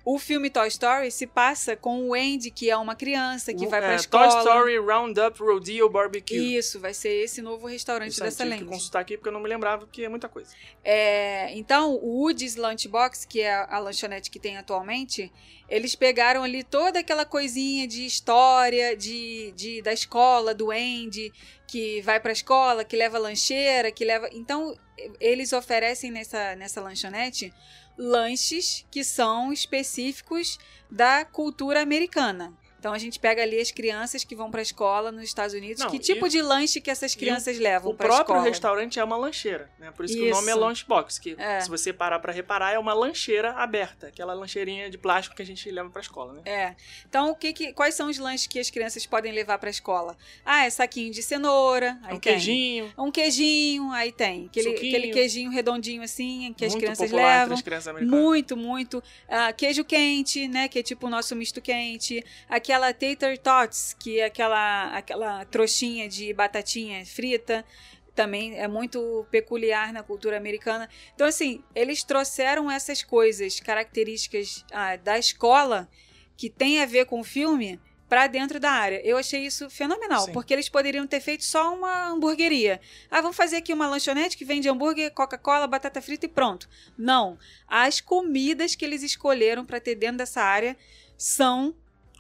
O 0.09 0.21
filme 0.21 0.49
Toy 0.49 0.69
Story 0.69 1.11
se 1.11 1.27
passa 1.27 1.75
com 1.75 2.09
o 2.11 2.15
Andy, 2.15 2.49
que 2.53 2.71
é 2.71 2.77
uma 2.77 2.95
criança 2.95 3.53
que 3.53 3.67
O- 3.67 3.69
vai 3.69 3.81
pra 3.81 3.95
é, 3.95 3.97
escola. 3.97 4.29
Toy 4.29 4.39
Story 4.39 4.79
Roundup 4.79 5.37
Rodeo 5.43 5.89
Barbecue. 5.91 6.57
Isso, 6.57 6.79
vai 6.79 6.95
ser 6.95 7.09
esse 7.25 7.43
novo 7.43 7.67
restaurante 7.67 8.13
Isso 8.13 8.23
dessa 8.23 8.45
que 8.45 8.49
lente. 8.51 8.65
consultar 8.67 9.01
aqui 9.01 9.17
porque 9.17 9.29
eu 9.29 9.33
não 9.33 9.41
me 9.41 9.49
lembrava, 9.49 9.85
porque 9.85 10.03
é 10.05 10.09
muita 10.09 10.29
coisa. 10.29 10.55
É, 10.85 11.53
então, 11.59 11.95
o 11.97 12.21
Woody's 12.23 12.55
Lunchbox, 12.55 13.25
que 13.25 13.41
é 13.41 13.53
a 13.69 13.81
lanchonete 13.81 14.31
que 14.31 14.39
tem 14.39 14.57
atualmente, 14.57 15.33
eles 15.69 15.97
pegaram 15.97 16.45
ali 16.45 16.63
toda 16.63 17.01
aquela 17.01 17.25
coisinha 17.25 17.89
de 17.89 18.07
história 18.07 18.97
de, 18.97 19.53
de 19.57 19.83
da 19.83 19.93
escola, 19.93 20.55
do 20.55 20.71
Andy, 20.71 21.33
que 21.67 22.01
vai 22.03 22.21
pra 22.21 22.31
escola, 22.31 22.85
que 22.85 22.95
leva 22.95 23.19
lancheira, 23.19 23.91
que 23.91 24.05
leva. 24.05 24.29
Então, 24.33 24.73
eles 25.19 25.53
oferecem 25.53 26.13
nessa, 26.13 26.55
nessa 26.55 26.81
lanchonete 26.81 27.53
lanches 27.97 28.87
que 28.91 29.03
são 29.03 29.53
específicos 29.53 30.59
da 30.91 31.25
cultura 31.25 31.83
americana. 31.83 32.53
Então 32.79 32.93
a 32.93 32.99
gente 32.99 33.19
pega 33.19 33.43
ali 33.43 33.59
as 33.59 33.71
crianças 33.71 34.23
que 34.25 34.35
vão 34.37 34.51
pra 34.51 34.63
escola 34.63 35.11
nos 35.11 35.25
Estados 35.25 35.55
Unidos. 35.55 35.83
Não, 35.83 35.91
que 35.91 35.97
e- 35.97 36.01
tipo 36.01 36.29
de 36.29 36.41
lanche 36.43 36.81
que 36.81 36.91
essas 36.91 37.15
crianças 37.15 37.59
levam 37.59 37.91
O 37.93 37.95
pra 37.95 38.07
próprio 38.07 38.35
escola? 38.35 38.43
restaurante 38.49 39.01
é 39.01 39.05
uma 39.05 39.17
lancheira, 39.17 39.71
né? 39.79 39.91
Por 39.91 40.05
isso, 40.05 40.15
que 40.15 40.23
o 40.23 40.31
nome 40.31 40.49
é 40.49 40.51
Isso. 40.53 40.61
Lunchbox, 40.61 41.19
que 41.19 41.35
É. 41.39 41.61
se 41.61 41.69
você 41.69 41.93
parar 41.93 42.19
pra 42.21 42.33
reparar, 42.33 42.73
é 42.73 42.79
uma 42.79 42.93
lancheira 42.95 43.53
aberta, 43.55 44.09
aquela 44.09 44.35
lancheirinha 44.35 44.89
de 44.91 44.99
plástico 44.99 45.35
que 45.35 45.43
a 45.43 45.47
gente 45.47 45.69
leva 45.71 45.91
pra 45.91 46.01
escola, 46.01 46.35
né? 46.35 46.43
É. 46.45 46.75
Então, 47.09 47.31
o 47.31 47.35
que 47.35 47.53
que, 47.53 47.73
quais 47.73 47.95
são 47.95 48.09
os 48.09 48.19
lanches 48.19 48.47
que 48.47 48.59
as 48.59 48.71
crianças 48.71 49.05
podem 49.07 49.33
levar 49.33 49.59
pra 49.59 49.71
escola? 49.71 50.17
Ah, 50.45 50.65
é 50.67 50.71
saquinho 50.71 51.11
de 51.13 51.23
cenoura. 51.23 51.99
Aí 52.03 52.15
um 52.15 52.21
tem. 52.21 52.33
queijinho, 52.35 52.93
Um 52.99 53.11
queijinho, 53.11 53.91
aí 53.93 54.13
tem. 54.13 54.47
Aquele, 54.47 54.71
Suquinho. 54.71 54.97
aquele 54.97 55.13
queijinho 55.13 55.51
redondinho 55.51 56.03
assim, 56.03 56.55
que 56.57 56.65
as 56.65 56.73
muito 56.73 56.83
crianças 56.85 57.07
popular 57.11 57.23
entre 57.31 57.41
levam. 57.41 57.55
as 57.57 57.63
crianças. 57.63 58.03
Muito, 58.03 58.57
muito. 58.57 59.03
Ah, 59.29 59.53
queijo 59.53 59.85
quente, 59.85 60.47
né? 60.49 60.69
Que 60.69 60.79
é 60.81 60.83
tipo 60.83 61.07
o 61.07 61.11
nosso 61.11 61.35
misto 61.35 61.61
quente. 61.61 62.25
Aquela 62.67 62.93
tater 62.93 63.39
tots, 63.39 63.95
que 63.97 64.19
é 64.19 64.25
aquela, 64.25 64.89
aquela 64.89 65.45
trouxinha 65.45 66.09
de 66.09 66.35
batatinha 66.35 67.07
frita. 67.07 67.65
Também 68.13 68.59
é 68.59 68.67
muito 68.67 69.25
peculiar 69.31 69.93
na 69.93 70.03
cultura 70.03 70.37
americana. 70.37 70.89
Então, 71.15 71.29
assim, 71.29 71.63
eles 71.77 72.03
trouxeram 72.03 72.69
essas 72.69 73.05
coisas, 73.05 73.61
características 73.61 74.65
ah, 74.73 74.97
da 74.97 75.17
escola, 75.17 75.89
que 76.37 76.51
tem 76.51 76.83
a 76.83 76.87
ver 76.87 77.07
com 77.07 77.21
o 77.21 77.25
filme, 77.25 77.81
pra 78.09 78.27
dentro 78.27 78.59
da 78.59 78.73
área. 78.73 79.01
Eu 79.05 79.17
achei 79.17 79.47
isso 79.47 79.71
fenomenal, 79.71 80.25
Sim. 80.25 80.33
porque 80.33 80.53
eles 80.53 80.69
poderiam 80.69 81.07
ter 81.07 81.21
feito 81.21 81.45
só 81.45 81.73
uma 81.73 82.09
hamburgueria. 82.09 82.81
Ah, 83.09 83.21
vamos 83.21 83.37
fazer 83.37 83.59
aqui 83.59 83.73
uma 83.73 83.87
lanchonete 83.87 84.37
que 84.37 84.45
vende 84.45 84.69
hambúrguer, 84.69 85.13
Coca-Cola, 85.13 85.69
batata 85.69 86.03
frita 86.03 86.27
e 86.27 86.29
pronto. 86.29 86.69
Não. 86.99 87.39
As 87.69 88.01
comidas 88.01 88.75
que 88.75 88.85
eles 88.85 89.05
escolheram 89.05 89.65
para 89.65 89.79
ter 89.79 89.95
dentro 89.95 90.19
dessa 90.19 90.43
área 90.43 90.77
são 91.17 91.73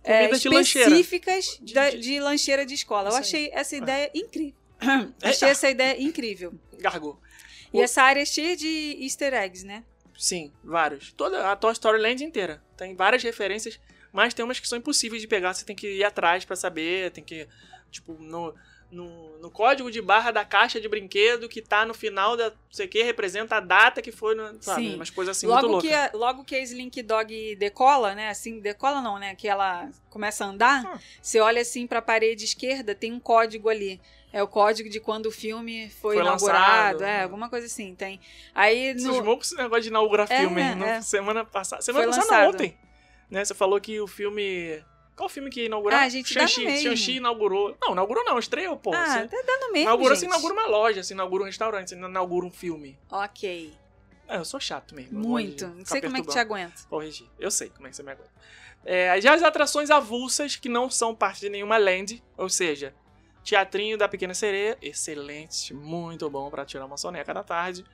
é, 0.06 0.18
Comidas 0.20 0.40
de 0.40 0.48
lancheira. 0.48 0.88
específicas 0.90 1.58
De- 1.60 1.74
da- 1.74 1.90
de- 1.90 1.98
de, 1.98 2.20
lancheira 2.20 2.64
de 2.64 2.74
escola. 2.74 3.10
Eu 3.10 3.16
achei 3.16 3.50
essa 3.52 3.74
É. 3.74 3.78
ideia 3.78 4.10
incrível. 4.14 4.54
É. 4.80 4.86
achei 5.28 5.48
essa 5.48 5.68
ideia 5.68 6.00
incrível. 6.00 6.54
Gargou. 6.78 7.20
E 7.74 7.78
O- 7.78 7.82
essa 7.82 8.02
área 8.02 8.20
é 8.20 8.24
cheia 8.24 8.56
de 8.56 8.96
easter 9.00 9.34
eggs, 9.34 9.64
né? 9.66 9.84
Sim, 10.16 10.52
vários. 10.64 11.12
Toda 11.12 11.50
a 11.52 11.56
Toy 11.56 11.72
Story 11.72 12.00
Land 12.00 12.24
inteira. 12.24 12.62
Tem 12.76 12.94
várias 12.94 13.22
referências, 13.22 13.78
mas 14.12 14.32
tem 14.32 14.44
umas 14.44 14.58
que 14.60 14.66
são 14.68 14.78
impossíveis 14.78 15.20
de 15.20 15.28
pegar. 15.28 15.52
Você 15.52 15.64
tem 15.64 15.76
que 15.76 15.86
ir 15.98 16.04
atrás 16.04 16.44
pra 16.44 16.56
saber. 16.56 17.10
Tem 17.10 17.22
que. 17.24 17.46
Tipo, 17.90 18.14
no, 18.14 18.54
no, 18.90 19.38
no 19.38 19.50
código 19.50 19.90
de 19.90 20.00
barra 20.00 20.30
da 20.30 20.44
caixa 20.44 20.80
de 20.80 20.88
brinquedo 20.88 21.48
que 21.48 21.60
tá 21.60 21.84
no 21.84 21.92
final 21.92 22.36
da. 22.36 22.50
Não 22.50 22.56
sei 22.70 22.86
o 22.86 22.88
que, 22.88 23.02
representa 23.02 23.56
a 23.56 23.60
data 23.60 24.00
que 24.00 24.12
foi. 24.12 24.34
No, 24.34 24.56
sabe? 24.62 24.82
Sim. 24.88 24.94
Umas 24.94 25.10
coisas 25.10 25.36
assim 25.36 25.46
muito 25.46 25.56
logo, 25.62 25.72
loucas. 25.74 25.88
que 25.90 25.94
a, 25.94 26.10
logo 26.14 26.44
que 26.44 26.54
a 26.54 26.60
Slink 26.62 27.02
Dog 27.02 27.56
decola, 27.56 28.14
né? 28.14 28.28
Assim, 28.28 28.60
decola 28.60 29.00
não, 29.02 29.18
né? 29.18 29.34
Que 29.34 29.48
ela 29.48 29.88
começa 30.08 30.44
a 30.44 30.48
andar, 30.48 30.84
Ah. 30.86 30.98
você 31.20 31.40
olha 31.40 31.60
assim 31.62 31.86
pra 31.86 32.00
parede 32.00 32.44
esquerda, 32.44 32.94
tem 32.94 33.12
um 33.12 33.20
código 33.20 33.68
ali. 33.68 34.00
É 34.32 34.42
o 34.42 34.48
código 34.48 34.88
de 34.90 35.00
quando 35.00 35.26
o 35.26 35.30
filme 35.32 35.88
foi, 35.88 36.16
Foi 36.16 36.22
inaugurado, 36.22 36.98
lançado. 37.00 37.02
é, 37.04 37.22
alguma 37.22 37.48
coisa 37.48 37.66
assim, 37.66 37.94
tem. 37.94 38.20
Aí 38.54 38.92
no, 38.94 39.20
loucos 39.20 39.48
esse 39.48 39.56
negócio 39.56 39.82
de 39.84 39.88
inaugurar 39.88 40.30
É, 40.30 40.40
filme. 40.40 40.74
no- 40.74 40.84
é. 40.84 41.00
Semana 41.00 41.44
passada. 41.44 41.80
Semana 41.80 42.06
Foi 42.12 42.16
passada, 42.16 42.42
não, 42.42 42.50
ontem. 42.50 42.76
Né? 43.30 43.44
Você 43.44 43.54
falou 43.54 43.80
que 43.80 43.98
o 44.00 44.06
filme. 44.06 44.82
Qual 45.16 45.28
filme 45.30 45.48
que 45.50 45.64
inaugurou? 45.64 45.98
Ah, 45.98 46.02
a 46.02 46.08
gente 46.10 46.32
Shang-Chi. 46.32 47.16
inaugurou. 47.16 47.74
Não, 47.80 47.92
inaugurou 47.92 48.22
não, 48.24 48.38
estreou, 48.38 48.76
pô. 48.76 48.92
Ah, 48.94 49.06
Você 49.06 49.28
tá 49.28 49.42
dando 49.46 49.72
mesmo, 49.72 49.88
inaugura, 49.88 50.14
gente. 50.14 50.20
você 50.20 50.26
inaugura 50.26 50.52
uma 50.54 50.66
loja, 50.66 51.02
você 51.02 51.14
inaugura 51.14 51.42
um 51.42 51.46
restaurante, 51.46 51.88
você 51.88 51.94
inaugura 51.96 52.44
um 52.46 52.50
filme. 52.50 52.98
Ok, 53.10 53.72
É, 54.28 54.36
eu 54.36 54.44
sou 54.44 54.60
chato 54.60 54.94
mesmo. 54.94 55.18
muito. 55.18 55.66
Não 55.68 55.86
sei 55.86 56.00
como 56.02 56.16
é 56.18 56.20
que 56.20 56.28
te 56.28 56.38
aguento. 56.38 56.86
Corrigir. 56.88 57.26
Eu 57.38 57.50
sei 57.50 57.70
como 57.70 57.86
é 57.86 57.90
que 57.90 57.96
você 57.96 58.02
me 58.02 58.12
aguenta. 58.12 58.30
É, 58.84 59.18
já 59.20 59.32
as 59.34 59.42
atrações 59.42 59.90
avulsas, 59.90 60.54
que 60.56 60.68
não 60.68 60.90
são 60.90 61.14
parte 61.14 61.40
de 61.40 61.48
nenhuma 61.48 61.76
land, 61.78 62.22
ou 62.36 62.48
seja, 62.48 62.94
Teatrinho 63.42 63.96
da 63.96 64.06
Pequena 64.08 64.34
Sereia, 64.34 64.76
excelente, 64.82 65.72
muito 65.72 66.28
bom 66.28 66.50
pra 66.50 66.64
tirar 66.66 66.84
uma 66.84 66.96
soneca 66.96 67.32
da 67.32 67.42
tarde. 67.42 67.84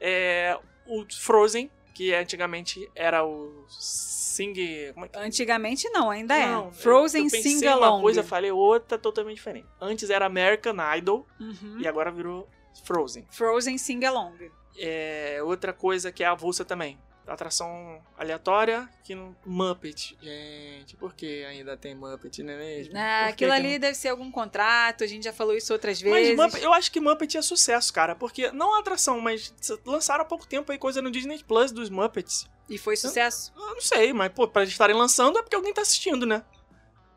É, 0.00 0.58
o 0.86 1.04
Frozen, 1.12 1.70
que 1.94 2.12
antigamente 2.12 2.90
era 2.94 3.24
o 3.24 3.64
Sing... 3.68 4.52
Como 4.92 5.06
é 5.06 5.08
que 5.08 5.18
Antigamente 5.18 5.88
não, 5.90 6.10
ainda 6.10 6.36
Não, 6.46 6.68
é. 6.68 6.72
Frozen 6.72 7.22
eu, 7.22 7.26
eu 7.26 7.30
pensei 7.30 7.52
Sing 7.58 7.66
uma 7.68 7.86
Along. 7.86 8.02
coisa, 8.02 8.22
falei 8.24 8.50
outra 8.50 8.98
totalmente 8.98 9.36
diferente. 9.36 9.68
Antes 9.80 10.10
era 10.10 10.26
American 10.26 10.74
Idol 10.96 11.26
Uhum. 11.40 11.78
e 11.78 11.86
agora 11.86 12.10
virou 12.10 12.48
Frozen. 12.84 13.26
Frozen 13.30 13.78
Sing 13.78 14.04
Along. 14.04 14.50
É, 14.76 15.38
outra 15.44 15.72
coisa 15.72 16.10
que 16.10 16.24
é 16.24 16.26
avulsa 16.26 16.64
também. 16.64 16.98
Atração 17.26 18.02
aleatória 18.18 18.88
que 19.02 19.14
no 19.14 19.34
Muppet. 19.46 20.16
Gente, 20.22 20.94
por 20.96 21.14
que 21.14 21.44
ainda 21.44 21.76
tem 21.76 21.94
Muppet, 21.94 22.42
não 22.42 22.52
é 22.52 22.56
mesmo? 22.58 22.92
Ah, 22.96 23.26
aquilo 23.26 23.52
ali 23.52 23.78
deve 23.78 23.94
ser 23.96 24.08
algum 24.08 24.30
contrato, 24.30 25.02
a 25.04 25.06
gente 25.06 25.24
já 25.24 25.32
falou 25.32 25.56
isso 25.56 25.72
outras 25.72 26.00
não- 26.02 26.10
Mas 26.10 26.26
vezes. 26.28 26.36
Muppet, 26.36 26.62
eu 26.62 26.72
acho 26.72 26.92
que 26.92 27.00
Muppet 27.00 27.36
é 27.38 27.42
sucesso, 27.42 27.92
cara. 27.92 28.14
Porque 28.14 28.50
não 28.52 28.74
a 28.76 28.80
atração, 28.80 29.20
mas 29.20 29.54
lançaram 29.86 30.22
há 30.22 30.24
pouco 30.26 30.46
tempo 30.46 30.70
aí 30.70 30.78
coisa 30.78 31.00
no 31.00 31.10
Disney 31.10 31.42
Plus 31.42 31.72
dos 31.72 31.88
Muppets. 31.90 32.46
E 32.68 32.78
foi 32.78 32.96
sucesso? 32.96 33.52
Eu 33.56 33.74
não 33.74 33.80
sei, 33.80 34.12
mas, 34.12 34.32
pô, 34.32 34.46
pra 34.48 34.62
eles 34.62 34.72
estarem 34.72 34.96
lançando 34.96 35.38
é 35.38 35.42
porque 35.42 35.56
alguém 35.56 35.72
tá 35.74 35.82
assistindo, 35.82 36.24
né? 36.26 36.42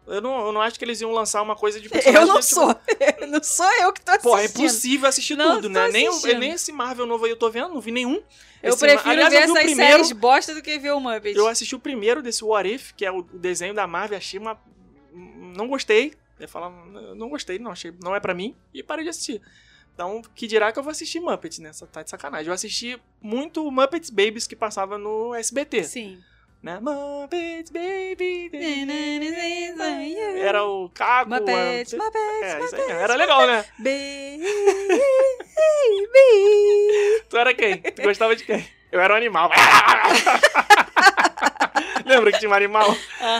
Eu 0.08 0.22
não, 0.22 0.45
eu 0.47 0.51
não 0.53 0.62
acho 0.62 0.80
que 0.80 0.86
eles 0.86 1.01
iam 1.01 1.12
lançar 1.12 1.41
uma 1.41 1.55
coisa 1.55 1.80
de 1.82 1.89
personagem 1.89 2.22
Eu 2.22 2.28
não 2.28 2.36
desse 2.38 2.49
tipo. 2.49 2.62
sou. 2.62 2.76
não 3.28 3.43
sou 3.43 3.72
eu 3.82 3.91
que 3.93 4.01
tô 4.01 4.12
assistindo. 4.12 4.32
Pô, 4.32 4.38
é 4.38 4.45
impossível 4.45 5.10
assistir 5.10 5.36
Não 5.36 5.55
tudo, 5.55 5.70
né? 5.70 5.89
Nem, 5.89 6.08
assistindo. 6.08 6.39
nem 6.39 6.51
esse 6.51 6.72
Marvel 6.72 7.05
novo 7.05 7.26
aí 7.26 7.32
eu 7.32 7.36
tô 7.38 7.49
vendo, 7.49 7.70
não 7.74 7.82
vi 7.82 7.91
nenhum. 7.91 8.22
Eu 8.64 8.70
Esse- 8.70 8.80
prefiro 8.80 9.10
aliás, 9.10 9.30
ver 9.34 9.39
eu 9.39 9.43
essas 9.43 9.58
primeiro- 9.64 9.91
séries 9.91 10.12
bosta 10.14 10.55
do 10.55 10.62
que 10.62 10.80
ver 10.80 10.93
o 10.93 10.99
Muppet. 10.99 11.38
Eu 11.38 11.47
assisti 11.47 11.76
o 11.76 11.80
primeiro 11.80 12.22
desse 12.24 12.43
What 12.43 12.68
If, 12.74 12.91
que 12.93 13.05
é 13.05 13.12
o 13.12 13.22
desenho 13.22 13.74
da 13.74 13.86
Marvel, 13.86 14.18
achei 14.18 14.39
uma. 14.39 14.58
Não 15.14 15.68
gostei. 15.68 16.14
Eu 16.39 16.43
ia 16.43 16.47
falar, 16.47 16.70
não 17.16 17.30
gostei, 17.30 17.58
não, 17.60 17.72
achei, 17.72 17.91
não 18.03 18.16
é 18.16 18.20
pra 18.20 18.34
mim, 18.34 18.55
e 18.74 18.82
parei 18.84 19.03
de 19.03 19.10
assistir. 19.10 19.41
Então, 19.93 20.22
que 20.36 20.45
dirá 20.45 20.72
que 20.72 20.78
eu 20.78 20.84
vou 20.84 20.91
assistir 20.91 21.20
Muppets, 21.20 21.58
né? 21.58 21.72
Tá 21.91 22.03
de 22.03 22.10
sacanagem. 22.12 22.47
Eu 22.47 22.53
assisti 22.53 23.01
muito 23.20 23.70
Muppets 23.72 24.12
Babies 24.12 24.45
que 24.45 24.55
passava 24.55 24.97
no 24.99 25.34
SBT, 25.34 25.84
Sim. 25.84 26.20
Né? 26.68 26.80
Muppets 26.82 27.72
Baby. 27.72 28.51
Era 30.41 30.63
o 30.65 30.89
Caco. 30.89 31.30
Muppets, 31.30 31.93
a- 31.93 31.97
Muppets, 31.97 32.74
É, 32.74 32.91
era 33.03 33.15
legal, 33.15 33.47
né? 33.47 33.63
Baby. 33.80 34.47
Tu 37.30 37.38
era 37.38 37.53
quem? 37.53 37.78
Tu 37.78 38.01
gostava 38.01 38.36
de 38.36 38.43
quem? 38.43 38.65
Eu 38.91 38.99
era 39.01 39.13
um 39.13 39.18
animal. 39.18 39.49
Lembra 42.05 42.32
que 42.32 42.39
tinha 42.39 42.49
um 42.49 42.53
animal? 42.53 42.86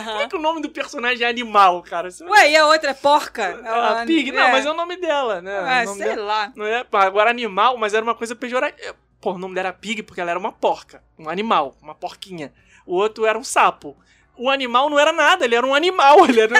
Como 0.04 0.20
é 0.20 0.28
que 0.28 0.36
o 0.36 0.40
nome 0.40 0.60
do 0.60 0.68
personagem 0.68 1.26
é 1.26 1.30
animal, 1.30 1.82
cara? 1.82 2.10
Você- 2.10 2.24
Ué, 2.24 2.50
e 2.50 2.56
a 2.56 2.66
outra 2.66 2.90
é 2.90 2.94
porca? 2.94 3.60
A 3.64 4.04
Pig? 4.06 4.30
Não, 4.32 4.50
mas 4.50 4.66
é 4.66 4.70
o 4.70 4.74
nome 4.74 4.96
dela, 4.96 5.40
né? 5.40 5.58
Ah, 5.58 5.86
sei 5.86 6.08
dela- 6.08 6.22
lá. 6.24 6.52
Não 6.54 6.66
é, 6.66 6.84
agora 6.92 7.30
animal, 7.30 7.76
mas 7.78 7.94
era 7.94 8.02
uma 8.02 8.14
coisa 8.14 8.36
pejorativa. 8.36 8.94
Pô, 9.20 9.32
o 9.32 9.38
nome 9.38 9.54
dela 9.54 9.68
era 9.68 9.76
Pig 9.76 10.02
porque 10.02 10.20
ela 10.20 10.30
era 10.30 10.38
uma 10.38 10.52
porca, 10.52 11.02
um 11.18 11.28
animal, 11.28 11.76
uma 11.82 11.94
porquinha. 11.94 12.52
O 12.88 12.94
outro 12.96 13.26
era 13.26 13.38
um 13.38 13.44
sapo. 13.44 13.94
O 14.36 14.48
animal 14.48 14.88
não 14.88 14.98
era 14.98 15.12
nada, 15.12 15.44
ele 15.44 15.54
era 15.54 15.66
um 15.66 15.74
animal, 15.74 16.24
ele, 16.28 16.40
era, 16.40 16.56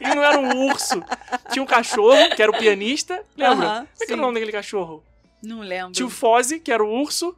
ele 0.00 0.14
não 0.14 0.22
era 0.22 0.38
um 0.38 0.66
urso. 0.68 1.02
Tinha 1.50 1.62
um 1.62 1.66
cachorro, 1.66 2.34
que 2.36 2.42
era 2.42 2.50
o 2.50 2.58
pianista, 2.58 3.24
lembra? 3.36 3.66
Como 3.66 3.88
é 4.02 4.06
que 4.06 4.12
era 4.12 4.20
o 4.20 4.24
nome 4.24 4.34
daquele 4.34 4.52
cachorro? 4.52 5.02
Não 5.42 5.60
lembro. 5.60 5.92
Tinha 5.92 6.06
o 6.06 6.10
Fozzie, 6.10 6.60
que 6.60 6.70
era 6.70 6.84
o 6.84 6.88
urso, 7.00 7.34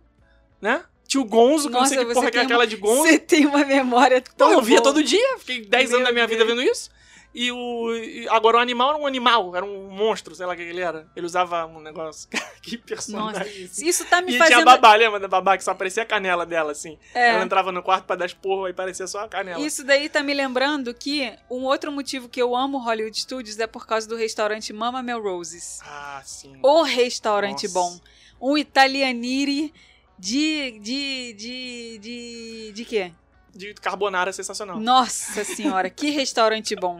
né? 0.60 0.82
Tinha 1.06 1.20
o 1.20 1.24
Gonzo, 1.24 1.68
que 1.68 1.76
eu 1.76 1.80
não 1.80 1.86
sei 1.86 1.98
Nossa, 1.98 2.08
que 2.08 2.14
porra 2.14 2.30
que 2.30 2.38
é 2.38 2.42
aquela 2.42 2.60
uma- 2.60 2.66
de 2.66 2.76
Gonzo. 2.76 3.02
Você 3.02 3.18
tem 3.18 3.46
uma 3.46 3.64
memória 3.64 4.20
tão 4.20 4.48
Então, 4.48 4.52
eu 4.52 4.62
via 4.62 4.80
todo 4.80 5.02
dia, 5.02 5.38
fiquei 5.38 5.64
10 5.64 5.92
anos 5.92 6.06
da 6.06 6.12
minha 6.12 6.26
vida 6.26 6.44
Deus. 6.44 6.58
vendo 6.58 6.68
isso. 6.68 6.90
E 7.34 7.50
o. 7.50 7.92
e 7.92 8.28
agora 8.28 8.58
o 8.58 8.60
animal 8.60 8.90
era 8.90 8.98
um 8.98 9.06
animal, 9.06 9.56
era 9.56 9.66
um 9.66 9.90
monstro, 9.90 10.36
sei 10.36 10.46
lá 10.46 10.52
o 10.52 10.56
que 10.56 10.62
ele 10.62 10.80
era. 10.80 11.08
Ele 11.16 11.26
usava 11.26 11.66
um 11.66 11.80
negócio. 11.80 12.28
que 12.62 12.78
personagem. 12.78 13.40
Nossa, 13.40 13.50
esse. 13.50 13.88
isso 13.88 14.04
tá 14.04 14.22
me 14.22 14.34
E 14.34 14.38
fazendo. 14.38 14.58
tinha 14.58 14.62
a 14.62 14.76
babá, 14.76 14.94
lembra 14.94 15.18
da 15.18 15.26
babá 15.26 15.56
que 15.58 15.64
só 15.64 15.72
aparecia 15.72 16.04
a 16.04 16.06
canela 16.06 16.46
dela, 16.46 16.70
assim. 16.70 16.96
É. 17.12 17.30
Ela 17.30 17.42
entrava 17.42 17.72
no 17.72 17.82
quarto 17.82 18.04
pra 18.04 18.14
dar 18.14 18.26
esporro 18.26 18.68
e 18.68 18.72
parecia 18.72 19.08
só 19.08 19.24
a 19.24 19.28
canela. 19.28 19.60
Isso 19.60 19.82
daí 19.84 20.08
tá 20.08 20.22
me 20.22 20.32
lembrando 20.32 20.94
que 20.94 21.36
um 21.50 21.64
outro 21.64 21.90
motivo 21.90 22.28
que 22.28 22.40
eu 22.40 22.54
amo 22.54 22.78
Hollywood 22.78 23.20
Studios 23.20 23.58
é 23.58 23.66
por 23.66 23.84
causa 23.84 24.06
do 24.08 24.14
restaurante 24.14 24.72
Mama 24.72 25.02
Melroses. 25.02 25.80
Ah, 25.82 26.22
sim. 26.24 26.56
O 26.62 26.82
restaurante 26.82 27.64
Nossa. 27.64 27.74
bom. 27.74 28.00
Um 28.40 28.56
italianire 28.56 29.74
de. 30.16 30.78
de. 30.78 31.32
de. 31.32 31.98
de. 31.98 32.72
de 32.72 32.84
quê? 32.84 33.12
De 33.54 33.72
carbonara 33.74 34.32
sensacional. 34.32 34.80
Nossa 34.80 35.44
senhora, 35.44 35.88
que 35.88 36.10
restaurante 36.10 36.74
bom. 36.74 36.98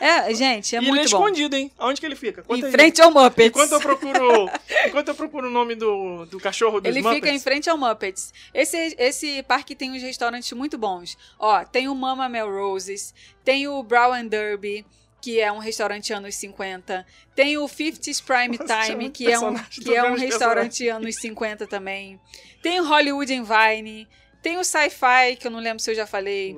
É, 0.00 0.34
gente, 0.34 0.74
é 0.74 0.80
e 0.80 0.82
ele 0.82 0.88
é 0.88 0.90
muito 0.90 1.10
bom. 1.10 1.18
escondido, 1.18 1.54
hein? 1.54 1.70
Aonde 1.78 2.00
que 2.00 2.06
ele 2.06 2.16
fica? 2.16 2.44
Em 2.50 2.64
aí. 2.64 2.70
frente 2.72 3.00
ao 3.00 3.10
Muppets. 3.12 3.50
Enquanto 3.50 3.72
eu 3.72 3.80
procuro. 3.80 4.50
enquanto 4.88 5.08
eu 5.08 5.14
procuro 5.14 5.46
o 5.46 5.50
nome 5.50 5.76
do, 5.76 6.24
do 6.26 6.40
cachorro 6.40 6.80
dos 6.80 6.90
Ele 6.90 7.02
Muppets. 7.02 7.20
fica 7.20 7.30
em 7.30 7.38
frente 7.38 7.70
ao 7.70 7.78
Muppets. 7.78 8.32
Esse, 8.52 8.96
esse 8.98 9.42
parque 9.44 9.76
tem 9.76 9.92
uns 9.92 10.02
restaurantes 10.02 10.50
muito 10.52 10.76
bons. 10.76 11.16
Ó, 11.38 11.64
tem 11.64 11.88
o 11.88 11.94
Mama 11.94 12.28
Melroses, 12.28 13.14
tem 13.44 13.68
o 13.68 13.80
Brown 13.84 14.12
and 14.12 14.26
Derby, 14.26 14.84
que 15.20 15.40
é 15.40 15.52
um 15.52 15.58
restaurante 15.58 16.12
anos 16.12 16.34
50. 16.34 17.06
Tem 17.36 17.56
o 17.56 17.66
50s 17.66 18.24
Prime 18.24 18.58
Nossa, 18.58 18.82
Time, 18.82 19.08
que 19.08 19.30
é 19.30 19.38
um, 19.38 19.54
que 19.54 19.94
é 19.94 20.02
um 20.02 20.16
restaurante 20.16 20.88
anos 20.88 21.14
50 21.14 21.68
também. 21.68 22.20
Tem 22.60 22.80
o 22.80 22.84
Hollywood 22.88 23.32
and 23.32 23.44
Vine. 23.44 24.08
Tem 24.42 24.58
o 24.58 24.64
Sci-Fi, 24.64 25.36
que 25.36 25.46
eu 25.46 25.50
não 25.52 25.60
lembro 25.60 25.80
se 25.80 25.88
eu 25.88 25.94
já 25.94 26.04
falei. 26.04 26.56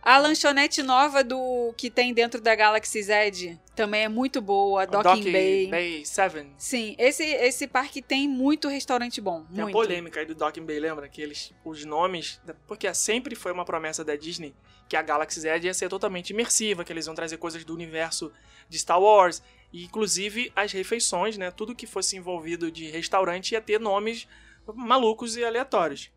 A 0.00 0.18
lanchonete 0.18 0.84
nova 0.84 1.24
do 1.24 1.74
que 1.76 1.90
tem 1.90 2.14
dentro 2.14 2.40
da 2.40 2.54
Galaxy 2.54 3.02
Z 3.02 3.58
também 3.74 4.04
é 4.04 4.08
muito 4.08 4.40
boa, 4.40 4.86
Docking 4.86 5.02
Dock 5.02 5.32
Bay. 5.32 5.66
Bay 5.66 6.04
7. 6.04 6.46
Sim, 6.56 6.94
esse, 6.96 7.24
esse 7.24 7.66
parque 7.66 8.00
tem 8.00 8.28
muito 8.28 8.68
restaurante 8.68 9.20
bom. 9.20 9.44
Tem 9.46 9.60
a 9.60 9.64
muito. 9.64 9.74
polêmica 9.74 10.20
aí 10.20 10.26
do 10.26 10.34
Docking 10.34 10.64
Bay, 10.64 10.78
lembra? 10.78 11.08
Que 11.08 11.20
eles, 11.20 11.52
os 11.64 11.84
nomes. 11.84 12.40
Porque 12.68 12.92
sempre 12.94 13.34
foi 13.34 13.50
uma 13.50 13.64
promessa 13.64 14.04
da 14.04 14.14
Disney 14.14 14.54
que 14.88 14.96
a 14.96 15.02
Galaxy 15.02 15.40
Z 15.40 15.58
ia 15.58 15.74
ser 15.74 15.88
totalmente 15.88 16.30
imersiva, 16.30 16.84
que 16.84 16.92
eles 16.92 17.06
iam 17.06 17.14
trazer 17.16 17.38
coisas 17.38 17.64
do 17.64 17.74
universo 17.74 18.30
de 18.68 18.78
Star 18.78 19.00
Wars. 19.00 19.42
E, 19.72 19.84
inclusive, 19.84 20.52
as 20.54 20.70
refeições, 20.70 21.36
né? 21.36 21.50
Tudo 21.50 21.74
que 21.74 21.86
fosse 21.86 22.16
envolvido 22.16 22.70
de 22.70 22.86
restaurante 22.86 23.52
ia 23.52 23.60
ter 23.60 23.80
nomes 23.80 24.28
malucos 24.72 25.36
e 25.36 25.44
aleatórios. 25.44 26.10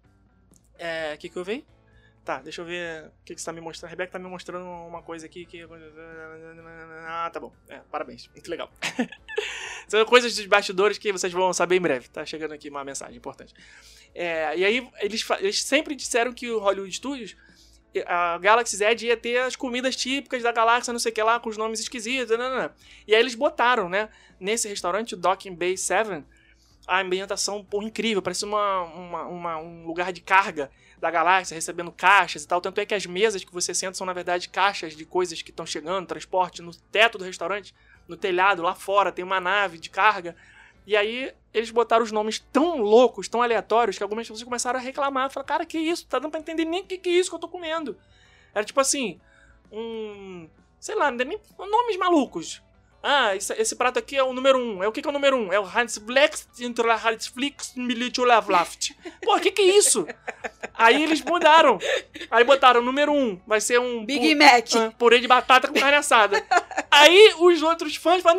É. 0.78 1.14
O 1.14 1.18
que, 1.18 1.30
que 1.30 1.38
eu 1.38 1.44
vi? 1.44 1.66
Tá, 2.28 2.42
deixa 2.42 2.60
eu 2.60 2.66
ver 2.66 3.06
o 3.06 3.12
que, 3.24 3.34
que 3.34 3.40
você 3.40 3.46
tá 3.46 3.54
me 3.54 3.62
mostrando. 3.62 3.88
A 3.88 3.92
Rebeca 3.92 4.12
tá 4.12 4.20
me 4.20 4.28
mostrando 4.28 4.66
uma 4.66 5.02
coisa 5.02 5.26
aqui 5.26 5.46
que. 5.46 5.66
Ah, 7.08 7.30
tá 7.32 7.40
bom. 7.40 7.54
É, 7.70 7.80
parabéns. 7.90 8.28
Muito 8.34 8.52
legal. 8.52 8.70
São 9.88 10.04
coisas 10.06 10.36
dos 10.36 10.46
bastidores 10.46 10.98
que 10.98 11.10
vocês 11.14 11.32
vão 11.32 11.54
saber 11.54 11.78
em 11.78 11.82
breve. 11.82 12.10
Tá 12.10 12.26
chegando 12.26 12.54
aqui 12.54 12.70
uma 12.70 12.84
mensagem 12.84 13.16
importante. 13.16 13.54
É, 14.14 14.58
e 14.58 14.66
aí, 14.66 14.90
eles, 15.00 15.26
eles 15.40 15.64
sempre 15.64 15.96
disseram 15.96 16.34
que 16.34 16.52
o 16.52 16.60
Hollywood 16.60 16.94
Studios, 16.94 17.38
a 18.06 18.38
Galaxy 18.40 18.76
Z 18.76 19.06
ia 19.06 19.16
ter 19.16 19.38
as 19.38 19.56
comidas 19.56 19.96
típicas 19.96 20.44
da 20.44 20.52
galáxia, 20.52 20.92
não 20.92 21.00
sei 21.00 21.14
o 21.14 21.16
que 21.16 21.24
lá, 21.24 21.40
com 21.40 21.48
os 21.48 21.56
nomes 21.56 21.80
esquisitos. 21.80 22.38
Não, 22.38 22.50
não, 22.50 22.64
não. 22.64 22.72
E 23.08 23.16
aí 23.16 23.22
eles 23.22 23.36
botaram, 23.36 23.88
né, 23.88 24.10
nesse 24.38 24.68
restaurante, 24.68 25.14
o 25.14 25.18
Docking 25.18 25.56
Bay 25.56 25.78
7, 25.78 26.26
a 26.88 27.02
ambientação, 27.02 27.64
pô, 27.64 27.82
incrível. 27.84 28.22
Parece 28.22 28.46
uma, 28.46 28.82
uma- 28.84 29.26
uma- 29.26 29.58
um 29.58 29.86
lugar 29.86 30.14
de 30.14 30.22
carga 30.22 30.72
da 31.00 31.12
galáxia, 31.12 31.54
recebendo 31.56 31.92
caixas 31.92 32.44
e 32.44 32.48
tal. 32.48 32.62
Tanto 32.62 32.80
é 32.80 32.86
que 32.86 32.96
as 32.96 33.06
mesas 33.06 33.44
que 33.44 33.54
você 33.54 33.74
senta 33.74 33.94
são, 33.96 34.08
na 34.08 34.14
verdade, 34.14 34.50
caixas 34.50 34.96
de 34.96 35.06
coisas 35.06 35.42
que 35.42 35.52
estão 35.52 35.66
chegando, 35.66 36.08
transporte, 36.08 36.62
no 36.62 36.74
teto 36.74 37.18
do 37.18 37.24
restaurante, 37.26 37.76
no 38.08 38.16
telhado, 38.16 38.62
lá 38.64 38.74
fora, 38.74 39.12
tem 39.12 39.24
uma 39.26 39.40
nave 39.40 39.78
de 39.78 39.90
carga. 39.90 40.36
E 40.88 40.96
aí 40.96 41.34
eles 41.54 41.70
botaram 41.70 42.04
os 42.04 42.12
nomes 42.14 42.40
tão 42.40 42.78
loucos, 42.82 43.28
tão 43.28 43.42
aleatórios, 43.42 43.98
que 43.98 44.04
algumas 44.04 44.26
pessoas 44.26 44.44
começaram 44.44 44.80
a 44.80 44.82
reclamar. 44.82 45.30
Falaram, 45.30 45.48
cara, 45.48 45.66
que 45.66 45.78
isso? 45.78 46.08
Tá 46.08 46.18
dando 46.18 46.32
pra 46.32 46.40
entender 46.40 46.64
nem 46.64 46.82
o 46.82 46.86
que, 46.86 46.98
que 46.98 47.10
é 47.10 47.14
isso 47.14 47.30
que 47.30 47.36
eu 47.36 47.40
tô 47.40 47.50
comendo. 47.50 47.98
Era 48.56 48.64
tipo 48.64 48.80
assim, 48.80 49.20
um. 49.72 50.50
Sei 50.80 50.96
lá, 50.96 51.10
é 51.10 51.12
nomes 51.12 51.98
malucos. 51.98 52.62
Ah, 53.02 53.36
esse, 53.36 53.54
esse 53.54 53.76
prato 53.76 54.00
aqui 54.00 54.18
é 54.18 54.24
o 54.24 54.34
número 54.34 54.58
um. 54.58 54.84
É 54.84 54.88
o 54.88 54.92
que, 54.92 55.02
que 55.02 55.08
é 55.08 55.12
o 55.12 55.14
número 55.14 55.38
um? 55.38 55.54
É 55.54 55.60
o 55.60 55.64
Hans 55.66 55.98
Flex 55.98 56.48
entre 56.60 56.90
Hans 56.92 57.28
Flix 57.28 57.74
Militulaft. 57.76 58.92
Pô, 59.24 59.36
o 59.38 59.40
que, 59.40 59.52
que 59.52 59.62
é 59.62 59.78
isso? 59.78 60.06
Aí 60.74 61.04
eles 61.04 61.22
mudaram. 61.22 61.78
Aí 62.30 62.44
botaram 62.44 62.82
o 62.82 62.84
número 62.84 63.12
um. 63.14 63.40
Vai 63.48 63.62
ser 63.62 63.80
um. 63.80 64.04
Big 64.06 64.36
pu- 64.36 64.44
Mac. 64.44 64.76
ah, 64.76 64.92
purê 64.98 65.20
de 65.20 65.28
batata 65.28 65.68
com 65.68 65.80
carne 65.80 65.98
assada. 65.98 66.44
Aí 66.92 67.34
os 67.40 67.62
outros 67.62 67.96
fãs 67.96 68.22
falam: 68.22 68.38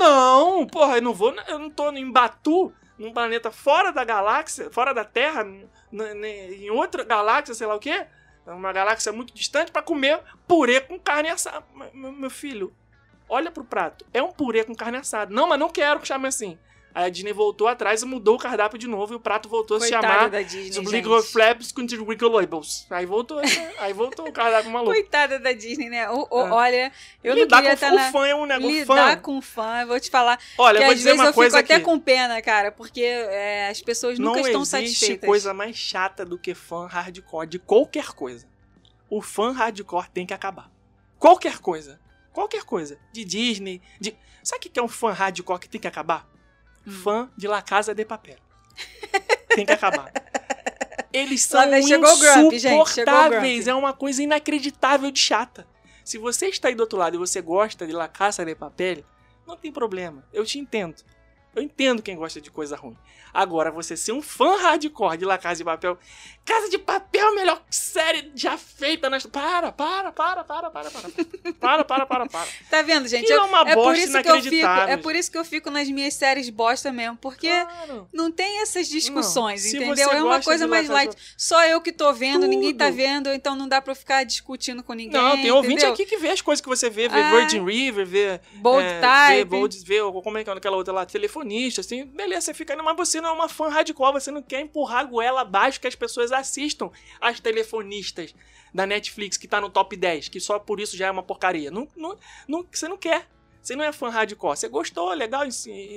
não, 0.61 0.67
porra, 0.67 0.97
eu 0.97 1.03
não 1.03 1.15
vou. 1.15 1.35
Eu 1.47 1.59
não 1.59 1.71
tô 1.71 1.91
em 1.93 2.11
Batu, 2.11 2.73
num 2.99 3.13
planeta 3.13 3.51
fora 3.51 3.91
da 3.93 4.05
galáxia, 4.05 4.71
fora 4.71 4.93
da 4.93 5.05
Terra, 5.05 5.47
em 5.93 6.71
outra 6.71 7.05
galáxia, 7.05 7.55
sei 7.55 7.67
lá 7.67 7.75
o 7.75 7.81
quê. 7.81 8.07
Uma 8.47 8.73
galáxia 8.73 9.13
muito 9.13 9.33
distante, 9.35 9.71
pra 9.71 9.83
comer 9.83 10.21
purê 10.47 10.81
com 10.81 10.99
carne 10.99 11.29
assada. 11.29 11.63
Meu 11.93 12.31
filho, 12.31 12.75
olha 13.29 13.51
pro 13.51 13.65
prato. 13.65 14.05
É 14.13 14.23
um 14.23 14.33
purê 14.33 14.65
com 14.65 14.75
carne 14.75 14.99
assada. 14.99 15.35
Não, 15.35 15.49
mas 15.49 15.59
não 15.59 15.69
quero 15.69 16.01
que 16.01 16.09
chame 16.09 16.27
assim. 16.27 16.59
Aí 16.95 17.05
a 17.05 17.09
Disney 17.11 17.33
voltou 17.35 17.69
atrás 17.69 18.03
e 18.03 18.07
mudou 18.07 18.35
o 18.35 18.39
cardápio 18.39 18.77
de 18.79 18.89
novo 18.89 19.13
e 19.13 19.17
o 19.17 19.21
prato 19.21 19.49
voltou 19.49 19.77
a 19.77 19.81
se 19.81 19.91
Coitada 19.91 20.09
chamar 20.15 20.31
da 20.31 20.43
Disney. 20.43 20.85
Wiggle 20.85 21.23
Flaps 21.23 21.71
com 21.71 21.87
Labels. 22.29 22.87
Aí 22.91 23.07
voltou, 23.07 23.37
né? 23.41 23.73
aí 23.79 23.93
voltou 23.93 24.27
o 24.27 24.33
cardápio 24.33 24.71
maluco. 24.71 24.91
Coitada 24.91 25.39
da 25.39 25.53
Disney, 25.53 25.89
né? 25.91 26.11
O- 26.11 26.27
o- 26.29 26.47
É. 26.47 26.51
Olha, 26.51 26.93
eu 27.23 27.37
não 27.37 27.43
Lidar 27.43 27.57
queria 27.59 27.71
com 27.71 27.75
estar 27.75 27.93
o 27.93 27.97
na... 27.97 28.11
fã 28.11 28.27
é 28.27 28.35
um 28.35 28.47
negócio. 28.47 28.71
Lidar 28.77 29.17
Fã. 29.17 29.17
com 29.23 29.41
fã, 29.41 29.83
eu 29.83 29.87
vou 29.87 30.01
te 30.01 30.11
falar. 30.11 30.41
Olha, 30.57 30.79
que 30.79 30.83
eu 30.83 30.87
vou 30.87 30.93
às 30.93 30.99
dizer 30.99 31.11
vezes 31.11 31.21
uma 31.21 31.29
eu 31.29 31.33
fico 31.33 31.41
coisa 31.41 31.59
até 31.61 31.75
aqui. 31.75 31.85
com 31.85 31.99
pena, 32.01 32.43
cara, 32.43 32.73
porque 32.73 33.03
é, 33.03 33.69
as 33.69 33.81
pessoas 33.81 34.19
nunca 34.19 34.41
não 34.41 34.47
estão 34.47 34.63
existe 34.63 34.71
satisfeitas. 34.97 35.27
coisa 35.29 35.55
mais 35.55 35.77
chata 35.77 36.25
do 36.25 36.37
que 36.39 36.53
fã 36.55 36.87
hardcore 36.89 37.47
de 37.47 37.59
qualquer 37.61 38.09
coisa. 38.13 38.45
O 39.09 39.23
fã 39.23 39.53
hardcore 39.53 40.09
tem 40.13 40.27
que 40.27 40.35
acabar. 40.35 40.69
Qualquer 41.19 41.59
coisa. 41.59 42.01
Qualquer 42.39 42.63
coisa. 42.63 42.97
De 43.13 43.25
Disney, 43.25 43.83
de... 44.01 44.17
Sabe 44.45 44.65
o 44.65 44.71
que 44.71 44.79
é 44.79 44.83
um 44.83 44.87
fã 44.87 45.11
hardcore 45.11 45.59
que 45.59 45.69
tem 45.69 45.81
que 45.81 45.89
acabar? 45.89 46.25
Hum. 46.87 46.93
Fã 46.93 47.31
de 47.37 47.49
La 47.49 47.61
Casa 47.61 47.93
de 47.93 48.05
Papel. 48.05 48.37
tem 49.49 49.67
que 49.67 49.73
acabar. 49.73 50.13
Eles 51.13 51.43
são 51.43 51.61
insuportáveis. 51.75 53.67
É 53.67 53.75
uma 53.75 53.93
coisa 53.93 54.23
inacreditável 54.23 55.11
de 55.11 55.19
chata. 55.19 55.67
Se 56.05 56.17
você 56.17 56.47
está 56.47 56.69
aí 56.69 56.77
do 56.77 56.81
outro 56.83 56.97
lado 56.97 57.17
e 57.17 57.19
você 57.19 57.41
gosta 57.41 57.85
de 57.85 57.93
La 57.93 58.07
Casa 58.07 58.45
de 58.45 58.55
Papel, 58.55 59.03
não 59.45 59.57
tem 59.57 59.73
problema. 59.73 60.25
Eu 60.33 60.45
te 60.45 60.61
entendo. 60.61 61.03
Eu 61.59 61.63
entendo 61.63 62.01
quem 62.03 62.17
gosta 62.17 62.41
de 62.41 62.51
coisa 62.51 62.77
ruim. 62.77 62.97
Agora, 63.35 63.71
você 63.71 63.97
ser 63.97 64.13
um 64.13 64.23
fã 64.23 64.57
hardcore 64.57 65.19
de 65.19 65.25
La 65.25 65.37
Casa 65.37 65.57
de 65.57 65.65
Papel. 65.65 65.99
Casa 66.47 66.69
de 66.71 66.79
Papel, 66.79 67.35
melhor 67.35 67.63
série 67.71 68.33
já 68.35 68.57
feita 68.57 69.11
nas. 69.11 69.27
Para, 69.27 69.71
para, 69.71 70.11
para, 70.13 70.43
para, 70.43 70.71
para, 70.71 70.91
para. 70.91 71.11
Para, 71.61 71.85
para, 71.85 72.07
para, 72.07 72.27
para. 72.27 72.49
Tá 72.71 72.81
vendo, 72.83 73.07
gente? 73.07 73.27
Que 73.27 73.33
é 73.33 73.41
uma 73.41 73.61
é 73.69 73.75
por 73.75 73.85
bosta 73.85 73.99
isso 74.03 74.13
que 74.13 74.19
eu 74.19 74.23
fico, 74.23 74.55
inacreditável. 74.55 74.95
é 74.95 74.97
por 74.97 75.15
isso 75.15 75.31
que 75.31 75.39
eu 75.39 75.45
fico 75.45 75.71
nas 75.71 75.89
minhas 75.91 76.15
séries 76.15 76.49
bosta 76.49 76.91
mesmo, 76.91 77.17
porque 77.19 77.49
Claro. 77.49 78.09
não 78.13 78.33
tem 78.33 78.63
essas 78.63 78.89
discussões, 78.89 79.63
Não, 79.73 79.83
entendeu? 79.83 80.11
É 80.11 80.23
uma 80.23 80.41
coisa 80.43 80.67
mais 80.67 80.89
light. 80.89 81.15
Só 81.37 81.63
eu 81.67 81.81
que 81.83 81.93
tô 81.93 82.13
vendo, 82.15 82.47
ninguém 82.47 82.75
tá 82.75 82.87
Tudo. 82.87 82.97
vendo, 82.97 83.33
então 83.33 83.55
não 83.55 83.69
dá 83.69 83.83
pra 83.83 83.93
eu 83.93 83.97
ficar 83.97 84.25
discutindo 84.25 84.83
com 84.83 84.95
ninguém. 84.95 85.21
Não, 85.21 85.37
tem 85.37 85.51
ouvinte 85.51 85.75
entendeu? 85.75 85.93
aqui 85.93 86.07
que 86.07 86.17
vê 86.17 86.31
as 86.31 86.41
coisas 86.41 86.63
que 86.63 86.69
você 86.69 86.89
vê, 86.89 87.09
vê 87.09 87.21
Ah. 87.21 87.31
Virgin 87.33 87.63
River, 87.65 88.07
vê. 88.07 88.41
Bold 88.55 88.83
é, 88.87 89.01
type. 89.01 89.37
Vê, 89.37 89.45
bold, 89.45 89.85
vê, 89.85 89.97
como 90.23 90.39
é 90.39 90.45
que 90.45 90.51
é 90.51 90.53
aquela 90.55 90.77
outra 90.79 90.95
lá, 90.95 91.05
telefonista, 91.49 91.81
assim. 91.81 92.05
Beleza, 92.07 92.43
você 92.43 92.55
fica 92.55 92.77
mas 92.83 92.97
você 92.97 93.21
não 93.21 93.31
é 93.31 93.33
uma 93.33 93.49
fã 93.49 93.69
hardcore, 93.69 94.13
você 94.13 94.31
não 94.31 94.43
quer 94.43 94.61
empurrar 94.61 95.01
a 95.01 95.05
goela 95.05 95.41
abaixo 95.41 95.81
que 95.81 95.87
as 95.87 95.95
pessoas 95.95 96.31
assistam 96.31 96.91
as 97.21 97.41
telefonistas 97.41 98.35
da 98.73 98.87
Netflix, 98.87 99.37
que 99.37 99.49
tá 99.49 99.61
no 99.61 99.71
top 99.71 99.97
10, 99.97 100.29
que 100.29 100.39
só 100.39 100.59
por 100.59 100.79
isso 100.79 100.97
já 100.97 101.07
é 101.07 101.11
uma 101.11 101.23
porcaria. 101.23 101.71
Não, 101.71 101.89
não, 101.97 102.17
não, 102.47 102.67
você 102.71 102.87
não 102.87 102.99
quer. 102.99 103.27
Você 103.63 103.75
não 103.75 103.85
é 103.85 103.93
fã 103.93 104.09
hardcore. 104.09 104.57
Você 104.57 104.69
gostou, 104.69 105.13
legal, 105.13 105.43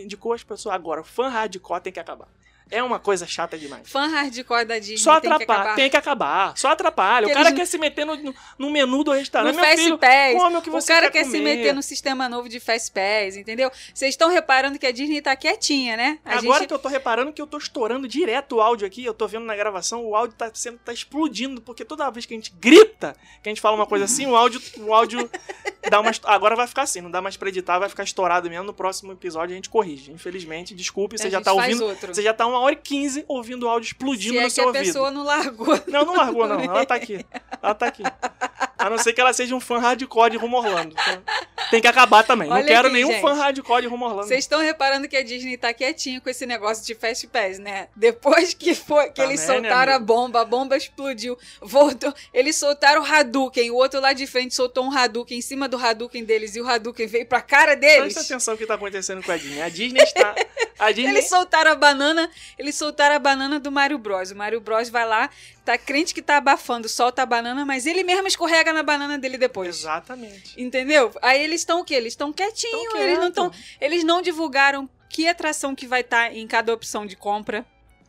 indicou 0.03 0.33
as 0.33 0.43
pessoas. 0.43 0.73
Agora, 0.73 1.03
fã 1.03 1.27
hardcore 1.27 1.81
tem 1.81 1.93
que 1.93 1.99
acabar. 1.99 2.27
É 2.71 2.81
uma 2.81 2.99
coisa 2.99 3.27
chata 3.27 3.57
demais. 3.57 3.89
Fã 3.89 4.07
hardcore 4.07 4.65
da 4.65 4.79
Disney 4.79 4.97
Só 4.97 5.11
atrapalha, 5.13 5.75
tem 5.75 5.89
que 5.89 5.97
acabar. 5.97 6.57
Só 6.57 6.69
atrapalha. 6.69 7.27
Porque 7.27 7.33
o 7.33 7.35
cara 7.35 7.49
eles- 7.49 7.59
quer 7.59 7.65
se 7.65 7.77
meter 7.77 8.05
no, 8.05 8.33
no, 8.57 8.71
menu 8.71 9.03
do 9.03 9.11
restaurante. 9.11 9.53
No 9.53 9.59
Meu 9.61 9.69
Fast 9.69 9.83
filho, 9.83 9.97
Pass. 9.97 10.33
come 10.33 10.55
o 10.55 10.61
que 10.61 10.69
O 10.69 10.71
você 10.71 10.87
cara 10.87 11.11
quer 11.11 11.23
quer 11.23 11.29
se 11.29 11.39
meter 11.39 11.73
no 11.73 11.83
sistema 11.83 12.29
novo 12.29 12.47
de 12.47 12.59
Fast 12.59 12.91
Pass, 12.91 13.35
entendeu? 13.35 13.69
Vocês 13.93 14.13
estão 14.13 14.29
reparando 14.29 14.79
que 14.79 14.87
a 14.87 14.91
Disney 14.91 15.21
tá 15.21 15.35
quietinha, 15.35 15.97
né? 15.97 16.19
A 16.23 16.37
Agora 16.37 16.59
gente... 16.59 16.69
que 16.69 16.73
eu 16.73 16.79
tô 16.79 16.87
reparando 16.87 17.33
que 17.33 17.41
eu 17.41 17.47
tô 17.47 17.57
estourando 17.57 18.07
direto 18.07 18.55
o 18.55 18.61
áudio 18.61 18.87
aqui, 18.87 19.03
eu 19.03 19.13
tô 19.13 19.27
vendo 19.27 19.45
na 19.45 19.55
gravação, 19.55 20.05
o 20.05 20.15
áudio 20.15 20.35
tá 20.37 20.49
sendo 20.53 20.77
tá 20.79 20.93
explodindo, 20.93 21.61
porque 21.61 21.83
toda 21.83 22.09
vez 22.09 22.25
que 22.25 22.33
a 22.33 22.37
gente 22.37 22.53
grita, 22.59 23.15
que 23.43 23.49
a 23.49 23.51
gente 23.51 23.61
fala 23.61 23.75
uma 23.75 23.85
coisa 23.85 24.05
assim, 24.05 24.25
o 24.25 24.35
áudio, 24.35 24.61
o 24.79 24.93
áudio 24.93 25.29
dá 25.89 25.99
uma 25.99 26.11
agora 26.23 26.55
vai 26.55 26.67
ficar 26.67 26.83
assim, 26.83 27.01
não 27.01 27.11
dá 27.11 27.21
mais 27.21 27.35
pra 27.35 27.49
editar, 27.49 27.79
vai 27.79 27.89
ficar 27.89 28.03
estourado 28.03 28.49
mesmo, 28.49 28.65
no 28.65 28.73
próximo 28.73 29.11
episódio 29.11 29.53
a 29.53 29.55
gente 29.55 29.69
corrige. 29.69 30.11
Infelizmente, 30.11 30.73
desculpe, 30.73 31.17
você 31.17 31.29
já 31.29 31.41
tá 31.41 31.53
ouvindo, 31.53 31.85
outro. 31.85 32.13
você 32.13 32.21
já 32.21 32.33
tá 32.33 32.45
uma 32.45 32.59
hora 32.61 32.73
e 32.73 32.77
quinze 32.77 33.25
ouvindo 33.27 33.63
o 33.65 33.69
áudio 33.69 33.87
explodindo 33.87 34.33
Se 34.33 34.37
é 34.37 34.41
no 34.41 34.47
que 34.47 34.53
seu 34.53 34.63
a 34.63 34.67
ouvido. 34.67 34.83
pessoa 34.83 35.11
não 35.11 35.23
largou. 35.23 35.67
Não, 35.87 36.05
não 36.05 36.15
largou 36.15 36.47
não, 36.47 36.59
ela 36.61 36.85
tá 36.85 36.95
aqui. 36.95 37.25
Ela 37.61 37.75
tá 37.75 37.87
aqui. 37.87 38.03
A 38.81 38.89
não 38.89 38.97
ser 38.97 39.13
que 39.13 39.21
ela 39.21 39.31
seja 39.33 39.55
um 39.55 39.59
fã 39.59 39.77
hardcore 39.79 40.31
de 40.31 40.37
Rumo 40.37 40.57
Orlando. 40.57 40.95
tá? 40.95 41.21
tem 41.69 41.79
que 41.81 41.87
acabar 41.87 42.23
também. 42.23 42.49
Olha 42.51 42.59
não 42.61 42.67
quero 42.67 42.87
aqui, 42.87 42.93
nenhum 42.95 43.11
gente. 43.11 43.21
fã 43.21 43.33
hardcore 43.33 43.81
de 43.83 43.87
Rumo 43.87 44.05
Orlando. 44.05 44.27
Vocês 44.27 44.43
estão 44.43 44.59
reparando 44.59 45.07
que 45.07 45.15
a 45.15 45.23
Disney 45.23 45.57
tá 45.57 45.73
quietinha 45.73 46.19
com 46.19 46.29
esse 46.29 46.45
negócio 46.45 46.85
de 46.85 46.93
Fast 46.95 47.25
Pass, 47.27 47.59
né? 47.59 47.87
Depois 47.95 48.53
que 48.53 48.75
foi 48.75 49.05
que 49.07 49.15
Tá 49.21 49.23
eles 49.25 49.39
vendo, 49.41 49.61
soltaram 49.61 49.93
a 49.93 49.99
bomba, 49.99 50.41
a 50.41 50.45
bomba 50.45 50.75
explodiu, 50.75 51.37
voltou, 51.61 52.13
eles 52.33 52.55
soltaram 52.55 53.01
o 53.01 53.05
Hadouken, 53.05 53.71
o 53.71 53.75
outro 53.75 53.99
lá 54.01 54.13
de 54.13 54.25
frente 54.27 54.53
soltou 54.53 54.83
um 54.85 54.91
Hadouken 54.95 55.37
em 55.37 55.41
cima 55.41 55.67
do 55.67 55.77
Hadouken 55.77 56.23
deles 56.23 56.55
e 56.55 56.61
o 56.61 56.67
Hadouken 56.67 57.07
veio 57.07 57.25
pra 57.25 57.41
cara 57.41 57.75
deles. 57.75 58.13
Presta 58.13 58.21
atenção 58.33 58.53
no 58.53 58.57
que 58.57 58.65
tá 58.65 58.73
acontecendo 58.75 59.23
com 59.23 59.31
a 59.31 59.37
Disney. 59.37 59.61
A 59.61 59.69
Disney 59.69 60.01
está. 60.03 60.35
A 60.79 60.91
Disney. 60.91 61.11
Eles 61.11 61.29
soltaram 61.29 61.71
a 61.71 61.75
banana, 61.75 62.29
eles 62.57 62.75
soltaram 62.75 63.15
a 63.15 63.19
banana 63.19 63.59
do 63.59 63.71
Mario 63.71 63.97
Bros. 63.97 64.31
O 64.31 64.35
Mario 64.35 64.59
Bros 64.59 64.89
vai 64.89 65.05
lá, 65.05 65.29
tá 65.63 65.77
crente 65.77 66.13
que 66.13 66.21
tá 66.21 66.37
abafando, 66.37 66.89
solta 66.89 67.21
a 67.21 67.25
banana, 67.25 67.65
mas 67.65 67.85
ele 67.85 68.03
mesmo 68.03 68.27
escorrega 68.27 68.73
na 68.73 68.83
banana 68.83 69.17
dele 69.17 69.37
depois. 69.37 69.79
Exatamente. 69.79 70.59
Entendeu? 70.61 71.11
Aí 71.21 71.43
eles 71.43 71.61
estão 71.61 71.81
o 71.81 71.83
quê? 71.83 71.95
Eles 71.95 72.13
estão 72.13 72.33
quietinhos, 72.33 72.95
eles 72.95 73.19
não 73.19 73.27
estão, 73.27 73.51
eles 73.79 74.03
não 74.03 74.21
divulgaram 74.21 74.89
que 75.09 75.27
atração 75.27 75.75
que 75.75 75.85
vai 75.85 76.01
estar 76.01 76.33
em 76.33 76.47
cada 76.47 76.73
opção 76.73 77.05
de 77.05 77.15
compra. 77.15 77.65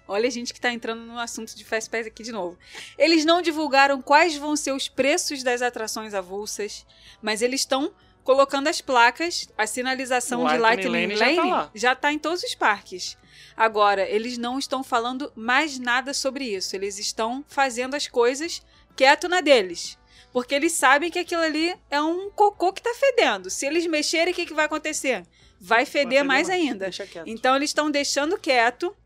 Olha 0.06 0.26
a 0.26 0.30
gente 0.30 0.52
que 0.52 0.60
tá 0.60 0.72
entrando 0.72 1.00
no 1.02 1.18
assunto 1.18 1.54
de 1.54 1.64
Fast 1.64 1.88
Pass 1.88 2.06
aqui 2.06 2.22
de 2.22 2.32
novo. 2.32 2.58
Eles 2.98 3.24
não 3.24 3.40
divulgaram 3.40 4.02
quais 4.02 4.36
vão 4.36 4.56
ser 4.56 4.72
os 4.72 4.88
preços 4.88 5.42
das 5.42 5.62
atrações 5.62 6.12
avulsas, 6.12 6.84
mas 7.20 7.40
eles 7.40 7.60
estão 7.60 7.92
colocando 8.24 8.68
as 8.68 8.80
placas, 8.80 9.48
a 9.56 9.66
sinalização 9.66 10.44
O 10.44 10.48
de 10.48 10.56
Lightning 10.58 10.88
Lightning 10.88 11.14
Lane 11.14 11.16
já 11.16 11.42
Lane 11.42 11.50
tá 11.50 11.70
já 11.74 11.94
tá 11.94 12.12
em 12.12 12.18
todos 12.18 12.42
os 12.42 12.54
parques. 12.54 13.16
Agora, 13.56 14.08
eles 14.08 14.38
não 14.38 14.58
estão 14.58 14.82
falando 14.82 15.32
mais 15.34 15.78
nada 15.78 16.14
sobre 16.14 16.44
isso. 16.44 16.74
Eles 16.74 16.98
estão 16.98 17.44
fazendo 17.48 17.94
as 17.94 18.08
coisas 18.08 18.62
quieto 18.96 19.28
na 19.28 19.40
deles. 19.40 19.98
Porque 20.32 20.54
eles 20.54 20.72
sabem 20.72 21.10
que 21.10 21.18
aquilo 21.18 21.42
ali 21.42 21.74
é 21.90 22.00
um 22.00 22.30
cocô 22.30 22.72
que 22.72 22.82
tá 22.82 22.94
fedendo. 22.94 23.50
Se 23.50 23.66
eles 23.66 23.86
mexerem, 23.86 24.32
o 24.32 24.36
que, 24.36 24.46
que 24.46 24.54
vai 24.54 24.64
acontecer? 24.64 25.26
Vai 25.60 25.84
feder 25.84 26.08
feder 26.08 26.24
mais 26.24 26.48
mais. 26.48 26.60
ainda. 26.60 26.90
Então 27.26 27.54
eles 27.54 27.70
estão 27.70 27.90
deixando 27.90 28.38
quieto. 28.38 28.96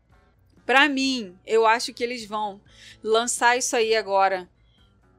Pra 0.65 0.87
mim, 0.87 1.37
eu 1.45 1.65
acho 1.65 1.93
que 1.93 2.03
eles 2.03 2.25
vão 2.25 2.61
lançar 3.03 3.57
isso 3.57 3.75
aí 3.75 3.95
agora 3.95 4.49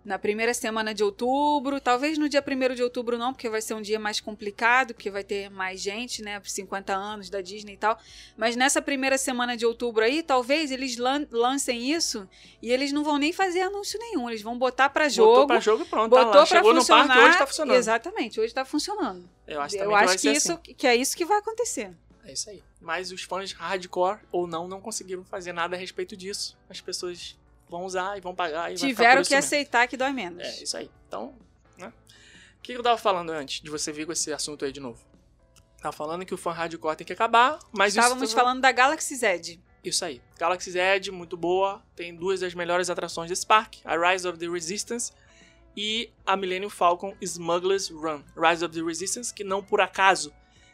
na 0.09 0.19
primeira 0.19 0.53
semana 0.55 0.93
de 0.95 1.05
outubro. 1.05 1.81
Talvez 1.81 2.17
no 2.19 2.29
dia 2.29 2.43
1 2.45 2.75
de 2.75 2.83
outubro 2.83 3.17
não, 3.19 3.33
porque 3.33 3.49
vai 3.49 3.61
ser 3.61 3.75
um 3.75 3.83
dia 3.83 4.01
mais 4.01 4.19
complicado, 4.21 4.95
porque 4.95 5.11
vai 5.11 5.23
ter 5.23 5.51
mais 5.51 5.81
gente, 5.81 6.23
né? 6.23 6.41
50 6.43 6.93
anos 6.95 7.29
da 7.31 7.41
Disney 7.41 7.75
e 7.75 7.77
tal. 7.77 7.97
Mas 8.37 8.57
nessa 8.57 8.81
primeira 8.83 9.17
semana 9.19 9.57
de 9.57 9.67
outubro 9.67 10.03
aí, 10.03 10.23
talvez 10.23 10.71
eles 10.73 10.97
lan- 10.97 11.27
lancem 11.31 11.93
isso 11.93 12.27
e 12.63 12.73
eles 12.73 12.91
não 12.91 13.05
vão 13.05 13.19
nem 13.19 13.33
fazer 13.33 13.61
anúncio 13.61 13.99
nenhum. 14.01 14.29
Eles 14.29 14.43
vão 14.43 14.59
botar 14.59 14.89
pra 14.89 15.09
jogo. 15.09 15.31
Botou 15.33 15.47
pra 15.47 15.61
jogo 15.61 15.83
e 15.83 15.87
pronto. 15.87 16.11
tá 16.15 16.25
botou 16.25 16.41
lá. 16.41 16.47
pra 16.47 16.57
Chegou 16.57 16.75
funcionar. 16.75 17.03
no 17.03 17.09
parque 17.09 17.29
hoje 17.29 17.39
tá 17.39 17.47
funcionando. 17.47 17.77
Exatamente, 17.77 18.41
hoje 18.41 18.55
tá 18.55 18.65
funcionando. 18.65 19.31
Eu 19.47 19.61
acho, 19.61 19.77
Eu 19.77 19.89
que, 19.91 19.95
acho 19.95 20.13
que, 20.15 20.19
ser 20.21 20.33
isso, 20.33 20.53
assim. 20.53 20.75
que 20.75 20.87
é 20.87 20.97
isso 20.97 21.17
que 21.17 21.25
vai 21.25 21.39
acontecer. 21.39 21.91
É 22.25 22.33
isso 22.33 22.49
aí. 22.51 22.63
Mas 22.81 23.13
os 23.13 23.23
fãs 23.23 23.53
hardcore 23.53 24.19
ou 24.33 24.47
não 24.47 24.67
não 24.69 24.81
conseguiram 24.81 25.25
fazer 25.25 25.53
nada 25.53 25.77
a 25.77 25.79
respeito 25.79 26.17
disso. 26.17 26.57
As 26.69 26.81
pessoas 26.81 27.37
vão 27.69 27.85
usar 27.85 28.17
e 28.17 28.21
vão 28.21 28.35
pagar 28.35 28.73
e 28.73 28.75
Tiveram 28.75 29.23
que 29.23 29.35
aceitar 29.35 29.87
que 29.87 29.97
dói 29.97 30.13
menos. 30.13 30.43
É, 30.43 30.63
isso 30.63 30.77
aí. 30.77 30.91
Então, 31.07 31.35
né? 31.77 31.93
O 32.59 32.63
que 32.63 32.73
eu 32.73 32.83
tava 32.83 32.99
falando 32.99 33.31
antes 33.31 33.61
de 33.61 33.71
você 33.71 33.93
vir 33.93 34.07
com 34.07 34.13
esse 34.13 34.33
assunto 34.33 34.65
aí 34.65 34.73
de 34.73 34.81
novo? 34.81 35.01
Tava 35.81 35.93
falando 35.93 36.27
que 36.27 36.35
o 36.35 36.37
fã 36.37 36.53
hardcore 36.53 36.97
tem 36.97 37.07
que 37.07 37.13
acabar, 37.13 37.59
mas 37.73 37.95
Estávamos 37.95 38.25
isso... 38.25 38.35
falando 38.35 38.61
da 38.61 38.73
Galaxy 38.73 39.15
Z. 39.15 39.59
Isso 39.85 40.05
aí. 40.05 40.21
Galaxy's 40.37 40.75
Edge, 40.75 41.11
muito 41.11 41.37
boa. 41.37 41.83
Tem 41.95 42.15
duas 42.15 42.41
das 42.41 42.53
melhores 42.53 42.91
atrações 42.91 43.29
desse 43.31 43.47
parque. 43.47 43.81
A 43.85 43.97
Rise 43.97 44.27
of 44.27 44.39
the 44.39 44.49
Resistance 44.49 45.13
e 45.77 46.11
a 46.27 46.37
Millennium 46.37 46.69
Falcon 46.69 47.15
Smuggler's 47.21 47.89
Run. 47.89 48.23
Rise 48.37 48.65
of 48.65 48.75
the 48.75 48.85
Resistance, 48.85 49.33
que 49.33 49.45
não 49.45 49.63
por 49.63 49.81
acaso 49.81 50.33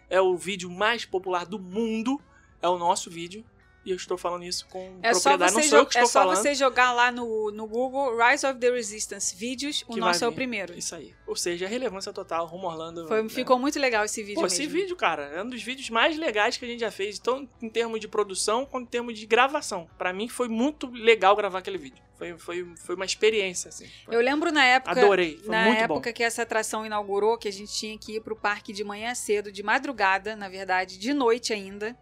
é 0.08 0.20
o 0.20 0.36
vídeo 0.36 0.70
mais 0.70 1.04
popular 1.04 1.44
do 1.44 1.58
mundo. 1.58 2.20
É 2.62 2.68
o 2.68 2.78
nosso 2.78 3.10
vídeo. 3.10 3.44
E 3.84 3.90
eu 3.90 3.96
estou 3.96 4.16
falando 4.16 4.44
isso 4.44 4.66
com 4.68 4.98
É 5.02 5.12
só, 5.12 5.36
propriedade. 5.36 5.52
não 5.70 5.80
jo- 5.82 5.86
que 5.86 5.98
é 5.98 6.00
estou 6.02 6.06
só 6.12 6.20
falando. 6.22 6.36
você 6.38 6.54
jogar 6.54 6.92
lá 6.92 7.12
no, 7.12 7.50
no 7.50 7.66
Google 7.66 8.16
Rise 8.16 8.46
of 8.46 8.58
the 8.58 8.70
Resistance 8.70 9.36
vídeos, 9.36 9.84
o 9.86 9.96
nosso 9.96 10.24
é 10.24 10.28
o 10.28 10.32
primeiro. 10.32 10.72
Isso 10.76 10.94
aí. 10.94 11.12
Ou 11.26 11.36
seja, 11.36 11.66
relevância 11.68 12.10
total, 12.12 12.46
rumo 12.46 12.66
Orlando. 12.66 13.06
Foi, 13.06 13.22
né? 13.22 13.28
Ficou 13.28 13.58
muito 13.58 13.78
legal 13.78 14.04
esse 14.04 14.22
vídeo 14.22 14.36
Pô, 14.36 14.42
mesmo. 14.42 14.54
esse 14.56 14.66
vídeo, 14.66 14.96
cara, 14.96 15.24
é 15.34 15.42
um 15.42 15.48
dos 15.50 15.62
vídeos 15.62 15.90
mais 15.90 16.16
legais 16.16 16.56
que 16.56 16.64
a 16.64 16.68
gente 16.68 16.80
já 16.80 16.90
fez, 16.90 17.18
tanto 17.18 17.48
em 17.60 17.68
termos 17.68 18.00
de 18.00 18.08
produção 18.08 18.64
quanto 18.64 18.84
em 18.86 18.90
termos 18.90 19.18
de 19.18 19.26
gravação. 19.26 19.88
Pra 19.98 20.12
mim 20.12 20.28
foi 20.28 20.48
muito 20.48 20.90
legal 20.90 21.36
gravar 21.36 21.58
aquele 21.58 21.76
vídeo. 21.78 22.02
Foi, 22.16 22.38
foi, 22.38 22.64
foi 22.76 22.94
uma 22.94 23.04
experiência, 23.04 23.68
assim. 23.68 23.86
Eu 24.08 24.20
lembro 24.20 24.50
na 24.52 24.64
época, 24.64 24.92
Adorei, 24.98 25.36
foi 25.38 25.48
na 25.50 25.66
época 25.76 26.08
bom. 26.08 26.14
que 26.14 26.22
essa 26.22 26.42
atração 26.42 26.86
inaugurou, 26.86 27.36
que 27.36 27.48
a 27.48 27.52
gente 27.52 27.72
tinha 27.74 27.98
que 27.98 28.16
ir 28.16 28.20
pro 28.22 28.36
parque 28.36 28.72
de 28.72 28.82
manhã 28.84 29.14
cedo, 29.14 29.50
de 29.52 29.62
madrugada, 29.62 30.34
na 30.36 30.48
verdade, 30.48 30.96
de 30.96 31.12
noite 31.12 31.52
ainda, 31.52 31.94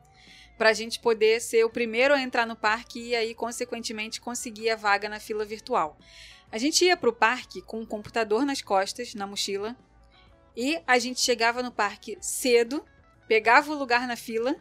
pra 0.62 0.72
gente 0.72 1.00
poder 1.00 1.40
ser 1.40 1.64
o 1.64 1.68
primeiro 1.68 2.14
a 2.14 2.22
entrar 2.22 2.46
no 2.46 2.54
parque 2.54 3.00
e 3.00 3.16
aí, 3.16 3.34
consequentemente, 3.34 4.20
conseguir 4.20 4.70
a 4.70 4.76
vaga 4.76 5.08
na 5.08 5.18
fila 5.18 5.44
virtual. 5.44 5.98
A 6.52 6.56
gente 6.56 6.84
ia 6.84 6.96
pro 6.96 7.12
parque 7.12 7.60
com 7.62 7.80
um 7.80 7.84
computador 7.84 8.46
nas 8.46 8.62
costas, 8.62 9.12
na 9.12 9.26
mochila, 9.26 9.76
e 10.56 10.80
a 10.86 11.00
gente 11.00 11.20
chegava 11.20 11.64
no 11.64 11.72
parque 11.72 12.16
cedo, 12.20 12.84
pegava 13.26 13.72
o 13.72 13.76
lugar 13.76 14.06
na 14.06 14.14
fila, 14.14 14.54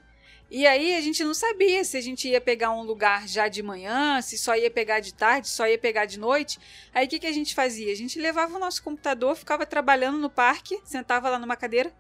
e 0.50 0.66
aí 0.66 0.96
a 0.96 1.02
gente 1.02 1.24
não 1.24 1.36
sabia 1.36 1.84
se 1.84 1.96
a 1.98 2.02
gente 2.02 2.28
ia 2.28 2.42
pegar 2.42 2.72
um 2.72 2.82
lugar 2.82 3.28
já 3.28 3.48
de 3.48 3.62
manhã, 3.62 4.20
se 4.24 4.40
só 4.40 4.56
ia 4.56 4.72
pegar 4.72 5.02
de 5.02 5.14
tarde, 5.14 5.50
só 5.50 5.68
ia 5.68 5.78
pegar 5.78 6.06
de 6.06 6.18
noite. 6.18 6.58
Aí 6.96 7.06
o 7.06 7.10
que, 7.10 7.20
que 7.20 7.28
a 7.28 7.32
gente 7.32 7.54
fazia? 7.54 7.92
A 7.92 7.96
gente 7.96 8.20
levava 8.20 8.56
o 8.56 8.60
nosso 8.60 8.82
computador, 8.82 9.36
ficava 9.36 9.68
trabalhando 9.68 10.18
no 10.18 10.32
parque, 10.32 10.82
sentava 10.84 11.30
lá 11.30 11.38
numa 11.38 11.56
cadeira, 11.56 11.94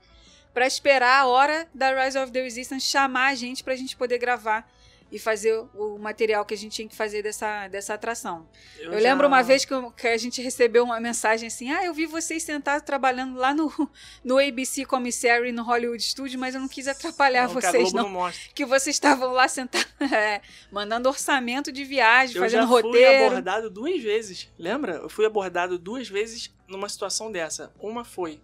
para 0.53 0.67
esperar 0.67 1.21
a 1.21 1.25
hora 1.27 1.67
da 1.73 2.03
Rise 2.03 2.17
of 2.17 2.31
the 2.31 2.41
Resistance 2.41 2.85
chamar 2.85 3.27
a 3.27 3.35
gente 3.35 3.63
pra 3.63 3.75
gente 3.75 3.95
poder 3.95 4.17
gravar 4.17 4.69
e 5.13 5.19
fazer 5.19 5.53
o 5.75 5.97
material 5.97 6.45
que 6.45 6.53
a 6.53 6.57
gente 6.57 6.71
tinha 6.73 6.87
que 6.87 6.95
fazer 6.95 7.21
dessa, 7.21 7.67
dessa 7.67 7.93
atração. 7.95 8.47
Eu, 8.79 8.93
já- 8.93 8.99
lembro 8.99 9.27
uma 9.27 9.43
vez 9.43 9.65
que, 9.65 9.73
eu- 9.73 9.91
que 9.91 10.07
a 10.07 10.15
gente 10.17 10.41
recebeu 10.41 10.85
uma 10.85 11.01
mensagem 11.01 11.47
assim: 11.47 11.69
Ah, 11.69 11.83
eu 11.83 11.93
vi 11.93 12.05
vocês 12.05 12.43
sentados 12.43 12.85
trabalhando 12.85 13.35
lá 13.37 13.53
no, 13.53 13.69
no 14.23 14.39
ABC 14.39 14.85
Commissary, 14.85 15.51
no 15.51 15.63
Hollywood 15.63 16.01
Studio, 16.01 16.39
mas 16.39 16.55
eu 16.55 16.61
não 16.61 16.69
quis 16.69 16.87
atrapalhar 16.87 17.43
Não, 17.49 17.51
a 17.57 17.61
vocês, 17.61 17.91
não. 17.91 18.07
não. 18.09 18.31
Que 18.55 18.63
vocês 18.65 18.95
estavam 18.95 19.33
lá 19.33 19.49
sentados, 19.49 19.85
é, 20.13 20.39
mandando 20.71 21.09
orçamento 21.09 21.73
de 21.73 21.83
viagem, 21.83 22.37
Eu 22.37 22.41
fazendo 22.43 22.61
já 22.61 22.67
fui 22.69 22.81
roteiro. 22.81 23.25
abordado 23.25 23.69
duas 23.69 24.01
vezes. 24.01 24.49
Lembra? 24.57 24.93
Eu 24.93 25.09
fui 25.09 25.25
abordado 25.25 25.77
duas 25.77 26.07
vezes 26.07 26.53
numa 26.69 26.87
situação 26.87 27.29
dessa. 27.29 27.73
Uma 27.81 28.05
foi 28.05 28.41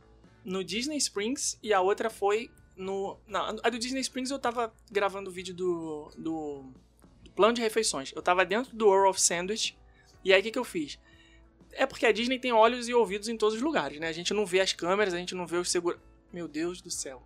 no 0.47 0.63
Disney 0.63 0.95
Springs 0.95 1.59
e 1.61 1.73
a 1.73 1.81
outra 1.81 2.09
foi 2.09 2.49
no. 2.73 3.19
Não, 3.27 3.57
a 3.61 3.69
do 3.69 3.77
Disney 3.77 3.99
Springs 3.99 4.31
eu 4.31 4.39
tava 4.39 4.73
gravando 4.89 5.29
o 5.29 5.33
vídeo 5.33 5.53
do, 5.53 6.09
do, 6.17 6.71
do 7.21 7.31
plano 7.31 7.53
de 7.53 7.61
refeições. 7.61 8.13
Eu 8.15 8.21
tava 8.21 8.45
dentro 8.45 8.73
do 8.73 8.87
World 8.87 9.09
of 9.09 9.21
Sandwich. 9.21 9.77
E 10.23 10.33
aí 10.33 10.39
o 10.39 10.43
que, 10.43 10.51
que 10.51 10.59
eu 10.59 10.63
fiz? 10.63 10.97
É 11.73 11.85
porque 11.85 12.05
a 12.05 12.13
Disney 12.13 12.39
tem 12.39 12.53
olhos 12.53 12.87
e 12.87 12.93
ouvidos 12.93 13.27
em 13.27 13.35
todos 13.35 13.55
os 13.55 13.61
lugares, 13.61 13.99
né? 13.99 14.07
A 14.07 14.13
gente 14.13 14.33
não 14.33 14.45
vê 14.45 14.61
as 14.61 14.71
câmeras, 14.71 15.13
a 15.13 15.17
gente 15.17 15.35
não 15.35 15.45
vê 15.45 15.57
os 15.57 15.69
seguros. 15.69 15.99
Meu 16.31 16.47
Deus 16.47 16.81
do 16.81 16.89
céu. 16.89 17.21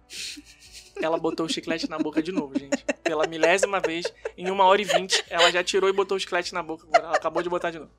Ela 0.99 1.18
botou 1.18 1.45
o 1.45 1.49
chiclete 1.49 1.88
na 1.89 1.99
boca 1.99 2.23
de 2.23 2.31
novo, 2.31 2.57
gente. 2.57 2.84
Pela 3.03 3.27
milésima 3.27 3.80
vez, 3.80 4.11
em 4.35 4.49
uma 4.49 4.65
hora 4.65 4.81
e 4.81 4.85
vinte, 4.85 5.23
ela 5.30 5.49
já 5.52 5.64
tirou 5.64 5.89
e 5.89 5.93
botou 5.93 6.18
o 6.18 6.19
chiclete 6.19 6.53
na 6.53 6.61
boca. 6.61 6.85
Ela 6.93 7.15
acabou 7.15 7.41
de 7.41 7.49
botar 7.49 7.72
de 7.72 7.80
novo. 7.80 7.91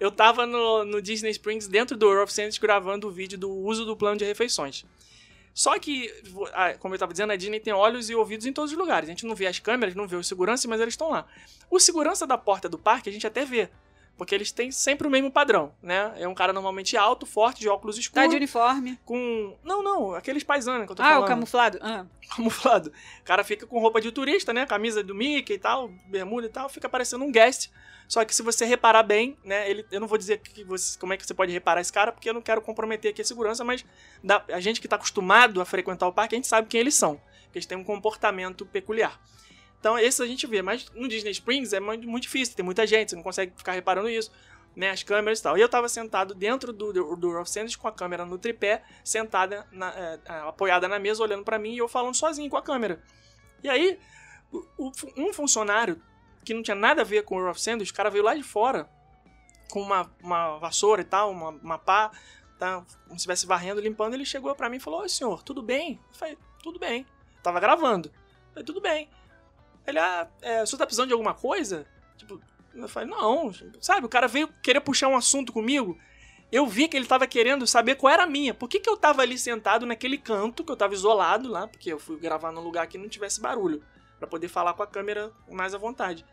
Eu 0.00 0.10
tava 0.10 0.46
no, 0.46 0.84
no 0.84 1.00
Disney 1.02 1.30
Springs, 1.30 1.66
dentro 1.68 1.96
do 1.96 2.06
World 2.06 2.24
of 2.24 2.32
Sandwich, 2.32 2.60
gravando 2.60 3.08
o 3.08 3.10
vídeo 3.10 3.38
do 3.38 3.50
uso 3.50 3.84
do 3.84 3.96
plano 3.96 4.16
de 4.16 4.24
refeições. 4.24 4.84
Só 5.52 5.78
que, 5.78 6.12
ah, 6.52 6.74
como 6.80 6.94
eu 6.94 6.98
tava 6.98 7.12
dizendo, 7.12 7.32
a 7.32 7.36
Disney 7.36 7.60
tem 7.60 7.72
olhos 7.72 8.10
e 8.10 8.14
ouvidos 8.14 8.44
em 8.44 8.52
todos 8.52 8.72
os 8.72 8.76
lugares. 8.78 9.08
A 9.08 9.12
gente 9.12 9.24
não 9.24 9.36
vê 9.36 9.46
as 9.46 9.60
câmeras, 9.60 9.94
não 9.94 10.06
vê 10.08 10.16
os 10.16 10.26
seguranças, 10.26 10.66
mas 10.66 10.80
eles 10.80 10.94
estão 10.94 11.10
lá. 11.10 11.26
O 11.70 11.78
segurança 11.78 12.26
da 12.26 12.36
porta 12.36 12.68
do 12.68 12.76
parque 12.78 13.08
a 13.08 13.12
gente 13.12 13.26
até 13.26 13.44
vê. 13.44 13.68
Porque 14.16 14.32
eles 14.32 14.52
têm 14.52 14.70
sempre 14.70 15.08
o 15.08 15.10
mesmo 15.10 15.28
padrão, 15.28 15.72
né? 15.82 16.12
É 16.18 16.28
um 16.28 16.34
cara 16.34 16.52
normalmente 16.52 16.96
alto, 16.96 17.26
forte, 17.26 17.58
de 17.60 17.68
óculos 17.68 17.96
Tá 17.96 18.00
escuros. 18.00 18.30
de 18.30 18.36
uniforme. 18.36 18.96
Com. 19.04 19.56
Não, 19.64 19.82
não, 19.82 20.14
aqueles 20.14 20.44
paisanos 20.44 20.86
que 20.86 20.92
eu 20.92 20.96
tô 20.96 21.02
Ah, 21.02 21.06
falando 21.06 21.24
o 21.24 21.26
camuflado? 21.26 21.78
Ah. 21.82 22.06
camuflado. 22.36 22.92
O 23.20 23.24
cara 23.24 23.42
fica 23.42 23.66
com 23.66 23.80
roupa 23.80 24.00
de 24.00 24.12
turista, 24.12 24.52
né? 24.52 24.66
Camisa 24.66 25.02
do 25.02 25.16
Mickey 25.16 25.54
e 25.54 25.58
tal, 25.58 25.88
bermuda 26.06 26.46
e 26.46 26.50
tal, 26.50 26.68
fica 26.68 26.88
parecendo 26.88 27.24
um 27.24 27.32
guest. 27.32 27.70
Só 28.08 28.24
que 28.24 28.34
se 28.34 28.42
você 28.42 28.64
reparar 28.64 29.02
bem, 29.02 29.36
né? 29.44 29.68
Ele, 29.70 29.86
eu 29.90 29.98
não 30.00 30.06
vou 30.06 30.18
dizer 30.18 30.38
que 30.38 30.62
você, 30.64 30.98
como 30.98 31.12
é 31.12 31.16
que 31.16 31.26
você 31.26 31.34
pode 31.34 31.52
reparar 31.52 31.80
esse 31.80 31.92
cara, 31.92 32.12
porque 32.12 32.28
eu 32.28 32.34
não 32.34 32.42
quero 32.42 32.60
comprometer 32.60 33.10
aqui 33.10 33.22
a 33.22 33.24
segurança, 33.24 33.64
mas 33.64 33.84
da- 34.22 34.44
a 34.52 34.60
gente 34.60 34.80
que 34.80 34.86
tá 34.88 34.96
acostumado 34.96 35.60
a 35.60 35.64
frequentar 35.64 36.06
o 36.06 36.12
parque, 36.12 36.34
a 36.34 36.38
gente 36.38 36.46
sabe 36.48 36.68
quem 36.68 36.80
eles 36.80 36.94
são. 36.94 37.16
Porque 37.44 37.58
eles 37.58 37.66
têm 37.66 37.78
um 37.78 37.84
comportamento 37.84 38.66
peculiar. 38.66 39.20
Então, 39.80 39.98
esse 39.98 40.22
a 40.22 40.26
gente 40.26 40.46
vê. 40.46 40.62
Mas 40.62 40.86
no 40.94 41.08
Disney 41.08 41.30
Springs 41.32 41.72
é 41.72 41.80
muito, 41.80 42.06
muito 42.08 42.22
difícil, 42.24 42.54
tem 42.54 42.64
muita 42.64 42.86
gente, 42.86 43.10
você 43.10 43.16
não 43.16 43.22
consegue 43.22 43.52
ficar 43.56 43.72
reparando 43.72 44.08
isso. 44.08 44.30
Né, 44.76 44.90
as 44.90 45.04
câmeras 45.04 45.38
e 45.38 45.42
tal. 45.44 45.56
E 45.56 45.60
eu 45.60 45.68
tava 45.68 45.88
sentado 45.88 46.34
dentro 46.34 46.72
do, 46.72 46.92
do, 46.92 47.14
do 47.14 47.30
Rolf 47.32 47.46
Sanders 47.48 47.76
com 47.76 47.86
a 47.86 47.92
câmera 47.92 48.26
no 48.26 48.36
tripé, 48.36 48.82
sentada, 49.04 49.64
na- 49.70 49.92
é, 49.94 50.18
é, 50.24 50.32
apoiada 50.48 50.88
na 50.88 50.98
mesa, 50.98 51.22
olhando 51.22 51.44
pra 51.44 51.60
mim 51.60 51.74
e 51.74 51.78
eu 51.78 51.86
falando 51.86 52.16
sozinho 52.16 52.50
com 52.50 52.56
a 52.56 52.62
câmera. 52.62 53.00
E 53.62 53.68
aí, 53.68 53.96
um 55.16 55.32
funcionário 55.32 56.02
que 56.44 56.54
não 56.54 56.62
tinha 56.62 56.74
nada 56.74 57.02
a 57.02 57.04
ver 57.04 57.24
com 57.24 57.36
o 57.36 57.42
Rolf 57.42 57.58
Sanders, 57.58 57.90
o 57.90 57.94
cara 57.94 58.10
veio 58.10 58.24
lá 58.24 58.34
de 58.34 58.42
fora 58.42 58.88
com 59.70 59.80
uma, 59.80 60.10
uma 60.22 60.58
vassoura 60.58 61.02
e 61.02 61.04
tal, 61.04 61.30
uma, 61.30 61.50
uma 61.50 61.78
pá, 61.78 62.10
tá? 62.58 62.76
Como 62.76 63.10
se 63.10 63.16
estivesse 63.16 63.46
varrendo, 63.46 63.80
limpando, 63.80 64.14
ele 64.14 64.24
chegou 64.24 64.54
pra 64.54 64.68
mim 64.68 64.76
e 64.76 64.80
falou: 64.80 65.00
Oi, 65.00 65.08
senhor, 65.08 65.42
tudo 65.42 65.62
bem? 65.62 66.00
Eu 66.12 66.18
falei: 66.18 66.38
Tudo 66.62 66.78
bem. 66.78 67.06
Tava 67.42 67.60
gravando. 67.60 68.08
Eu 68.08 68.50
falei: 68.52 68.64
Tudo 68.64 68.80
bem. 68.80 69.08
Ele, 69.86 69.98
ah, 69.98 70.28
é, 70.40 70.62
o 70.62 70.66
senhor 70.66 70.78
tá 70.78 70.86
precisando 70.86 71.08
de 71.08 71.12
alguma 71.12 71.34
coisa? 71.34 71.86
Tipo, 72.16 72.40
eu 72.74 72.88
falei: 72.88 73.08
Não, 73.08 73.52
sabe? 73.80 74.06
O 74.06 74.08
cara 74.08 74.28
veio 74.28 74.48
querer 74.62 74.80
puxar 74.80 75.08
um 75.08 75.16
assunto 75.16 75.52
comigo. 75.52 75.98
Eu 76.52 76.66
vi 76.66 76.86
que 76.86 76.96
ele 76.96 77.06
tava 77.06 77.26
querendo 77.26 77.66
saber 77.66 77.96
qual 77.96 78.12
era 78.12 78.22
a 78.22 78.28
minha. 78.28 78.54
Por 78.54 78.68
que, 78.68 78.78
que 78.78 78.88
eu 78.88 78.96
tava 78.96 79.22
ali 79.22 79.36
sentado 79.36 79.84
naquele 79.84 80.16
canto, 80.16 80.62
que 80.62 80.70
eu 80.70 80.76
tava 80.76 80.94
isolado 80.94 81.48
lá, 81.48 81.66
porque 81.66 81.92
eu 81.92 81.98
fui 81.98 82.16
gravar 82.16 82.52
num 82.52 82.60
lugar 82.60 82.86
que 82.86 82.96
não 82.96 83.08
tivesse 83.08 83.40
barulho, 83.40 83.82
para 84.18 84.28
poder 84.28 84.48
falar 84.48 84.74
com 84.74 84.82
a 84.82 84.86
câmera 84.86 85.32
mais 85.50 85.74
à 85.74 85.78
vontade. 85.78 86.24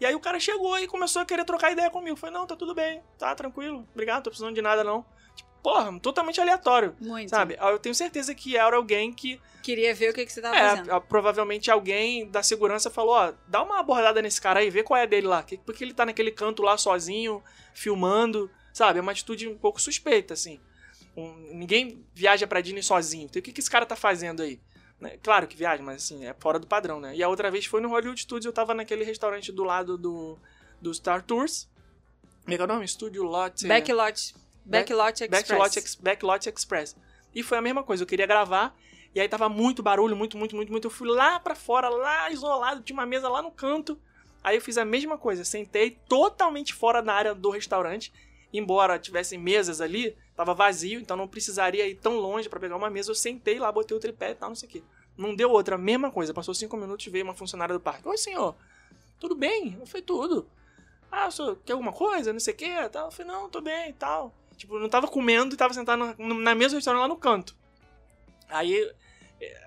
E 0.00 0.04
aí 0.04 0.14
o 0.14 0.20
cara 0.20 0.38
chegou 0.38 0.78
e 0.78 0.86
começou 0.86 1.22
a 1.22 1.24
querer 1.24 1.44
trocar 1.44 1.72
ideia 1.72 1.88
comigo. 1.90 2.16
Falei, 2.16 2.34
não, 2.34 2.46
tá 2.46 2.54
tudo 2.54 2.74
bem, 2.74 3.02
tá 3.18 3.34
tranquilo, 3.34 3.86
obrigado, 3.92 4.24
tô 4.24 4.30
precisando 4.30 4.54
de 4.54 4.60
nada 4.62 4.84
não. 4.84 5.04
Tipo, 5.34 5.48
porra, 5.62 5.98
totalmente 6.00 6.40
aleatório. 6.40 6.94
Muito. 7.00 7.30
Sabe? 7.30 7.56
Eu 7.60 7.78
tenho 7.78 7.94
certeza 7.94 8.34
que 8.34 8.56
era 8.56 8.76
alguém 8.76 9.12
que. 9.12 9.40
Queria 9.62 9.92
ver 9.94 10.10
o 10.10 10.14
que, 10.14 10.24
que 10.24 10.32
você 10.32 10.40
tava 10.40 10.54
É, 10.56 10.76
fazendo. 10.76 11.00
provavelmente 11.02 11.70
alguém 11.70 12.30
da 12.30 12.42
segurança 12.42 12.88
falou: 12.90 13.14
ó, 13.14 13.32
dá 13.48 13.62
uma 13.62 13.80
abordada 13.80 14.20
nesse 14.22 14.40
cara 14.40 14.60
aí, 14.60 14.70
vê 14.70 14.82
qual 14.82 14.98
é 15.00 15.06
dele 15.06 15.26
lá. 15.26 15.42
Que- 15.42 15.58
Porque 15.58 15.82
ele 15.82 15.92
tá 15.94 16.06
naquele 16.06 16.30
canto 16.30 16.62
lá 16.62 16.76
sozinho, 16.78 17.42
filmando. 17.74 18.50
Sabe? 18.72 18.98
É 18.98 19.02
uma 19.02 19.12
atitude 19.12 19.48
um 19.48 19.56
pouco 19.56 19.80
suspeita, 19.80 20.34
assim. 20.34 20.60
Um- 21.16 21.48
ninguém 21.54 22.04
viaja 22.14 22.46
pra 22.46 22.60
Disney 22.60 22.82
sozinho. 22.82 23.24
Então, 23.24 23.40
o 23.40 23.42
que, 23.42 23.50
que 23.52 23.60
esse 23.60 23.70
cara 23.70 23.86
tá 23.86 23.96
fazendo 23.96 24.42
aí? 24.42 24.60
Né? 25.00 25.18
Claro 25.22 25.46
que 25.46 25.56
viaja, 25.56 25.82
mas 25.82 26.02
assim, 26.02 26.24
é 26.24 26.34
fora 26.34 26.58
do 26.58 26.66
padrão, 26.66 26.98
né? 27.00 27.14
E 27.14 27.22
a 27.22 27.28
outra 27.28 27.50
vez 27.50 27.66
foi 27.66 27.80
no 27.80 27.88
Hollywood 27.88 28.20
Studios, 28.20 28.46
eu 28.46 28.52
tava 28.52 28.72
naquele 28.74 29.04
restaurante 29.04 29.52
do 29.52 29.62
lado 29.64 29.98
do, 29.98 30.38
do 30.80 30.92
Star 30.94 31.22
Tours. 31.22 31.68
Como 32.42 32.54
é 32.54 32.56
que 32.56 32.62
é 32.62 32.64
o 32.64 32.68
nome? 32.68 32.86
Studio 32.88 33.22
Lot. 33.24 33.66
Backlot. 33.66 34.34
Backlot 34.64 35.24
Express. 35.24 35.48
Backlot, 35.48 35.78
Ex- 35.78 35.94
Backlot 35.96 36.48
Express. 36.48 36.96
E 37.34 37.42
foi 37.42 37.58
a 37.58 37.62
mesma 37.62 37.82
coisa, 37.82 38.02
eu 38.02 38.06
queria 38.06 38.26
gravar, 38.26 38.74
e 39.14 39.20
aí 39.20 39.28
tava 39.28 39.48
muito 39.48 39.82
barulho, 39.82 40.16
muito, 40.16 40.36
muito, 40.38 40.56
muito, 40.56 40.72
muito. 40.72 40.86
Eu 40.86 40.90
fui 40.90 41.08
lá 41.08 41.38
pra 41.38 41.54
fora, 41.54 41.88
lá 41.88 42.30
isolado, 42.30 42.82
tinha 42.82 42.96
uma 42.96 43.04
mesa 43.06 43.28
lá 43.28 43.42
no 43.42 43.50
canto. 43.50 43.98
Aí 44.42 44.56
eu 44.56 44.62
fiz 44.62 44.78
a 44.78 44.84
mesma 44.84 45.18
coisa, 45.18 45.44
sentei 45.44 45.98
totalmente 46.08 46.72
fora 46.72 47.02
da 47.02 47.12
área 47.12 47.34
do 47.34 47.50
restaurante. 47.50 48.12
Embora 48.52 48.98
tivessem 48.98 49.38
mesas 49.38 49.80
ali, 49.80 50.16
tava 50.34 50.54
vazio, 50.54 51.00
então 51.00 51.16
não 51.16 51.28
precisaria 51.28 51.86
ir 51.86 51.96
tão 51.96 52.16
longe 52.16 52.48
pra 52.48 52.60
pegar 52.60 52.76
uma 52.76 52.88
mesa. 52.88 53.10
Eu 53.10 53.14
sentei 53.14 53.58
lá, 53.58 53.70
botei 53.70 53.96
o 53.96 54.00
tripé 54.00 54.30
e 54.30 54.34
tal, 54.34 54.48
não 54.48 54.56
sei 54.56 54.68
o 54.68 54.72
quê. 54.72 54.82
Não 55.16 55.34
deu 55.34 55.50
outra, 55.50 55.76
mesma 55.76 56.10
coisa. 56.10 56.34
Passou 56.34 56.54
cinco 56.54 56.76
minutos 56.76 57.06
e 57.06 57.10
veio 57.10 57.24
uma 57.24 57.34
funcionária 57.34 57.72
do 57.72 57.80
parque. 57.80 58.06
Oi, 58.08 58.18
senhor, 58.18 58.54
tudo 59.18 59.34
bem? 59.34 59.78
Falei, 59.86 60.02
tudo. 60.02 60.46
Ah, 61.10 61.28
o 61.28 61.30
senhor 61.30 61.58
quer 61.64 61.72
alguma 61.72 61.92
coisa? 61.92 62.32
Não 62.32 62.40
sei 62.40 62.54
o 62.54 62.56
quê? 62.56 62.88
Tal. 62.90 63.06
Eu 63.06 63.10
falei, 63.10 63.32
não, 63.32 63.48
tô 63.48 63.60
bem 63.60 63.90
e 63.90 63.92
tal. 63.94 64.32
Tipo, 64.56 64.78
não 64.78 64.88
tava 64.88 65.08
comendo 65.08 65.54
e 65.54 65.58
tava 65.58 65.74
sentado 65.74 66.14
na, 66.18 66.34
na 66.34 66.54
mesa 66.54 66.70
do 66.70 66.76
restaurante 66.76 67.02
lá 67.02 67.08
no 67.08 67.16
canto. 67.16 67.54
Aí, 68.48 68.90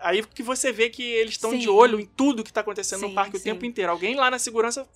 aí 0.01 0.25
que 0.25 0.41
você 0.41 0.71
vê 0.71 0.89
que 0.89 1.03
eles 1.03 1.33
estão 1.33 1.57
de 1.57 1.69
olho 1.69 1.99
em 1.99 2.05
tudo 2.05 2.43
que 2.43 2.53
tá 2.53 2.61
acontecendo 2.61 3.01
Sim, 3.01 3.09
no 3.09 3.13
parque 3.13 3.35
o 3.35 3.39
sim. 3.39 3.45
tempo 3.45 3.65
inteiro. 3.65 3.91
Alguém 3.91 4.15
lá 4.15 4.31
na 4.31 4.39
segurança 4.39 4.87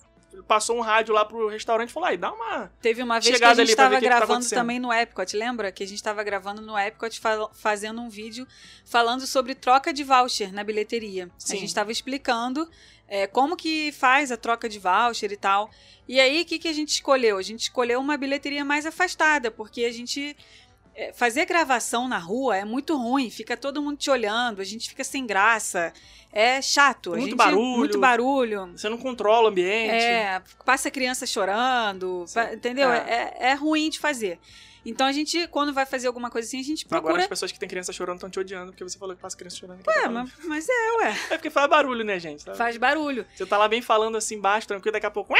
passou 0.46 0.76
um 0.76 0.80
rádio 0.80 1.14
lá 1.14 1.24
pro 1.24 1.48
restaurante 1.48 1.90
e 1.90 1.92
falou, 1.92 2.08
aí, 2.08 2.16
dá 2.16 2.32
uma... 2.32 2.70
Teve 2.80 3.02
uma 3.02 3.20
vez 3.20 3.38
que 3.38 3.44
a 3.44 3.54
gente 3.54 3.68
que 3.68 3.76
tá 3.76 3.88
gravando 4.00 4.32
acontecendo. 4.32 4.58
também 4.58 4.78
no 4.78 4.92
Epcot, 4.92 5.36
lembra? 5.36 5.72
Que 5.72 5.82
a 5.84 5.86
gente 5.86 5.96
estava 5.96 6.22
gravando 6.22 6.60
no 6.60 6.78
Epcot 6.78 7.18
fa- 7.20 7.50
fazendo 7.52 8.00
um 8.00 8.08
vídeo 8.08 8.46
falando 8.84 9.26
sobre 9.26 9.54
troca 9.54 9.92
de 9.92 10.04
voucher 10.04 10.52
na 10.52 10.64
bilheteria. 10.64 11.30
Sim. 11.38 11.54
A 11.54 11.60
gente 11.60 11.68
estava 11.68 11.92
explicando 11.92 12.68
é, 13.08 13.26
como 13.26 13.56
que 13.56 13.92
faz 13.92 14.32
a 14.32 14.36
troca 14.36 14.68
de 14.68 14.78
voucher 14.78 15.32
e 15.32 15.36
tal. 15.36 15.70
E 16.06 16.20
aí, 16.20 16.42
o 16.42 16.44
que, 16.44 16.58
que 16.58 16.68
a 16.68 16.72
gente 16.72 16.90
escolheu? 16.90 17.38
A 17.38 17.42
gente 17.42 17.60
escolheu 17.60 17.98
uma 17.98 18.16
bilheteria 18.16 18.64
mais 18.64 18.84
afastada, 18.84 19.50
porque 19.50 19.84
a 19.84 19.92
gente. 19.92 20.36
É, 20.94 21.12
Fazer 21.12 21.44
gravação 21.46 22.06
na 22.08 22.18
rua 22.18 22.56
é 22.56 22.64
muito 22.64 22.96
ruim, 22.96 23.30
fica 23.30 23.56
todo 23.56 23.82
mundo 23.82 23.96
te 23.98 24.10
olhando, 24.10 24.60
a 24.60 24.64
gente 24.64 24.88
fica 24.88 25.02
sem 25.04 25.26
graça, 25.26 25.92
é 26.32 26.60
chato. 26.62 27.10
Muito 27.10 27.24
gente- 27.26 27.36
barulho. 27.36 27.78
Muito 27.78 27.98
barulho. 27.98 28.72
Você 28.76 28.88
não 28.88 28.98
controla 28.98 29.46
o 29.46 29.50
ambiente. 29.50 29.90
É, 29.92 30.42
passa 30.64 30.90
criança 30.90 31.26
chorando, 31.26 32.24
Sim. 32.26 32.40
entendeu? 32.52 32.90
É. 32.90 33.34
É. 33.40 33.50
é 33.50 33.54
ruim 33.54 33.90
de 33.90 33.98
fazer. 33.98 34.38
Então 34.86 35.06
a 35.06 35.12
gente, 35.12 35.48
quando 35.48 35.72
vai 35.72 35.86
fazer 35.86 36.06
alguma 36.08 36.28
coisa 36.30 36.46
assim, 36.46 36.60
a 36.60 36.62
gente 36.62 36.84
Agora 36.86 37.00
procura. 37.02 37.22
as 37.22 37.28
pessoas 37.28 37.50
que 37.50 37.58
têm 37.58 37.66
criança 37.66 37.90
chorando 37.90 38.16
estão 38.16 38.28
te 38.28 38.38
odiando 38.38 38.70
porque 38.70 38.84
você 38.84 38.98
falou 38.98 39.16
que 39.16 39.22
passa 39.22 39.34
criança 39.34 39.56
chorando. 39.56 39.80
Ué, 39.86 40.08
mas, 40.08 40.30
mas 40.44 40.68
é, 40.68 40.92
ué. 40.98 41.16
É 41.30 41.36
porque 41.38 41.48
faz 41.48 41.66
barulho, 41.70 42.04
né, 42.04 42.18
gente? 42.18 42.42
sabe? 42.42 42.58
Faz 42.58 42.76
barulho. 42.76 43.24
Você 43.34 43.46
tá 43.46 43.56
lá 43.56 43.66
bem 43.66 43.80
falando 43.80 44.16
assim 44.18 44.38
baixo, 44.38 44.68
tranquilo, 44.68 44.92
daqui 44.92 45.06
a 45.06 45.10
pouco. 45.10 45.32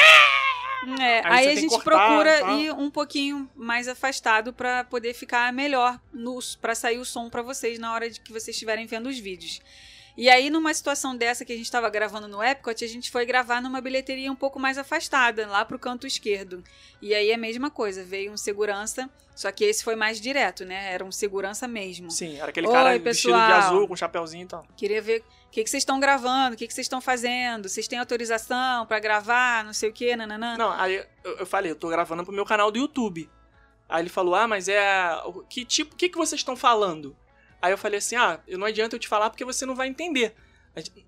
É, 1.00 1.20
Aí 1.24 1.46
aí 1.46 1.48
a 1.48 1.54
gente 1.54 1.70
cortar 1.70 1.84
procura 1.84 2.40
tal. 2.40 2.58
ir 2.58 2.72
um 2.72 2.90
pouquinho 2.90 3.48
mais 3.56 3.88
afastado 3.88 4.52
pra 4.52 4.84
poder 4.84 5.14
ficar 5.14 5.52
melhor 5.52 6.00
para 6.60 6.74
sair 6.74 6.98
o 6.98 7.04
som 7.04 7.30
pra 7.30 7.42
vocês 7.42 7.78
na 7.78 7.92
hora 7.92 8.10
de 8.10 8.20
que 8.20 8.32
vocês 8.32 8.54
estiverem 8.54 8.86
vendo 8.86 9.08
os 9.08 9.18
vídeos. 9.18 9.60
E 10.16 10.30
aí, 10.30 10.48
numa 10.48 10.72
situação 10.72 11.16
dessa 11.16 11.44
que 11.44 11.52
a 11.52 11.56
gente 11.56 11.64
estava 11.64 11.90
gravando 11.90 12.28
no 12.28 12.40
Epcot, 12.40 12.84
a 12.84 12.88
gente 12.88 13.10
foi 13.10 13.26
gravar 13.26 13.60
numa 13.60 13.80
bilheteria 13.80 14.30
um 14.30 14.36
pouco 14.36 14.60
mais 14.60 14.78
afastada, 14.78 15.44
lá 15.48 15.64
pro 15.64 15.76
canto 15.78 16.06
esquerdo. 16.06 16.62
E 17.02 17.12
aí 17.12 17.32
a 17.32 17.36
mesma 17.38 17.68
coisa, 17.68 18.04
veio 18.04 18.30
um 18.30 18.36
segurança, 18.36 19.10
só 19.34 19.50
que 19.50 19.64
esse 19.64 19.82
foi 19.82 19.96
mais 19.96 20.20
direto, 20.20 20.64
né? 20.64 20.92
Era 20.92 21.04
um 21.04 21.10
segurança 21.10 21.66
mesmo. 21.66 22.12
Sim, 22.12 22.36
era 22.38 22.50
aquele 22.50 22.68
Oi, 22.68 22.72
cara 22.72 22.90
vestido 22.98 23.32
de 23.34 23.40
pessoal. 23.40 23.58
azul, 23.58 23.88
com 23.88 23.96
chapéuzinho 23.96 24.44
e 24.44 24.46
tal. 24.46 24.64
Queria 24.76 25.02
ver 25.02 25.24
o 25.46 25.50
que, 25.50 25.64
que 25.64 25.68
vocês 25.70 25.80
estão 25.80 25.98
gravando, 25.98 26.54
o 26.54 26.56
que, 26.56 26.68
que 26.68 26.72
vocês 26.74 26.84
estão 26.84 27.00
fazendo, 27.00 27.68
vocês 27.68 27.88
têm 27.88 27.98
autorização 27.98 28.86
pra 28.86 29.00
gravar, 29.00 29.64
não 29.64 29.72
sei 29.72 29.90
o 29.90 29.92
que, 29.92 30.14
nananã. 30.14 30.56
Não, 30.56 30.70
aí 30.70 31.04
eu, 31.24 31.44
falei, 31.44 31.72
eu 31.72 31.76
tô 31.76 31.88
gravando 31.88 32.22
pro 32.24 32.32
meu 32.32 32.44
canal 32.44 32.70
do 32.70 32.78
YouTube. 32.78 33.28
Aí 33.88 34.00
ele 34.00 34.08
falou, 34.10 34.36
ah, 34.36 34.46
mas 34.46 34.68
é. 34.68 35.16
o- 35.26 35.42
Que 35.42 35.64
tipo, 35.64 35.94
o 35.94 35.96
que, 35.96 36.08
que 36.08 36.16
vocês 36.16 36.40
estão 36.40 36.54
falando? 36.56 37.16
Aí 37.64 37.72
eu 37.72 37.78
falei 37.78 37.96
assim, 37.96 38.14
ah, 38.14 38.38
não 38.46 38.66
adianta 38.66 38.94
eu 38.94 39.00
te 39.00 39.08
falar 39.08 39.30
porque 39.30 39.42
você 39.42 39.64
não 39.64 39.74
vai 39.74 39.88
entender. 39.88 40.34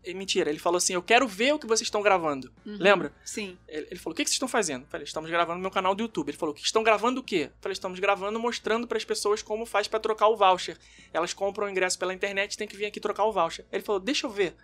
É 0.04 0.14
Mentira, 0.14 0.48
ele 0.48 0.58
falou 0.58 0.78
assim, 0.78 0.94
eu 0.94 1.02
quero 1.02 1.28
ver 1.28 1.52
o 1.52 1.58
que 1.58 1.66
vocês 1.66 1.82
estão 1.82 2.00
gravando. 2.00 2.50
Uhum, 2.64 2.78
Lembra? 2.80 3.12
Sim. 3.26 3.58
Ele, 3.68 3.88
ele 3.90 4.00
falou, 4.00 4.14
o 4.14 4.16
que, 4.16 4.24
que 4.24 4.30
vocês 4.30 4.36
estão 4.36 4.48
fazendo? 4.48 4.84
Eu 4.84 4.88
falei, 4.88 5.04
estamos 5.04 5.28
gravando 5.28 5.56
no 5.56 5.60
meu 5.60 5.70
canal 5.70 5.94
do 5.94 6.02
YouTube. 6.02 6.30
Ele 6.30 6.38
falou, 6.38 6.54
que 6.54 6.62
estão 6.62 6.82
gravando 6.82 7.20
o 7.20 7.22
quê? 7.22 7.50
Eu 7.52 7.60
falei, 7.60 7.74
estamos 7.74 8.00
gravando 8.00 8.40
mostrando 8.40 8.86
para 8.86 8.96
as 8.96 9.04
pessoas 9.04 9.42
como 9.42 9.66
faz 9.66 9.86
para 9.86 10.00
trocar 10.00 10.28
o 10.28 10.36
voucher. 10.38 10.78
Elas 11.12 11.34
compram 11.34 11.66
o 11.66 11.70
ingresso 11.70 11.98
pela 11.98 12.14
internet 12.14 12.56
tem 12.56 12.66
que 12.66 12.74
vir 12.74 12.86
aqui 12.86 13.00
trocar 13.00 13.26
o 13.26 13.32
voucher. 13.32 13.66
Ele 13.70 13.82
falou, 13.82 14.00
deixa 14.00 14.26
eu 14.26 14.30
ver. 14.30 14.56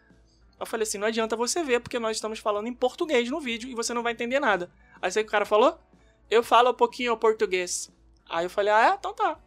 Eu 0.59 0.65
falei 0.65 0.85
assim, 0.85 0.97
não 0.97 1.09
adianta 1.09 1.37
você 1.37 1.63
ver, 1.63 1.81
porque 1.81 1.99
nós 1.99 2.17
estamos 2.17 2.39
falando 2.39 2.69
em 2.69 2.73
português 2.73 3.29
no 3.29 3.39
vídeo 3.39 3.69
e 3.69 3.75
você 3.75 3.93
não 3.93 4.03
vai 4.03 4.15
entender 4.15 4.41
nada. 4.41 4.71
Aí 5.03 5.11
sabe 5.13 5.25
o 5.25 5.27
que 5.27 5.29
o 5.29 5.33
cara 5.33 5.45
falou? 5.45 5.79
Eu 6.31 6.43
falo 6.43 6.71
um 6.71 6.75
pouquinho 6.75 7.15
português. 7.19 7.93
Aí 8.31 8.47
eu 8.47 8.51
falei, 8.51 8.73
ah, 8.73 8.93
é? 8.93 8.95
Então 8.95 9.13
tá. 9.13 9.39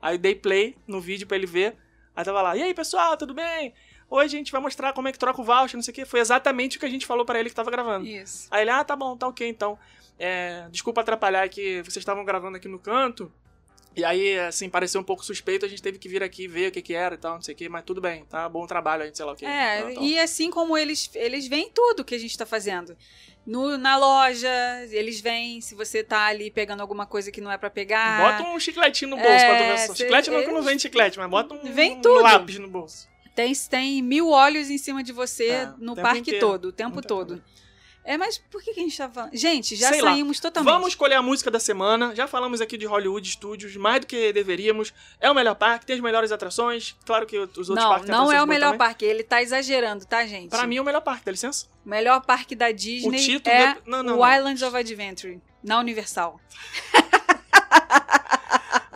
Aí 0.00 0.16
dei 0.18 0.34
play 0.34 0.76
no 0.86 1.00
vídeo 1.00 1.26
pra 1.26 1.36
ele 1.36 1.46
ver. 1.46 1.76
Aí 2.14 2.24
tava 2.24 2.42
lá, 2.42 2.56
e 2.56 2.62
aí 2.62 2.74
pessoal, 2.74 3.16
tudo 3.16 3.34
bem? 3.34 3.72
Hoje 4.10 4.36
a 4.36 4.38
gente 4.38 4.50
vai 4.52 4.60
mostrar 4.60 4.92
como 4.92 5.06
é 5.08 5.12
que 5.12 5.18
troca 5.18 5.40
o 5.40 5.44
voucher, 5.44 5.76
não 5.76 5.82
sei 5.82 5.92
o 5.92 5.94
que. 5.94 6.04
Foi 6.04 6.20
exatamente 6.20 6.76
o 6.76 6.80
que 6.80 6.86
a 6.86 6.90
gente 6.90 7.04
falou 7.06 7.24
pra 7.24 7.38
ele 7.38 7.48
que 7.50 7.54
tava 7.54 7.70
gravando. 7.70 8.06
Isso. 8.06 8.48
Aí 8.50 8.62
ele, 8.62 8.70
ah, 8.70 8.82
tá 8.82 8.96
bom, 8.96 9.16
tá 9.16 9.28
ok 9.28 9.46
então. 9.46 9.78
É, 10.18 10.66
desculpa 10.70 11.00
atrapalhar 11.02 11.48
que 11.48 11.82
vocês 11.82 11.98
estavam 11.98 12.24
gravando 12.24 12.56
aqui 12.56 12.66
no 12.68 12.78
canto. 12.78 13.30
E 13.94 14.04
aí, 14.04 14.38
assim, 14.38 14.68
pareceu 14.70 15.00
um 15.00 15.04
pouco 15.04 15.24
suspeito, 15.24 15.66
a 15.66 15.68
gente 15.68 15.82
teve 15.82 15.98
que 15.98 16.08
vir 16.08 16.22
aqui 16.22 16.46
ver 16.46 16.68
o 16.68 16.72
que 16.72 16.80
que 16.80 16.94
era 16.94 17.16
e 17.16 17.18
tal, 17.18 17.34
não 17.34 17.42
sei 17.42 17.52
o 17.52 17.56
que, 17.56 17.68
mas 17.68 17.82
tudo 17.84 18.00
bem, 18.00 18.24
tá? 18.26 18.48
Bom 18.48 18.64
trabalho 18.66 19.02
aí, 19.02 19.10
sei 19.12 19.24
lá 19.24 19.32
o 19.32 19.36
que. 19.36 19.44
É, 19.44 19.82
Tal, 19.82 19.94
tal. 19.94 20.02
e 20.04 20.18
assim 20.20 20.50
como 20.50 20.78
eles, 20.78 21.10
eles 21.14 21.48
veem 21.48 21.68
tudo 21.70 22.04
que 22.04 22.14
a 22.14 22.18
gente 22.18 22.36
tá 22.38 22.46
fazendo. 22.46 22.96
No, 23.46 23.78
na 23.78 23.96
loja, 23.96 24.48
eles 24.90 25.20
veem 25.20 25.60
se 25.60 25.74
você 25.74 26.04
tá 26.04 26.26
ali 26.26 26.50
pegando 26.50 26.80
alguma 26.80 27.06
coisa 27.06 27.32
que 27.32 27.40
não 27.40 27.50
é 27.50 27.56
pra 27.56 27.70
pegar. 27.70 28.38
Bota 28.38 28.50
um 28.50 28.60
chicletinho 28.60 29.10
no 29.12 29.16
bolso 29.16 29.30
É, 29.30 29.46
pra 29.48 29.56
tu 29.56 29.62
ver 29.70 29.78
só. 29.78 29.94
cê- 29.94 30.02
Chiclete 30.04 30.30
não 30.30 30.40
que 30.40 30.46
não 30.48 30.54
eles- 30.56 30.64
vem 30.66 30.78
chiclete, 30.78 31.18
mas 31.18 31.30
bota 31.30 31.54
um, 31.54 31.60
um 31.60 32.20
lápis 32.20 32.58
no 32.58 32.68
bolso. 32.68 33.08
Tem, 33.34 33.52
tem 33.54 34.02
mil 34.02 34.28
olhos 34.30 34.68
em 34.68 34.76
cima 34.76 35.02
de 35.02 35.12
você 35.12 35.46
É, 35.48 35.72
no 35.78 35.94
parque 35.96 36.20
inteiro. 36.20 36.40
todo, 36.40 36.64
o 36.66 36.72
tempo 36.72 37.00
todo. 37.00 37.42
É, 38.10 38.16
mas 38.16 38.38
por 38.38 38.62
que, 38.62 38.72
que 38.72 38.80
a 38.80 38.82
gente 38.82 38.96
tá 38.96 39.06
falando? 39.10 39.36
Gente, 39.36 39.76
já 39.76 39.90
Sei 39.90 40.00
lá. 40.00 40.12
saímos 40.12 40.40
totalmente. 40.40 40.72
Vamos 40.72 40.88
escolher 40.88 41.16
a 41.16 41.20
música 41.22 41.50
da 41.50 41.60
semana. 41.60 42.14
Já 42.14 42.26
falamos 42.26 42.60
aqui 42.62 42.78
de 42.78 42.86
Hollywood 42.86 43.28
Studios, 43.30 43.76
mais 43.76 44.00
do 44.00 44.06
que 44.06 44.32
deveríamos. 44.32 44.94
É 45.20 45.30
o 45.30 45.34
melhor 45.34 45.54
parque, 45.54 45.84
tem 45.84 45.96
as 45.96 46.00
melhores 46.02 46.32
atrações. 46.32 46.96
Claro 47.04 47.26
que 47.26 47.36
os 47.38 47.48
outros 47.48 47.68
Não, 47.68 47.90
parques 47.90 48.06
têm 48.06 48.14
não 48.14 48.32
é 48.32 48.42
o 48.42 48.46
melhor 48.46 48.68
também. 48.72 48.78
parque. 48.78 49.04
Ele 49.04 49.22
tá 49.22 49.42
exagerando, 49.42 50.06
tá, 50.06 50.26
gente? 50.26 50.48
Pra 50.48 50.66
mim 50.66 50.76
é 50.76 50.80
o 50.80 50.84
melhor 50.84 51.02
parque, 51.02 51.24
dá 51.26 51.32
licença. 51.32 51.66
o 51.84 51.88
melhor 51.90 52.20
parque 52.24 52.54
da 52.56 52.70
Disney 52.72 53.18
O 53.18 53.22
título 53.22 53.54
é 53.54 53.74
de- 53.74 53.80
não, 53.86 54.02
não, 54.02 54.14
o 54.14 54.20
não. 54.20 54.34
Islands 54.36 54.62
of 54.62 54.74
Adventure, 54.74 55.38
na 55.62 55.78
Universal. 55.78 56.40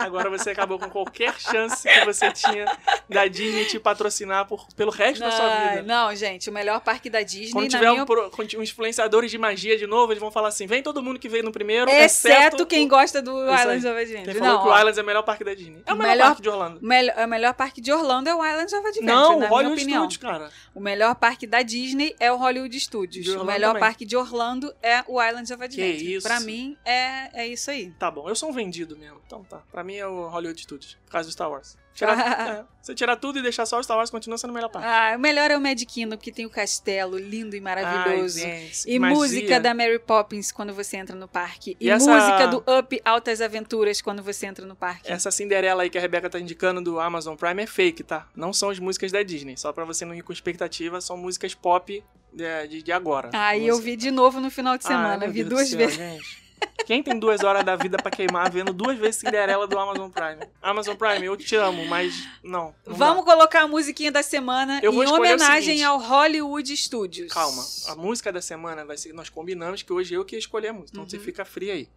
Agora 0.05 0.29
você 0.31 0.51
acabou 0.51 0.79
com 0.79 0.89
qualquer 0.89 1.35
chance 1.39 1.89
que 1.89 2.05
você 2.05 2.31
tinha 2.33 2.65
da 3.09 3.27
Disney 3.27 3.65
te 3.67 3.79
patrocinar 3.79 4.47
por, 4.47 4.67
pelo 4.75 4.91
resto 4.91 5.21
da 5.21 5.31
sua 5.31 5.49
vida. 5.69 5.83
Não, 5.83 6.15
gente, 6.15 6.51
o 6.51 6.53
melhor 6.53 6.81
parque 6.81 7.09
da 7.11 7.23
Disney, 7.23 7.53
Quando 7.53 7.69
tiver 7.71 7.91
minha 7.91 8.03
um, 8.03 8.07
pro- 8.07 8.31
uns 8.39 8.55
influenciadores 8.71 9.31
de 9.31 9.39
magia 9.39 9.77
de 9.79 9.87
novo, 9.87 10.13
eles 10.13 10.21
vão 10.21 10.31
falar 10.31 10.49
assim: 10.49 10.67
vem 10.67 10.83
todo 10.83 11.03
mundo 11.03 11.19
que 11.19 11.29
veio 11.29 11.45
no 11.45 11.53
primeiro, 11.53 11.91
Exceto 11.91 12.67
quem 12.67 12.87
o- 12.87 12.89
gosta 12.89 13.21
do. 13.23 13.33
Islands 13.53 13.85
of 13.85 13.95
Quem 13.95 14.03
Adventure. 14.03 14.39
falou 14.39 14.55
Não, 14.55 14.63
que 14.63 14.69
o 14.69 14.77
Islands 14.79 14.99
é 14.99 15.03
o 15.03 15.07
melhor 15.07 15.23
parque 15.23 15.45
da 15.45 15.55
Disney. 15.55 15.83
É 15.87 15.93
o 15.93 15.97
melhor, 15.97 16.11
Melhor- 16.13 16.27
parque 16.29 16.43
de 16.43 16.49
Orlando. 16.49 16.79
o 16.81 16.87
melhor, 16.87 17.19
o 17.19 17.29
melhor 17.29 17.55
parque 17.55 17.81
de 17.81 17.93
Orlando 17.93 18.29
é 18.29 18.35
o 18.35 18.45
Islands 18.47 18.73
of 18.73 18.87
Adventure, 18.87 19.07
Não, 19.07 19.29
o 19.29 19.31
na 19.33 19.37
minha 19.39 19.49
Hollywood 19.51 19.83
opinião. 19.83 20.11
Studios, 20.11 20.17
cara. 20.33 20.51
O 20.75 20.81
melhor 20.81 21.15
parque 21.15 21.47
da 21.47 21.63
Disney 21.63 22.15
é 22.19 22.33
o 22.33 22.37
Hollywood 22.37 22.79
Studios. 22.81 23.29
O 23.29 23.45
melhor 23.45 23.69
também. 23.69 23.81
parque 23.81 24.05
de 24.05 24.17
Orlando 24.17 24.75
é 24.83 25.03
o 25.07 25.23
Islands 25.23 25.51
of 25.51 25.63
Adventure. 25.63 26.15
isso. 26.15 26.27
Pra 26.27 26.41
mim, 26.41 26.77
é, 26.85 27.43
é 27.43 27.47
isso 27.47 27.71
aí. 27.71 27.91
Tá 27.99 28.11
bom, 28.11 28.29
eu 28.29 28.35
sou 28.35 28.49
um 28.49 28.53
vendido 28.53 28.97
mesmo. 28.97 29.21
Então 29.27 29.45
tá. 29.45 29.61
Pra 29.71 29.83
mim 29.85 29.92
mim 29.93 29.99
é 29.99 30.07
o 30.07 30.29
Hollywood 30.29 30.61
Studios, 30.61 30.97
por 31.05 31.13
causa 31.13 31.29
do 31.29 31.33
Star 31.33 31.51
Wars. 31.51 31.77
Tirar, 31.95 32.19
é, 32.59 32.65
você 32.81 32.95
tirar 32.95 33.17
tudo 33.17 33.39
e 33.39 33.43
deixar 33.43 33.67
só 33.67 33.79
o 33.79 33.83
Star 33.83 33.99
Wars, 33.99 34.09
continua 34.09 34.39
sendo 34.39 34.51
a 34.51 34.55
melhor 34.55 34.71
parte. 34.71 34.87
Ah, 34.89 35.13
o 35.15 35.21
melhor 35.21 35.51
é 35.51 35.57
o 35.59 35.61
Mad 35.61 35.79
Kingdom, 35.85 36.17
que 36.17 36.33
tem 36.33 36.47
o 36.47 36.51
castelo 36.51 37.19
lindo 37.19 37.55
e 37.55 37.61
maravilhoso. 37.61 38.39
Ai, 38.43 38.51
gente, 38.61 38.91
e 38.91 38.99
magia. 38.99 39.15
música 39.17 39.61
da 39.61 39.75
Mary 39.75 39.99
Poppins 39.99 40.51
quando 40.51 40.73
você 40.73 40.97
entra 40.97 41.15
no 41.15 41.29
parque. 41.29 41.77
E, 41.79 41.89
E 41.89 41.91
essa- 41.91 42.11
música 42.11 42.47
do 42.49 42.65
Up 42.79 42.99
Altas 43.05 43.43
Aventuras 43.43 44.01
quando 44.01 44.23
você 44.23 44.47
entra 44.47 44.65
no 44.65 44.75
parque. 44.75 45.13
Essa 45.13 45.31
Cinderela 45.31 45.83
aí 45.83 45.91
que 45.91 45.99
a 45.99 46.01
Rebeca 46.01 46.31
tá 46.31 46.41
indicando 46.41 46.81
do 46.81 46.99
Amazon 46.99 47.37
Prime 47.37 47.63
é 47.63 47.67
fake, 47.67 48.03
tá? 48.03 48.27
Não 48.35 48.55
são 48.55 48.71
as 48.71 48.79
músicas 48.79 49.13
da 49.13 49.23
Disney. 49.23 49.59
Só 49.59 49.71
pra 49.71 49.85
você 49.85 50.07
não 50.07 50.15
ir 50.15 50.23
com 50.23 50.33
expectativa, 50.33 50.99
são 51.03 51.19
músicas 51.19 51.55
pop 51.55 52.03
de, 52.33 52.69
de, 52.69 52.83
de 52.83 52.91
agora. 52.93 53.29
Aí 53.35 53.67
eu 53.67 53.75
Música- 53.75 53.85
vi 53.91 53.97
de 53.99 54.11
novo 54.11 54.41
no 54.41 54.51
final 54.51 54.79
de 54.79 54.85
semana. 54.85 55.29
vi 55.29 55.45
duas 55.45 55.69
céu, 55.69 55.77
vezes. 55.79 55.97
gente. 55.97 56.42
Quem 56.87 57.03
tem 57.03 57.19
duas 57.19 57.43
horas 57.45 57.65
da 57.65 57.77
vida 57.77 57.97
pra 57.97 58.11
queimar 58.11 58.51
vendo 58.51 58.73
duas 58.73 58.99
vezes 58.99 59.17
Cinderela 59.21 59.67
do 59.69 59.79
Amazon 59.79 60.11
Prime? 60.11 60.43
Amazon 60.61 60.97
Prime, 60.97 61.25
eu 61.27 61.37
te 61.37 61.55
amo, 61.55 61.87
mas 61.87 62.29
não. 62.43 62.75
não 62.85 62.95
Vamos 62.97 63.25
colocar 63.25 63.63
a 63.63 63.69
musiquinha 63.69 64.11
da 64.11 64.23
semana 64.23 64.81
Eu 64.83 64.93
em 64.93 65.07
homenagem 65.07 65.85
ao 65.85 65.99
Hollywood 65.99 66.77
Studios. 66.77 67.33
Calma, 67.33 67.63
a 67.89 67.95
música 67.95 68.33
da 68.33 68.43
semana 68.43 68.85
vai 68.85 68.97
ser. 68.97 69.13
Nós 69.13 69.29
combinamos 69.29 69.83
que 69.83 69.93
hoje 69.93 70.15
eu 70.15 70.25
que 70.25 70.35
ia 70.35 70.39
escolher 70.41 70.69
a 70.69 70.73
música, 70.73 70.91
então 70.93 71.09
você 71.09 71.17
Uhum. 71.17 71.23
fica 71.23 71.45
frio 71.45 71.73
aí. 71.73 71.89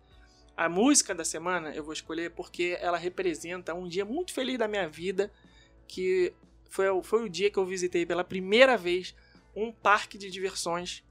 A 0.55 0.69
música 0.69 1.13
da 1.15 1.25
semana 1.25 1.71
eu 1.75 1.83
vou 1.83 1.91
escolher 1.91 2.31
porque 2.31 2.77
ela 2.79 2.97
representa 2.97 3.73
um 3.73 3.87
dia 3.87 4.05
muito 4.05 4.33
feliz 4.33 4.57
da 4.57 4.67
minha 4.67 4.87
vida, 4.87 5.31
que 5.87 6.31
foi, 6.69 6.85
foi 7.03 7.23
o 7.23 7.29
dia 7.29 7.49
que 7.49 7.57
eu 7.57 7.65
visitei 7.65 8.05
pela 8.05 8.23
primeira 8.23 8.77
vez 8.77 9.15
um 9.55 9.71
parque 9.71 10.17
de 10.17 10.29
diversões 10.29 11.03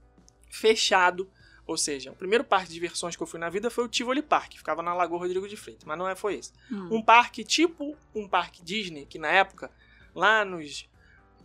fechado. 0.49 1.29
Ou 1.67 1.77
seja, 1.77 2.11
o 2.11 2.15
primeiro 2.15 2.43
parque 2.43 2.67
de 2.67 2.73
diversões 2.75 3.15
que 3.15 3.23
eu 3.23 3.27
fui 3.27 3.39
na 3.39 3.49
vida 3.49 3.69
foi 3.71 3.83
o 3.85 3.87
Tivoli 3.87 4.21
Park, 4.21 4.51
que 4.51 4.57
ficava 4.57 4.83
na 4.83 4.93
Lagoa 4.93 5.19
Rodrigo 5.19 5.47
de 5.47 5.57
Freitas, 5.57 5.83
mas 5.83 5.97
não 5.97 6.07
é, 6.07 6.15
foi 6.15 6.35
esse. 6.35 6.51
Hum. 6.71 6.89
Um 6.97 7.01
parque 7.01 7.43
tipo 7.43 7.95
um 8.13 8.27
parque 8.27 8.61
Disney, 8.63 9.05
que 9.05 9.17
na 9.17 9.29
época, 9.29 9.71
lá 10.13 10.45
nos 10.45 10.87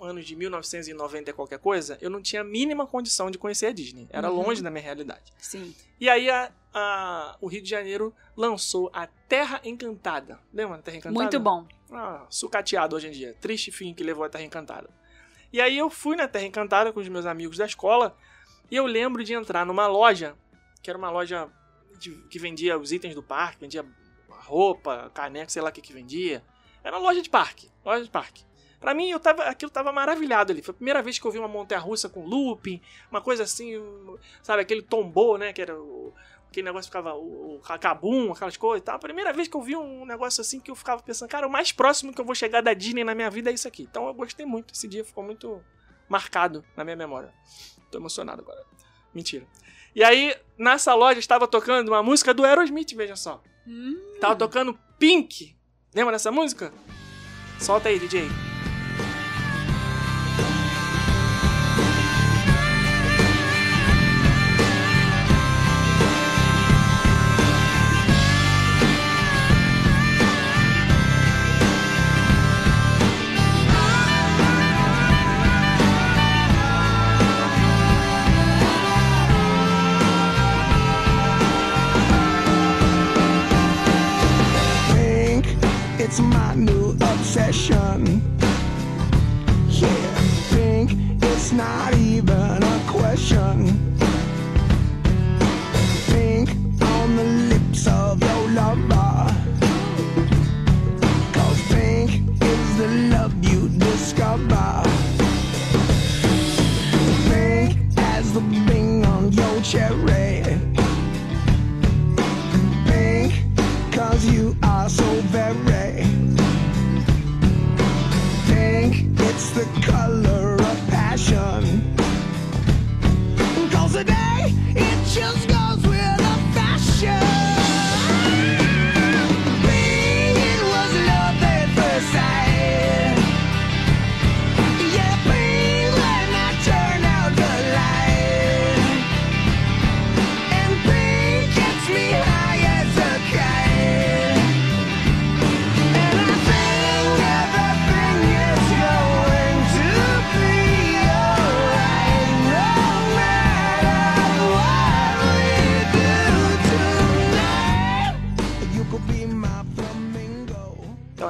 anos 0.01 0.25
de 0.27 0.35
1990 0.35 1.31
e 1.31 1.33
qualquer 1.33 1.59
coisa, 1.59 1.99
eu 2.01 2.09
não 2.11 2.23
tinha 2.23 2.41
a 2.43 2.45
mínima 2.45 2.87
condição 2.87 3.31
de 3.31 3.37
conhecer 3.39 3.67
a 3.67 3.73
Disney. 3.73 4.07
Era 4.11 4.31
Uhum. 4.31 4.43
longe 4.43 4.63
da 4.63 4.71
minha 4.71 4.83
realidade. 4.83 5.33
Sim. 5.39 5.75
E 6.01 6.09
aí 6.09 6.29
a- 6.31 6.51
a- 6.73 7.37
o 7.41 7.47
Rio 7.49 7.61
de 7.63 7.69
Janeiro 7.69 8.15
lançou 8.37 8.91
a 8.95 9.07
Terra 9.07 9.61
Encantada. 9.63 10.39
Lembra 10.53 10.77
da 10.79 10.83
Terra 10.83 10.97
Encantada? 10.99 11.21
Muito 11.23 11.41
bom. 11.41 11.67
Ah, 11.93 12.25
sucateado 12.31 12.97
hoje 12.97 13.09
em 13.09 13.11
dia. 13.11 13.37
Triste 13.41 13.71
fim 13.71 13.93
que 13.93 14.03
levou 14.03 14.25
a 14.25 14.29
Terra 14.31 14.45
Encantada. 14.45 14.89
E 15.53 15.61
aí 15.61 15.77
eu 15.77 15.91
fui 15.91 16.17
na 16.17 16.29
Terra 16.29 16.47
Encantada 16.47 16.93
com 16.93 17.01
os 17.01 17.09
meus 17.09 17.27
amigos 17.27 17.57
da 17.59 17.67
escola 17.67 18.17
e 18.71 18.77
eu 18.77 18.87
lembro 18.87 19.23
de 19.25 19.33
entrar 19.35 19.65
numa 19.67 19.87
loja, 19.87 20.37
que 20.83 20.91
era 20.91 20.99
uma 20.99 21.11
loja 21.11 21.49
de- 21.99 22.15
que 22.29 22.39
vendia 22.39 22.79
os 22.79 22.93
itens 22.93 23.15
do 23.15 23.23
parque, 23.23 23.61
vendia 23.61 23.85
roupa, 24.29 25.11
caneca, 25.15 25.49
sei 25.51 25.63
lá 25.63 25.69
o 25.71 25.73
que 25.73 25.81
que 25.81 25.93
vendia. 25.93 26.43
Era 26.83 26.97
uma 26.97 27.03
loja 27.09 27.21
de 27.23 27.29
parque, 27.29 27.71
loja 27.85 28.05
de 28.05 28.11
parque. 28.11 28.45
Pra 28.81 28.95
mim, 28.95 29.11
eu 29.11 29.21
tava, 29.21 29.43
aquilo 29.45 29.71
tava 29.71 29.93
maravilhado 29.93 30.53
ali. 30.53 30.63
Foi 30.63 30.73
a 30.73 30.77
primeira 30.77 31.03
vez 31.03 31.19
que 31.19 31.27
eu 31.27 31.31
vi 31.31 31.39
uma 31.39 31.47
montanha-russa 31.47 32.09
com 32.09 32.25
looping, 32.25 32.81
uma 33.11 33.21
coisa 33.21 33.43
assim, 33.43 33.75
sabe, 34.43 34.63
aquele 34.63 34.81
tombou, 34.81 35.37
né, 35.37 35.53
que 35.53 35.61
era 35.61 35.79
o, 35.79 36.15
aquele 36.49 36.65
negócio 36.65 36.91
que 36.91 36.97
ficava 36.97 37.15
o, 37.15 37.57
o 37.57 37.61
cabum, 37.79 38.33
aquelas 38.33 38.57
coisas 38.57 38.81
e 38.81 38.85
tal. 38.85 38.97
A 38.97 38.99
primeira 38.99 39.35
vez 39.35 39.49
que 39.49 39.55
eu 39.57 39.61
vi 39.61 39.77
um 39.77 40.07
negócio 40.07 40.41
assim 40.41 40.59
que 40.59 40.71
eu 40.71 40.75
ficava 40.75 41.03
pensando, 41.03 41.29
cara, 41.29 41.47
o 41.47 41.51
mais 41.51 41.73
próximo 41.73 42.15
que 42.15 42.21
eu 42.21 42.25
vou 42.25 42.35
chegar 42.35 42.63
da 42.63 42.73
Disney 42.73 43.05
na 43.05 43.15
minha 43.15 43.29
vida 43.29 43.51
é 43.51 43.53
isso 43.53 43.69
aqui. 43.69 43.83
Então 43.83 44.07
eu 44.07 44.15
gostei 44.15 44.47
muito. 44.47 44.73
Esse 44.73 44.89
dia 44.89 45.05
ficou 45.05 45.23
muito 45.23 45.63
marcado 46.11 46.65
na 46.77 46.85
minha 46.85 46.97
memória. 46.97 47.33
Tô 47.91 47.99
emocionado 47.99 48.43
agora. 48.43 48.63
Mentira. 49.15 49.47
E 49.95 50.05
aí, 50.05 50.35
nessa 50.59 50.95
loja 50.95 51.19
estava 51.19 51.49
tocando 51.49 51.89
uma 51.89 52.03
música 52.03 52.35
do 52.35 52.45
Aerosmith, 52.45 52.95
veja 52.95 53.17
só. 53.17 53.43
Hum. 53.67 53.97
Tava 54.21 54.37
tocando 54.37 54.79
Pink. 54.99 55.57
Lembra 55.95 56.13
dessa 56.13 56.31
música? 56.31 56.73
Solta 57.59 57.89
aí, 57.89 57.99
DJ. 57.99 58.50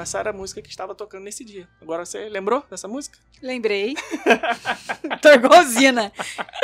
Então 0.00 0.04
essa 0.04 0.18
era 0.18 0.30
a 0.30 0.32
música 0.32 0.62
que 0.62 0.70
estava 0.70 0.94
tocando 0.94 1.24
nesse 1.24 1.44
dia. 1.44 1.68
Agora 1.82 2.06
você 2.06 2.26
lembrou 2.30 2.64
dessa 2.70 2.88
música? 2.88 3.18
Lembrei. 3.42 3.94
Tô 5.20 5.28
igualzina. 5.30 6.10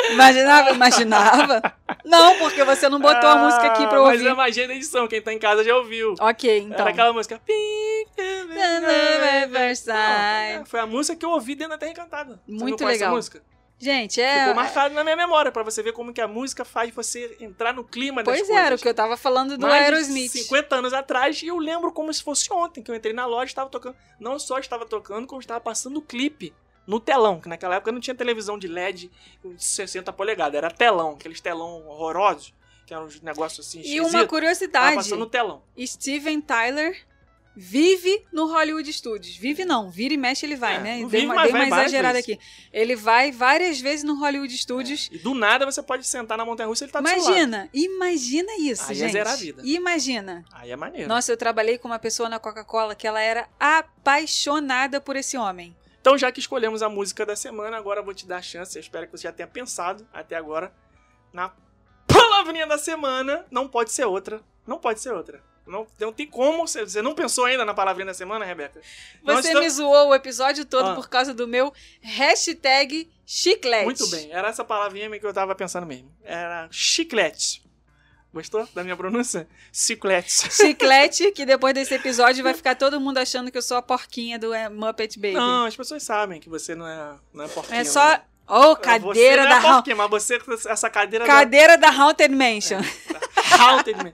Imaginava? 0.09 0.71
Imaginava. 0.71 1.61
Não, 2.03 2.39
porque 2.39 2.63
você 2.63 2.89
não 2.89 2.99
botou 2.99 3.29
a 3.29 3.35
música 3.35 3.67
aqui 3.67 3.85
pra 3.85 3.97
eu 3.97 4.05
Ah, 4.05 4.07
Mas 4.07 4.21
ouvir. 4.27 4.59
é 4.61 4.65
a 4.65 4.75
edição, 4.75 5.07
quem 5.07 5.21
tá 5.21 5.31
em 5.31 5.37
casa 5.37 5.63
já 5.63 5.75
ouviu. 5.75 6.15
Ok, 6.19 6.57
então. 6.61 6.79
Era 6.79 6.89
aquela 6.89 7.13
música. 7.13 7.39
Pink. 7.45 8.11
Não, 8.47 8.89
é, 8.89 10.63
Foi 10.65 10.79
a 10.79 10.87
música 10.87 11.15
que 11.15 11.23
eu 11.25 11.29
ouvi 11.29 11.53
dentro 11.53 11.73
da 11.73 11.77
Terra 11.77 11.91
Encantada. 11.91 12.41
Muito 12.47 12.81
é 12.81 12.85
essa 12.85 12.93
legal. 12.93 13.15
música? 13.15 13.43
Gente, 13.79 14.19
é. 14.19 14.39
Ficou 14.39 14.55
marcado 14.55 14.95
na 14.95 15.03
minha 15.03 15.15
memória, 15.15 15.51
pra 15.51 15.61
você 15.61 15.83
ver 15.83 15.93
como 15.93 16.11
que 16.11 16.19
a 16.19 16.27
música 16.27 16.65
faz 16.65 16.93
você 16.93 17.37
entrar 17.39 17.73
no 17.73 17.83
clima 17.83 18.23
das 18.23 18.35
Pois 18.35 18.47
coisas. 18.47 18.63
era, 18.65 18.75
o 18.75 18.79
que 18.79 18.87
eu 18.87 18.93
tava 18.93 19.15
falando 19.15 19.55
do 19.55 19.67
Mais 19.67 19.83
Aerosmith. 19.83 20.31
50 20.31 20.75
anos 20.75 20.93
atrás, 20.93 21.41
e 21.43 21.47
eu 21.47 21.57
lembro 21.57 21.91
como 21.91 22.11
se 22.11 22.23
fosse 22.23 22.51
ontem, 22.51 22.81
que 22.81 22.89
eu 22.89 22.95
entrei 22.95 23.13
na 23.13 23.25
loja 23.27 23.45
e 23.45 23.47
estava 23.47 23.69
tocando. 23.69 23.95
Não 24.19 24.39
só 24.39 24.57
estava 24.57 24.85
tocando, 24.85 25.27
como 25.27 25.39
estava 25.39 25.61
passando 25.61 25.97
o 25.97 26.01
clipe 26.01 26.53
no 26.87 26.99
telão, 26.99 27.39
que 27.39 27.47
naquela 27.49 27.75
época 27.75 27.91
não 27.91 27.99
tinha 27.99 28.15
televisão 28.15 28.57
de 28.57 28.67
LED 28.67 29.11
de 29.43 29.63
60 29.63 30.11
polegadas, 30.13 30.57
era 30.57 30.71
telão, 30.71 31.11
aqueles 31.11 31.39
telão 31.39 31.85
horrorosos, 31.87 32.53
que 32.85 32.93
eram 32.93 33.05
uns 33.05 33.21
negócios 33.21 33.67
assim 33.67 33.79
E 33.79 33.81
uma 33.81 34.07
esquisitos. 34.07 34.11
Tava 34.13 34.27
curiosidade: 34.27 34.95
passando 34.95 35.19
no 35.19 35.25
telão. 35.27 35.61
Steven 35.77 36.41
Tyler 36.41 36.97
vive 37.59 38.23
no 38.31 38.45
Hollywood 38.45 38.91
Studios. 38.93 39.35
Vive 39.35 39.65
não, 39.65 39.89
vira 39.89 40.13
e 40.13 40.17
mexe 40.17 40.45
ele 40.45 40.55
vai, 40.55 40.75
É, 40.75 40.79
né? 40.79 40.97
não 40.99 41.09
Dei 41.09 41.25
uma, 41.25 41.41
dei 41.41 41.51
uma 41.51 41.65
exagerada 41.65 42.19
aqui. 42.19 42.39
Ele 42.71 42.95
vai 42.95 43.31
várias 43.31 43.79
vezes 43.81 44.03
no 44.03 44.13
Hollywood 44.19 44.55
Studios. 44.55 45.09
E 45.11 45.17
do 45.17 45.33
nada 45.33 45.65
você 45.65 45.81
pode 45.81 46.05
sentar 46.05 46.37
na 46.37 46.45
montanha-russa 46.45 46.83
e 46.83 46.85
ele 46.85 46.91
tá 46.91 47.01
do 47.01 47.07
seu 47.09 47.17
lado. 47.17 47.27
Imagina, 47.29 47.69
imagina 47.73 48.51
isso, 48.59 48.83
Aí 48.83 48.91
é 48.91 48.93
gente. 48.93 49.11
zerar 49.11 49.33
a 49.33 49.35
vida. 49.35 49.61
Imagina. 49.65 50.45
Aí 50.53 50.69
é 50.69 50.75
maneiro. 50.75 51.09
Nossa, 51.09 51.31
eu 51.31 51.37
trabalhei 51.37 51.77
com 51.79 51.87
uma 51.87 51.97
pessoa 51.99 52.29
na 52.29 52.37
Coca-Cola 52.39 52.93
que 52.93 53.07
ela 53.07 53.19
era 53.21 53.49
apaixonada 53.59 55.01
por 55.01 55.15
esse 55.15 55.35
homem. 55.37 55.75
Então, 55.99 56.17
já 56.17 56.31
que 56.31 56.39
escolhemos 56.39 56.81
a 56.83 56.87
música 56.89 57.25
da 57.25 57.35
semana, 57.35 57.75
agora 57.75 57.99
eu 57.99 58.05
vou 58.05 58.13
te 58.13 58.25
dar 58.25 58.37
a 58.37 58.41
chance. 58.41 58.77
Eu 58.77 58.79
espero 58.81 59.07
que 59.07 59.11
você 59.17 59.23
já 59.23 59.31
tenha 59.31 59.47
pensado 59.47 60.07
até 60.13 60.35
agora 60.35 60.71
na 61.33 61.51
palavrinha 62.07 62.65
da 62.65 62.77
semana. 62.77 63.45
Não 63.51 63.67
pode 63.67 63.91
ser 63.91 64.05
outra. 64.05 64.41
Não 64.65 64.77
pode 64.79 65.01
ser 65.01 65.11
outra. 65.11 65.41
Não, 65.67 65.85
não 65.99 66.11
tem 66.13 66.25
como. 66.27 66.67
Você 66.67 66.83
você 66.85 67.01
não 67.01 67.13
pensou 67.13 67.45
ainda 67.45 67.63
na 67.65 67.73
palavrinha 67.73 68.07
da 68.07 68.13
semana, 68.13 68.45
Rebeca? 68.45 68.81
Nós 69.23 69.37
Você 69.41 69.47
estamos- 69.49 69.65
me 69.65 69.69
zoou 69.69 70.09
o 70.09 70.15
episódio 70.15 70.65
todo 70.65 70.89
Ah. 70.91 70.95
por 70.95 71.07
causa 71.09 71.33
do 71.33 71.47
meu 71.47 71.73
hashtag 72.01 73.09
chiclete. 73.25 73.85
Muito 73.85 74.07
bem, 74.09 74.31
era 74.31 74.47
essa 74.49 74.63
palavrinha 74.63 75.09
que 75.19 75.25
eu 75.25 75.33
tava 75.33 75.53
pensando 75.55 75.85
mesmo. 75.85 76.11
Era 76.23 76.67
chiclete. 76.71 77.65
Gostou 78.33 78.67
da 78.73 78.83
minha 78.83 78.95
pronúncia? 78.95 79.47
Chiclete. 79.73 80.51
Chiclete, 80.53 81.31
que 81.31 81.45
depois 81.45 81.73
desse 81.73 81.93
episódio 81.95 82.43
vai 82.43 82.53
ficar 82.53 82.75
todo 82.75 82.99
mundo 82.99 83.17
achando 83.17 83.49
que 83.51 83.57
eu 83.57 83.61
sou 83.61 83.77
a 83.77 83.81
porquinha 83.81 84.37
do 84.37 84.53
eh, 84.53 84.69
Muppet 84.69 85.17
Baby. 85.17 85.33
Não, 85.33 85.65
as 85.65 85.75
pessoas 85.75 86.03
sabem 86.03 86.39
que 86.39 86.49
você 86.49 86.75
não 86.75 86.85
é, 86.87 87.15
não 87.33 87.45
é 87.45 87.47
porquinha. 87.47 87.79
é 87.79 87.83
só. 87.83 88.11
não. 88.11 88.37
Oh, 88.49 88.75
Você 88.75 88.81
cadeira 88.81 89.43
não 89.43 89.49
da 89.49 89.55
é 89.55 89.57
Haunted 89.57 89.73
porquinha, 89.73 89.95
mas 89.97 90.09
você, 90.09 90.39
essa 90.69 90.89
cadeira 90.89 91.25
Cadeira 91.25 91.77
da 91.77 91.89
Haunted 91.89 92.33
Mansion. 92.33 92.79
da 93.11 93.26
Haunted 93.59 93.97
Man. 94.03 94.13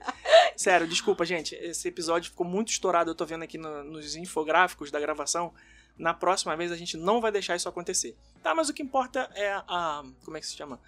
Sério, 0.56 0.86
desculpa, 0.86 1.24
gente. 1.24 1.54
Esse 1.56 1.88
episódio 1.88 2.30
ficou 2.30 2.46
muito 2.46 2.68
estourado. 2.70 3.10
Eu 3.10 3.14
tô 3.14 3.24
vendo 3.26 3.42
aqui 3.42 3.58
no- 3.58 3.84
nos 3.84 4.14
infográficos 4.16 4.90
da 4.90 5.00
gravação. 5.00 5.52
Na 5.96 6.12
próxima 6.12 6.56
vez 6.56 6.72
a 6.72 6.76
gente 6.76 6.96
não 6.96 7.20
vai 7.20 7.30
deixar 7.30 7.54
isso 7.56 7.68
acontecer. 7.68 8.16
Tá, 8.42 8.54
mas 8.54 8.68
o 8.68 8.74
que 8.74 8.82
importa 8.82 9.30
é 9.34 9.52
a. 9.68 10.02
Como 10.24 10.36
é 10.36 10.40
que 10.40 10.46
se 10.46 10.56
chama? 10.56 10.80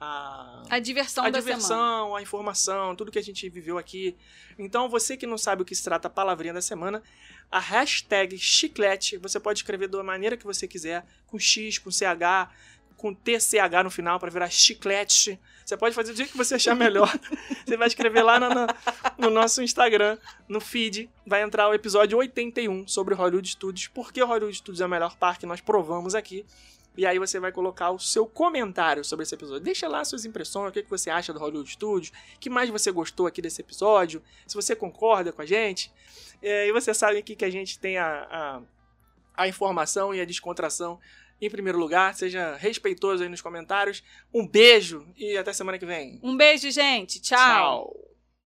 A. 0.00 0.62
A 0.70 0.78
diversão 0.78 1.24
a 1.24 1.30
da 1.30 1.38
diversão, 1.38 1.68
semana. 2.06 2.18
a 2.18 2.22
informação, 2.22 2.96
tudo 2.96 3.10
que 3.12 3.18
a 3.18 3.22
gente 3.22 3.48
viveu 3.48 3.78
aqui. 3.78 4.16
Então, 4.58 4.88
você 4.88 5.16
que 5.16 5.26
não 5.26 5.38
sabe 5.38 5.62
o 5.62 5.64
que 5.64 5.74
se 5.74 5.84
trata 5.84 6.08
a 6.08 6.10
palavrinha 6.10 6.52
da 6.54 6.60
semana, 6.62 7.02
a 7.50 7.58
hashtag 7.60 8.36
chiclete, 8.38 9.16
você 9.18 9.38
pode 9.38 9.60
escrever 9.60 9.88
da 9.88 10.02
maneira 10.02 10.36
que 10.36 10.44
você 10.44 10.66
quiser, 10.66 11.06
com 11.26 11.38
X, 11.38 11.78
com 11.78 11.90
CH, 11.90 12.50
com 12.96 13.12
TCH 13.14 13.82
no 13.82 13.90
final, 13.90 14.18
para 14.18 14.30
virar 14.30 14.48
chiclete. 14.50 15.38
Você 15.64 15.76
pode 15.76 15.94
fazer 15.94 16.12
do 16.12 16.16
jeito 16.16 16.32
que 16.32 16.36
você 16.36 16.54
achar 16.56 16.74
melhor. 16.74 17.10
você 17.66 17.76
vai 17.76 17.88
escrever 17.88 18.22
lá 18.22 18.38
no, 18.38 18.48
no- 18.50 18.66
no 19.18 19.30
nosso 19.30 19.62
Instagram, 19.62 20.18
no 20.48 20.60
feed, 20.60 21.10
vai 21.26 21.42
entrar 21.42 21.68
o 21.68 21.74
episódio 21.74 22.18
81 22.18 22.86
sobre 22.88 23.14
o 23.14 23.16
Hollywood 23.16 23.48
Studios. 23.48 23.88
Por 23.88 24.12
que 24.12 24.22
Hollywood 24.22 24.56
Studios 24.56 24.80
é 24.80 24.86
o 24.86 24.88
melhor 24.88 25.16
parque? 25.16 25.46
Nós 25.46 25.60
provamos 25.60 26.14
aqui. 26.14 26.44
E 26.96 27.04
aí 27.04 27.18
você 27.18 27.40
vai 27.40 27.50
colocar 27.50 27.90
o 27.90 27.98
seu 27.98 28.24
comentário 28.24 29.04
sobre 29.04 29.24
esse 29.24 29.34
episódio. 29.34 29.64
Deixa 29.64 29.88
lá 29.88 30.04
suas 30.04 30.24
impressões, 30.24 30.68
o 30.70 30.72
que 30.72 30.82
que 30.82 30.90
você 30.90 31.10
acha 31.10 31.32
do 31.32 31.40
Hollywood 31.40 31.68
Studios, 31.68 32.12
o 32.36 32.38
que 32.38 32.48
mais 32.48 32.70
você 32.70 32.92
gostou 32.92 33.26
aqui 33.26 33.42
desse 33.42 33.60
episódio, 33.62 34.22
se 34.46 34.54
você 34.54 34.76
concorda 34.76 35.32
com 35.32 35.42
a 35.42 35.46
gente. 35.46 35.90
É, 36.40 36.68
e 36.68 36.72
você 36.72 36.94
sabe 36.94 37.18
aqui 37.18 37.34
que 37.34 37.44
a 37.44 37.50
gente 37.50 37.80
tem 37.80 37.98
a, 37.98 38.28
a, 38.30 39.42
a 39.42 39.48
informação 39.48 40.14
e 40.14 40.20
a 40.20 40.24
descontração 40.24 41.00
em 41.40 41.50
primeiro 41.50 41.78
lugar. 41.78 42.14
Seja 42.14 42.56
respeitoso 42.56 43.22
aí 43.22 43.28
nos 43.28 43.40
comentários. 43.40 44.02
Um 44.32 44.46
beijo 44.46 45.06
e 45.16 45.36
até 45.36 45.52
semana 45.52 45.78
que 45.78 45.86
vem. 45.86 46.20
Um 46.22 46.36
beijo, 46.36 46.70
gente. 46.70 47.20
Tchau. 47.20 47.38
Tchau. 47.38 48.13